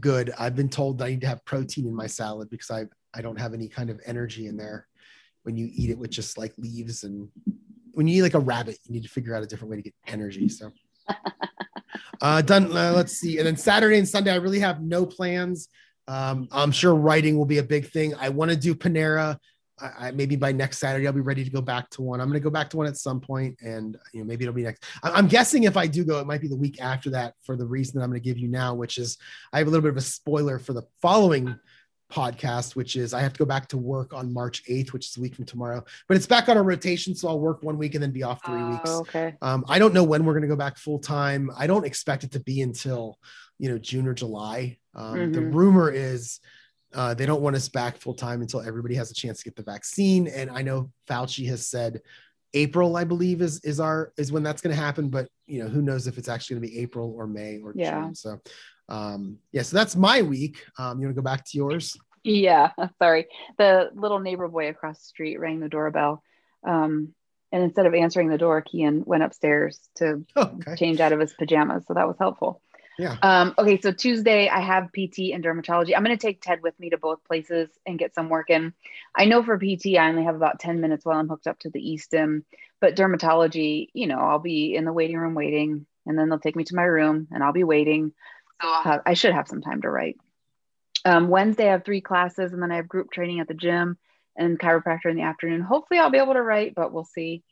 good. 0.00 0.32
I've 0.38 0.56
been 0.56 0.68
told 0.68 1.00
I 1.02 1.10
need 1.10 1.20
to 1.22 1.28
have 1.28 1.44
protein 1.44 1.86
in 1.86 1.94
my 1.94 2.06
salad 2.06 2.50
because 2.50 2.70
I 2.70 2.86
I 3.14 3.20
don't 3.20 3.38
have 3.38 3.54
any 3.54 3.68
kind 3.68 3.90
of 3.90 4.00
energy 4.06 4.46
in 4.46 4.56
there 4.56 4.88
when 5.42 5.56
you 5.56 5.68
eat 5.72 5.90
it 5.90 5.98
with 5.98 6.10
just 6.10 6.38
like 6.38 6.52
leaves 6.56 7.04
and 7.04 7.28
when 7.92 8.08
you 8.08 8.18
eat 8.18 8.22
like 8.22 8.34
a 8.34 8.40
rabbit, 8.40 8.78
you 8.84 8.92
need 8.92 9.02
to 9.02 9.08
figure 9.08 9.34
out 9.34 9.42
a 9.42 9.46
different 9.46 9.70
way 9.70 9.76
to 9.76 9.82
get 9.82 9.94
energy. 10.06 10.48
So 10.48 10.72
uh, 12.20 12.42
done. 12.42 12.76
Uh, 12.76 12.92
let's 12.94 13.12
see. 13.12 13.38
And 13.38 13.46
then 13.46 13.56
Saturday 13.56 13.98
and 13.98 14.08
Sunday, 14.08 14.32
I 14.32 14.36
really 14.36 14.60
have 14.60 14.82
no 14.82 15.04
plans. 15.06 15.68
Um, 16.08 16.48
I'm 16.50 16.72
sure 16.72 16.94
writing 16.94 17.36
will 17.36 17.44
be 17.44 17.58
a 17.58 17.62
big 17.62 17.90
thing. 17.90 18.14
I 18.14 18.30
want 18.30 18.50
to 18.50 18.56
do 18.56 18.74
Panera. 18.74 19.38
I, 19.82 20.08
I, 20.08 20.10
maybe 20.12 20.36
by 20.36 20.52
next 20.52 20.78
Saturday 20.78 21.06
I'll 21.06 21.12
be 21.12 21.20
ready 21.20 21.44
to 21.44 21.50
go 21.50 21.60
back 21.60 21.90
to 21.90 22.02
one. 22.02 22.20
I'm 22.20 22.28
going 22.28 22.40
to 22.40 22.44
go 22.44 22.50
back 22.50 22.70
to 22.70 22.76
one 22.76 22.86
at 22.86 22.96
some 22.96 23.20
point, 23.20 23.56
and 23.60 23.96
you 24.12 24.20
know 24.20 24.26
maybe 24.26 24.44
it'll 24.44 24.54
be 24.54 24.62
next. 24.62 24.84
I, 25.02 25.10
I'm 25.10 25.28
guessing 25.28 25.64
if 25.64 25.76
I 25.76 25.86
do 25.86 26.04
go, 26.04 26.18
it 26.20 26.26
might 26.26 26.40
be 26.40 26.48
the 26.48 26.56
week 26.56 26.80
after 26.80 27.10
that 27.10 27.34
for 27.42 27.56
the 27.56 27.66
reason 27.66 27.98
that 27.98 28.04
I'm 28.04 28.10
going 28.10 28.20
to 28.20 28.24
give 28.24 28.38
you 28.38 28.48
now, 28.48 28.74
which 28.74 28.98
is 28.98 29.18
I 29.52 29.58
have 29.58 29.66
a 29.66 29.70
little 29.70 29.82
bit 29.82 29.90
of 29.90 29.96
a 29.96 30.02
spoiler 30.02 30.58
for 30.58 30.72
the 30.72 30.82
following 31.00 31.58
podcast, 32.12 32.76
which 32.76 32.94
is 32.94 33.14
I 33.14 33.20
have 33.20 33.32
to 33.32 33.38
go 33.38 33.44
back 33.44 33.68
to 33.68 33.78
work 33.78 34.12
on 34.12 34.32
March 34.32 34.62
8th, 34.68 34.92
which 34.92 35.08
is 35.08 35.16
a 35.16 35.20
week 35.20 35.34
from 35.34 35.46
tomorrow. 35.46 35.82
But 36.06 36.16
it's 36.16 36.26
back 36.26 36.48
on 36.48 36.56
a 36.56 36.62
rotation, 36.62 37.14
so 37.14 37.28
I'll 37.28 37.40
work 37.40 37.62
one 37.62 37.78
week 37.78 37.94
and 37.94 38.02
then 38.02 38.10
be 38.10 38.22
off 38.22 38.44
three 38.44 38.62
weeks. 38.62 38.90
Oh, 38.90 39.00
okay. 39.00 39.34
Um, 39.40 39.64
I 39.68 39.78
don't 39.78 39.94
know 39.94 40.04
when 40.04 40.24
we're 40.24 40.34
going 40.34 40.42
to 40.42 40.48
go 40.48 40.56
back 40.56 40.76
full 40.76 40.98
time. 40.98 41.50
I 41.56 41.66
don't 41.66 41.86
expect 41.86 42.24
it 42.24 42.32
to 42.32 42.40
be 42.40 42.60
until 42.60 43.18
you 43.58 43.70
know 43.70 43.78
June 43.78 44.06
or 44.06 44.14
July. 44.14 44.78
Um, 44.94 45.14
mm-hmm. 45.14 45.32
The 45.32 45.40
rumor 45.40 45.90
is 45.90 46.40
uh, 46.94 47.14
they 47.14 47.26
don't 47.26 47.42
want 47.42 47.56
us 47.56 47.68
back 47.68 47.96
full 47.96 48.14
time 48.14 48.42
until 48.42 48.60
everybody 48.60 48.94
has 48.94 49.10
a 49.10 49.14
chance 49.14 49.38
to 49.38 49.44
get 49.44 49.56
the 49.56 49.62
vaccine. 49.62 50.28
And 50.28 50.50
I 50.50 50.62
know 50.62 50.90
Fauci 51.08 51.46
has 51.48 51.66
said 51.66 52.00
April, 52.54 52.96
I 52.96 53.04
believe, 53.04 53.40
is 53.40 53.60
is 53.64 53.80
our 53.80 54.12
is 54.16 54.30
when 54.32 54.42
that's 54.42 54.60
going 54.60 54.74
to 54.74 54.80
happen. 54.80 55.08
But 55.08 55.28
you 55.46 55.62
know, 55.62 55.68
who 55.68 55.82
knows 55.82 56.06
if 56.06 56.18
it's 56.18 56.28
actually 56.28 56.56
going 56.56 56.68
to 56.68 56.74
be 56.74 56.78
April 56.80 57.14
or 57.16 57.26
May 57.26 57.60
or 57.62 57.72
yeah. 57.74 58.02
June. 58.02 58.14
So 58.14 58.40
um, 58.88 59.38
yeah, 59.52 59.62
so 59.62 59.76
that's 59.76 59.96
my 59.96 60.22
week. 60.22 60.64
Um, 60.78 61.00
you 61.00 61.06
want 61.06 61.16
to 61.16 61.22
go 61.22 61.24
back 61.24 61.44
to 61.46 61.56
yours? 61.56 61.96
Yeah, 62.24 62.70
sorry. 62.98 63.26
The 63.58 63.90
little 63.94 64.20
neighbor 64.20 64.48
boy 64.48 64.68
across 64.68 64.98
the 64.98 65.04
street 65.06 65.38
rang 65.38 65.60
the 65.60 65.68
doorbell. 65.68 66.22
Um, 66.64 67.14
and 67.50 67.62
instead 67.62 67.86
of 67.86 67.94
answering 67.94 68.28
the 68.28 68.38
door, 68.38 68.62
Kian 68.62 69.06
went 69.06 69.22
upstairs 69.22 69.78
to 69.96 70.24
okay. 70.36 70.76
change 70.76 71.00
out 71.00 71.12
of 71.12 71.20
his 71.20 71.32
pajamas. 71.34 71.84
So 71.86 71.94
that 71.94 72.06
was 72.06 72.16
helpful. 72.18 72.62
Yeah. 72.98 73.16
Um, 73.22 73.54
okay, 73.58 73.80
so 73.80 73.92
Tuesday 73.92 74.48
I 74.48 74.60
have 74.60 74.92
PT 74.92 75.32
and 75.32 75.42
dermatology. 75.42 75.96
I'm 75.96 76.04
going 76.04 76.16
to 76.16 76.26
take 76.26 76.42
Ted 76.42 76.62
with 76.62 76.78
me 76.78 76.90
to 76.90 76.98
both 76.98 77.24
places 77.24 77.70
and 77.86 77.98
get 77.98 78.14
some 78.14 78.28
work 78.28 78.50
in. 78.50 78.74
I 79.16 79.24
know 79.24 79.42
for 79.42 79.58
PT 79.58 79.96
I 79.98 80.08
only 80.08 80.24
have 80.24 80.34
about 80.34 80.60
10 80.60 80.80
minutes 80.80 81.04
while 81.04 81.18
I'm 81.18 81.28
hooked 81.28 81.46
up 81.46 81.58
to 81.60 81.70
the 81.70 81.80
eStim, 81.80 82.42
but 82.80 82.96
dermatology, 82.96 83.88
you 83.94 84.06
know, 84.06 84.18
I'll 84.18 84.38
be 84.38 84.74
in 84.74 84.84
the 84.84 84.92
waiting 84.92 85.16
room 85.16 85.34
waiting, 85.34 85.86
and 86.06 86.18
then 86.18 86.28
they'll 86.28 86.38
take 86.38 86.56
me 86.56 86.64
to 86.64 86.74
my 86.74 86.82
room 86.82 87.28
and 87.30 87.42
I'll 87.42 87.52
be 87.52 87.64
waiting. 87.64 88.12
So 88.84 89.02
I 89.04 89.14
should 89.14 89.32
have 89.32 89.48
some 89.48 89.60
time 89.60 89.82
to 89.82 89.90
write. 89.90 90.18
Um, 91.04 91.28
Wednesday, 91.28 91.68
I 91.68 91.72
have 91.72 91.84
three 91.84 92.00
classes, 92.00 92.52
and 92.52 92.62
then 92.62 92.70
I 92.70 92.76
have 92.76 92.88
group 92.88 93.10
training 93.10 93.40
at 93.40 93.48
the 93.48 93.54
gym 93.54 93.98
and 94.36 94.58
chiropractor 94.58 95.10
in 95.10 95.16
the 95.16 95.22
afternoon. 95.22 95.60
Hopefully, 95.62 95.98
I'll 95.98 96.10
be 96.10 96.18
able 96.18 96.34
to 96.34 96.42
write, 96.42 96.74
but 96.74 96.92
we'll 96.92 97.04
see. 97.04 97.42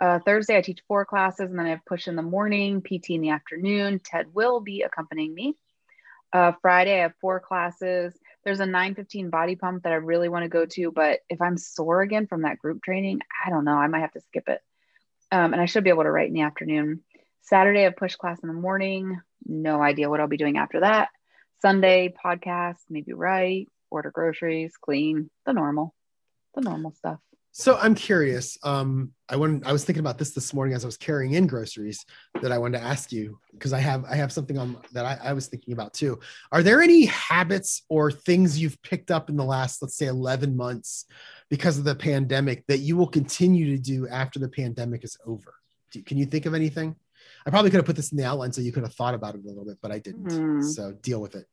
Uh, 0.00 0.18
Thursday, 0.18 0.56
I 0.56 0.62
teach 0.62 0.80
four 0.88 1.04
classes, 1.04 1.50
and 1.50 1.58
then 1.58 1.66
I 1.66 1.70
have 1.70 1.84
push 1.84 2.08
in 2.08 2.16
the 2.16 2.22
morning, 2.22 2.80
PT 2.80 3.10
in 3.10 3.20
the 3.20 3.30
afternoon. 3.30 4.00
Ted 4.02 4.32
will 4.32 4.60
be 4.60 4.82
accompanying 4.82 5.34
me. 5.34 5.56
Uh, 6.32 6.52
Friday, 6.62 6.98
I 6.98 7.02
have 7.02 7.14
four 7.20 7.40
classes. 7.40 8.14
There's 8.44 8.60
a 8.60 8.66
915 8.66 9.28
body 9.28 9.56
pump 9.56 9.82
that 9.82 9.92
I 9.92 9.96
really 9.96 10.28
want 10.30 10.44
to 10.44 10.48
go 10.48 10.64
to, 10.64 10.90
but 10.90 11.20
if 11.28 11.42
I'm 11.42 11.58
sore 11.58 12.00
again 12.00 12.26
from 12.26 12.42
that 12.42 12.58
group 12.58 12.82
training, 12.82 13.20
I 13.44 13.50
don't 13.50 13.64
know. 13.64 13.74
I 13.74 13.88
might 13.88 14.00
have 14.00 14.12
to 14.12 14.20
skip 14.20 14.48
it. 14.48 14.60
Um, 15.30 15.52
and 15.52 15.60
I 15.60 15.66
should 15.66 15.84
be 15.84 15.90
able 15.90 16.04
to 16.04 16.10
write 16.10 16.28
in 16.28 16.34
the 16.34 16.42
afternoon. 16.42 17.02
Saturday, 17.42 17.80
I 17.80 17.84
have 17.84 17.96
push 17.96 18.16
class 18.16 18.38
in 18.42 18.48
the 18.48 18.54
morning. 18.54 19.20
No 19.44 19.82
idea 19.82 20.08
what 20.08 20.20
I'll 20.20 20.28
be 20.28 20.36
doing 20.36 20.56
after 20.56 20.80
that. 20.80 21.08
Sunday 21.60 22.14
podcast, 22.24 22.78
maybe 22.88 23.12
write, 23.12 23.68
order 23.90 24.10
groceries, 24.10 24.72
clean, 24.80 25.30
the 25.44 25.52
normal, 25.52 25.94
the 26.54 26.62
normal 26.62 26.92
stuff. 26.92 27.18
So 27.52 27.76
I'm 27.76 27.94
curious. 27.96 28.56
Um, 28.62 29.10
I 29.28 29.36
went. 29.36 29.66
I 29.66 29.72
was 29.72 29.84
thinking 29.84 30.00
about 30.00 30.18
this 30.18 30.30
this 30.30 30.54
morning 30.54 30.74
as 30.74 30.84
I 30.84 30.86
was 30.86 30.96
carrying 30.96 31.32
in 31.32 31.48
groceries 31.48 32.04
that 32.42 32.52
I 32.52 32.58
wanted 32.58 32.78
to 32.78 32.84
ask 32.84 33.10
you 33.10 33.40
because 33.52 33.72
I 33.72 33.80
have 33.80 34.04
I 34.04 34.14
have 34.14 34.32
something 34.32 34.56
on 34.56 34.76
that 34.92 35.04
I, 35.04 35.18
I 35.22 35.32
was 35.32 35.48
thinking 35.48 35.72
about 35.72 35.92
too. 35.92 36.20
Are 36.52 36.62
there 36.62 36.80
any 36.80 37.06
habits 37.06 37.82
or 37.88 38.12
things 38.12 38.60
you've 38.60 38.80
picked 38.82 39.10
up 39.10 39.30
in 39.30 39.36
the 39.36 39.44
last, 39.44 39.82
let's 39.82 39.96
say, 39.96 40.06
11 40.06 40.56
months 40.56 41.06
because 41.48 41.76
of 41.76 41.84
the 41.84 41.94
pandemic 41.94 42.64
that 42.68 42.78
you 42.78 42.96
will 42.96 43.08
continue 43.08 43.76
to 43.76 43.82
do 43.82 44.06
after 44.06 44.38
the 44.38 44.48
pandemic 44.48 45.02
is 45.02 45.18
over? 45.26 45.54
Do, 45.90 46.02
can 46.02 46.18
you 46.18 46.26
think 46.26 46.46
of 46.46 46.54
anything? 46.54 46.94
I 47.44 47.50
probably 47.50 47.70
could 47.70 47.78
have 47.78 47.86
put 47.86 47.96
this 47.96 48.12
in 48.12 48.18
the 48.18 48.24
outline 48.24 48.52
so 48.52 48.60
you 48.60 48.72
could 48.72 48.84
have 48.84 48.94
thought 48.94 49.14
about 49.14 49.34
it 49.34 49.44
a 49.44 49.46
little 49.48 49.64
bit, 49.64 49.78
but 49.82 49.90
I 49.90 49.98
didn't. 49.98 50.28
Mm. 50.28 50.64
So 50.64 50.92
deal 50.92 51.20
with 51.20 51.34
it. 51.34 51.46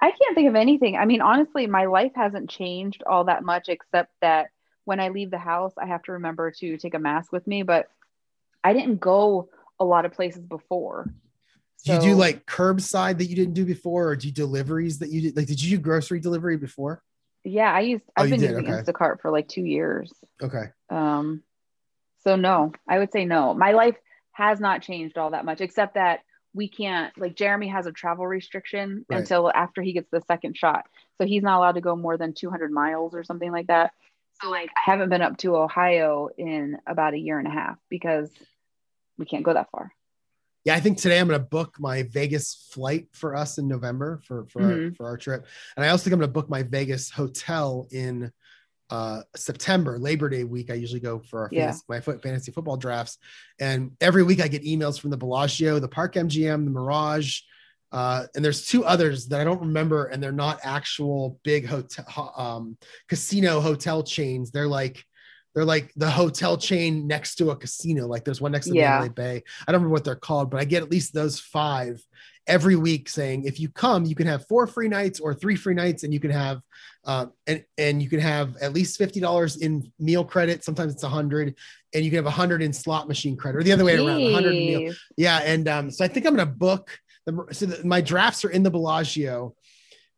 I 0.00 0.10
can't 0.10 0.34
think 0.34 0.48
of 0.48 0.56
anything. 0.56 0.96
I 0.96 1.06
mean, 1.06 1.20
honestly, 1.20 1.66
my 1.66 1.86
life 1.86 2.12
hasn't 2.14 2.50
changed 2.50 3.02
all 3.06 3.24
that 3.24 3.44
much 3.44 3.68
except 3.68 4.12
that 4.20 4.48
when 4.86 5.00
I 5.00 5.08
leave 5.10 5.30
the 5.30 5.38
house, 5.38 5.74
I 5.76 5.86
have 5.86 6.02
to 6.04 6.12
remember 6.12 6.50
to 6.52 6.78
take 6.78 6.94
a 6.94 6.98
mask 6.98 7.32
with 7.32 7.46
me, 7.46 7.62
but 7.62 7.90
I 8.64 8.72
didn't 8.72 9.00
go 9.00 9.50
a 9.78 9.84
lot 9.84 10.06
of 10.06 10.12
places 10.12 10.42
before. 10.42 11.12
Do 11.84 11.92
you 11.92 12.00
do 12.00 12.14
like 12.14 12.46
curbside 12.46 13.18
that 13.18 13.26
you 13.26 13.36
didn't 13.36 13.54
do 13.54 13.64
before, 13.64 14.08
or 14.08 14.16
do 14.16 14.26
you 14.26 14.32
deliveries 14.32 14.98
that 15.00 15.10
you 15.10 15.20
did? 15.20 15.36
Like, 15.36 15.46
did 15.46 15.62
you 15.62 15.76
do 15.76 15.82
grocery 15.82 16.18
delivery 16.18 16.56
before? 16.56 17.02
Yeah, 17.44 17.72
I 17.72 17.80
used. 17.80 18.04
Oh, 18.16 18.22
I've 18.22 18.30
been 18.30 18.40
using 18.40 18.56
okay. 18.56 18.70
Instacart 18.70 19.20
for 19.20 19.30
like 19.30 19.46
two 19.46 19.62
years. 19.62 20.12
Okay. 20.42 20.64
Um, 20.90 21.42
so 22.24 22.34
no, 22.34 22.72
I 22.88 22.98
would 22.98 23.12
say 23.12 23.24
no. 23.24 23.54
My 23.54 23.72
life 23.72 23.96
has 24.32 24.58
not 24.58 24.82
changed 24.82 25.16
all 25.16 25.30
that 25.30 25.44
much, 25.44 25.60
except 25.60 25.94
that 25.94 26.20
we 26.54 26.68
can't 26.68 27.16
like 27.18 27.36
Jeremy 27.36 27.68
has 27.68 27.86
a 27.86 27.92
travel 27.92 28.26
restriction 28.26 29.04
right. 29.08 29.20
until 29.20 29.52
after 29.52 29.82
he 29.82 29.92
gets 29.92 30.10
the 30.10 30.22
second 30.26 30.56
shot. 30.56 30.86
So 31.18 31.26
he's 31.26 31.42
not 31.42 31.58
allowed 31.58 31.76
to 31.76 31.80
go 31.80 31.94
more 31.94 32.16
than 32.16 32.32
200 32.32 32.72
miles 32.72 33.14
or 33.14 33.22
something 33.22 33.52
like 33.52 33.68
that. 33.68 33.92
So 34.42 34.50
like 34.50 34.70
I 34.76 34.90
haven't 34.90 35.08
been 35.08 35.22
up 35.22 35.36
to 35.38 35.56
Ohio 35.56 36.28
in 36.36 36.78
about 36.86 37.14
a 37.14 37.18
year 37.18 37.38
and 37.38 37.48
a 37.48 37.50
half 37.50 37.78
because 37.88 38.30
we 39.18 39.24
can't 39.24 39.44
go 39.44 39.52
that 39.52 39.70
far. 39.70 39.92
Yeah, 40.64 40.74
I 40.74 40.80
think 40.80 40.98
today 40.98 41.20
I'm 41.20 41.28
going 41.28 41.38
to 41.38 41.46
book 41.46 41.76
my 41.78 42.02
Vegas 42.04 42.68
flight 42.72 43.06
for 43.12 43.36
us 43.36 43.58
in 43.58 43.68
November 43.68 44.20
for 44.24 44.46
for 44.46 44.62
mm-hmm. 44.62 44.86
our, 44.86 44.94
for 44.94 45.06
our 45.06 45.16
trip, 45.16 45.46
and 45.76 45.84
I 45.84 45.88
also 45.88 46.04
think 46.04 46.14
I'm 46.14 46.20
going 46.20 46.28
to 46.28 46.34
book 46.34 46.50
my 46.50 46.64
Vegas 46.64 47.10
hotel 47.10 47.86
in 47.92 48.32
uh, 48.90 49.22
September, 49.34 49.98
Labor 49.98 50.28
Day 50.28 50.44
week, 50.44 50.70
I 50.70 50.74
usually 50.74 51.00
go 51.00 51.18
for 51.18 51.42
our 51.42 51.48
yeah. 51.50 51.66
fantasy, 51.66 51.84
my 51.88 52.00
foot 52.00 52.22
fantasy 52.22 52.52
football 52.52 52.76
drafts. 52.76 53.18
And 53.58 53.92
every 54.00 54.22
week 54.22 54.40
I 54.40 54.48
get 54.48 54.64
emails 54.64 55.00
from 55.00 55.10
the 55.10 55.16
Bellagio, 55.16 55.78
the 55.78 55.88
Park 55.88 56.14
MGM, 56.14 56.64
the 56.64 56.70
Mirage. 56.70 57.40
Uh, 57.92 58.26
and 58.34 58.44
there's 58.44 58.66
two 58.66 58.84
others 58.84 59.28
that 59.28 59.40
I 59.40 59.44
don't 59.44 59.60
remember, 59.60 60.06
and 60.06 60.22
they're 60.22 60.32
not 60.32 60.60
actual 60.62 61.38
big 61.44 61.66
hotel, 61.66 62.32
um, 62.36 62.76
casino 63.08 63.60
hotel 63.60 64.02
chains. 64.02 64.50
They're 64.50 64.68
like, 64.68 65.04
they're 65.54 65.64
like 65.64 65.92
the 65.96 66.10
hotel 66.10 66.58
chain 66.58 67.06
next 67.06 67.36
to 67.36 67.50
a 67.50 67.56
casino. 67.56 68.06
Like 68.06 68.24
there's 68.24 68.40
one 68.40 68.52
next 68.52 68.66
to 68.66 68.74
yeah. 68.74 68.98
Mandalay 68.98 69.08
Bay. 69.08 69.42
I 69.66 69.72
don't 69.72 69.80
remember 69.80 69.92
what 69.92 70.04
they're 70.04 70.14
called, 70.14 70.50
but 70.50 70.60
I 70.60 70.64
get 70.64 70.82
at 70.82 70.90
least 70.90 71.14
those 71.14 71.40
five 71.40 72.02
every 72.46 72.76
week 72.76 73.08
saying 73.08 73.44
if 73.44 73.58
you 73.58 73.68
come 73.68 74.04
you 74.04 74.14
can 74.14 74.26
have 74.26 74.46
four 74.46 74.66
free 74.66 74.88
nights 74.88 75.18
or 75.18 75.34
three 75.34 75.56
free 75.56 75.74
nights 75.74 76.04
and 76.04 76.14
you 76.14 76.20
can 76.20 76.30
have 76.30 76.60
uh, 77.04 77.26
and 77.46 77.64
and 77.76 78.02
you 78.02 78.08
can 78.08 78.20
have 78.20 78.56
at 78.58 78.72
least 78.72 78.98
$50 79.00 79.60
in 79.60 79.90
meal 79.98 80.24
credit 80.24 80.62
sometimes 80.62 80.92
it's 80.92 81.02
a 81.02 81.06
100 81.06 81.54
and 81.94 82.04
you 82.04 82.10
can 82.10 82.18
have 82.18 82.26
a 82.26 82.28
100 82.28 82.62
in 82.62 82.72
slot 82.72 83.08
machine 83.08 83.36
credit 83.36 83.58
or 83.58 83.62
the 83.62 83.72
other 83.72 83.84
way 83.84 83.96
Jeez. 83.96 84.06
around 84.06 84.22
100 84.22 84.50
meal 84.50 84.94
yeah 85.16 85.40
and 85.44 85.68
um, 85.68 85.90
so 85.90 86.04
i 86.04 86.08
think 86.08 86.26
i'm 86.26 86.36
going 86.36 86.46
to 86.46 86.54
book 86.54 86.98
the, 87.26 87.46
so 87.52 87.66
the, 87.66 87.86
my 87.86 88.00
drafts 88.00 88.44
are 88.44 88.50
in 88.50 88.62
the 88.62 88.70
bellagio 88.70 89.54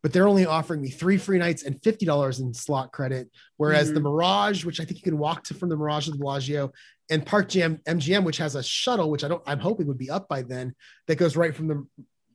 but 0.02 0.12
they're 0.12 0.28
only 0.28 0.46
offering 0.46 0.80
me 0.80 0.90
three 0.90 1.18
free 1.18 1.38
nights 1.38 1.64
and 1.64 1.80
$50 1.80 2.40
in 2.40 2.54
slot 2.54 2.92
credit. 2.92 3.28
Whereas 3.56 3.86
mm-hmm. 3.86 3.94
the 3.94 4.00
Mirage, 4.00 4.64
which 4.64 4.80
I 4.80 4.84
think 4.84 4.98
you 4.98 5.02
can 5.02 5.18
walk 5.18 5.42
to 5.44 5.54
from 5.54 5.68
the 5.68 5.76
Mirage 5.76 6.04
to 6.04 6.12
the 6.12 6.18
Bellagio, 6.18 6.72
and 7.10 7.26
Park 7.26 7.48
Jam 7.48 7.80
MGM, 7.86 8.22
which 8.22 8.36
has 8.36 8.54
a 8.54 8.62
shuttle, 8.62 9.10
which 9.10 9.24
I 9.24 9.28
don't, 9.28 9.42
I'm 9.46 9.58
hoping 9.58 9.86
would 9.88 9.98
be 9.98 10.10
up 10.10 10.28
by 10.28 10.42
then, 10.42 10.74
that 11.08 11.16
goes 11.16 11.36
right 11.36 11.54
from 11.54 11.66
the 11.66 11.86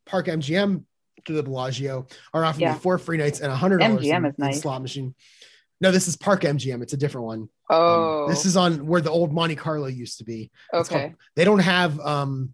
Park 0.05 0.28
MGM 0.28 0.84
to 1.26 1.34
the 1.34 1.43
Bellagio 1.43 2.07
are 2.34 2.43
offering 2.43 2.63
yeah. 2.63 2.74
me 2.74 2.80
four 2.80 2.97
free 2.97 3.17
nights 3.17 3.39
and 3.39 3.51
a 3.51 3.55
hundred 3.55 3.80
dollars 3.80 4.05
in, 4.05 4.26
is 4.26 4.34
nice. 4.38 4.55
in 4.55 4.61
slot 4.61 4.82
machine. 4.82 5.15
No, 5.80 5.91
this 5.91 6.07
is 6.07 6.15
Park 6.15 6.41
MGM. 6.41 6.82
It's 6.82 6.93
a 6.93 6.97
different 6.97 7.28
one. 7.28 7.49
Oh, 7.69 8.24
um, 8.24 8.30
this 8.30 8.45
is 8.45 8.57
on 8.57 8.86
where 8.86 9.01
the 9.01 9.09
old 9.09 9.34
Monte 9.34 9.55
Carlo 9.55 9.88
used 9.88 10.17
to 10.17 10.24
be. 10.24 10.51
It's 10.74 10.91
okay. 10.91 11.01
Called, 11.01 11.13
they 11.36 11.45
don't 11.45 11.59
have 11.59 11.99
um, 11.99 12.53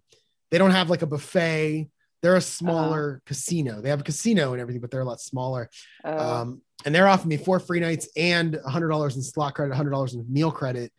they 0.50 0.58
don't 0.58 0.70
have 0.70 0.90
like 0.90 1.02
a 1.02 1.06
buffet. 1.06 1.88
They're 2.22 2.36
a 2.36 2.40
smaller 2.40 3.16
uh-huh. 3.16 3.20
casino. 3.26 3.80
They 3.80 3.88
have 3.88 4.00
a 4.00 4.04
casino 4.04 4.52
and 4.52 4.60
everything, 4.60 4.80
but 4.80 4.90
they're 4.90 5.00
a 5.00 5.06
lot 5.06 5.20
smaller. 5.20 5.70
Uh, 6.04 6.40
um, 6.42 6.62
and 6.84 6.94
they're 6.94 7.08
offering 7.08 7.28
me 7.28 7.36
four 7.36 7.60
free 7.60 7.80
nights 7.80 8.08
and 8.16 8.56
a 8.56 8.68
hundred 8.68 8.88
dollars 8.88 9.16
in 9.16 9.22
slot 9.22 9.54
credit, 9.54 9.72
a 9.72 9.76
hundred 9.76 9.90
dollars 9.90 10.14
in 10.14 10.24
meal 10.30 10.50
credit. 10.50 10.92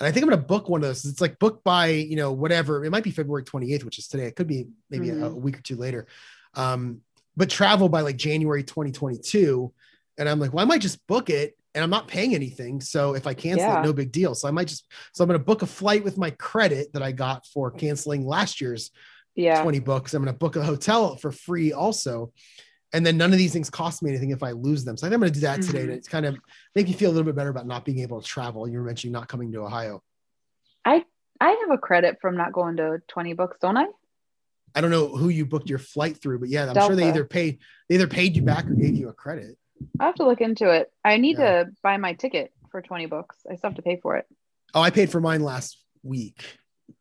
And 0.00 0.08
I 0.08 0.10
think 0.10 0.24
I'm 0.24 0.30
going 0.30 0.40
to 0.40 0.46
book 0.46 0.68
one 0.68 0.82
of 0.82 0.88
those. 0.88 1.04
It's 1.04 1.20
like 1.20 1.38
booked 1.38 1.62
by, 1.62 1.86
you 1.86 2.16
know, 2.16 2.32
whatever. 2.32 2.84
It 2.84 2.90
might 2.90 3.04
be 3.04 3.10
February 3.10 3.44
28th, 3.44 3.84
which 3.84 3.98
is 3.98 4.08
today. 4.08 4.26
It 4.26 4.34
could 4.34 4.48
be 4.48 4.66
maybe 4.90 5.08
mm-hmm. 5.08 5.22
a, 5.22 5.26
a, 5.26 5.34
week 5.34 5.58
or 5.58 5.62
two 5.62 5.76
later. 5.76 6.06
Um, 6.54 7.00
but 7.36 7.48
travel 7.48 7.88
by 7.88 8.00
like 8.00 8.16
January 8.16 8.64
2022. 8.64 9.72
And 10.18 10.28
I'm 10.28 10.40
like, 10.40 10.52
well, 10.52 10.64
I 10.64 10.68
might 10.68 10.80
just 10.80 11.04
book 11.06 11.30
it 11.30 11.56
and 11.74 11.82
I'm 11.82 11.90
not 11.90 12.08
paying 12.08 12.34
anything. 12.34 12.80
So 12.80 13.14
if 13.14 13.26
I 13.26 13.34
cancel 13.34 13.68
yeah. 13.68 13.80
it, 13.80 13.84
no 13.84 13.92
big 13.92 14.12
deal. 14.12 14.34
So 14.34 14.46
I 14.46 14.50
might 14.50 14.68
just, 14.68 14.84
so 15.12 15.22
I'm 15.22 15.28
going 15.28 15.38
to 15.38 15.44
book 15.44 15.62
a 15.62 15.66
flight 15.66 16.04
with 16.04 16.18
my 16.18 16.30
credit 16.30 16.92
that 16.92 17.02
I 17.02 17.12
got 17.12 17.46
for 17.46 17.70
canceling 17.70 18.26
last 18.26 18.60
year's 18.60 18.90
yeah. 19.34 19.62
20 19.62 19.80
books. 19.80 20.14
I'm 20.14 20.22
going 20.22 20.32
to 20.32 20.38
book 20.38 20.56
a 20.56 20.62
hotel 20.62 21.16
for 21.16 21.32
free 21.32 21.72
also. 21.72 22.32
And 22.92 23.04
then 23.04 23.16
none 23.16 23.32
of 23.32 23.38
these 23.38 23.52
things 23.52 23.70
cost 23.70 24.02
me 24.02 24.10
anything 24.10 24.30
if 24.30 24.42
I 24.42 24.52
lose 24.52 24.84
them. 24.84 24.96
So 24.96 25.06
I 25.06 25.10
think 25.10 25.14
I'm 25.14 25.20
going 25.20 25.32
to 25.32 25.40
do 25.40 25.46
that 25.46 25.60
mm-hmm. 25.60 25.70
today 25.72 26.00
to 26.00 26.10
kind 26.10 26.26
of 26.26 26.36
make 26.74 26.86
you 26.86 26.94
feel 26.94 27.10
a 27.10 27.12
little 27.12 27.24
bit 27.24 27.34
better 27.34 27.50
about 27.50 27.66
not 27.66 27.84
being 27.84 27.98
able 28.00 28.20
to 28.20 28.26
travel. 28.26 28.68
You 28.68 28.78
were 28.78 28.84
mentioning 28.84 29.12
not 29.12 29.28
coming 29.28 29.50
to 29.52 29.62
Ohio. 29.62 30.02
I, 30.84 31.04
I 31.40 31.50
have 31.50 31.70
a 31.70 31.78
credit 31.78 32.18
from 32.20 32.36
not 32.36 32.52
going 32.52 32.76
to 32.76 33.02
20 33.08 33.32
books, 33.32 33.58
don't 33.60 33.76
I? 33.76 33.86
I 34.76 34.80
don't 34.80 34.90
know 34.90 35.08
who 35.08 35.28
you 35.28 35.46
booked 35.46 35.68
your 35.68 35.78
flight 35.78 36.20
through, 36.20 36.40
but 36.40 36.48
yeah, 36.48 36.66
I'm 36.66 36.74
Delta. 36.74 36.86
sure 36.88 36.96
they 36.96 37.08
either 37.08 37.24
paid 37.24 37.58
they 37.88 37.94
either 37.94 38.08
paid 38.08 38.34
you 38.34 38.42
back 38.42 38.66
or 38.66 38.74
gave 38.74 38.96
you 38.96 39.08
a 39.08 39.12
credit. 39.12 39.56
I 40.00 40.06
have 40.06 40.16
to 40.16 40.26
look 40.26 40.40
into 40.40 40.70
it. 40.70 40.92
I 41.04 41.16
need 41.16 41.38
yeah. 41.38 41.64
to 41.64 41.70
buy 41.82 41.96
my 41.96 42.14
ticket 42.14 42.52
for 42.70 42.82
20 42.82 43.06
books. 43.06 43.36
I 43.48 43.54
still 43.54 43.70
have 43.70 43.76
to 43.76 43.82
pay 43.82 44.00
for 44.00 44.16
it. 44.16 44.26
Oh, 44.72 44.80
I 44.80 44.90
paid 44.90 45.10
for 45.10 45.20
mine 45.20 45.42
last 45.42 45.78
week. 46.02 46.58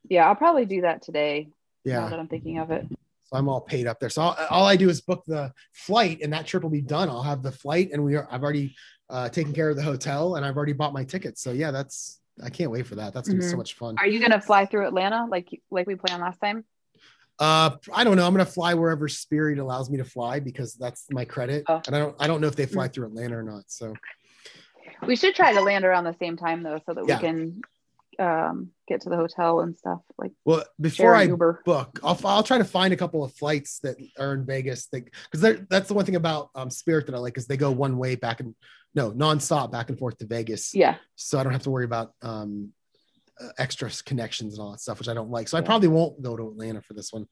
Yeah, 0.07 0.27
I'll 0.27 0.36
probably 0.36 0.65
do 0.65 0.81
that 0.81 1.01
today. 1.01 1.49
Yeah. 1.84 2.01
Now 2.01 2.09
that 2.09 2.19
I'm 2.19 2.27
thinking 2.27 2.59
of 2.59 2.71
it. 2.71 2.86
So 3.25 3.38
I'm 3.38 3.49
all 3.49 3.61
paid 3.61 3.88
up 3.88 3.99
there. 3.99 4.09
So 4.09 4.21
all, 4.21 4.38
all 4.49 4.65
I 4.65 4.75
do 4.75 4.89
is 4.89 5.01
book 5.01 5.23
the 5.25 5.53
flight 5.71 6.19
and 6.21 6.34
that 6.34 6.45
trip 6.45 6.63
will 6.63 6.69
be 6.69 6.81
done. 6.81 7.09
I'll 7.09 7.23
have 7.23 7.41
the 7.41 7.51
flight 7.51 7.89
and 7.93 8.03
we 8.03 8.15
are, 8.15 8.27
I've 8.31 8.43
already 8.43 8.75
uh, 9.09 9.29
taken 9.29 9.53
care 9.53 9.69
of 9.69 9.75
the 9.75 9.84
hotel 9.84 10.36
and 10.36 10.45
I've 10.45 10.57
already 10.57 10.73
bought 10.73 10.93
my 10.93 11.03
tickets. 11.03 11.41
So 11.41 11.51
yeah, 11.51 11.71
that's, 11.71 12.19
I 12.43 12.49
can't 12.49 12.71
wait 12.71 12.88
for 12.88 12.95
that. 12.95 13.13
That's 13.13 13.27
gonna 13.27 13.39
mm-hmm. 13.39 13.45
be 13.45 13.49
so 13.49 13.51
mm-hmm. 13.51 13.57
much 13.59 13.73
fun. 13.75 13.95
Are 13.99 14.07
you 14.07 14.19
going 14.19 14.31
to 14.31 14.41
fly 14.41 14.65
through 14.65 14.88
Atlanta 14.88 15.25
like, 15.29 15.61
like 15.71 15.88
we 15.88 15.95
planned 15.95 16.21
last 16.21 16.39
time? 16.39 16.65
Uh, 17.39 17.71
I 17.91 18.03
don't 18.03 18.15
know. 18.15 18.27
I'm 18.27 18.34
gonna 18.34 18.45
fly 18.45 18.75
wherever 18.75 19.07
Spirit 19.07 19.57
allows 19.57 19.89
me 19.89 19.97
to 19.97 20.05
fly 20.05 20.39
because 20.39 20.75
that's 20.75 21.07
my 21.09 21.25
credit, 21.25 21.63
oh. 21.67 21.81
and 21.88 21.95
I 21.95 21.99
don't 21.99 22.15
I 22.19 22.27
don't 22.27 22.41
know 22.41 22.47
if 22.47 22.55
they 22.55 22.67
fly 22.67 22.88
mm. 22.88 22.93
through 22.93 23.07
Atlanta 23.07 23.39
or 23.39 23.43
not. 23.43 23.63
So 23.71 23.95
we 25.07 25.15
should 25.15 25.34
try 25.34 25.51
to 25.51 25.61
land 25.61 25.84
around 25.84 26.03
the 26.03 26.15
same 26.19 26.38
time 26.38 26.61
though, 26.61 26.79
so 26.86 26.93
that 26.93 27.07
yeah. 27.07 27.15
we 27.15 27.21
can 27.21 27.61
um, 28.19 28.69
get 28.88 29.01
to 29.01 29.09
the 29.09 29.15
hotel 29.15 29.61
and 29.61 29.77
stuff. 29.77 29.99
Like 30.17 30.31
well, 30.45 30.63
before 30.79 31.15
I 31.15 31.23
Uber. 31.23 31.61
book, 31.65 31.99
I'll 32.03 32.19
I'll 32.25 32.43
try 32.43 32.57
to 32.57 32.65
find 32.65 32.93
a 32.93 32.97
couple 32.97 33.23
of 33.23 33.34
flights 33.34 33.79
that 33.79 33.97
are 34.19 34.34
in 34.34 34.45
Vegas. 34.45 34.88
because 34.88 35.65
that's 35.69 35.88
the 35.88 35.93
one 35.93 36.05
thing 36.05 36.15
about 36.15 36.49
um, 36.55 36.69
Spirit 36.69 37.05
that 37.07 37.15
I 37.15 37.19
like 37.19 37.38
is 37.38 37.47
they 37.47 37.57
go 37.57 37.71
one 37.71 37.97
way 37.97 38.15
back 38.15 38.39
and 38.39 38.55
no 38.95 39.11
nonstop 39.11 39.71
back 39.71 39.89
and 39.89 39.97
forth 39.97 40.17
to 40.19 40.25
Vegas. 40.25 40.73
Yeah. 40.73 40.95
So 41.15 41.39
I 41.39 41.43
don't 41.43 41.53
have 41.53 41.63
to 41.63 41.71
worry 41.71 41.86
about 41.86 42.13
um 42.21 42.71
uh, 43.41 43.49
extra 43.57 43.89
connections 44.05 44.53
and 44.53 44.61
all 44.61 44.71
that 44.71 44.79
stuff, 44.79 44.99
which 44.99 45.09
I 45.09 45.13
don't 45.13 45.31
like. 45.31 45.47
So 45.47 45.57
I 45.57 45.61
probably 45.61 45.88
won't 45.88 46.21
go 46.21 46.38
to 46.38 46.49
Atlanta 46.49 46.81
for 46.81 46.93
this 46.93 47.11
one 47.11 47.27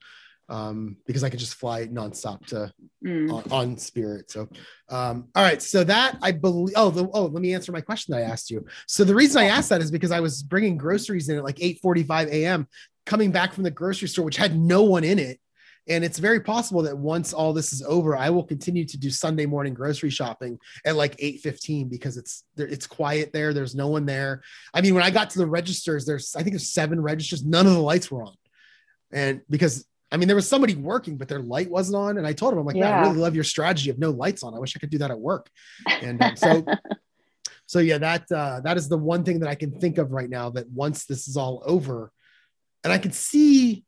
um, 0.52 0.98
because 1.06 1.24
I 1.24 1.30
can 1.30 1.38
just 1.38 1.54
fly 1.54 1.86
nonstop 1.86 2.44
to 2.48 2.70
mm. 3.04 3.32
on, 3.32 3.42
on, 3.50 3.76
Spirit. 3.78 4.30
So, 4.30 4.48
um, 4.90 5.28
all 5.34 5.42
right. 5.42 5.62
So 5.62 5.82
that 5.84 6.18
I 6.20 6.32
believe. 6.32 6.74
Oh, 6.76 6.90
the, 6.90 7.08
oh, 7.14 7.24
let 7.24 7.40
me 7.40 7.54
answer 7.54 7.72
my 7.72 7.80
question 7.80 8.12
that 8.12 8.18
I 8.18 8.30
asked 8.30 8.50
you. 8.50 8.66
So 8.86 9.02
the 9.02 9.14
reason 9.14 9.40
I 9.40 9.46
asked 9.46 9.70
that 9.70 9.80
is 9.80 9.90
because 9.90 10.10
I 10.10 10.20
was 10.20 10.42
bringing 10.42 10.76
groceries 10.76 11.30
in 11.30 11.38
at 11.38 11.44
like 11.44 11.56
8:45 11.56 12.28
a.m. 12.28 12.68
Coming 13.06 13.32
back 13.32 13.54
from 13.54 13.64
the 13.64 13.70
grocery 13.70 14.08
store, 14.08 14.26
which 14.26 14.36
had 14.36 14.56
no 14.56 14.82
one 14.82 15.04
in 15.04 15.18
it, 15.18 15.40
and 15.88 16.04
it's 16.04 16.18
very 16.18 16.40
possible 16.40 16.82
that 16.82 16.98
once 16.98 17.32
all 17.32 17.54
this 17.54 17.72
is 17.72 17.82
over, 17.82 18.14
I 18.14 18.28
will 18.28 18.44
continue 18.44 18.84
to 18.84 18.98
do 18.98 19.08
Sunday 19.08 19.46
morning 19.46 19.72
grocery 19.72 20.10
shopping 20.10 20.58
at 20.84 20.96
like 20.96 21.16
8:15 21.16 21.88
because 21.88 22.18
it's 22.18 22.44
it's 22.58 22.86
quiet 22.86 23.32
there. 23.32 23.54
There's 23.54 23.74
no 23.74 23.88
one 23.88 24.04
there. 24.04 24.42
I 24.74 24.82
mean, 24.82 24.94
when 24.94 25.02
I 25.02 25.10
got 25.10 25.30
to 25.30 25.38
the 25.38 25.46
registers, 25.46 26.04
there's 26.04 26.36
I 26.36 26.42
think 26.42 26.52
there's 26.52 26.68
seven 26.68 27.00
registers, 27.00 27.42
none 27.42 27.66
of 27.66 27.72
the 27.72 27.80
lights 27.80 28.10
were 28.10 28.22
on. 28.22 28.34
And 29.14 29.40
because 29.48 29.84
I 30.12 30.18
mean, 30.18 30.28
there 30.28 30.36
was 30.36 30.46
somebody 30.46 30.74
working, 30.74 31.16
but 31.16 31.26
their 31.26 31.40
light 31.40 31.70
wasn't 31.70 31.96
on. 31.96 32.18
And 32.18 32.26
I 32.26 32.34
told 32.34 32.52
him, 32.52 32.58
I'm 32.58 32.66
like, 32.66 32.76
yeah. 32.76 33.00
I 33.00 33.08
really 33.08 33.16
love 33.18 33.34
your 33.34 33.44
strategy 33.44 33.88
of 33.88 33.98
no 33.98 34.10
lights 34.10 34.42
on. 34.42 34.54
I 34.54 34.58
wish 34.58 34.76
I 34.76 34.78
could 34.78 34.90
do 34.90 34.98
that 34.98 35.10
at 35.10 35.18
work. 35.18 35.48
And 36.02 36.22
um, 36.22 36.36
so, 36.36 36.64
so 37.66 37.78
yeah, 37.78 37.96
that 37.96 38.30
uh, 38.30 38.60
that 38.60 38.76
is 38.76 38.90
the 38.90 38.98
one 38.98 39.24
thing 39.24 39.40
that 39.40 39.48
I 39.48 39.54
can 39.54 39.72
think 39.80 39.96
of 39.96 40.12
right 40.12 40.28
now. 40.28 40.50
That 40.50 40.68
once 40.68 41.06
this 41.06 41.28
is 41.28 41.38
all 41.38 41.62
over, 41.64 42.12
and 42.84 42.92
I 42.92 42.98
can 42.98 43.12
see 43.12 43.84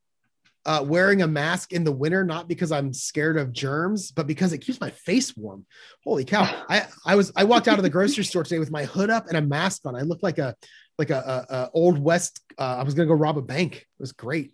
uh, 0.64 0.83
wearing 0.87 1.20
a 1.20 1.27
mask 1.27 1.75
in 1.75 1.85
the 1.85 1.93
winter, 1.93 2.25
not 2.25 2.49
because 2.49 2.72
I'm 2.72 2.95
scared 2.95 3.37
of 3.37 3.53
germs, 3.53 4.11
but 4.11 4.27
because 4.27 4.55
it 4.55 4.59
keeps 4.59 4.81
my 4.81 4.91
face 4.91 5.37
warm. 5.37 5.66
Holy 6.05 6.25
cow! 6.25 6.64
I 6.70 6.87
I 7.05 7.16
was 7.16 7.33
I 7.37 7.45
walked 7.45 7.68
out 7.68 7.79
of 7.79 7.83
the 7.83 7.91
grocery 7.91 8.25
store 8.25 8.45
today 8.45 8.59
with 8.59 8.70
my 8.70 8.85
hood 8.85 9.11
up 9.11 9.29
and 9.29 9.37
a 9.37 9.43
mask 9.43 9.83
on. 9.85 9.95
I 9.95 10.01
looked 10.01 10.22
like 10.22 10.39
a 10.39 10.57
like 10.99 11.11
a, 11.11 11.47
a, 11.51 11.55
a 11.55 11.70
old 11.75 11.99
west. 11.99 12.41
Uh, 12.59 12.77
I 12.79 12.83
was 12.83 12.95
gonna 12.95 13.09
go 13.09 13.14
rob 13.14 13.37
a 13.37 13.43
bank. 13.43 13.77
It 13.77 14.01
was 14.01 14.12
great. 14.12 14.53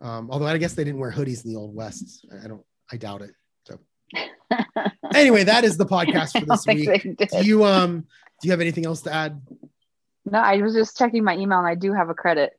Um, 0.00 0.30
although 0.30 0.46
I 0.46 0.56
guess 0.58 0.74
they 0.74 0.84
didn't 0.84 1.00
wear 1.00 1.12
hoodies 1.12 1.44
in 1.44 1.52
the 1.52 1.58
old 1.58 1.74
west. 1.74 2.26
I 2.42 2.48
don't. 2.48 2.64
I 2.92 2.96
doubt 2.96 3.22
it. 3.22 3.30
So 3.66 3.78
anyway, 5.14 5.44
that 5.44 5.64
is 5.64 5.76
the 5.76 5.86
podcast 5.86 6.38
for 6.38 6.46
this 6.46 6.66
week. 7.16 7.28
Do 7.30 7.46
you 7.46 7.64
um 7.64 8.06
do 8.40 8.48
you 8.48 8.50
have 8.50 8.60
anything 8.60 8.86
else 8.86 9.02
to 9.02 9.12
add? 9.12 9.40
No, 10.24 10.38
I 10.38 10.56
was 10.58 10.74
just 10.74 10.96
checking 10.96 11.24
my 11.24 11.36
email 11.36 11.58
and 11.58 11.66
I 11.66 11.74
do 11.74 11.92
have 11.92 12.08
a 12.08 12.14
credit. 12.14 12.52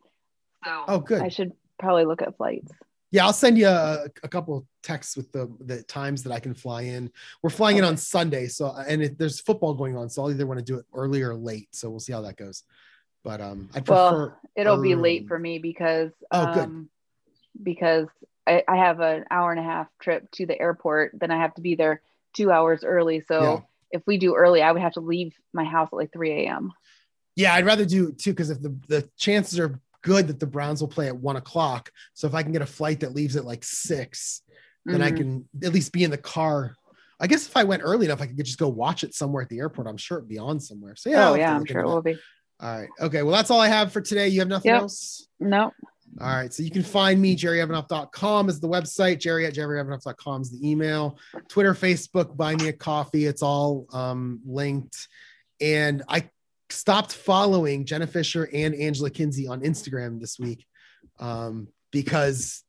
So 0.63 0.83
oh, 0.87 0.99
good. 0.99 1.21
I 1.21 1.29
should 1.29 1.53
probably 1.79 2.05
look 2.05 2.21
at 2.21 2.37
flights. 2.37 2.71
Yeah, 3.11 3.25
I'll 3.25 3.33
send 3.33 3.57
you 3.57 3.67
a, 3.67 4.05
a 4.23 4.29
couple 4.29 4.65
texts 4.83 5.17
with 5.17 5.31
the 5.33 5.53
the 5.59 5.83
times 5.83 6.23
that 6.23 6.31
I 6.31 6.39
can 6.39 6.53
fly 6.53 6.83
in. 6.83 7.11
We're 7.43 7.49
flying 7.49 7.75
okay. 7.77 7.85
in 7.85 7.91
on 7.91 7.97
Sunday, 7.97 8.47
so 8.47 8.73
and 8.87 9.01
it, 9.01 9.17
there's 9.17 9.41
football 9.41 9.73
going 9.73 9.97
on, 9.97 10.09
so 10.09 10.23
I'll 10.23 10.31
either 10.31 10.47
want 10.47 10.59
to 10.59 10.65
do 10.65 10.77
it 10.77 10.85
early 10.93 11.21
or 11.21 11.35
late. 11.35 11.75
So 11.75 11.89
we'll 11.89 11.99
see 11.99 12.13
how 12.13 12.21
that 12.21 12.37
goes. 12.37 12.63
But 13.23 13.41
um, 13.41 13.69
I 13.73 13.81
prefer. 13.81 13.93
Well, 13.93 14.39
it'll 14.55 14.77
early. 14.77 14.89
be 14.89 14.95
late 14.95 15.27
for 15.27 15.37
me 15.37 15.59
because 15.59 16.11
oh, 16.31 16.45
um, 16.45 16.53
good. 16.53 16.87
Because 17.61 18.07
I, 18.47 18.63
I, 18.67 18.77
have 18.77 18.99
an 18.99 19.25
hour 19.29 19.51
and 19.51 19.59
a 19.59 19.63
half 19.63 19.87
trip 19.99 20.29
to 20.31 20.45
the 20.45 20.59
airport. 20.59 21.11
Then 21.19 21.31
I 21.31 21.37
have 21.37 21.53
to 21.55 21.61
be 21.61 21.75
there 21.75 22.01
two 22.33 22.51
hours 22.51 22.83
early. 22.83 23.21
So 23.27 23.41
yeah. 23.41 23.59
if 23.91 24.03
we 24.05 24.17
do 24.17 24.35
early, 24.35 24.61
I 24.61 24.71
would 24.71 24.81
have 24.81 24.93
to 24.93 24.99
leave 25.01 25.33
my 25.53 25.63
house 25.63 25.89
at 25.91 25.95
like 25.95 26.13
3 26.13 26.31
a.m. 26.45 26.71
Yeah, 27.35 27.53
I'd 27.53 27.65
rather 27.65 27.85
do 27.85 28.11
too 28.11 28.31
because 28.31 28.49
if 28.49 28.61
the 28.61 28.75
the 28.87 29.09
chances 29.17 29.59
are 29.59 29.79
good 30.01 30.27
that 30.27 30.39
the 30.39 30.47
Browns 30.47 30.81
will 30.81 30.87
play 30.87 31.07
at 31.07 31.15
one 31.15 31.35
o'clock. 31.35 31.91
So 32.13 32.27
if 32.27 32.33
I 32.33 32.43
can 32.43 32.51
get 32.51 32.61
a 32.61 32.67
flight 32.67 33.01
that 33.01 33.13
leaves 33.13 33.35
at 33.35 33.45
like 33.45 33.63
6 33.63 34.41
mm-hmm. 34.49 34.91
then 34.91 35.01
I 35.01 35.09
mm-hmm. 35.09 35.17
can 35.17 35.49
at 35.63 35.73
least 35.73 35.91
be 35.91 36.03
in 36.03 36.11
the 36.11 36.17
car. 36.17 36.75
I 37.19 37.27
guess 37.27 37.47
if 37.47 37.55
I 37.55 37.63
went 37.63 37.83
early 37.85 38.07
enough, 38.07 38.21
I 38.21 38.25
could 38.25 38.43
just 38.43 38.57
go 38.57 38.67
watch 38.67 39.03
it 39.03 39.13
somewhere 39.13 39.43
at 39.43 39.49
the 39.49 39.59
airport. 39.59 39.87
I'm 39.87 39.97
sure 39.97 40.17
it'd 40.17 40.27
be 40.27 40.39
on 40.39 40.59
somewhere. 40.59 40.95
So 40.95 41.09
yeah. 41.09 41.29
Oh 41.29 41.35
yeah, 41.35 41.55
I'm 41.55 41.65
sure 41.65 41.81
it 41.81 41.85
will 41.85 42.01
be. 42.01 42.17
All 42.59 42.79
right. 42.79 42.89
Okay. 42.99 43.23
Well, 43.23 43.35
that's 43.35 43.51
all 43.51 43.59
I 43.59 43.67
have 43.67 43.91
for 43.91 44.01
today. 44.01 44.27
You 44.27 44.39
have 44.39 44.47
nothing 44.47 44.71
yep. 44.71 44.81
else? 44.81 45.27
No. 45.39 45.71
All 46.19 46.27
right. 46.27 46.53
So 46.53 46.63
you 46.63 46.71
can 46.71 46.83
find 46.83 47.21
me, 47.21 47.35
jerryevanoff.com 47.35 48.49
is 48.49 48.59
the 48.59 48.67
website. 48.67 49.19
Jerry 49.19 49.45
at 49.45 49.53
jerryevanoff.com 49.53 50.41
is 50.41 50.51
the 50.51 50.69
email. 50.69 51.17
Twitter, 51.47 51.73
Facebook, 51.73 52.35
buy 52.35 52.55
me 52.55 52.67
a 52.67 52.73
coffee. 52.73 53.25
It's 53.25 53.41
all 53.41 53.87
um, 53.93 54.41
linked. 54.45 55.07
And 55.61 56.03
I 56.09 56.29
stopped 56.69 57.13
following 57.13 57.85
Jenna 57.85 58.07
Fischer 58.07 58.49
and 58.53 58.75
Angela 58.75 59.09
Kinsey 59.09 59.47
on 59.47 59.61
Instagram 59.61 60.19
this 60.19 60.37
week 60.37 60.65
um, 61.19 61.67
because 61.91 62.63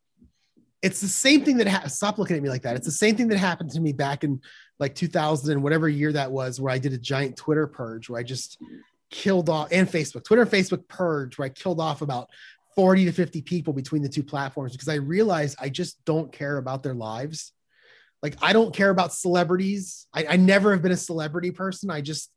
it's 0.83 1.01
the 1.01 1.09
same 1.09 1.45
thing 1.45 1.57
that 1.59 1.69
ha- 1.69 1.87
stop 1.87 2.19
looking 2.19 2.37
at 2.37 2.43
me 2.43 2.49
like 2.49 2.63
that. 2.63 2.77
It's 2.77 2.87
the 2.87 2.93
same 2.93 3.17
thing 3.17 3.29
that 3.29 3.39
happened 3.39 3.71
to 3.71 3.81
me 3.81 3.93
back 3.93 4.25
in 4.25 4.41
like 4.79 4.95
2000 4.95 5.53
and 5.53 5.63
whatever 5.63 5.89
year 5.89 6.13
that 6.13 6.31
was, 6.31 6.61
where 6.61 6.73
I 6.73 6.79
did 6.79 6.93
a 6.93 6.99
giant 6.99 7.37
Twitter 7.37 7.67
purge 7.67 8.09
where 8.09 8.21
I 8.21 8.25
just 8.25 8.59
killed 9.11 9.49
off 9.49 9.69
and 9.71 9.89
Facebook, 9.89 10.25
Twitter 10.25 10.43
and 10.43 10.51
Facebook 10.51 10.89
purge 10.89 11.39
where 11.39 11.47
I 11.47 11.51
killed 11.51 11.81
off 11.81 12.03
about 12.03 12.29
40 12.75 13.07
to 13.07 13.13
50 13.13 13.43
people 13.43 13.73
between 13.73 14.03
the 14.03 14.09
two 14.09 14.23
platforms 14.23 14.73
because 14.73 14.89
I 14.89 14.95
realized 14.95 15.57
I 15.61 15.69
just 15.69 16.03
don't 16.05 16.33
care 16.33 16.59
about 16.59 16.83
their 16.83 16.95
lives. 16.95 17.53
Like 18.23 18.37
I 18.41 18.53
don't 18.53 18.75
care 18.75 18.91
about 18.91 19.13
celebrities. 19.13 20.07
I, 20.15 20.27
I 20.31 20.37
never 20.37 20.73
have 20.73 20.83
been 20.83 20.93
a 20.93 20.97
celebrity 20.97 21.51
person. 21.51 21.91
I 21.91 22.01
just 22.01 22.31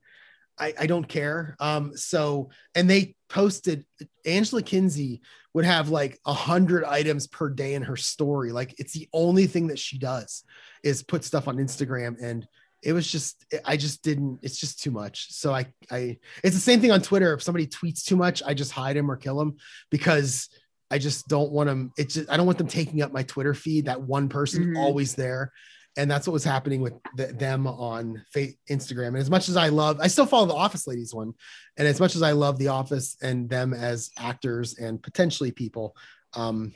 I, 0.57 0.73
I 0.79 0.87
don't 0.87 1.07
care. 1.07 1.55
Um, 1.59 1.95
so 1.95 2.49
and 2.73 2.89
they 2.89 3.15
posted 3.29 3.85
Angela 4.25 4.61
Kinsey 4.61 5.21
would 5.53 5.65
have 5.65 5.89
like 5.89 6.19
a 6.25 6.33
hundred 6.33 6.83
items 6.83 7.27
per 7.27 7.49
day 7.49 7.73
in 7.73 7.83
her 7.83 7.97
story. 7.97 8.51
Like 8.51 8.75
it's 8.77 8.93
the 8.93 9.07
only 9.13 9.47
thing 9.47 9.67
that 9.67 9.79
she 9.79 9.97
does 9.97 10.43
is 10.83 11.03
put 11.03 11.23
stuff 11.23 11.47
on 11.47 11.57
Instagram 11.57 12.15
and 12.21 12.47
it 12.85 12.93
was 12.93 13.11
just 13.11 13.45
I 13.65 13.77
just 13.77 14.03
didn't 14.03 14.39
it's 14.41 14.59
just 14.59 14.81
too 14.81 14.91
much. 14.91 15.31
So 15.31 15.53
I 15.53 15.65
I 15.91 16.17
it's 16.43 16.55
the 16.55 16.61
same 16.61 16.79
thing 16.79 16.91
on 16.91 17.01
Twitter. 17.01 17.33
If 17.33 17.43
somebody 17.43 17.67
tweets 17.67 18.03
too 18.03 18.15
much, 18.15 18.43
I 18.45 18.53
just 18.53 18.71
hide 18.71 18.95
him 18.95 19.09
or 19.09 19.17
kill 19.17 19.41
him 19.41 19.57
because 19.89 20.49
I 20.91 20.99
just 20.99 21.27
don't 21.27 21.51
want 21.51 21.67
them. 21.67 21.91
It's 21.97 22.13
just, 22.13 22.29
I 22.29 22.37
don't 22.37 22.45
want 22.45 22.59
them 22.59 22.67
taking 22.67 23.01
up 23.01 23.11
my 23.11 23.23
Twitter 23.23 23.55
feed. 23.55 23.85
That 23.85 24.01
one 24.01 24.29
person 24.29 24.63
mm-hmm. 24.63 24.77
always 24.77 25.15
there 25.15 25.51
and 25.97 26.11
that's 26.11 26.27
what 26.27 26.33
was 26.33 26.43
happening 26.43 26.81
with 26.81 26.93
the, 27.15 27.27
them 27.27 27.67
on 27.67 28.23
Instagram. 28.35 29.07
And 29.09 29.17
as 29.17 29.29
much 29.29 29.49
as 29.49 29.57
I 29.57 29.69
love, 29.69 29.99
I 30.01 30.07
still 30.07 30.25
follow 30.25 30.45
the 30.45 30.53
Office 30.53 30.87
Ladies 30.87 31.13
one, 31.13 31.33
and 31.77 31.87
as 31.87 31.99
much 31.99 32.15
as 32.15 32.21
I 32.21 32.31
love 32.31 32.57
the 32.57 32.67
Office 32.69 33.17
and 33.21 33.49
them 33.49 33.73
as 33.73 34.11
actors 34.17 34.77
and 34.77 35.01
potentially 35.01 35.51
people, 35.51 35.95
um, 36.33 36.73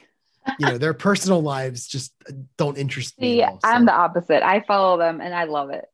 you 0.57 0.65
know, 0.65 0.77
their 0.77 0.93
personal 0.93 1.41
lives 1.41 1.87
just 1.87 2.13
don't 2.57 2.77
interest 2.77 3.19
me. 3.19 3.35
See, 3.35 3.41
at 3.41 3.51
all, 3.51 3.59
so. 3.61 3.69
I'm 3.69 3.85
the 3.85 3.93
opposite. 3.93 4.43
I 4.43 4.61
follow 4.61 4.97
them 4.97 5.21
and 5.21 5.33
I 5.33 5.43
love 5.43 5.69
it. 5.69 5.85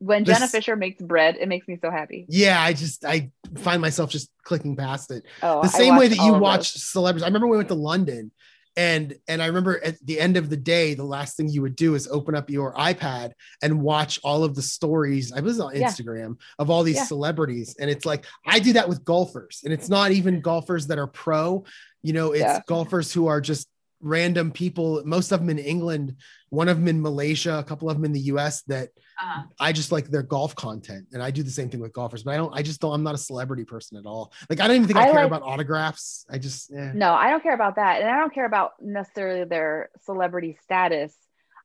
When 0.00 0.22
This- 0.24 0.36
Jenna 0.36 0.48
Fischer 0.48 0.76
makes 0.76 1.02
bread, 1.02 1.36
it 1.40 1.48
makes 1.48 1.66
me 1.66 1.76
so 1.80 1.90
happy. 1.90 2.24
yeah, 2.28 2.60
I 2.62 2.72
just 2.72 3.04
I 3.04 3.30
find 3.56 3.80
myself 3.82 4.10
just 4.10 4.30
clicking 4.44 4.76
past 4.76 5.10
it. 5.10 5.24
Oh, 5.42 5.62
the 5.62 5.68
same 5.68 5.96
way 5.96 6.08
that 6.08 6.18
you 6.18 6.34
watch 6.34 6.74
those. 6.74 6.84
celebrities. 6.84 7.24
I 7.24 7.26
remember 7.26 7.48
we 7.48 7.56
went 7.56 7.68
to 7.68 7.74
London 7.74 8.30
and 8.76 9.16
and 9.26 9.42
I 9.42 9.46
remember 9.46 9.84
at 9.84 9.96
the 10.06 10.20
end 10.20 10.36
of 10.36 10.50
the 10.50 10.56
day, 10.56 10.94
the 10.94 11.02
last 11.04 11.36
thing 11.36 11.48
you 11.48 11.62
would 11.62 11.74
do 11.74 11.96
is 11.96 12.06
open 12.06 12.36
up 12.36 12.48
your 12.48 12.74
iPad 12.74 13.32
and 13.60 13.82
watch 13.82 14.20
all 14.22 14.44
of 14.44 14.54
the 14.54 14.62
stories. 14.62 15.32
I 15.32 15.40
was 15.40 15.58
on 15.58 15.74
Yeah. 15.74 15.88
Instagram 15.88 16.36
of 16.60 16.70
all 16.70 16.84
these 16.84 16.94
Yeah. 16.96 17.04
celebrities. 17.06 17.74
And 17.80 17.90
it's 17.90 18.06
like 18.06 18.24
I 18.46 18.60
do 18.60 18.74
that 18.74 18.88
with 18.88 19.04
golfers, 19.04 19.62
and 19.64 19.72
it's 19.72 19.88
not 19.88 20.12
even 20.12 20.40
golfers 20.40 20.86
that 20.88 20.98
are 20.98 21.08
pro, 21.08 21.64
you 22.02 22.12
know, 22.12 22.30
it's 22.30 22.42
Yeah. 22.42 22.60
golfers 22.68 23.12
who 23.12 23.26
are 23.26 23.40
just 23.40 23.66
random 24.00 24.52
people, 24.52 25.02
most 25.04 25.32
of 25.32 25.40
them 25.40 25.50
in 25.50 25.58
England, 25.58 26.14
one 26.50 26.68
of 26.68 26.76
them 26.76 26.86
in 26.86 27.02
Malaysia, 27.02 27.58
a 27.58 27.64
couple 27.64 27.90
of 27.90 27.96
them 27.96 28.04
in 28.04 28.12
the 28.12 28.20
US 28.32 28.62
that 28.68 28.90
Uh-huh. 29.20 29.42
I 29.58 29.72
just 29.72 29.90
like 29.90 30.06
their 30.08 30.22
golf 30.22 30.54
content, 30.54 31.08
and 31.12 31.20
I 31.22 31.30
do 31.32 31.42
the 31.42 31.50
same 31.50 31.68
thing 31.70 31.80
with 31.80 31.92
golfers. 31.92 32.22
But 32.22 32.34
I 32.34 32.36
don't. 32.36 32.52
I 32.54 32.62
just 32.62 32.80
don't. 32.80 32.92
I'm 32.94 33.02
not 33.02 33.14
a 33.14 33.18
celebrity 33.18 33.64
person 33.64 33.98
at 33.98 34.06
all. 34.06 34.32
Like 34.48 34.60
I 34.60 34.66
don't 34.68 34.76
even 34.76 34.86
think 34.86 34.98
I, 34.98 35.02
I 35.02 35.06
care 35.06 35.14
like- 35.22 35.26
about 35.26 35.42
autographs. 35.42 36.24
I 36.30 36.38
just 36.38 36.72
eh. 36.72 36.92
No, 36.94 37.12
I 37.12 37.30
don't 37.30 37.42
care 37.42 37.54
about 37.54 37.76
that. 37.76 38.00
And 38.00 38.08
I 38.10 38.16
don't 38.18 38.32
care 38.32 38.46
about 38.46 38.74
necessarily 38.80 39.44
their 39.44 39.90
celebrity 40.04 40.56
status. 40.62 41.14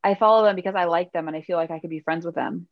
I 0.03 0.15
follow 0.15 0.43
them 0.43 0.55
because 0.55 0.75
I 0.75 0.85
like 0.85 1.11
them 1.13 1.27
and 1.27 1.37
I 1.37 1.41
feel 1.41 1.57
like 1.57 1.69
I 1.71 1.79
could 1.79 1.89
be 1.91 1.99
friends 1.99 2.25
with 2.25 2.35
them. 2.35 2.67